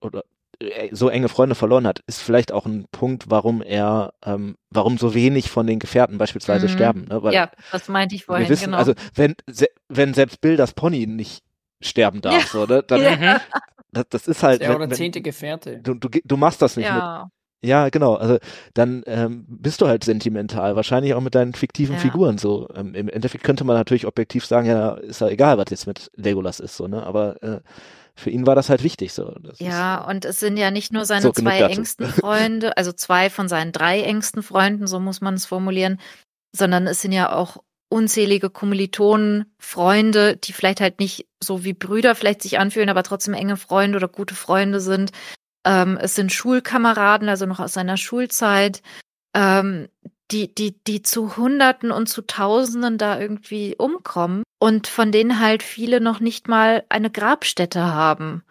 oder 0.00 0.24
äh, 0.60 0.88
so 0.92 1.08
enge 1.08 1.28
Freunde 1.28 1.54
verloren 1.54 1.86
hat, 1.86 2.02
ist 2.06 2.20
vielleicht 2.20 2.52
auch 2.52 2.66
ein 2.66 2.86
Punkt, 2.90 3.26
warum 3.28 3.62
er, 3.62 4.12
ähm, 4.24 4.56
warum 4.70 4.98
so 4.98 5.14
wenig 5.14 5.50
von 5.50 5.66
den 5.66 5.78
Gefährten 5.78 6.18
beispielsweise 6.18 6.66
mhm. 6.66 6.72
sterben. 6.72 7.04
Ne? 7.08 7.22
Weil 7.22 7.34
ja, 7.34 7.50
das 7.70 7.88
meinte 7.88 8.14
ich 8.14 8.24
vorhin, 8.24 8.46
wir 8.46 8.50
wissen, 8.50 8.66
genau. 8.66 8.78
Also 8.78 8.94
wenn, 9.14 9.36
wenn 9.88 10.14
selbst 10.14 10.40
Bill 10.40 10.56
das 10.56 10.72
Pony 10.72 11.06
nicht 11.06 11.44
sterben 11.80 12.20
darf, 12.20 12.42
ja. 12.42 12.60
so, 12.60 12.66
ne? 12.66 12.82
dann, 12.86 13.00
ja. 13.22 13.40
das, 13.92 14.04
das, 14.10 14.28
ist 14.28 14.42
halt. 14.42 14.60
Der 14.60 14.74
oder 14.74 14.90
zehnte 14.90 15.20
Gefährte. 15.20 15.78
Du, 15.78 15.94
du, 15.94 16.08
du 16.24 16.36
machst 16.36 16.62
das 16.62 16.76
nicht 16.76 16.86
ja. 16.86 17.22
mit. 17.24 17.32
Ja, 17.60 17.88
genau. 17.88 18.14
Also 18.14 18.38
dann 18.74 19.02
ähm, 19.06 19.44
bist 19.48 19.80
du 19.80 19.88
halt 19.88 20.04
sentimental, 20.04 20.76
wahrscheinlich 20.76 21.14
auch 21.14 21.20
mit 21.20 21.34
deinen 21.34 21.54
fiktiven 21.54 21.96
ja. 21.96 22.00
Figuren. 22.00 22.38
So 22.38 22.68
ähm, 22.74 22.94
im 22.94 23.08
Endeffekt 23.08 23.42
könnte 23.42 23.64
man 23.64 23.76
natürlich 23.76 24.06
objektiv 24.06 24.46
sagen, 24.46 24.68
ja, 24.68 24.92
ist 24.92 25.20
ja 25.20 25.28
egal, 25.28 25.58
was 25.58 25.66
jetzt 25.70 25.86
mit 25.86 26.10
Legolas 26.14 26.60
ist, 26.60 26.76
so 26.76 26.86
ne. 26.86 27.04
Aber 27.04 27.42
äh, 27.42 27.60
für 28.14 28.30
ihn 28.30 28.46
war 28.46 28.54
das 28.54 28.68
halt 28.68 28.84
wichtig. 28.84 29.12
So. 29.12 29.34
Das 29.42 29.58
ja, 29.58 30.04
und 30.04 30.24
es 30.24 30.38
sind 30.38 30.56
ja 30.56 30.70
nicht 30.70 30.92
nur 30.92 31.04
seine 31.04 31.22
so, 31.22 31.32
zwei 31.32 31.60
engsten 31.62 32.06
Freunde, 32.08 32.76
also 32.76 32.92
zwei 32.92 33.28
von 33.28 33.48
seinen 33.48 33.72
drei 33.72 34.02
engsten 34.02 34.42
Freunden, 34.42 34.86
so 34.86 35.00
muss 35.00 35.20
man 35.20 35.34
es 35.34 35.46
formulieren, 35.46 36.00
sondern 36.54 36.86
es 36.86 37.02
sind 37.02 37.12
ja 37.12 37.32
auch 37.32 37.58
unzählige 37.88 38.50
Kommilitonen, 38.50 39.52
Freunde, 39.58 40.36
die 40.36 40.52
vielleicht 40.52 40.80
halt 40.80 41.00
nicht 41.00 41.26
so 41.42 41.64
wie 41.64 41.72
Brüder 41.72 42.14
vielleicht 42.14 42.42
sich 42.42 42.58
anfühlen, 42.58 42.90
aber 42.90 43.02
trotzdem 43.02 43.34
enge 43.34 43.56
Freunde 43.56 43.96
oder 43.96 44.08
gute 44.08 44.34
Freunde 44.34 44.80
sind. 44.80 45.12
Ähm, 45.64 45.98
es 46.00 46.14
sind 46.14 46.32
Schulkameraden, 46.32 47.28
also 47.28 47.46
noch 47.46 47.60
aus 47.60 47.72
seiner 47.72 47.96
Schulzeit. 47.96 48.82
Ähm, 49.34 49.88
die, 50.30 50.54
die, 50.54 50.76
die 50.84 51.02
zu 51.02 51.36
Hunderten 51.36 51.90
und 51.90 52.08
zu 52.08 52.22
Tausenden 52.22 52.98
da 52.98 53.18
irgendwie 53.18 53.74
umkommen 53.76 54.42
und 54.58 54.86
von 54.86 55.10
denen 55.10 55.40
halt 55.40 55.62
viele 55.62 56.00
noch 56.00 56.20
nicht 56.20 56.48
mal 56.48 56.84
eine 56.88 57.10
Grabstätte 57.10 57.82
haben. 57.82 58.42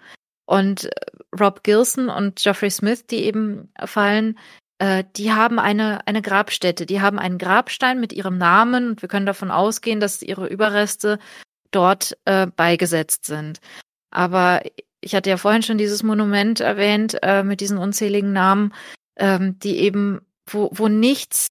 Und 0.46 0.86
äh, 0.86 0.92
Rob 1.40 1.64
Gilson 1.64 2.10
und 2.10 2.38
Geoffrey 2.38 2.72
Smith, 2.72 3.06
die 3.06 3.24
eben 3.26 3.72
fallen, 3.86 4.40
äh, 4.80 5.04
die 5.16 5.32
haben 5.32 5.60
eine, 5.60 6.06
eine 6.08 6.22
Grabstätte. 6.22 6.86
Die 6.86 7.02
haben 7.02 7.20
einen 7.20 7.38
Grabstein 7.38 8.00
mit 8.00 8.14
ihrem 8.14 8.38
Namen 8.38 8.90
und 8.90 9.02
wir 9.02 9.10
können 9.10 9.26
davon 9.26 9.52
ausgehen, 9.52 10.00
dass 10.00 10.22
ihre 10.22 10.48
Überreste 10.48 11.20
dort 11.72 12.18
äh, 12.26 12.48
beigesetzt 12.48 13.26
sind. 13.26 13.60
Aber 14.12 14.62
ich 15.02 15.16
hatte 15.16 15.30
ja 15.30 15.38
vorhin 15.38 15.64
schon 15.64 15.78
dieses 15.78 16.04
Monument 16.04 16.60
erwähnt 16.60 17.18
äh, 17.22 17.44
mit 17.44 17.62
diesen 17.62 17.78
unzähligen 17.78 18.34
Namen, 18.34 18.74
ähm, 19.18 19.60
die 19.60 19.78
eben, 19.78 20.22
wo, 20.50 20.70
wo 20.74 20.88
nichts 20.88 21.48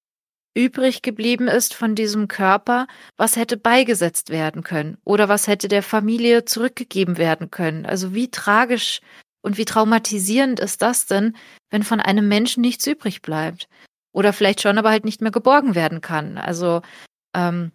übrig 0.54 1.02
geblieben 1.02 1.48
ist 1.48 1.74
von 1.74 1.94
diesem 1.94 2.28
Körper, 2.28 2.86
was 3.16 3.36
hätte 3.36 3.58
beigesetzt 3.58 4.30
werden 4.30 4.62
können 4.62 4.96
oder 5.04 5.28
was 5.28 5.46
hätte 5.48 5.68
der 5.68 5.82
Familie 5.82 6.46
zurückgegeben 6.46 7.18
werden 7.18 7.50
können. 7.50 7.84
Also 7.84 8.14
wie 8.14 8.30
tragisch 8.30 9.00
und 9.42 9.58
wie 9.58 9.64
traumatisierend 9.64 10.60
ist 10.60 10.82
das 10.82 11.06
denn, 11.06 11.36
wenn 11.70 11.82
von 11.82 12.00
einem 12.00 12.28
Menschen 12.28 12.60
nichts 12.60 12.86
übrig 12.86 13.22
bleibt? 13.22 13.68
Oder 14.12 14.32
vielleicht 14.32 14.62
schon, 14.62 14.78
aber 14.78 14.90
halt 14.90 15.04
nicht 15.04 15.20
mehr 15.20 15.30
geborgen 15.30 15.74
werden 15.74 16.00
kann. 16.00 16.38
Also 16.38 16.82
ähm, 17.34 17.72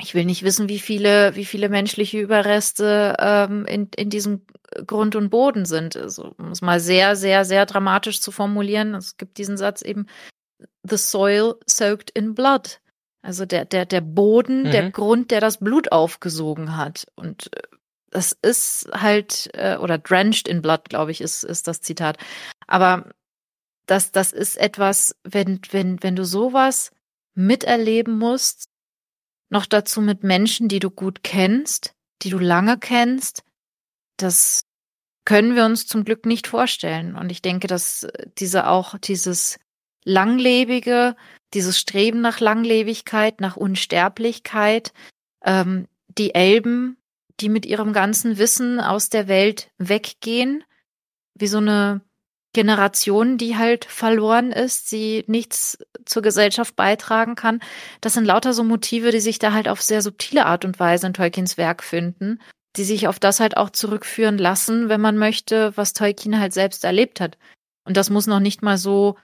ich 0.00 0.14
will 0.14 0.24
nicht 0.24 0.42
wissen, 0.42 0.68
wie 0.68 0.78
viele, 0.78 1.34
wie 1.34 1.44
viele 1.44 1.68
menschliche 1.68 2.20
Überreste 2.20 3.16
ähm, 3.18 3.66
in, 3.66 3.88
in 3.96 4.10
diesem 4.10 4.42
Grund 4.86 5.16
und 5.16 5.30
Boden 5.30 5.64
sind. 5.64 5.96
Also, 5.96 6.34
um 6.38 6.50
es 6.50 6.62
mal 6.62 6.80
sehr, 6.80 7.16
sehr, 7.16 7.44
sehr 7.44 7.66
dramatisch 7.66 8.20
zu 8.20 8.30
formulieren. 8.30 8.94
Es 8.94 9.16
gibt 9.16 9.38
diesen 9.38 9.56
Satz 9.56 9.82
eben, 9.82 10.06
the 10.88 10.96
soil 10.96 11.56
soaked 11.66 12.10
in 12.10 12.34
blood. 12.34 12.80
Also 13.22 13.44
der, 13.44 13.64
der, 13.64 13.86
der 13.86 14.00
Boden, 14.00 14.64
mhm. 14.64 14.70
der 14.70 14.90
Grund, 14.90 15.30
der 15.30 15.40
das 15.40 15.58
Blut 15.58 15.90
aufgesogen 15.90 16.76
hat. 16.76 17.06
Und 17.16 17.50
äh, 18.10 18.12
das 18.12 18.32
ist 18.42 18.88
halt, 18.92 19.50
äh, 19.54 19.76
oder 19.76 19.98
drenched 19.98 20.48
in 20.48 20.62
blood, 20.62 20.88
glaube 20.88 21.10
ich, 21.10 21.20
ist, 21.20 21.44
ist 21.44 21.68
das 21.68 21.80
Zitat. 21.80 22.18
Aber 22.66 23.10
das, 23.86 24.12
das 24.12 24.32
ist 24.32 24.56
etwas, 24.56 25.16
wenn, 25.24 25.60
wenn, 25.70 26.02
wenn 26.02 26.16
du 26.16 26.24
sowas 26.24 26.90
miterleben 27.34 28.18
musst, 28.18 28.68
noch 29.50 29.64
dazu 29.64 30.02
mit 30.02 30.22
Menschen, 30.24 30.68
die 30.68 30.80
du 30.80 30.90
gut 30.90 31.22
kennst, 31.22 31.94
die 32.22 32.30
du 32.30 32.38
lange 32.38 32.78
kennst, 32.78 33.42
das 34.18 34.62
können 35.24 35.54
wir 35.54 35.64
uns 35.64 35.86
zum 35.86 36.04
Glück 36.04 36.26
nicht 36.26 36.46
vorstellen. 36.46 37.14
Und 37.14 37.30
ich 37.30 37.42
denke, 37.42 37.66
dass 37.66 38.06
diese 38.38 38.66
auch 38.66 38.98
dieses 38.98 39.58
langlebige, 40.04 41.16
dieses 41.54 41.78
Streben 41.78 42.20
nach 42.20 42.40
Langlebigkeit, 42.40 43.40
nach 43.40 43.56
Unsterblichkeit, 43.56 44.92
ähm, 45.44 45.86
die 46.08 46.34
Elben, 46.34 46.97
die 47.40 47.48
mit 47.48 47.66
ihrem 47.66 47.92
ganzen 47.92 48.38
Wissen 48.38 48.80
aus 48.80 49.08
der 49.08 49.28
Welt 49.28 49.70
weggehen, 49.78 50.64
wie 51.34 51.46
so 51.46 51.58
eine 51.58 52.00
Generation, 52.52 53.38
die 53.38 53.56
halt 53.56 53.84
verloren 53.84 54.52
ist, 54.52 54.88
sie 54.88 55.24
nichts 55.26 55.78
zur 56.06 56.22
Gesellschaft 56.22 56.74
beitragen 56.76 57.34
kann. 57.34 57.60
Das 58.00 58.14
sind 58.14 58.24
lauter 58.24 58.52
so 58.52 58.64
Motive, 58.64 59.10
die 59.10 59.20
sich 59.20 59.38
da 59.38 59.52
halt 59.52 59.68
auf 59.68 59.82
sehr 59.82 60.02
subtile 60.02 60.46
Art 60.46 60.64
und 60.64 60.80
Weise 60.80 61.06
in 61.06 61.14
Tolkiens 61.14 61.58
Werk 61.58 61.84
finden, 61.84 62.40
die 62.76 62.84
sich 62.84 63.06
auf 63.06 63.18
das 63.18 63.40
halt 63.40 63.56
auch 63.56 63.70
zurückführen 63.70 64.38
lassen, 64.38 64.88
wenn 64.88 65.00
man 65.00 65.18
möchte, 65.18 65.76
was 65.76 65.92
Tolkien 65.92 66.38
halt 66.40 66.52
selbst 66.52 66.84
erlebt 66.84 67.20
hat. 67.20 67.38
Und 67.84 67.96
das 67.96 68.10
muss 68.10 68.26
noch 68.26 68.40
nicht 68.40 68.62
mal 68.62 68.78
so 68.78 69.16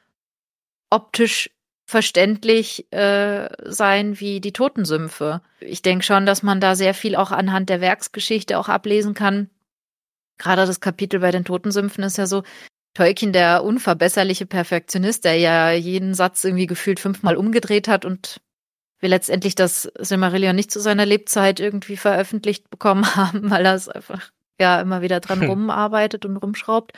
optisch 0.91 1.51
verständlich 1.87 2.91
äh, 2.93 3.49
sein 3.65 4.19
wie 4.19 4.41
die 4.41 4.53
Totensümpfe. 4.53 5.43
Ich 5.61 5.83
denke 5.83 6.05
schon, 6.05 6.27
dass 6.27 6.43
man 6.43 6.61
da 6.61 6.75
sehr 6.75 6.95
viel 6.95 7.15
auch 7.15 7.31
anhand 7.31 7.69
der 7.69 7.81
Werksgeschichte 7.81 8.59
auch 8.59 8.69
ablesen 8.69 9.15
kann. 9.15 9.51
Gerade 10.39 10.67
das 10.67 10.81
Kapitel 10.81 11.21
bei 11.21 11.31
den 11.31 11.45
Totensümpfen 11.45 12.03
ist 12.05 12.19
ja 12.19 12.27
so, 12.27 12.43
Tolkien, 12.95 13.33
der 13.33 13.65
unverbesserliche 13.65 14.47
Perfektionist, 14.47 15.25
der 15.25 15.37
ja 15.37 15.73
jeden 15.73 16.15
Satz 16.15 16.45
irgendwie 16.45 16.67
gefühlt 16.67 17.01
fünfmal 17.01 17.37
umgedreht 17.37 17.89
hat 17.89 18.05
und 18.05 18.41
wir 19.01 19.09
letztendlich 19.09 19.57
das 19.57 19.91
Silmarillion 19.99 20.55
nicht 20.57 20.71
zu 20.71 20.81
seiner 20.81 21.05
Lebzeit 21.05 21.61
irgendwie 21.61 21.97
veröffentlicht 21.97 22.71
bekommen 22.71 23.05
haben, 23.17 23.51
weil 23.51 23.67
er 23.67 23.75
es 23.75 23.89
einfach 23.89 24.31
ja 24.61 24.81
immer 24.81 25.03
wieder 25.03 25.21
dran 25.21 25.43
hm. 25.43 25.51
rumarbeitet 25.51 26.25
und 26.25 26.37
rumschraubt. 26.37 26.93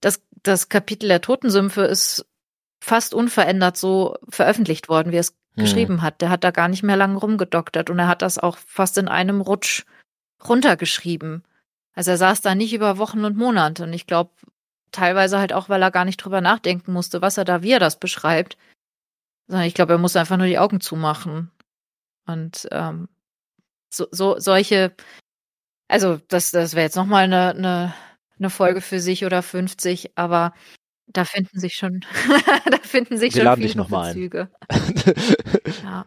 Das, 0.00 0.22
das 0.42 0.68
Kapitel 0.68 1.08
der 1.08 1.20
Totensümpfe 1.20 1.82
ist 1.82 2.24
fast 2.84 3.14
unverändert 3.14 3.78
so 3.78 4.16
veröffentlicht 4.28 4.90
worden, 4.90 5.10
wie 5.10 5.16
er 5.16 5.20
es 5.20 5.34
mhm. 5.54 5.62
geschrieben 5.62 6.02
hat. 6.02 6.20
Der 6.20 6.28
hat 6.28 6.44
da 6.44 6.50
gar 6.50 6.68
nicht 6.68 6.82
mehr 6.82 6.98
lange 6.98 7.18
rumgedoktert 7.18 7.88
und 7.88 7.98
er 7.98 8.08
hat 8.08 8.20
das 8.20 8.38
auch 8.38 8.58
fast 8.58 8.98
in 8.98 9.08
einem 9.08 9.40
Rutsch 9.40 9.84
runtergeschrieben. 10.46 11.44
Also 11.94 12.10
er 12.10 12.18
saß 12.18 12.42
da 12.42 12.54
nicht 12.54 12.74
über 12.74 12.98
Wochen 12.98 13.24
und 13.24 13.38
Monate 13.38 13.84
und 13.84 13.94
ich 13.94 14.06
glaube 14.06 14.32
teilweise 14.92 15.38
halt 15.38 15.54
auch, 15.54 15.70
weil 15.70 15.82
er 15.82 15.90
gar 15.90 16.04
nicht 16.04 16.18
drüber 16.18 16.42
nachdenken 16.42 16.92
musste, 16.92 17.22
was 17.22 17.38
er 17.38 17.46
da, 17.46 17.62
wie 17.62 17.72
er 17.72 17.78
das 17.80 17.98
beschreibt, 17.98 18.58
sondern 19.46 19.66
ich 19.66 19.74
glaube, 19.74 19.94
er 19.94 19.98
musste 19.98 20.20
einfach 20.20 20.36
nur 20.36 20.46
die 20.46 20.58
Augen 20.58 20.80
zumachen. 20.80 21.50
Und 22.26 22.68
ähm, 22.70 23.08
so, 23.88 24.06
so 24.10 24.38
solche, 24.38 24.94
also 25.88 26.20
das, 26.28 26.50
das 26.50 26.74
wäre 26.74 26.84
jetzt 26.84 26.96
nochmal 26.96 27.24
eine, 27.24 27.50
eine, 27.50 27.94
eine 28.38 28.50
Folge 28.50 28.82
für 28.82 29.00
sich 29.00 29.24
oder 29.24 29.42
50, 29.42 30.18
aber 30.18 30.52
da 31.06 31.24
finden 31.24 31.58
sich 31.58 31.74
schon, 31.74 32.00
da 32.70 32.78
finden 32.82 33.16
sich 33.16 33.34
Wir 33.34 33.40
schon 33.40 33.44
laden 33.44 33.60
viele 33.60 33.68
dich 33.68 33.76
noch 33.76 33.88
mal 33.88 34.12
Bezüge. 34.12 34.48
ja. 35.84 36.06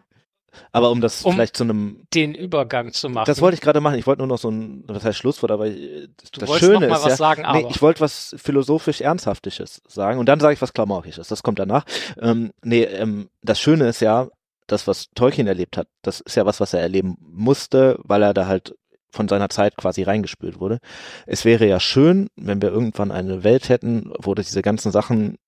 Aber 0.72 0.90
um 0.90 1.00
das 1.00 1.22
um 1.22 1.34
vielleicht 1.34 1.56
zu 1.56 1.64
einem 1.64 2.06
den 2.12 2.34
Übergang 2.34 2.92
zu 2.92 3.08
machen. 3.08 3.26
Das 3.26 3.40
wollte 3.40 3.54
ich 3.54 3.60
gerade 3.60 3.80
machen. 3.80 3.98
Ich 3.98 4.06
wollte 4.06 4.20
nur 4.20 4.26
noch 4.26 4.38
so 4.38 4.50
ein, 4.50 4.82
was 4.86 5.04
heißt 5.04 5.18
Schlusswort, 5.18 5.52
aber 5.52 5.68
du 5.70 6.08
das 6.32 6.58
Schöne 6.58 6.80
noch 6.80 6.88
mal 6.88 6.96
ist 6.96 7.04
was 7.04 7.10
ja, 7.10 7.16
sagen, 7.16 7.44
aber. 7.44 7.60
nee, 7.60 7.66
ich 7.70 7.80
wollte 7.80 8.00
was 8.00 8.34
philosophisch 8.38 9.00
Ernsthaftisches 9.00 9.82
sagen 9.86 10.18
und 10.18 10.26
dann 10.26 10.40
sage 10.40 10.54
ich 10.54 10.62
was 10.62 10.72
Klamaukisches. 10.72 11.28
Das 11.28 11.42
kommt 11.42 11.58
danach. 11.58 11.84
Ähm, 12.20 12.52
nee, 12.62 12.82
ähm, 12.82 13.28
das 13.42 13.60
Schöne 13.60 13.88
ist 13.88 14.00
ja, 14.00 14.28
das, 14.66 14.86
was 14.86 15.08
Tolkien 15.14 15.46
erlebt 15.46 15.76
hat, 15.76 15.88
das 16.02 16.20
ist 16.20 16.34
ja 16.34 16.44
was, 16.44 16.60
was 16.60 16.74
er 16.74 16.80
erleben 16.80 17.16
musste, 17.20 17.98
weil 18.02 18.22
er 18.22 18.34
da 18.34 18.46
halt 18.46 18.74
von 19.10 19.28
seiner 19.28 19.48
Zeit 19.48 19.76
quasi 19.76 20.02
reingespült 20.02 20.60
wurde. 20.60 20.78
Es 21.26 21.44
wäre 21.44 21.66
ja 21.66 21.80
schön, 21.80 22.28
wenn 22.36 22.60
wir 22.62 22.70
irgendwann 22.70 23.10
eine 23.10 23.44
Welt 23.44 23.68
hätten, 23.68 24.12
wo 24.18 24.34
diese 24.34 24.62
ganzen 24.62 24.92
Sachen 24.92 25.38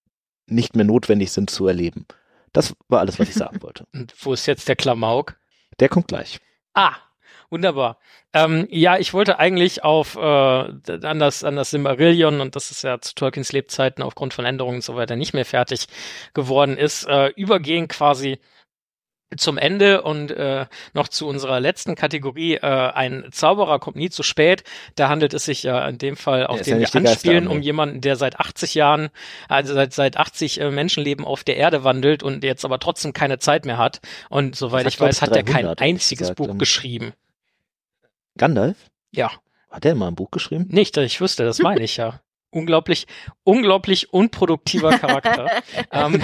nicht 0.47 0.77
mehr 0.77 0.85
notwendig 0.85 1.33
sind 1.33 1.51
zu 1.51 1.67
erleben. 1.67 2.07
Das 2.53 2.75
war 2.89 3.01
alles, 3.01 3.19
was 3.19 3.29
ich 3.29 3.35
sagen 3.37 3.63
wollte. 3.63 3.85
Und 3.93 4.15
wo 4.25 4.33
ist 4.33 4.47
jetzt 4.47 4.69
der 4.69 4.77
Klamauk? 4.77 5.37
Der 5.79 5.89
kommt 5.89 6.09
gleich. 6.09 6.41
Ah, 6.75 6.95
wunderbar. 7.49 7.99
Ähm, 8.33 8.67
ja, 8.71 8.97
ich 8.99 9.13
wollte 9.13 9.39
eigentlich 9.39 9.83
auf 9.83 10.17
äh, 10.17 10.21
an 10.21 11.19
das 11.19 11.43
an 11.43 11.57
das 11.57 11.71
Silmarillion 11.71 12.41
und 12.41 12.55
das 12.55 12.71
ist 12.71 12.83
ja 12.83 13.01
zu 13.01 13.15
Tolkiens 13.15 13.53
Lebzeiten 13.53 14.03
aufgrund 14.03 14.35
von 14.35 14.45
Änderungen 14.45 14.77
und 14.77 14.85
so 14.85 14.95
weiter 14.95 15.17
nicht 15.17 15.35
mehr 15.35 15.45
fertig 15.45 15.87
geworden 16.33 16.77
ist, 16.77 17.07
äh, 17.09 17.29
übergehen 17.29 17.89
quasi 17.89 18.39
zum 19.37 19.59
Ende 19.59 20.03
und 20.03 20.31
äh, 20.33 20.67
noch 20.93 21.09
zu 21.09 21.29
unserer 21.29 21.61
letzten 21.61 21.95
Kategorie. 21.95 22.55
Äh, 22.55 22.61
ein 22.67 23.27
Zauberer 23.31 23.79
kommt 23.79 23.97
nie 23.97 24.11
zu 24.11 24.23
spät. 24.23 24.65
Da 24.97 25.09
handelt 25.09 25.35
es 25.35 25.45
sich 25.45 25.63
ja 25.63 25.87
in 25.89 25.99
dem 25.99 26.17
Fall, 26.17 26.47
auf 26.47 26.59
Ja, 26.59 26.65
den 26.65 26.83
ja 26.83 26.93
wir 26.93 27.01
anspielen, 27.01 27.47
um 27.47 27.61
jemanden, 27.63 28.01
der 28.01 28.17
seit 28.17 28.41
80 28.41 28.75
Jahren, 28.75 29.11
also 29.49 29.75
seit, 29.75 29.93
seit 29.93 30.17
80 30.17 30.61
äh, 30.61 30.71
Menschenleben 30.71 31.25
auf 31.25 31.45
der 31.45 31.57
Erde 31.57 31.85
wandelt 31.85 32.23
und 32.23 32.43
jetzt 32.43 32.65
aber 32.65 32.79
trotzdem 32.79 33.13
keine 33.13 33.39
Zeit 33.39 33.65
mehr 33.65 33.79
hat. 33.79 34.01
Und 34.29 34.57
soweit 34.57 34.87
ich 34.87 35.01
weiß, 35.01 35.23
hat 35.23 35.37
er 35.37 35.43
kein 35.43 35.65
300, 35.65 35.81
hätte 35.81 35.85
ich 35.85 35.95
einziges 35.95 36.19
gesagt, 36.19 36.37
Buch 36.37 36.49
ähm. 36.49 36.59
geschrieben. 36.59 37.13
Gandalf? 38.37 38.77
Ja, 39.13 39.31
Hat 39.71 39.85
der 39.85 39.95
mal 39.95 40.09
ein 40.09 40.15
Buch 40.15 40.31
geschrieben? 40.31 40.67
nicht, 40.71 40.97
dass 40.97 41.05
ich 41.05 41.21
wüsste, 41.21 41.45
das 41.45 41.61
meine 41.61 41.83
ich 41.83 41.97
ja. 41.97 42.21
Unglaublich, 42.53 43.07
unglaublich 43.45 44.13
unproduktiver 44.13 44.99
Charakter. 44.99 45.63
ähm. 45.93 46.21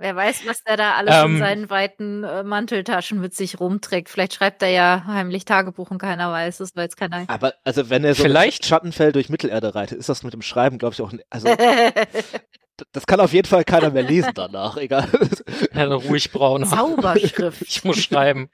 Wer 0.00 0.14
weiß, 0.14 0.46
was 0.46 0.62
der 0.62 0.76
da 0.76 0.94
alles 0.94 1.14
Ähm. 1.16 1.32
in 1.34 1.38
seinen 1.38 1.70
weiten 1.70 2.22
äh, 2.22 2.44
Manteltaschen 2.44 3.20
mit 3.20 3.34
sich 3.34 3.58
rumträgt. 3.58 4.08
Vielleicht 4.08 4.34
schreibt 4.34 4.62
er 4.62 4.68
ja 4.70 5.02
heimlich 5.06 5.44
Tagebuch 5.44 5.90
und 5.90 5.98
keiner 5.98 6.30
weiß 6.30 6.60
es, 6.60 6.76
weil 6.76 6.86
es 6.86 6.94
keiner. 6.96 7.24
Aber 7.28 7.54
also 7.64 7.90
wenn 7.90 8.04
er 8.04 8.14
so 8.14 8.22
Vielleicht- 8.22 8.64
Schattenfell 8.64 9.10
durch 9.12 9.28
Mittelerde 9.28 9.74
reitet, 9.74 9.98
ist 9.98 10.08
das 10.08 10.22
mit 10.22 10.32
dem 10.34 10.42
Schreiben, 10.42 10.78
glaube 10.78 10.94
ich, 10.94 11.02
auch. 11.02 11.12
Also 11.30 11.48
das 12.92 13.06
kann 13.08 13.18
auf 13.18 13.32
jeden 13.32 13.48
Fall 13.48 13.64
keiner 13.64 13.90
mehr 13.90 14.04
lesen 14.04 14.30
danach, 14.34 14.76
egal. 14.78 15.08
ja, 15.74 15.84
ruhig 15.86 16.30
braun. 16.30 16.64
Zauberschrift. 16.64 17.62
Ich 17.66 17.82
muss 17.82 17.98
schreiben. 17.98 18.50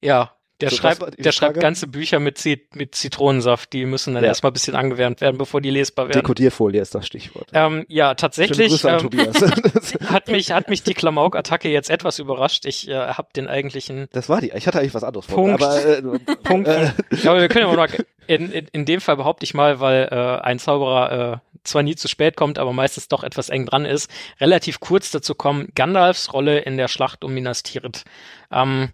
Ja, 0.00 0.32
der 0.60 0.70
So, 0.70 0.76
schreibt, 0.76 1.24
der 1.24 1.32
schreibt 1.32 1.52
Frage? 1.54 1.60
ganze 1.60 1.86
Bücher 1.86 2.18
mit, 2.18 2.38
Zit 2.38 2.74
mit 2.74 2.94
Zitronensaft. 2.94 3.72
Die 3.72 3.84
müssen 3.84 4.14
dann 4.14 4.24
Ja. 4.24 4.28
erstmal 4.28 4.50
ein 4.50 4.54
bisschen 4.54 4.74
angewärmt 4.74 5.20
werden, 5.20 5.38
bevor 5.38 5.60
die 5.60 5.70
lesbar 5.70 6.08
werden. 6.08 6.20
Dekodierfolie 6.20 6.80
ist 6.80 6.94
das 6.94 7.06
Stichwort. 7.06 7.48
Ähm, 7.52 7.84
ja, 7.88 8.14
tatsächlich 8.14 8.84
ähm, 8.84 9.08
hat 10.08 10.28
mich 10.28 10.50
hat 10.52 10.68
mich 10.68 10.82
die 10.82 10.94
Klamauk-Attacke 10.94 11.68
jetzt 11.68 11.90
etwas 11.90 12.18
überrascht. 12.18 12.66
Ich 12.66 12.88
äh, 12.88 12.94
habe 12.94 13.28
den 13.36 13.46
eigentlichen 13.48 14.08
Das 14.12 14.28
war 14.28 14.40
die. 14.40 14.50
Ich 14.54 14.66
hatte 14.66 14.80
eigentlich 14.80 14.94
was 14.94 15.04
anderes 15.04 15.26
vor. 15.26 15.36
Punkt. 15.36 15.62
Aber 15.62 15.84
äh, 15.84 16.02
Punkt. 16.42 16.68
Äh, 16.68 16.90
Ja, 17.22 17.30
aber 17.30 17.40
wir 17.40 17.48
können 17.48 17.68
ja 17.68 17.76
mal 17.76 17.88
in, 18.26 18.50
in, 18.52 18.66
in 18.72 18.84
dem 18.84 19.00
Fall 19.00 19.16
behaupte 19.16 19.44
ich 19.44 19.54
mal, 19.54 19.80
weil 19.80 20.08
äh, 20.10 20.44
ein 20.44 20.58
Zauberer 20.58 21.34
äh, 21.34 21.38
zwar 21.64 21.82
nie 21.82 21.96
zu 21.96 22.08
spät 22.08 22.36
kommt, 22.36 22.58
aber 22.58 22.72
meistens 22.72 23.08
doch 23.08 23.22
etwas 23.24 23.48
eng 23.48 23.64
dran 23.66 23.84
ist, 23.84 24.10
relativ 24.40 24.80
kurz 24.80 25.10
dazu 25.10 25.34
kommen, 25.34 25.68
Gandalfs 25.74 26.32
Rolle 26.32 26.58
in 26.60 26.76
der 26.76 26.88
Schlacht 26.88 27.24
um 27.24 27.32
Minas 27.32 27.62
Tirith. 27.62 28.04
Ähm, 28.52 28.90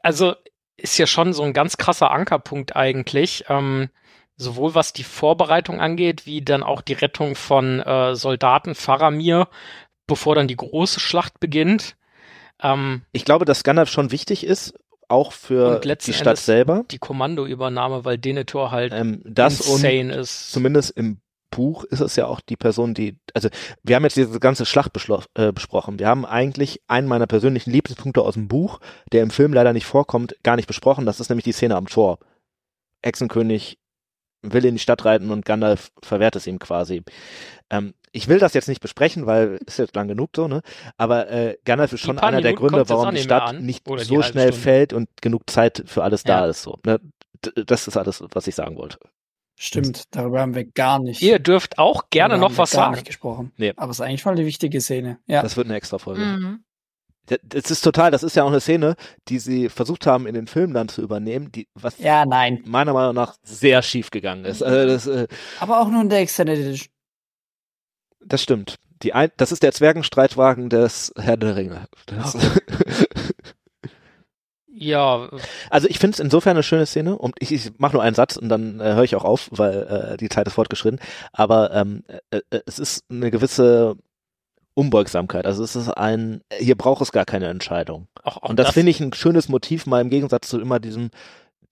also 0.00 0.34
ist 0.76 0.98
ja 0.98 1.06
schon 1.06 1.32
so 1.32 1.42
ein 1.42 1.52
ganz 1.52 1.76
krasser 1.76 2.10
Ankerpunkt 2.10 2.74
eigentlich, 2.76 3.44
ähm, 3.48 3.88
sowohl 4.36 4.74
was 4.74 4.92
die 4.92 5.04
Vorbereitung 5.04 5.80
angeht, 5.80 6.26
wie 6.26 6.42
dann 6.42 6.62
auch 6.62 6.80
die 6.80 6.94
Rettung 6.94 7.36
von 7.36 7.80
äh, 7.80 8.14
Soldaten 8.16 8.74
Faramir, 8.74 9.48
bevor 10.06 10.34
dann 10.34 10.48
die 10.48 10.56
große 10.56 10.98
Schlacht 11.00 11.38
beginnt. 11.40 11.96
Ähm, 12.60 13.02
ich 13.12 13.24
glaube, 13.24 13.44
dass 13.44 13.62
Gandalf 13.62 13.88
schon 13.90 14.10
wichtig 14.10 14.44
ist, 14.44 14.74
auch 15.08 15.32
für 15.32 15.80
die 15.80 16.12
Stadt 16.12 16.26
Endes- 16.26 16.46
selber. 16.46 16.84
die 16.90 16.98
Kommandoübernahme, 16.98 18.04
weil 18.04 18.18
Denethor 18.18 18.70
halt 18.70 18.92
Ähm, 18.92 19.22
das 19.24 19.60
insane 19.60 20.12
ist. 20.14 20.50
zumindest 20.50 20.90
im 20.96 21.20
Buch 21.54 21.84
ist 21.84 22.00
es 22.00 22.16
ja 22.16 22.26
auch 22.26 22.40
die 22.40 22.56
Person, 22.56 22.94
die, 22.94 23.18
also 23.32 23.48
wir 23.82 23.96
haben 23.96 24.04
jetzt 24.04 24.16
diese 24.16 24.38
ganze 24.40 24.66
Schlacht 24.66 24.92
äh, 25.34 25.52
besprochen. 25.52 25.98
Wir 25.98 26.08
haben 26.08 26.26
eigentlich 26.26 26.80
einen 26.86 27.08
meiner 27.08 27.26
persönlichen 27.26 27.70
Lieblingspunkte 27.70 28.22
aus 28.22 28.34
dem 28.34 28.48
Buch, 28.48 28.80
der 29.12 29.22
im 29.22 29.30
Film 29.30 29.52
leider 29.52 29.72
nicht 29.72 29.86
vorkommt, 29.86 30.36
gar 30.42 30.56
nicht 30.56 30.66
besprochen. 30.66 31.06
Das 31.06 31.20
ist 31.20 31.28
nämlich 31.30 31.44
die 31.44 31.52
Szene 31.52 31.76
am 31.76 31.86
Tor. 31.86 32.18
Hexenkönig 33.02 33.78
will 34.42 34.64
in 34.64 34.74
die 34.74 34.80
Stadt 34.80 35.04
reiten 35.04 35.30
und 35.30 35.44
Gandalf 35.44 35.90
verwehrt 36.02 36.36
es 36.36 36.46
ihm 36.46 36.58
quasi. 36.58 37.02
Ähm, 37.70 37.94
ich 38.12 38.28
will 38.28 38.38
das 38.38 38.54
jetzt 38.54 38.68
nicht 38.68 38.80
besprechen, 38.80 39.26
weil 39.26 39.58
ist 39.66 39.78
jetzt 39.78 39.96
lang 39.96 40.06
genug 40.06 40.30
so, 40.36 40.46
ne? 40.46 40.60
Aber 40.96 41.28
äh, 41.30 41.56
Gandalf 41.64 41.92
ist 41.92 42.00
schon 42.00 42.18
einer 42.18 42.40
der 42.42 42.54
Gründe, 42.54 42.88
warum 42.88 43.14
die 43.14 43.22
Stadt 43.22 43.42
an. 43.48 43.64
nicht 43.64 43.84
so 43.86 44.22
schnell 44.22 44.48
Stunde. 44.48 44.52
fällt 44.52 44.92
und 44.92 45.08
genug 45.20 45.50
Zeit 45.50 45.82
für 45.86 46.04
alles 46.04 46.22
da 46.22 46.44
Ja. 46.44 46.50
ist. 46.50 46.62
So, 46.62 46.78
ne? 46.86 47.00
Das 47.66 47.88
ist 47.88 47.96
alles, 47.96 48.22
was 48.32 48.46
ich 48.46 48.54
sagen 48.54 48.76
wollte. 48.76 48.98
Stimmt, 49.56 50.04
darüber 50.10 50.40
haben 50.40 50.54
wir 50.54 50.64
gar 50.64 50.98
nicht. 50.98 51.22
Ihr 51.22 51.38
dürft 51.38 51.78
auch 51.78 52.10
gerne 52.10 52.36
noch 52.38 52.50
haben 52.50 52.54
wir 52.54 52.58
was 52.58 52.72
gar 52.72 52.82
sagen. 52.84 52.94
nicht 52.94 53.06
gesprochen. 53.06 53.52
Nee. 53.56 53.72
Aber 53.76 53.90
es 53.90 53.98
ist 53.98 54.00
eigentlich 54.00 54.22
voll 54.22 54.32
eine 54.32 54.46
wichtige 54.46 54.80
Szene. 54.80 55.18
Ja. 55.26 55.42
Das 55.42 55.56
wird 55.56 55.68
eine 55.68 55.76
extra 55.76 55.98
Folge. 55.98 56.22
Mhm. 56.22 56.64
Das 57.26 57.70
ist 57.70 57.80
total, 57.80 58.10
das 58.10 58.22
ist 58.22 58.36
ja 58.36 58.42
auch 58.42 58.48
eine 58.48 58.60
Szene, 58.60 58.96
die 59.28 59.38
sie 59.38 59.70
versucht 59.70 60.06
haben, 60.06 60.26
in 60.26 60.34
den 60.34 60.46
Film 60.46 60.74
dann 60.74 60.88
zu 60.88 61.00
übernehmen, 61.00 61.50
die, 61.52 61.68
was 61.72 61.98
ja, 61.98 62.26
nein. 62.26 62.62
meiner 62.66 62.92
Meinung 62.92 63.14
nach 63.14 63.36
sehr 63.42 63.80
schief 63.80 64.10
gegangen 64.10 64.44
ist. 64.44 64.62
Also 64.62 64.86
das, 64.86 65.06
äh, 65.06 65.26
Aber 65.58 65.80
auch 65.80 65.88
nur 65.88 66.02
in 66.02 66.10
der 66.10 66.18
Extended 66.18 66.58
Edition. 66.58 66.92
das 68.20 68.42
stimmt. 68.42 68.76
Die 69.02 69.14
ein, 69.14 69.30
das 69.38 69.52
ist 69.52 69.62
der 69.62 69.72
Zwergenstreitwagen 69.72 70.68
des 70.68 71.12
Herr 71.16 71.36
der 71.38 71.56
Ringe. 71.56 71.86
Das, 72.06 72.36
Ja. 74.76 75.28
Also 75.70 75.88
ich 75.88 75.98
finde 75.98 76.14
es 76.14 76.20
insofern 76.20 76.56
eine 76.56 76.62
schöne 76.62 76.86
Szene 76.86 77.16
und 77.16 77.36
ich, 77.38 77.52
ich 77.52 77.72
mache 77.78 77.94
nur 77.94 78.02
einen 78.02 78.14
Satz 78.14 78.36
und 78.36 78.48
dann 78.48 78.80
äh, 78.80 78.94
höre 78.94 79.04
ich 79.04 79.16
auch 79.16 79.24
auf, 79.24 79.48
weil 79.52 80.14
äh, 80.14 80.16
die 80.16 80.28
Zeit 80.28 80.46
ist 80.46 80.54
fortgeschritten. 80.54 81.00
Aber 81.32 81.72
ähm, 81.72 82.02
äh, 82.30 82.40
äh, 82.50 82.60
es 82.66 82.78
ist 82.78 83.04
eine 83.10 83.30
gewisse 83.30 83.96
Unbeugsamkeit. 84.74 85.46
Also 85.46 85.62
es 85.62 85.76
ist 85.76 85.88
ein, 85.88 86.42
hier 86.58 86.76
braucht 86.76 87.02
es 87.02 87.12
gar 87.12 87.24
keine 87.24 87.46
Entscheidung. 87.46 88.08
Auch, 88.22 88.38
auch 88.38 88.48
und 88.50 88.58
das, 88.58 88.66
das 88.66 88.74
finde 88.74 88.90
ich 88.90 89.00
ein 89.00 89.12
schönes 89.12 89.48
Motiv, 89.48 89.86
mal 89.86 90.00
im 90.00 90.10
Gegensatz 90.10 90.48
zu 90.48 90.60
immer 90.60 90.80
diesem 90.80 91.10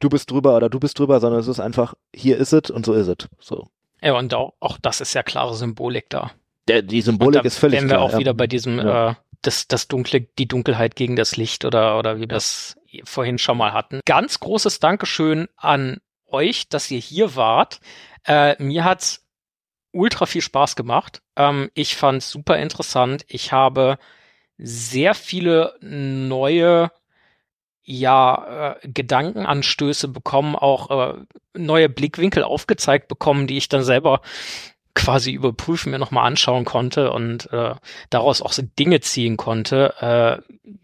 du 0.02 0.08
bist 0.08 0.30
drüber 0.30 0.56
oder 0.56 0.68
du 0.68 0.80
bist 0.80 0.98
drüber, 0.98 1.20
sondern 1.20 1.40
es 1.40 1.48
ist 1.48 1.60
einfach, 1.60 1.94
hier 2.14 2.36
ist 2.36 2.52
es 2.52 2.70
und 2.70 2.84
so 2.84 2.92
ist 2.92 3.08
es. 3.08 3.28
So. 3.38 3.68
Ja, 4.02 4.18
und 4.18 4.34
auch, 4.34 4.52
auch 4.60 4.78
das 4.82 5.00
ist 5.00 5.14
ja 5.14 5.22
klare 5.22 5.54
Symbolik 5.54 6.10
da. 6.10 6.32
Der, 6.68 6.82
die 6.82 7.02
Symbolik 7.02 7.44
ist 7.44 7.58
völlig 7.58 7.78
klar. 7.78 7.90
Wenn 7.90 7.96
wir 7.96 8.00
auch 8.00 8.12
ja. 8.12 8.18
wieder 8.18 8.34
bei 8.34 8.46
diesem 8.46 8.78
ja. 8.78 9.10
äh, 9.10 9.14
das, 9.42 9.68
das 9.68 9.88
Dunkle, 9.88 10.20
die 10.20 10.46
Dunkelheit 10.46 10.96
gegen 10.96 11.16
das 11.16 11.36
Licht 11.36 11.64
oder, 11.64 11.98
oder 11.98 12.16
wie 12.16 12.20
wir 12.20 12.28
das 12.28 12.76
vorhin 13.04 13.38
schon 13.38 13.58
mal 13.58 13.72
hatten. 13.72 14.00
Ganz 14.04 14.40
großes 14.40 14.80
Dankeschön 14.80 15.48
an 15.56 15.98
euch, 16.26 16.68
dass 16.68 16.90
ihr 16.90 16.98
hier 16.98 17.36
wart. 17.36 17.80
Äh, 18.24 18.62
mir 18.62 18.84
hat's 18.84 19.24
ultra 19.92 20.26
viel 20.26 20.42
Spaß 20.42 20.76
gemacht. 20.76 21.22
Ähm, 21.36 21.70
ich 21.74 21.96
fand's 21.96 22.30
super 22.30 22.58
interessant. 22.58 23.24
Ich 23.28 23.52
habe 23.52 23.98
sehr 24.58 25.14
viele 25.14 25.74
neue 25.80 26.90
ja 27.84 28.76
äh, 28.82 28.88
Gedankenanstöße 28.88 30.08
bekommen, 30.08 30.54
auch 30.54 31.14
äh, 31.14 31.24
neue 31.54 31.88
Blickwinkel 31.88 32.44
aufgezeigt 32.44 33.08
bekommen, 33.08 33.46
die 33.46 33.56
ich 33.56 33.68
dann 33.68 33.82
selber 33.82 34.20
quasi 34.94 35.32
überprüfen, 35.32 35.90
mir 35.90 35.98
nochmal 35.98 36.26
anschauen 36.26 36.64
konnte 36.64 37.12
und 37.12 37.52
äh, 37.52 37.74
daraus 38.10 38.42
auch 38.42 38.52
so 38.52 38.62
Dinge 38.78 39.00
ziehen 39.00 39.36
konnte. 39.36 39.94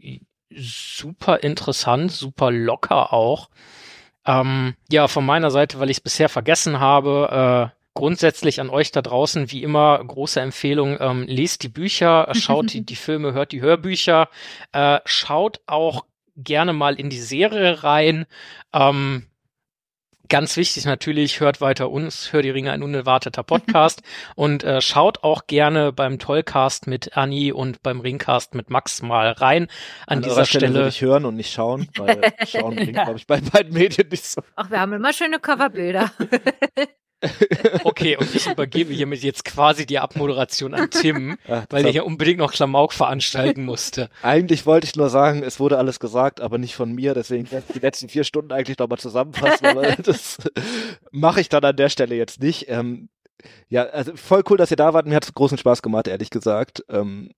Äh, 0.02 0.18
super 0.50 1.42
interessant, 1.42 2.12
super 2.12 2.50
locker 2.50 3.12
auch. 3.12 3.50
Ähm, 4.26 4.74
ja, 4.90 5.08
von 5.08 5.24
meiner 5.24 5.50
Seite, 5.50 5.80
weil 5.80 5.90
ich 5.90 5.98
es 5.98 6.02
bisher 6.02 6.28
vergessen 6.28 6.80
habe, 6.80 7.72
äh, 7.72 7.78
grundsätzlich 7.94 8.60
an 8.60 8.70
euch 8.70 8.92
da 8.92 9.02
draußen, 9.02 9.50
wie 9.50 9.62
immer, 9.62 10.02
große 10.04 10.40
Empfehlung, 10.40 10.98
ähm, 11.00 11.24
lest 11.26 11.62
die 11.62 11.68
Bücher, 11.68 12.28
schaut 12.34 12.72
die, 12.72 12.80
die 12.86 12.96
Filme, 12.96 13.32
hört 13.32 13.52
die 13.52 13.60
Hörbücher, 13.60 14.28
äh, 14.72 15.00
schaut 15.04 15.60
auch 15.66 16.04
gerne 16.36 16.72
mal 16.72 16.94
in 16.94 17.10
die 17.10 17.20
Serie 17.20 17.82
rein. 17.82 18.26
Ähm, 18.72 19.26
Ganz 20.28 20.56
wichtig 20.56 20.84
natürlich, 20.84 21.40
hört 21.40 21.60
weiter 21.60 21.90
uns, 21.90 22.32
hört 22.32 22.44
die 22.44 22.50
Ringe 22.50 22.70
ein 22.70 22.82
unerwarteter 22.82 23.42
Podcast 23.42 24.02
und 24.34 24.62
äh, 24.62 24.80
schaut 24.80 25.24
auch 25.24 25.46
gerne 25.46 25.92
beim 25.92 26.18
Tollcast 26.18 26.86
mit 26.86 27.16
Anni 27.16 27.50
und 27.50 27.82
beim 27.82 28.00
Ringcast 28.00 28.54
mit 28.54 28.68
Max 28.68 29.00
mal 29.00 29.30
rein. 29.30 29.68
An, 30.06 30.18
An 30.18 30.22
dieser 30.22 30.44
Stelle, 30.44 30.66
Stelle 30.66 30.74
würde 30.74 30.88
ich 30.88 31.00
hören 31.00 31.24
und 31.24 31.36
nicht 31.36 31.52
schauen, 31.52 31.88
weil 31.96 32.20
schauen 32.46 32.76
bringt, 32.76 32.92
glaube 32.92 33.16
ich, 33.16 33.26
bei 33.26 33.40
beiden 33.40 33.72
Medien 33.72 34.08
nicht 34.08 34.24
so. 34.24 34.42
Ach, 34.56 34.70
wir 34.70 34.80
haben 34.80 34.92
immer 34.92 35.12
schöne 35.12 35.38
Coverbilder. 35.38 36.10
Okay, 37.84 38.16
und 38.16 38.34
ich 38.34 38.46
übergebe 38.46 38.92
hiermit 38.92 39.22
jetzt 39.22 39.44
quasi 39.44 39.86
die 39.86 39.98
Abmoderation 39.98 40.74
an 40.74 40.90
Tim, 40.90 41.38
Ach, 41.48 41.66
weil 41.70 41.84
er 41.84 41.92
ja 41.92 42.02
unbedingt 42.02 42.38
noch 42.38 42.52
Klamauk 42.52 42.92
veranstalten 42.92 43.64
musste. 43.64 44.08
Eigentlich 44.22 44.66
wollte 44.66 44.86
ich 44.86 44.96
nur 44.96 45.08
sagen, 45.10 45.42
es 45.42 45.58
wurde 45.58 45.78
alles 45.78 46.00
gesagt, 46.00 46.40
aber 46.40 46.58
nicht 46.58 46.76
von 46.76 46.92
mir, 46.92 47.14
deswegen 47.14 47.50
werde 47.50 47.64
ich 47.68 47.74
die 47.74 47.80
letzten 47.80 48.08
vier 48.08 48.24
Stunden 48.24 48.52
eigentlich 48.52 48.78
nochmal 48.78 48.98
zusammenfassen, 48.98 49.66
aber 49.66 49.82
das 49.96 50.38
mache 51.10 51.40
ich 51.40 51.48
dann 51.48 51.64
an 51.64 51.76
der 51.76 51.88
Stelle 51.88 52.14
jetzt 52.14 52.40
nicht. 52.40 52.68
Ähm, 52.68 53.08
ja, 53.68 53.84
also 53.84 54.16
voll 54.16 54.42
cool, 54.50 54.56
dass 54.56 54.70
ihr 54.70 54.76
da 54.76 54.94
wart. 54.94 55.06
Mir 55.06 55.16
hat 55.16 55.24
es 55.24 55.34
großen 55.34 55.58
Spaß 55.58 55.82
gemacht, 55.82 56.08
ehrlich 56.08 56.30
gesagt. 56.30 56.84
Ähm, 56.88 57.30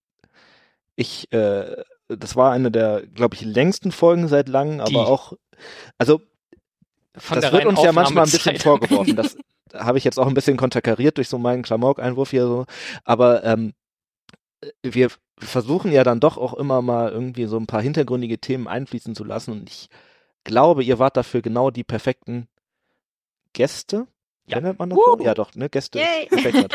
ich, 0.97 1.33
äh, 1.33 1.77
das 2.09 2.37
war 2.37 2.53
eine 2.53 2.71
der, 2.71 3.03
glaube 3.15 3.35
ich, 3.35 3.43
längsten 3.43 3.93
Folgen 3.93 4.29
seit 4.29 4.49
langem, 4.49 4.81
aber 4.81 5.09
auch, 5.09 5.35
also 5.99 6.21
von 7.17 7.41
das 7.41 7.53
wird 7.53 7.67
uns 7.67 7.83
ja 7.83 7.93
manchmal 7.93 8.25
ein 8.25 8.31
bisschen 8.31 8.59
vorgeworfen. 8.59 9.17
Das 9.17 9.37
habe 9.75 9.99
ich 9.99 10.05
jetzt 10.05 10.19
auch 10.19 10.27
ein 10.27 10.35
bisschen 10.35 10.57
konterkariert 10.57 11.17
durch 11.17 11.29
so 11.29 11.39
meinen 11.39 11.63
Klamauk-Einwurf 11.63 12.31
hier 12.31 12.47
so. 12.47 12.67
Aber 13.05 13.45
ähm, 13.45 13.73
wir 14.83 15.11
versuchen 15.39 15.93
ja 15.93 16.05
dann 16.05 16.21
doch 16.21 16.37
auch 16.37 16.55
immer 16.55 16.83
mal 16.83 17.11
irgendwie 17.11 17.47
so 17.47 17.57
ein 17.57 17.67
paar 17.67 17.83
hintergründige 17.83 18.39
Themen 18.39 18.69
einfließen 18.69 19.15
zu 19.15 19.25
lassen. 19.25 19.53
Und 19.53 19.71
ich 19.71 19.89
glaube, 20.45 20.85
ihr 20.85 20.99
wart 20.99 21.17
dafür 21.17 21.43
genau 21.43 21.71
die 21.71 21.85
perfekten 21.85 22.49
Gäste. 23.53 24.07
Ja. 24.47 24.61
Nennt 24.61 24.79
man 24.79 24.91
das 24.91 24.99
so? 24.99 25.19
Ja, 25.23 25.35
doch, 25.35 25.55
ne? 25.55 25.69
Gäste. 25.69 26.01
Perfekt, 26.29 26.75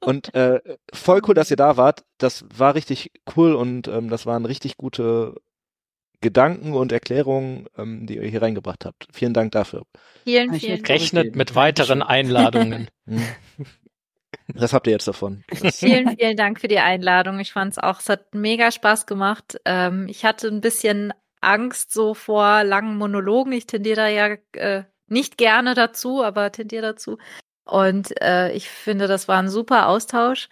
und 0.00 0.34
äh, 0.34 0.60
voll 0.92 1.22
cool, 1.26 1.34
dass 1.34 1.50
ihr 1.50 1.56
da 1.56 1.76
wart. 1.76 2.04
Das 2.18 2.44
war 2.54 2.74
richtig 2.74 3.12
cool 3.36 3.54
und 3.54 3.88
ähm, 3.88 4.10
das 4.10 4.26
waren 4.26 4.44
richtig 4.44 4.76
gute 4.76 5.34
Gedanken 6.20 6.72
und 6.72 6.92
Erklärungen, 6.92 7.66
ähm, 7.76 8.06
die 8.06 8.16
ihr 8.16 8.28
hier 8.28 8.42
reingebracht 8.42 8.84
habt. 8.84 9.06
Vielen 9.12 9.34
Dank 9.34 9.52
dafür. 9.52 9.82
Vielen, 10.24 10.54
vielen 10.54 10.76
Dank. 10.76 10.88
Rechnet 10.88 11.36
mit 11.36 11.54
weiteren 11.54 12.02
Einladungen. 12.02 12.88
Hm. 13.06 13.22
Das 14.48 14.72
habt 14.72 14.86
ihr 14.86 14.92
jetzt 14.92 15.08
davon. 15.08 15.44
vielen, 15.72 16.16
vielen 16.16 16.36
Dank 16.36 16.60
für 16.60 16.68
die 16.68 16.78
Einladung. 16.78 17.38
Ich 17.38 17.52
fand 17.52 17.72
es 17.72 17.78
auch, 17.78 18.00
es 18.00 18.08
hat 18.08 18.34
mega 18.34 18.70
Spaß 18.70 19.06
gemacht. 19.06 19.60
Ähm, 19.64 20.06
ich 20.08 20.24
hatte 20.24 20.48
ein 20.48 20.60
bisschen 20.60 21.12
Angst 21.40 21.92
so 21.92 22.14
vor 22.14 22.64
langen 22.64 22.96
Monologen. 22.96 23.52
Ich 23.52 23.66
tendiere 23.66 23.96
da 23.96 24.08
ja 24.08 24.36
äh, 24.52 24.84
nicht 25.06 25.38
gerne 25.38 25.74
dazu, 25.74 26.22
aber 26.22 26.50
tendiere 26.52 26.82
dazu. 26.82 27.18
Und 27.64 28.20
äh, 28.22 28.52
ich 28.52 28.68
finde, 28.68 29.06
das 29.06 29.28
war 29.28 29.38
ein 29.38 29.48
super 29.48 29.88
Austausch. 29.88 30.48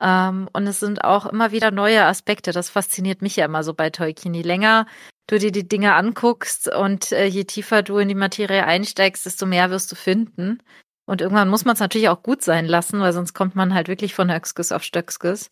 Ähm, 0.00 0.48
und 0.52 0.66
es 0.66 0.80
sind 0.80 1.04
auch 1.04 1.26
immer 1.26 1.52
wieder 1.52 1.70
neue 1.70 2.04
Aspekte. 2.04 2.52
Das 2.52 2.70
fasziniert 2.70 3.22
mich 3.22 3.36
ja 3.36 3.44
immer 3.44 3.62
so 3.62 3.74
bei 3.74 3.90
Tolkien. 3.90 4.34
Je 4.34 4.42
länger 4.42 4.86
du 5.26 5.38
dir 5.38 5.52
die 5.52 5.68
Dinge 5.68 5.94
anguckst 5.94 6.72
und 6.74 7.12
äh, 7.12 7.26
je 7.26 7.44
tiefer 7.44 7.82
du 7.82 7.98
in 7.98 8.08
die 8.08 8.14
Materie 8.14 8.66
einsteigst, 8.66 9.26
desto 9.26 9.46
mehr 9.46 9.70
wirst 9.70 9.92
du 9.92 9.96
finden. 9.96 10.62
Und 11.06 11.20
irgendwann 11.20 11.48
muss 11.48 11.64
man 11.64 11.74
es 11.74 11.80
natürlich 11.80 12.08
auch 12.08 12.22
gut 12.22 12.42
sein 12.42 12.66
lassen, 12.66 13.00
weil 13.00 13.12
sonst 13.12 13.34
kommt 13.34 13.54
man 13.54 13.74
halt 13.74 13.88
wirklich 13.88 14.14
von 14.14 14.32
Höxkes 14.32 14.72
auf 14.72 14.82
Stöckskes. 14.82 15.50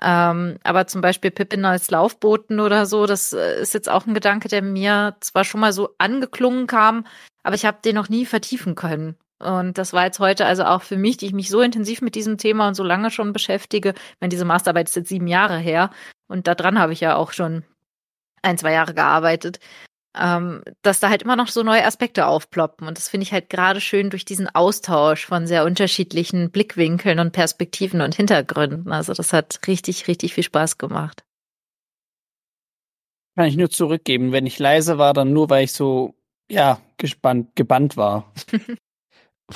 Ähm, 0.00 0.58
aber 0.64 0.86
zum 0.86 1.00
Beispiel 1.00 1.30
Pippin 1.30 1.64
als 1.64 1.90
Laufboten 1.90 2.60
oder 2.60 2.86
so, 2.86 3.06
das 3.06 3.32
äh, 3.32 3.60
ist 3.60 3.74
jetzt 3.74 3.88
auch 3.88 4.06
ein 4.06 4.14
Gedanke, 4.14 4.48
der 4.48 4.62
mir 4.62 5.16
zwar 5.20 5.44
schon 5.44 5.60
mal 5.60 5.72
so 5.72 5.94
angeklungen 5.98 6.66
kam, 6.66 7.06
aber 7.44 7.54
ich 7.54 7.64
habe 7.64 7.78
den 7.84 7.94
noch 7.94 8.08
nie 8.08 8.26
vertiefen 8.26 8.74
können. 8.74 9.16
Und 9.42 9.78
das 9.78 9.92
war 9.92 10.04
jetzt 10.04 10.20
heute 10.20 10.46
also 10.46 10.64
auch 10.64 10.82
für 10.82 10.96
mich, 10.96 11.16
die 11.16 11.26
ich 11.26 11.32
mich 11.32 11.50
so 11.50 11.60
intensiv 11.60 12.00
mit 12.00 12.14
diesem 12.14 12.38
Thema 12.38 12.68
und 12.68 12.74
so 12.74 12.84
lange 12.84 13.10
schon 13.10 13.32
beschäftige. 13.32 13.94
Wenn 14.20 14.30
diese 14.30 14.44
Masterarbeit 14.44 14.88
ist 14.88 14.96
jetzt 14.96 15.08
sieben 15.08 15.26
Jahre 15.26 15.58
her 15.58 15.90
und 16.28 16.46
daran 16.46 16.78
habe 16.78 16.92
ich 16.92 17.00
ja 17.00 17.16
auch 17.16 17.32
schon 17.32 17.64
ein, 18.42 18.58
zwei 18.58 18.72
Jahre 18.72 18.94
gearbeitet, 18.94 19.60
ähm, 20.18 20.62
dass 20.82 21.00
da 21.00 21.08
halt 21.08 21.22
immer 21.22 21.36
noch 21.36 21.48
so 21.48 21.62
neue 21.62 21.84
Aspekte 21.84 22.26
aufploppen. 22.26 22.86
Und 22.86 22.98
das 22.98 23.08
finde 23.08 23.24
ich 23.24 23.32
halt 23.32 23.48
gerade 23.48 23.80
schön 23.80 24.10
durch 24.10 24.24
diesen 24.24 24.48
Austausch 24.48 25.26
von 25.26 25.46
sehr 25.46 25.64
unterschiedlichen 25.64 26.50
Blickwinkeln 26.50 27.18
und 27.18 27.32
Perspektiven 27.32 28.00
und 28.00 28.14
Hintergründen. 28.14 28.92
Also 28.92 29.14
das 29.14 29.32
hat 29.32 29.60
richtig, 29.66 30.08
richtig 30.08 30.34
viel 30.34 30.44
Spaß 30.44 30.78
gemacht. 30.78 31.24
Kann 33.36 33.46
ich 33.46 33.56
nur 33.56 33.70
zurückgeben. 33.70 34.32
Wenn 34.32 34.44
ich 34.44 34.58
leise 34.58 34.98
war, 34.98 35.14
dann 35.14 35.32
nur, 35.32 35.48
weil 35.48 35.64
ich 35.64 35.72
so, 35.72 36.14
ja, 36.50 36.80
gespannt, 36.98 37.56
gebannt 37.56 37.96
war. 37.96 38.30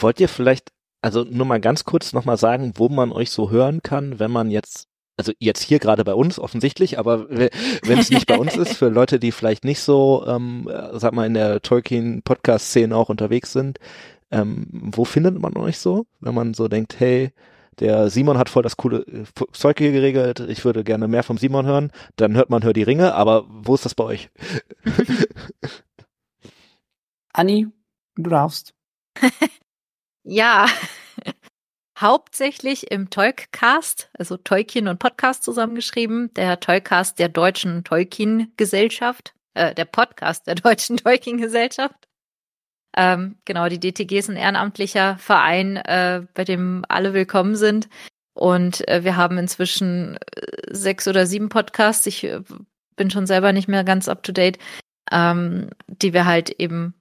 Wollt 0.01 0.21
ihr 0.21 0.29
vielleicht, 0.29 0.71
also 1.03 1.25
nur 1.25 1.47
mal 1.47 1.61
ganz 1.61 1.85
kurz 1.85 2.13
nochmal 2.13 2.37
sagen, 2.37 2.73
wo 2.77 2.89
man 2.89 3.13
euch 3.13 3.31
so 3.31 3.51
hören 3.51 3.83
kann, 3.83 4.19
wenn 4.19 4.31
man 4.31 4.51
jetzt, 4.51 4.89
also 5.17 5.33
jetzt 5.39 5.63
hier 5.63 5.79
gerade 5.79 6.05
bei 6.05 6.15
uns 6.15 6.39
offensichtlich, 6.39 6.99
aber 6.99 7.29
wenn 7.31 7.99
es 7.99 8.11
nicht 8.11 8.27
bei 8.27 8.39
uns 8.39 8.57
ist, 8.57 8.75
für 8.75 8.89
Leute, 8.89 9.19
die 9.19 9.33
vielleicht 9.33 9.65
nicht 9.65 9.81
so, 9.81 10.25
ähm, 10.27 10.69
sag 10.93 11.13
mal, 11.13 11.27
in 11.27 11.35
der 11.35 11.63
Tolkien-Podcast-Szene 11.63 12.95
auch 12.97 13.09
unterwegs 13.09 13.53
sind, 13.53 13.79
ähm, 14.31 14.67
wo 14.71 15.05
findet 15.05 15.39
man 15.39 15.57
euch 15.57 15.79
so, 15.79 16.07
wenn 16.21 16.35
man 16.35 16.55
so 16.55 16.69
denkt, 16.69 16.99
hey, 16.99 17.33
der 17.79 18.09
Simon 18.11 18.39
hat 18.39 18.49
voll 18.49 18.63
das 18.63 18.77
coole 18.77 19.01
äh, 19.01 19.25
Zeug 19.53 19.79
hier 19.79 19.93
geregelt, 19.93 20.41
ich 20.41 20.65
würde 20.65 20.83
gerne 20.83 21.09
mehr 21.09 21.23
vom 21.23 21.39
Simon 21.39 21.67
hören, 21.67 21.93
dann 22.17 22.35
hört 22.35 22.51
man 22.51 22.65
Hör 22.65 22.73
die 22.73 22.83
Ringe, 22.83 23.15
aber 23.15 23.45
wo 23.49 23.75
ist 23.75 23.85
das 23.85 23.95
bei 23.95 24.05
euch? 24.05 24.31
Anni, 27.33 27.69
du 28.17 28.31
darfst. 28.31 28.73
Ja, 30.29 30.67
hauptsächlich 32.01 32.91
im 32.91 33.11
Tolkcast, 33.11 34.11
also 34.19 34.37
Tolkien 34.37 34.89
und 34.89 34.99
Podcast 34.99 35.45
zusammengeschrieben, 35.45 36.35
der 36.35 36.59
Tolkcast 36.59 37.21
der 37.21 37.29
Deutschen 37.29 37.85
Tolkien-Gesellschaft, 37.85 39.35
äh, 39.55 39.73
der 39.73 39.85
Podcast 39.85 40.49
der 40.49 40.55
Deutschen 40.57 40.97
Tolkien-Gesellschaft. 40.97 42.09
Ähm, 42.97 43.37
genau, 43.45 43.69
die 43.69 43.79
DTG 43.79 44.19
ist 44.19 44.29
ein 44.29 44.37
ehrenamtlicher 44.37 45.17
Verein, 45.19 45.77
äh, 45.77 46.27
bei 46.35 46.43
dem 46.43 46.85
alle 46.89 47.15
willkommen 47.15 47.55
sind. 47.55 47.89
Und 48.35 48.87
äh, 48.89 49.05
wir 49.05 49.17
haben 49.17 49.39
inzwischen 49.39 50.17
äh, 50.17 50.75
sechs 50.75 51.07
oder 51.07 51.27
sieben 51.27 51.51
Podcasts. 51.51 52.05
Ich 52.07 52.25
äh, 52.25 52.41
bin 52.97 53.13
schon 53.13 53.29
selber 53.29 53.53
nicht 53.53 53.69
mehr 53.69 53.85
ganz 53.85 54.09
up 54.09 54.25
to 54.25 54.33
date, 54.33 54.59
ähm, 55.13 55.71
die 55.87 56.13
wir 56.13 56.25
halt 56.25 56.51
eben 56.51 56.95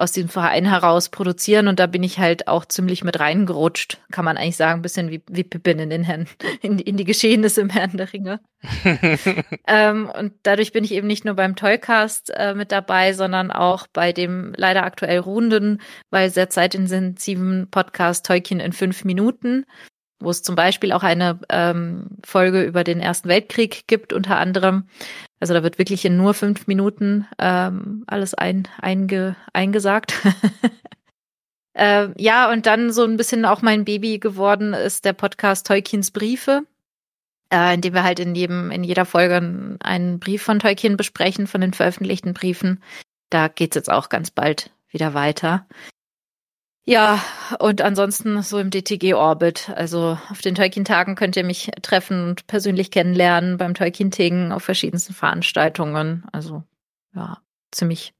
aus 0.00 0.12
diesem 0.12 0.30
Verein 0.30 0.64
heraus 0.64 1.10
produzieren 1.10 1.68
und 1.68 1.78
da 1.78 1.86
bin 1.86 2.02
ich 2.02 2.18
halt 2.18 2.48
auch 2.48 2.64
ziemlich 2.64 3.04
mit 3.04 3.20
reingerutscht, 3.20 3.98
kann 4.10 4.24
man 4.24 4.38
eigentlich 4.38 4.56
sagen, 4.56 4.80
ein 4.80 4.82
bisschen 4.82 5.10
wie, 5.10 5.22
wie 5.28 5.44
Pippin 5.44 5.78
in 5.78 5.90
den 5.90 6.02
Herrn, 6.02 6.26
in, 6.62 6.78
in 6.78 6.96
die 6.96 7.04
Geschehnisse 7.04 7.60
im 7.60 7.68
Herrn 7.68 7.96
der 7.96 8.12
Ringe. 8.12 8.40
ähm, 9.66 10.10
und 10.18 10.32
dadurch 10.42 10.72
bin 10.72 10.84
ich 10.84 10.92
eben 10.92 11.06
nicht 11.06 11.24
nur 11.24 11.34
beim 11.34 11.54
Toycast 11.54 12.32
äh, 12.34 12.54
mit 12.54 12.72
dabei, 12.72 13.12
sondern 13.12 13.50
auch 13.50 13.86
bei 13.92 14.12
dem 14.12 14.54
leider 14.56 14.84
aktuell 14.84 15.18
ruhenden, 15.18 15.82
weil 16.10 16.30
sehr 16.30 16.48
zeitintensiven 16.48 17.68
Podcast 17.70 18.24
Tolkien 18.24 18.60
in 18.60 18.72
fünf 18.72 19.04
Minuten, 19.04 19.66
wo 20.18 20.30
es 20.30 20.42
zum 20.42 20.54
Beispiel 20.54 20.92
auch 20.92 21.02
eine 21.02 21.40
ähm, 21.50 22.18
Folge 22.24 22.62
über 22.62 22.84
den 22.84 23.00
Ersten 23.00 23.28
Weltkrieg 23.28 23.86
gibt, 23.86 24.12
unter 24.12 24.38
anderem. 24.38 24.88
Also 25.40 25.54
da 25.54 25.62
wird 25.62 25.78
wirklich 25.78 26.04
in 26.04 26.18
nur 26.18 26.34
fünf 26.34 26.66
Minuten 26.66 27.26
ähm, 27.38 28.04
alles 28.06 28.34
ein, 28.34 28.68
einge, 28.78 29.36
eingesagt. 29.54 30.14
äh, 31.72 32.08
ja, 32.20 32.50
und 32.52 32.66
dann 32.66 32.92
so 32.92 33.04
ein 33.04 33.16
bisschen 33.16 33.46
auch 33.46 33.62
mein 33.62 33.86
Baby 33.86 34.18
geworden 34.18 34.74
ist 34.74 35.06
der 35.06 35.14
Podcast 35.14 35.66
Tolkiens 35.66 36.10
Briefe, 36.10 36.64
äh, 37.50 37.74
in 37.74 37.80
dem 37.80 37.94
wir 37.94 38.04
halt 38.04 38.20
in 38.20 38.34
jedem, 38.34 38.70
in 38.70 38.84
jeder 38.84 39.06
Folge 39.06 39.78
einen 39.82 40.20
Brief 40.20 40.42
von 40.42 40.58
Tolkien 40.58 40.98
besprechen, 40.98 41.46
von 41.46 41.62
den 41.62 41.72
veröffentlichten 41.72 42.34
Briefen. 42.34 42.82
Da 43.30 43.48
geht's 43.48 43.76
jetzt 43.76 43.90
auch 43.90 44.10
ganz 44.10 44.30
bald 44.30 44.70
wieder 44.90 45.14
weiter. 45.14 45.66
Ja, 46.84 47.22
und 47.58 47.82
ansonsten 47.82 48.42
so 48.42 48.58
im 48.58 48.70
DTG-Orbit. 48.70 49.70
Also 49.70 50.18
auf 50.28 50.40
den 50.40 50.54
Tolkien-Tagen 50.54 51.14
könnt 51.14 51.36
ihr 51.36 51.44
mich 51.44 51.70
treffen 51.82 52.28
und 52.28 52.46
persönlich 52.46 52.90
kennenlernen, 52.90 53.58
beim 53.58 53.74
Tolkien-Ting 53.74 54.52
auf 54.52 54.64
verschiedensten 54.64 55.14
Veranstaltungen. 55.14 56.24
Also 56.32 56.64
ja, 57.14 57.38
ziemlich, 57.70 58.14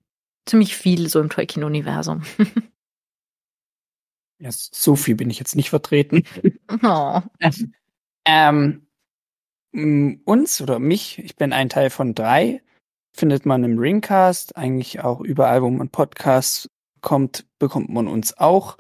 ziemlich 0.47 0.77
viel 0.77 1.09
so 1.09 1.21
im 1.21 1.31
Tolkien-Universum. 1.31 2.23
Ja, 4.43 4.49
so 4.53 4.97
viel 4.97 5.17
bin 5.17 5.29
ich 5.29 5.39
jetzt 5.39 5.55
nicht 5.55 5.69
vertreten. 5.69 6.25
Oh. 6.83 7.21
ähm, 8.25 8.87
uns 10.25 10.63
oder 10.63 10.79
mich, 10.79 11.19
ich 11.19 11.37
bin 11.37 11.53
ein 11.53 11.69
Teil 11.69 11.91
von 11.91 12.15
drei, 12.15 12.63
findet 13.13 13.45
man 13.45 13.63
im 13.65 13.79
Ringcast, 13.79 14.57
eigentlich 14.57 15.01
auch 15.01 15.21
überall, 15.21 15.63
wo 15.63 15.69
man 15.69 15.91
Podcasts 15.91 16.71
kommt, 17.01 17.47
bekommt 17.59 17.91
man 17.91 18.07
uns 18.07 18.37
auch. 18.37 18.77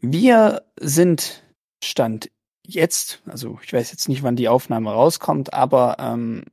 Wir 0.00 0.62
sind 0.78 1.42
Stand 1.82 2.30
jetzt, 2.66 3.22
also 3.26 3.58
ich 3.62 3.72
weiß 3.72 3.90
jetzt 3.90 4.08
nicht, 4.08 4.22
wann 4.22 4.36
die 4.36 4.48
Aufnahme 4.48 4.90
rauskommt, 4.90 5.52
aber 5.52 5.96
ähm, 5.98 6.44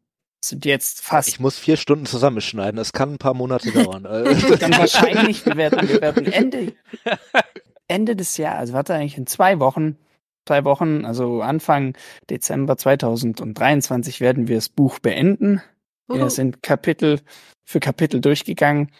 sind 0.44 0.65
jetzt 0.65 1.02
fast. 1.02 1.30
Ich 1.30 1.40
muss 1.40 1.57
vier 1.57 1.78
Stunden 1.78 2.06
zusammenschneiden, 2.06 2.78
das 2.78 2.94
kann 2.94 3.14
ein 3.14 3.18
paar 3.18 3.34
Monate 3.34 3.72
dauern. 3.84 4.03
Dann 4.03 4.78
wahrscheinlich, 4.78 5.45
wir 5.45 5.56
werden, 5.56 5.88
wir 5.88 6.02
werden 6.02 6.26
Ende, 6.26 6.73
Ende 7.88 8.15
des 8.15 8.38
Jahres, 8.38 8.60
also 8.60 8.73
warte 8.73 8.94
eigentlich 8.94 9.18
in 9.18 9.28
zwei 9.28 9.60
Wochen, 9.60 9.98
zwei 10.45 10.64
Wochen, 10.65 11.06
also 11.06 11.41
Anfang 11.41 11.95
Dezember 12.30 12.78
2023 12.78 14.22
werden 14.22 14.48
wir 14.48 14.56
das 14.56 14.69
Buch 14.69 14.99
beenden. 14.99 15.61
Wir 16.07 16.30
sind 16.30 16.61
Kapitel 16.61 17.22
für 17.64 17.80
Kapitel 17.80 18.19
durchgegangen 18.19 18.91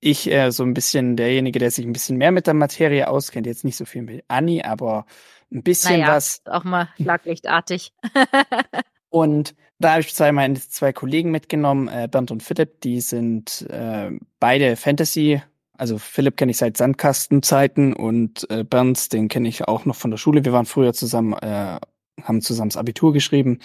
ich 0.00 0.30
äh, 0.30 0.50
so 0.50 0.64
ein 0.64 0.74
bisschen 0.74 1.16
derjenige, 1.16 1.58
der 1.58 1.70
sich 1.70 1.84
ein 1.84 1.92
bisschen 1.92 2.16
mehr 2.16 2.32
mit 2.32 2.46
der 2.46 2.54
Materie 2.54 3.08
auskennt, 3.08 3.46
jetzt 3.46 3.64
nicht 3.64 3.76
so 3.76 3.84
viel 3.84 4.02
mit 4.02 4.24
Anni, 4.28 4.62
aber 4.62 5.06
ein 5.52 5.62
bisschen 5.62 6.00
naja, 6.00 6.14
was. 6.14 6.42
Auch 6.46 6.64
mal 6.64 6.88
schlaglichtartig. 7.00 7.92
und 9.10 9.54
da 9.78 9.92
habe 9.92 10.00
ich 10.00 10.14
zwei 10.14 10.32
meine 10.32 10.54
zwei 10.54 10.92
Kollegen 10.92 11.30
mitgenommen, 11.30 11.88
äh, 11.88 12.08
Bernd 12.10 12.30
und 12.30 12.42
Philipp, 12.42 12.80
die 12.80 13.00
sind 13.00 13.66
äh, 13.70 14.10
beide 14.38 14.76
Fantasy. 14.76 15.42
Also 15.76 15.96
Philipp 15.98 16.36
kenne 16.36 16.50
ich 16.50 16.58
seit 16.58 16.76
Sandkastenzeiten 16.76 17.94
und 17.94 18.48
äh, 18.50 18.64
Bernd, 18.64 19.12
den 19.12 19.28
kenne 19.28 19.48
ich 19.48 19.66
auch 19.66 19.86
noch 19.86 19.96
von 19.96 20.10
der 20.10 20.18
Schule. 20.18 20.44
Wir 20.44 20.52
waren 20.52 20.66
früher 20.66 20.92
zusammen, 20.92 21.32
äh, 21.34 21.78
haben 22.22 22.42
zusammen 22.42 22.68
das 22.68 22.76
Abitur 22.76 23.12
geschrieben. 23.12 23.60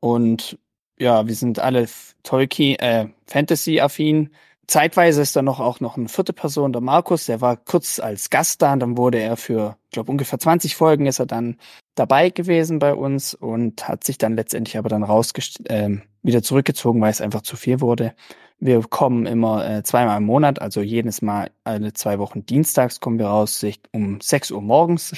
Und 0.00 0.58
ja, 0.98 1.26
wir 1.26 1.34
sind 1.34 1.58
alle 1.60 1.86
Tolkien, 2.24 2.78
äh, 2.80 3.08
Fantasy-affin 3.26 4.30
zeitweise 4.66 5.22
ist 5.22 5.36
da 5.36 5.42
noch 5.42 5.60
auch 5.60 5.80
noch 5.80 5.96
eine 5.96 6.08
vierte 6.08 6.32
Person, 6.32 6.72
der 6.72 6.82
Markus, 6.82 7.26
der 7.26 7.40
war 7.40 7.56
kurz 7.56 7.98
als 7.98 8.30
Gast 8.30 8.62
da 8.62 8.72
und 8.72 8.80
dann 8.80 8.96
wurde 8.96 9.18
er 9.18 9.36
für, 9.36 9.76
ich 9.84 9.90
glaube, 9.90 10.10
ungefähr 10.10 10.38
20 10.38 10.76
Folgen 10.76 11.06
ist 11.06 11.18
er 11.18 11.26
dann 11.26 11.56
dabei 11.94 12.30
gewesen 12.30 12.78
bei 12.78 12.94
uns 12.94 13.34
und 13.34 13.88
hat 13.88 14.04
sich 14.04 14.18
dann 14.18 14.36
letztendlich 14.36 14.78
aber 14.78 14.88
dann 14.88 15.02
rausgest 15.02 15.68
äh, 15.70 15.98
wieder 16.22 16.42
zurückgezogen, 16.42 17.00
weil 17.00 17.10
es 17.10 17.20
einfach 17.20 17.42
zu 17.42 17.56
viel 17.56 17.80
wurde. 17.80 18.14
Wir 18.58 18.80
kommen 18.82 19.26
immer 19.26 19.68
äh, 19.68 19.82
zweimal 19.82 20.16
im 20.18 20.24
Monat, 20.24 20.60
also 20.60 20.80
jedes 20.80 21.22
Mal 21.22 21.50
alle 21.64 21.92
zwei 21.92 22.18
Wochen 22.18 22.46
dienstags 22.46 23.00
kommen 23.00 23.18
wir 23.18 23.26
raus 23.26 23.64
um 23.92 24.20
6 24.20 24.50
Uhr 24.50 24.62
morgens. 24.62 25.14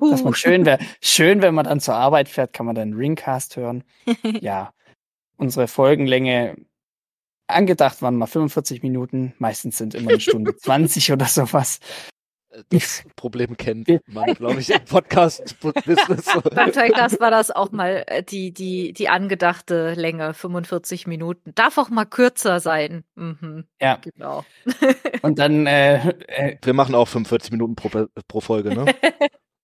Dass 0.00 0.24
man 0.24 0.34
schön 0.34 0.66
wäre, 0.66 0.80
schön, 1.00 1.42
wenn 1.42 1.54
man 1.54 1.64
dann 1.64 1.80
zur 1.80 1.94
Arbeit 1.94 2.28
fährt, 2.28 2.52
kann 2.52 2.66
man 2.66 2.74
dann 2.74 2.92
Ringcast 2.92 3.56
hören. 3.56 3.84
ja, 4.40 4.72
unsere 5.36 5.68
Folgenlänge 5.68 6.56
angedacht 7.50 8.02
waren 8.02 8.16
mal 8.16 8.26
45 8.26 8.82
Minuten, 8.82 9.34
meistens 9.38 9.78
sind 9.78 9.94
immer 9.94 10.10
eine 10.10 10.20
Stunde 10.20 10.56
20 10.56 11.12
oder 11.12 11.26
sowas. 11.26 11.80
Das 12.70 13.04
Problem 13.14 13.56
kennt 13.56 13.88
man, 14.08 14.34
glaube 14.34 14.60
ich, 14.60 14.70
im 14.70 14.84
Podcast-Business. 14.84 16.26
Beim 16.54 16.72
Podcast 16.72 17.20
war 17.20 17.30
das 17.30 17.52
auch 17.52 17.70
mal 17.70 18.02
äh, 18.08 18.24
die, 18.24 18.52
die, 18.52 18.92
die 18.92 19.08
angedachte 19.08 19.94
Länge, 19.94 20.34
45 20.34 21.06
Minuten. 21.06 21.52
Darf 21.54 21.78
auch 21.78 21.90
mal 21.90 22.06
kürzer 22.06 22.58
sein. 22.58 23.04
Mhm. 23.14 23.66
Ja. 23.80 24.00
Genau. 24.02 24.44
Und 25.22 25.38
dann, 25.38 25.66
äh, 25.68 25.98
äh, 26.26 26.56
Wir 26.62 26.74
machen 26.74 26.96
auch 26.96 27.06
45 27.06 27.52
Minuten 27.52 27.76
pro, 27.76 28.06
pro 28.26 28.40
Folge, 28.40 28.74
ne? 28.74 28.86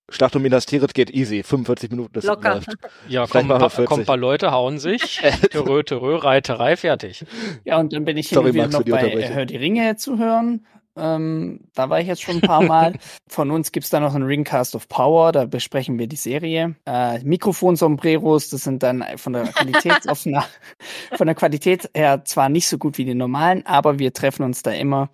Schlacht 0.09 0.37
um 0.37 0.43
Minas 0.43 0.67
Tirith 0.67 0.95
geht 0.95 1.11
easy. 1.11 1.43
45 1.43 1.91
Minuten 1.91 2.13
das 2.13 2.25
Locker. 2.25 2.55
läuft. 2.55 2.69
Ja, 3.09 3.27
kommen 3.27 3.51
ein, 3.51 3.59
paar, 3.59 3.85
kommen 3.85 4.07
paar 4.07 4.17
Leute, 4.17 4.53
hauen 4.53 4.79
sich. 4.79 5.21
Törö, 5.51 5.83
Törö, 5.83 6.17
Reiterei, 6.17 6.77
fertig. 6.77 7.25
Ja, 7.65 7.79
und 7.79 7.93
dann 7.93 8.05
bin 8.05 8.17
ich 8.17 8.29
Sorry, 8.29 8.53
hin 8.53 8.71
noch 8.71 8.85
bei 8.85 9.11
äh, 9.11 9.35
Hör 9.35 9.47
die 9.47 9.57
Ringe 9.57 9.97
zu 9.97 10.19
hören. 10.19 10.65
Ähm, 10.97 11.61
da 11.75 11.91
war 11.91 12.01
ich 12.01 12.07
jetzt 12.07 12.23
schon 12.23 12.37
ein 12.37 12.41
paar 12.41 12.63
Mal. 12.63 12.95
Von 13.29 13.51
uns 13.51 13.71
gibt's 13.71 13.91
da 13.91 14.01
noch 14.01 14.15
einen 14.15 14.25
Ringcast 14.25 14.75
of 14.75 14.89
Power, 14.89 15.31
da 15.33 15.45
besprechen 15.45 15.99
wir 15.99 16.07
die 16.07 16.17
Serie. 16.17 16.75
Äh, 16.87 17.19
Mikrofon-Sombreros, 17.23 18.49
das 18.49 18.63
sind 18.63 18.83
dann 18.83 19.05
von 19.17 19.35
der 19.35 19.45
Qualität 19.49 20.09
auf 20.09 20.23
von 21.13 21.27
der 21.27 21.35
Qualität 21.35 21.91
her 21.95 22.25
zwar 22.25 22.49
nicht 22.49 22.69
so 22.69 22.79
gut 22.79 22.97
wie 22.97 23.05
die 23.05 23.15
normalen, 23.15 23.67
aber 23.67 23.99
wir 23.99 24.13
treffen 24.13 24.43
uns 24.43 24.63
da 24.63 24.71
immer 24.71 25.11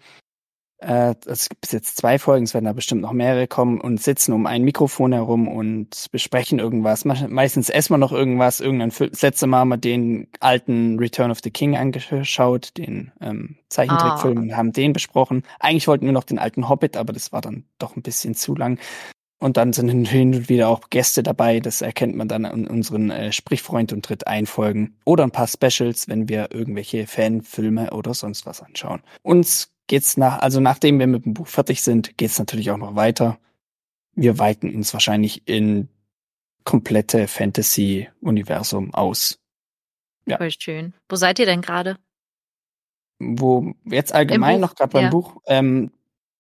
äh, 0.83 1.15
es 1.27 1.49
gibt 1.49 1.61
bis 1.61 1.73
jetzt 1.73 1.97
zwei 1.97 2.19
Folgen, 2.19 2.45
es 2.45 2.55
werden 2.55 2.65
da 2.65 2.73
bestimmt 2.73 3.03
noch 3.03 3.13
mehrere 3.13 3.47
kommen 3.47 3.81
und 3.81 4.03
sitzen 4.03 4.33
um 4.33 4.47
ein 4.47 4.63
Mikrofon 4.63 5.13
herum 5.13 5.49
und 5.49 6.07
besprechen 6.11 6.59
irgendwas. 6.59 7.05
Meistens 7.05 7.71
essen 7.71 7.95
wir 7.95 7.99
noch 7.99 8.13
irgendwas. 8.13 8.61
Irgendein 8.61 8.91
das 8.91 9.23
letzte 9.23 9.47
Mal 9.47 9.61
haben 9.61 9.69
wir 9.69 9.77
den 9.77 10.29
alten 10.41 10.99
Return 10.99 11.31
of 11.31 11.41
the 11.43 11.51
King 11.51 11.77
angeschaut, 11.77 12.77
den 12.77 13.13
ähm, 13.21 13.57
Zeichentrickfilm, 13.69 14.39
ah. 14.39 14.41
und 14.41 14.57
haben 14.57 14.73
den 14.73 14.93
besprochen. 14.93 15.45
Eigentlich 15.61 15.87
wollten 15.89 16.07
wir 16.07 16.13
noch 16.13 16.25
den 16.25 16.39
alten 16.39 16.69
Hobbit, 16.69 16.97
aber 16.97 17.13
das 17.13 17.33
war 17.33 17.41
dann 17.41 17.65
doch 17.79 17.97
ein 17.97 18.03
bisschen 18.03 18.35
zu 18.35 18.55
lang. 18.57 18.79
Und 19.39 19.57
dann 19.57 19.73
sind 19.73 19.89
hin 20.09 20.35
und 20.35 20.49
wieder 20.49 20.69
auch 20.69 20.91
Gäste 20.91 21.23
dabei. 21.23 21.61
Das 21.61 21.83
erkennt 21.83 22.17
man 22.17 22.29
dann 22.29 22.45
an 22.45 22.67
unseren 22.67 23.11
äh, 23.11 23.33
Sprichfreund 23.33 23.93
und 23.93 24.05
Tritt 24.05 24.27
einfolgen. 24.27 24.97
Oder 25.05 25.25
ein 25.25 25.31
paar 25.31 25.49
Specials, 25.49 26.09
wenn 26.09 26.29
wir 26.29 26.49
irgendwelche 26.53 27.07
Fanfilme 27.07 27.91
oder 27.91 28.15
sonst 28.15 28.47
was 28.47 28.63
anschauen. 28.63 29.03
Uns 29.23 29.73
geht's 29.93 30.17
nach, 30.17 30.39
also 30.39 30.59
nachdem 30.59 30.99
wir 30.99 31.07
mit 31.07 31.27
dem 31.27 31.35
Buch 31.35 31.47
fertig 31.47 31.83
sind, 31.83 32.17
geht's 32.17 32.39
natürlich 32.39 32.71
auch 32.71 32.79
noch 32.79 32.97
weiter. 32.97 33.39
Wir 34.15 34.39
weiten 34.39 34.75
uns 34.75 34.95
wahrscheinlich 34.95 35.47
in 35.47 35.91
komplette 36.65 37.29
Fantasy-Universum 37.29 38.95
aus. 38.95 39.39
Ja. 40.25 40.39
Voll 40.39 40.51
schön. 40.51 40.95
Wo 41.11 41.17
seid 41.17 41.39
ihr 41.41 41.45
denn 41.45 41.61
gerade? 41.61 41.99
Wo 43.19 43.75
jetzt 43.85 44.15
allgemein 44.15 44.61
noch 44.61 44.77
gerade 44.77 44.93
beim 44.93 45.05
ja. 45.05 45.11
Buch. 45.11 45.43
Ähm, 45.45 45.93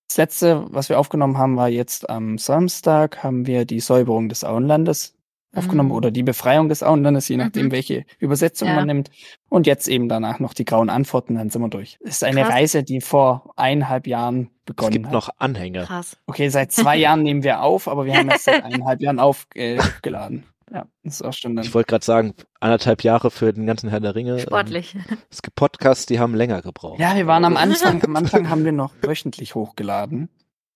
das 0.08 0.16
letzte, 0.16 0.64
was 0.72 0.88
wir 0.88 0.98
aufgenommen 0.98 1.36
haben, 1.36 1.58
war 1.58 1.68
jetzt 1.68 2.08
am 2.08 2.38
Samstag, 2.38 3.22
haben 3.22 3.46
wir 3.46 3.66
die 3.66 3.80
Säuberung 3.80 4.30
des 4.30 4.44
Auenlandes 4.44 5.14
aufgenommen 5.54 5.90
mhm. 5.90 5.94
oder 5.94 6.10
die 6.10 6.22
Befreiung 6.22 6.68
des 6.68 6.82
Auenlandes, 6.82 7.28
je 7.28 7.36
nachdem, 7.36 7.66
mhm. 7.66 7.72
welche 7.72 8.04
Übersetzung 8.18 8.68
ja. 8.68 8.74
man 8.74 8.86
nimmt. 8.86 9.10
Und 9.48 9.66
jetzt 9.66 9.88
eben 9.88 10.08
danach 10.08 10.38
noch 10.38 10.54
die 10.54 10.64
grauen 10.64 10.88
Antworten, 10.88 11.34
dann 11.34 11.50
sind 11.50 11.60
wir 11.60 11.68
durch. 11.68 11.98
Es 12.02 12.14
ist 12.14 12.24
eine 12.24 12.42
Krass. 12.42 12.52
Reise, 12.52 12.82
die 12.82 13.00
vor 13.00 13.52
eineinhalb 13.56 14.06
Jahren 14.06 14.50
begonnen 14.64 14.86
hat. 14.86 14.90
Es 14.90 14.92
gibt 14.92 15.06
hat. 15.06 15.12
noch 15.12 15.28
Anhänge. 15.38 15.84
Krass. 15.84 16.16
Okay, 16.26 16.48
seit 16.48 16.72
zwei 16.72 16.96
Jahren 16.98 17.22
nehmen 17.22 17.42
wir 17.42 17.62
auf, 17.62 17.88
aber 17.88 18.06
wir 18.06 18.14
haben 18.16 18.30
erst 18.30 18.44
seit 18.44 18.64
eineinhalb 18.64 19.00
Jahren 19.00 19.18
aufgeladen. 19.18 20.44
Ja, 20.72 20.86
das 21.04 21.16
ist 21.16 21.22
auch 21.22 21.34
schon 21.34 21.54
dann. 21.54 21.66
Ich 21.66 21.74
wollte 21.74 21.88
gerade 21.88 22.04
sagen, 22.04 22.34
anderthalb 22.60 23.04
Jahre 23.04 23.30
für 23.30 23.52
den 23.52 23.66
ganzen 23.66 23.90
Herr 23.90 24.00
der 24.00 24.14
Ringe. 24.14 24.38
Sportlich. 24.38 24.94
Ähm, 24.94 25.18
es 25.30 25.42
gibt 25.42 25.54
Podcasts, 25.54 26.06
die 26.06 26.18
haben 26.18 26.34
länger 26.34 26.62
gebraucht. 26.62 26.98
Ja, 26.98 27.14
wir 27.14 27.26
waren 27.26 27.44
am 27.44 27.56
Anfang, 27.58 28.02
am 28.02 28.16
Anfang 28.16 28.48
haben 28.48 28.64
wir 28.64 28.72
noch 28.72 28.92
wöchentlich 29.02 29.54
hochgeladen. 29.54 30.30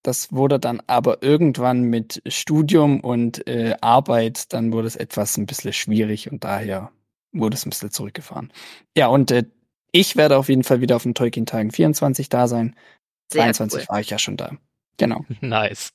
Das 0.07 0.33
wurde 0.33 0.61
dann 0.61 0.81
aber 0.87 1.25
irgendwann 1.25 1.83
mit 1.83 2.23
Studium 2.29 3.01
und 3.01 3.45
äh, 3.49 3.75
Arbeit, 3.81 4.53
dann 4.53 4.73
wurde 4.73 4.87
es 4.87 4.95
etwas 4.95 5.37
ein 5.37 5.47
bisschen 5.47 5.73
schwierig 5.73 6.31
und 6.31 6.45
daher 6.45 6.93
wurde 7.33 7.57
es 7.57 7.67
ein 7.67 7.71
bisschen 7.71 7.91
zurückgefahren. 7.91 8.53
Ja, 8.97 9.09
und 9.09 9.33
äh, 9.33 9.47
ich 9.91 10.15
werde 10.15 10.39
auf 10.39 10.49
jeden 10.49 10.63
Fall 10.63 10.81
wieder 10.81 10.95
auf 10.95 11.03
den 11.03 11.15
Tolkien-Tagen 11.15 11.73
24 11.73 12.29
da 12.29 12.47
sein. 12.47 12.77
Sehr 13.33 13.43
23 13.43 13.81
cool. 13.81 13.89
war 13.89 14.01
ich 14.01 14.11
ja 14.11 14.21
schon 14.21 14.37
da. 14.37 14.53
Genau. 14.97 15.25
Nice. 15.41 15.93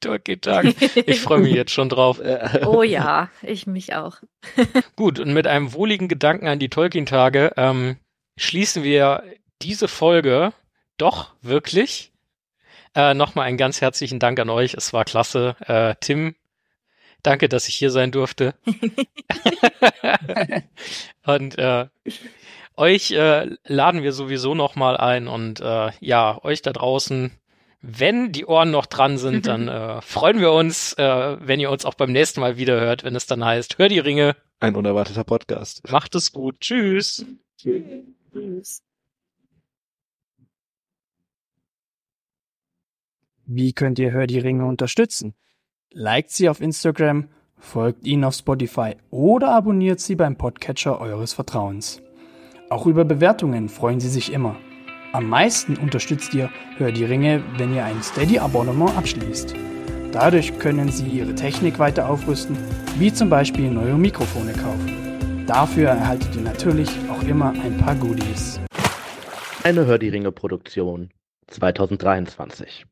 Tolkien-Tag. 0.00 0.74
Ich 1.06 1.20
freue 1.20 1.38
mich 1.38 1.54
jetzt 1.54 1.70
schon 1.70 1.88
drauf. 1.88 2.20
Oh 2.66 2.82
ja, 2.82 3.30
ich 3.40 3.68
mich 3.68 3.94
auch. 3.94 4.16
Gut, 4.96 5.20
und 5.20 5.32
mit 5.32 5.46
einem 5.46 5.72
wohligen 5.74 6.08
Gedanken 6.08 6.48
an 6.48 6.58
die 6.58 6.70
Tolkien-Tage 6.70 7.52
ähm, 7.56 7.98
schließen 8.36 8.82
wir 8.82 9.22
diese 9.62 9.86
Folge 9.86 10.52
doch 10.98 11.34
wirklich. 11.40 12.10
Äh, 12.94 13.14
Nochmal 13.14 13.46
einen 13.46 13.58
ganz 13.58 13.80
herzlichen 13.80 14.18
Dank 14.18 14.38
an 14.40 14.50
euch. 14.50 14.74
Es 14.74 14.92
war 14.92 15.04
klasse. 15.04 15.56
Äh, 15.66 15.94
Tim, 16.00 16.34
danke, 17.22 17.48
dass 17.48 17.68
ich 17.68 17.74
hier 17.74 17.90
sein 17.90 18.12
durfte. 18.12 18.54
und 21.26 21.58
äh, 21.58 21.86
euch 22.76 23.10
äh, 23.12 23.50
laden 23.64 24.02
wir 24.02 24.12
sowieso 24.12 24.54
nochmal 24.54 24.96
ein 24.96 25.28
und 25.28 25.60
äh, 25.60 25.90
ja, 26.00 26.42
euch 26.44 26.62
da 26.62 26.72
draußen 26.72 27.32
wenn 27.86 28.32
die 28.32 28.46
Ohren 28.46 28.70
noch 28.70 28.86
dran 28.86 29.18
sind, 29.18 29.46
dann 29.46 29.68
äh, 29.98 30.00
freuen 30.00 30.40
wir 30.40 30.52
uns, 30.52 30.94
äh, 30.94 31.36
wenn 31.38 31.60
ihr 31.60 31.70
uns 31.70 31.84
auch 31.84 31.94
beim 31.94 32.12
nächsten 32.12 32.40
Mal 32.40 32.56
wieder 32.56 32.80
hört, 32.80 33.04
wenn 33.04 33.14
es 33.14 33.26
dann 33.26 33.44
heißt, 33.44 33.78
hör 33.78 33.88
die 33.88 33.98
Ringe. 33.98 34.36
Ein 34.60 34.74
unerwarteter 34.74 35.24
Podcast. 35.24 35.90
Macht 35.90 36.14
es 36.14 36.32
gut. 36.32 36.60
Tschüss. 36.60 37.26
Tschüss. 37.58 38.82
Wie 43.46 43.74
könnt 43.74 43.98
ihr 43.98 44.10
Hör 44.10 44.26
die 44.26 44.38
Ringe 44.38 44.64
unterstützen? 44.64 45.34
Liked 45.92 46.30
sie 46.30 46.48
auf 46.48 46.62
Instagram, 46.62 47.28
folgt 47.58 48.06
ihnen 48.06 48.24
auf 48.24 48.34
Spotify 48.34 48.96
oder 49.10 49.50
abonniert 49.50 50.00
sie 50.00 50.14
beim 50.14 50.36
Podcatcher 50.36 50.98
eures 50.98 51.34
Vertrauens. 51.34 52.00
Auch 52.70 52.86
über 52.86 53.04
Bewertungen 53.04 53.68
freuen 53.68 54.00
sie 54.00 54.08
sich 54.08 54.32
immer. 54.32 54.56
Am 55.12 55.28
meisten 55.28 55.76
unterstützt 55.76 56.32
ihr 56.32 56.50
Hör 56.78 56.90
die 56.90 57.04
Ringe, 57.04 57.42
wenn 57.58 57.74
ihr 57.74 57.84
ein 57.84 58.02
Steady-Abonnement 58.02 58.96
abschließt. 58.96 59.54
Dadurch 60.10 60.58
können 60.58 60.90
Sie 60.90 61.06
Ihre 61.06 61.34
Technik 61.34 61.78
weiter 61.78 62.08
aufrüsten, 62.08 62.56
wie 62.98 63.12
zum 63.12 63.28
Beispiel 63.28 63.70
neue 63.70 63.94
Mikrofone 63.94 64.52
kaufen. 64.52 65.44
Dafür 65.46 65.88
erhaltet 65.88 66.34
ihr 66.36 66.42
natürlich 66.42 66.88
auch 67.10 67.22
immer 67.24 67.50
ein 67.50 67.76
paar 67.76 67.96
Goodies. 67.96 68.60
Eine 69.64 69.86
Hör 69.86 69.98
die 69.98 70.08
Ringe 70.08 70.32
Produktion 70.32 71.10
2023. 71.48 72.86